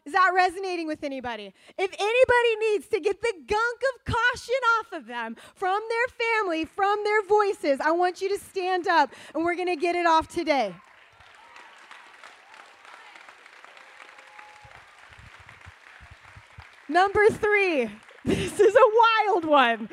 Is 0.06 0.14
that 0.14 0.32
resonating 0.34 0.86
with 0.86 1.04
anybody? 1.04 1.52
If 1.76 1.92
anybody 1.92 2.70
needs 2.70 2.88
to 2.88 3.00
get 3.00 3.20
the 3.20 3.34
gunk 3.46 3.80
of 3.94 4.14
caution 4.14 4.54
off 4.78 4.92
of 4.92 5.06
them 5.06 5.36
from 5.54 5.80
their 5.88 6.42
family, 6.42 6.64
from 6.64 7.04
their 7.04 7.22
voices, 7.22 7.80
I 7.80 7.90
want 7.90 8.22
you 8.22 8.30
to 8.30 8.42
stand 8.42 8.88
up 8.88 9.12
and 9.34 9.44
we're 9.44 9.56
going 9.56 9.68
to 9.68 9.76
get 9.76 9.96
it 9.96 10.06
off 10.06 10.28
today. 10.28 10.74
Number 16.88 17.28
three, 17.28 17.88
this 18.24 18.58
is 18.58 18.74
a 18.74 19.34
wild 19.34 19.44
one. 19.44 19.88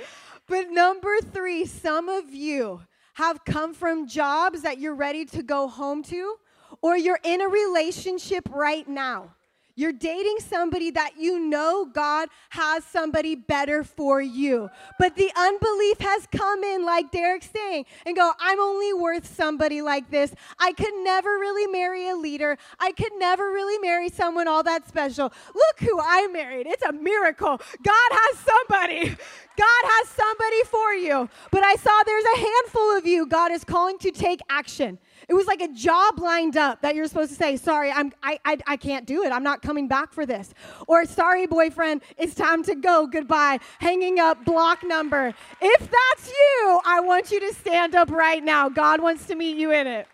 But 0.48 0.70
number 0.72 1.18
three, 1.22 1.66
some 1.66 2.08
of 2.08 2.34
you 2.34 2.82
have 3.16 3.44
come 3.44 3.74
from 3.74 4.08
jobs 4.08 4.62
that 4.62 4.80
you're 4.80 4.96
ready 4.96 5.26
to 5.26 5.44
go 5.44 5.68
home 5.68 6.04
to, 6.04 6.36
or 6.82 6.96
you're 6.96 7.20
in 7.24 7.42
a 7.42 7.48
relationship 7.48 8.48
right 8.52 8.88
now. 8.88 9.34
You're 9.78 9.94
dating 9.94 10.38
somebody 10.40 10.90
that 10.90 11.12
you 11.20 11.40
know 11.40 11.86
God 11.86 12.30
has 12.50 12.84
somebody 12.84 13.36
better 13.36 13.84
for 13.84 14.20
you. 14.20 14.72
But 14.98 15.16
the 15.16 15.32
unbelief 15.36 16.00
has 16.00 16.28
come 16.32 16.64
in, 16.64 16.84
like 16.84 17.12
Derek's 17.12 17.52
saying, 17.56 17.86
and 18.04 18.16
go, 18.16 18.32
I'm 18.40 18.60
only 18.60 18.92
worth 18.94 19.28
somebody 19.28 19.84
like 19.84 20.10
this. 20.10 20.34
I 20.58 20.74
could 20.74 20.96
never 21.04 21.30
really 21.30 21.72
marry 21.72 22.10
a 22.10 22.16
leader. 22.16 22.58
I 22.80 22.92
could 22.92 23.12
never 23.20 23.52
really 23.52 23.78
marry 23.78 24.10
someone 24.10 24.48
all 24.48 24.64
that 24.64 24.88
special. 24.88 25.32
Look 25.54 25.80
who 25.80 26.00
I 26.02 26.28
married. 26.34 26.66
It's 26.66 26.82
a 26.82 26.92
miracle. 26.92 27.62
God 27.84 28.10
has 28.12 28.40
somebody. 28.40 29.10
God 29.58 29.84
has 29.84 30.08
somebody 30.10 30.64
for 30.66 30.94
you. 30.94 31.30
But 31.52 31.64
I 31.64 31.76
saw 31.76 31.92
there's 32.04 32.26
a 32.36 32.38
handful 32.40 32.98
of 32.98 33.06
you 33.06 33.28
God 33.28 33.52
is 33.52 33.64
calling 33.64 34.00
to 34.00 34.10
take 34.10 34.40
action. 34.50 34.98
It 35.30 35.34
was 35.34 35.46
like 35.46 35.60
a 35.60 35.68
job 35.68 36.20
lined 36.20 36.56
up 36.56 36.82
that 36.82 36.96
you're 36.96 37.08
supposed 37.08 37.32
to 37.32 37.36
say, 37.36 37.58
sorry, 37.58 37.92
I'm, 37.92 38.14
I, 38.24 38.40
I, 38.46 38.58
I 38.66 38.78
can't 38.78 39.06
do 39.06 39.24
it. 39.24 39.32
I'm 39.34 39.44
not 39.44 39.62
coming 39.62 39.90
back 39.90 40.14
for 40.14 40.26
this. 40.26 40.54
Or, 40.88 41.04
sorry, 41.06 41.46
boyfriend, 41.48 42.02
it's 42.18 42.34
time 42.34 42.64
to 42.64 42.76
go. 42.76 43.08
Goodbye. 43.08 43.60
Hanging 43.80 44.20
up, 44.20 44.46
block 44.46 44.84
number. 44.84 45.34
If 45.62 45.80
that's 45.80 46.30
you, 46.30 46.80
I 46.86 47.02
want 47.02 47.30
you 47.30 47.42
to 47.42 47.54
stand 47.54 47.94
up 47.94 48.10
right 48.10 48.42
now. 48.42 48.70
God 48.70 49.02
wants 49.02 49.26
to 49.28 49.36
meet 49.36 49.58
you 49.58 49.72
in 49.72 49.86
it. 49.86 50.08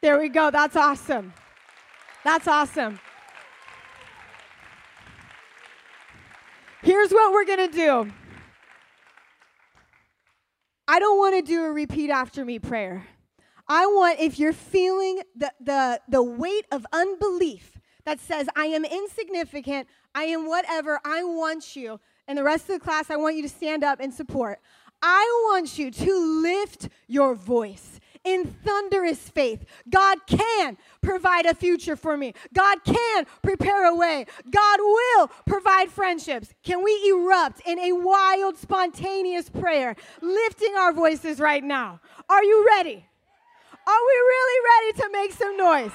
There 0.00 0.18
we 0.18 0.30
go. 0.30 0.50
That's 0.50 0.76
awesome. 0.76 1.34
That's 2.24 2.48
awesome. 2.48 2.98
Here's 6.82 7.10
what 7.10 7.32
we're 7.32 7.44
going 7.44 7.70
to 7.70 7.76
do. 7.76 8.12
I 10.88 11.00
don't 11.00 11.18
want 11.18 11.34
to 11.34 11.42
do 11.42 11.64
a 11.64 11.72
repeat 11.72 12.10
after 12.10 12.44
me 12.44 12.58
prayer. 12.58 13.06
I 13.68 13.86
want, 13.86 14.20
if 14.20 14.38
you're 14.38 14.52
feeling 14.52 15.20
the, 15.34 15.52
the, 15.60 16.00
the 16.08 16.22
weight 16.22 16.66
of 16.70 16.86
unbelief 16.92 17.78
that 18.04 18.20
says, 18.20 18.48
I 18.54 18.66
am 18.66 18.84
insignificant, 18.84 19.88
I 20.14 20.24
am 20.24 20.46
whatever, 20.46 21.00
I 21.04 21.24
want 21.24 21.74
you, 21.74 22.00
and 22.28 22.38
the 22.38 22.44
rest 22.44 22.68
of 22.68 22.78
the 22.78 22.84
class, 22.84 23.10
I 23.10 23.16
want 23.16 23.36
you 23.36 23.42
to 23.42 23.48
stand 23.48 23.84
up 23.84 24.00
and 24.00 24.12
support. 24.12 24.60
I 25.02 25.50
want 25.50 25.78
you 25.78 25.90
to 25.90 26.42
lift 26.42 26.88
your 27.06 27.34
voice 27.34 28.00
in 28.24 28.44
thunderous 28.44 29.28
faith. 29.28 29.64
God 29.88 30.18
can 30.26 30.76
provide 31.00 31.46
a 31.46 31.54
future 31.54 31.96
for 31.96 32.16
me. 32.16 32.34
God 32.52 32.78
can 32.84 33.26
prepare 33.42 33.86
a 33.86 33.94
way. 33.94 34.26
God 34.50 34.78
will 34.80 35.28
provide 35.46 35.90
friendships. 35.90 36.52
Can 36.64 36.82
we 36.82 37.08
erupt 37.08 37.60
in 37.66 37.78
a 37.78 37.92
wild, 37.92 38.56
spontaneous 38.56 39.48
prayer, 39.48 39.94
lifting 40.20 40.74
our 40.76 40.92
voices 40.92 41.38
right 41.38 41.62
now? 41.62 42.00
Are 42.28 42.42
you 42.42 42.66
ready? 42.66 43.06
Are 43.86 44.00
we 44.06 44.12
really 44.12 44.60
ready 44.64 45.02
to 45.02 45.10
make 45.12 45.32
some 45.32 45.56
noise? 45.56 45.92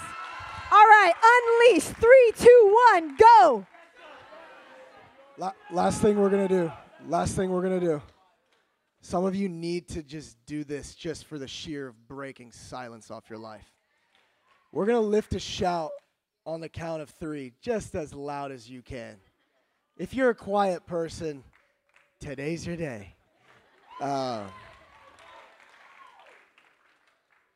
All 0.72 0.86
right, 0.86 1.14
unleash. 1.24 1.84
Three, 1.84 2.32
two, 2.38 2.76
one, 2.94 3.18
go. 3.18 3.66
La- 5.38 5.52
last 5.72 6.02
thing 6.02 6.18
we're 6.18 6.30
going 6.30 6.48
to 6.48 6.54
do. 6.54 6.72
Last 7.08 7.36
thing 7.36 7.50
we're 7.50 7.62
going 7.62 7.80
to 7.80 7.86
do. 7.86 8.02
Some 9.02 9.26
of 9.26 9.36
you 9.36 9.50
need 9.50 9.90
to 9.90 10.04
just 10.04 10.38
do 10.46 10.64
this 10.64 10.96
just 10.96 11.26
for 11.26 11.38
the 11.38 11.48
sheer 11.48 11.88
of 11.88 12.08
breaking 12.08 12.52
silence 12.52 13.12
off 13.12 13.30
your 13.30 13.40
life. 13.40 13.70
We're 14.72 14.86
going 14.86 15.02
to 15.02 15.08
lift 15.08 15.34
a 15.34 15.40
shout 15.40 15.92
on 16.46 16.62
the 16.62 16.70
count 16.70 17.02
of 17.02 17.10
three, 17.10 17.54
just 17.62 17.96
as 17.96 18.14
loud 18.14 18.52
as 18.52 18.70
you 18.70 18.82
can. 18.82 19.18
If 19.98 20.14
you're 20.14 20.30
a 20.30 20.36
quiet 20.36 20.86
person, 20.86 21.44
today's 22.20 22.66
your 22.66 22.78
day. 22.78 23.16
Uh, 24.00 24.44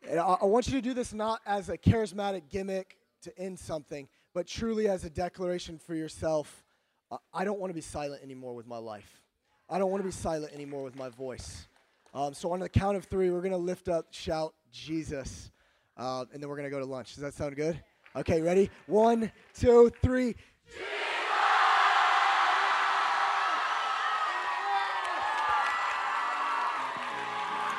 And 0.10 0.20
I, 0.20 0.38
I 0.42 0.46
want 0.46 0.68
you 0.68 0.74
to 0.74 0.82
do 0.82 0.94
this 0.94 1.14
not 1.14 1.42
as 1.46 1.70
a 1.70 1.78
charismatic 1.78 2.44
gimmick 2.50 2.98
to 3.24 3.38
end 3.40 3.58
something, 3.58 4.08
but 4.34 4.48
truly 4.48 4.88
as 4.88 5.04
a 5.04 5.10
declaration 5.10 5.80
for 5.80 5.96
yourself. 5.96 6.64
Uh, 7.12 7.18
I 7.34 7.44
don't 7.44 7.60
want 7.60 7.72
to 7.72 7.76
be 7.76 7.82
silent 7.82 8.22
anymore 8.24 8.54
with 8.54 8.68
my 8.68 8.78
life. 8.78 9.22
I 9.70 9.80
don't 9.80 9.90
want 9.90 10.02
to 10.04 10.08
be 10.08 10.12
silent 10.12 10.54
anymore 10.54 10.84
with 10.84 10.96
my 10.96 11.10
voice. 11.10 11.68
Um, 12.14 12.34
so 12.34 12.52
on 12.52 12.60
the 12.60 12.70
count 12.70 12.98
of 12.98 13.06
three, 13.06 13.32
we're 13.32 13.42
going 13.42 13.52
to 13.52 13.58
lift 13.58 13.90
up, 13.90 14.08
shout 14.12 14.54
Jesus, 14.72 15.52
uh, 15.98 16.26
and 16.32 16.42
then 16.42 16.50
we're 16.50 16.56
going 16.56 16.70
to 16.70 16.72
go 16.72 16.80
to 16.80 16.86
lunch. 16.86 17.16
Does 17.16 17.24
that 17.24 17.34
sound 17.34 17.56
good? 17.56 17.82
Okay, 18.16 18.42
ready? 18.42 18.70
One, 18.86 19.32
two, 19.54 19.92
three. 20.02 20.36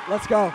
Let's 0.09 0.27
go. 0.27 0.53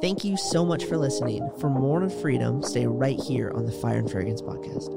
Thank 0.00 0.24
you 0.24 0.36
so 0.36 0.64
much 0.64 0.84
for 0.84 0.96
listening. 0.96 1.50
For 1.58 1.68
more 1.68 2.02
on 2.02 2.08
freedom, 2.08 2.62
stay 2.62 2.86
right 2.86 3.20
here 3.20 3.50
on 3.54 3.66
the 3.66 3.72
Fire 3.72 3.98
and 3.98 4.10
Fragrance 4.10 4.40
podcast. 4.40 4.88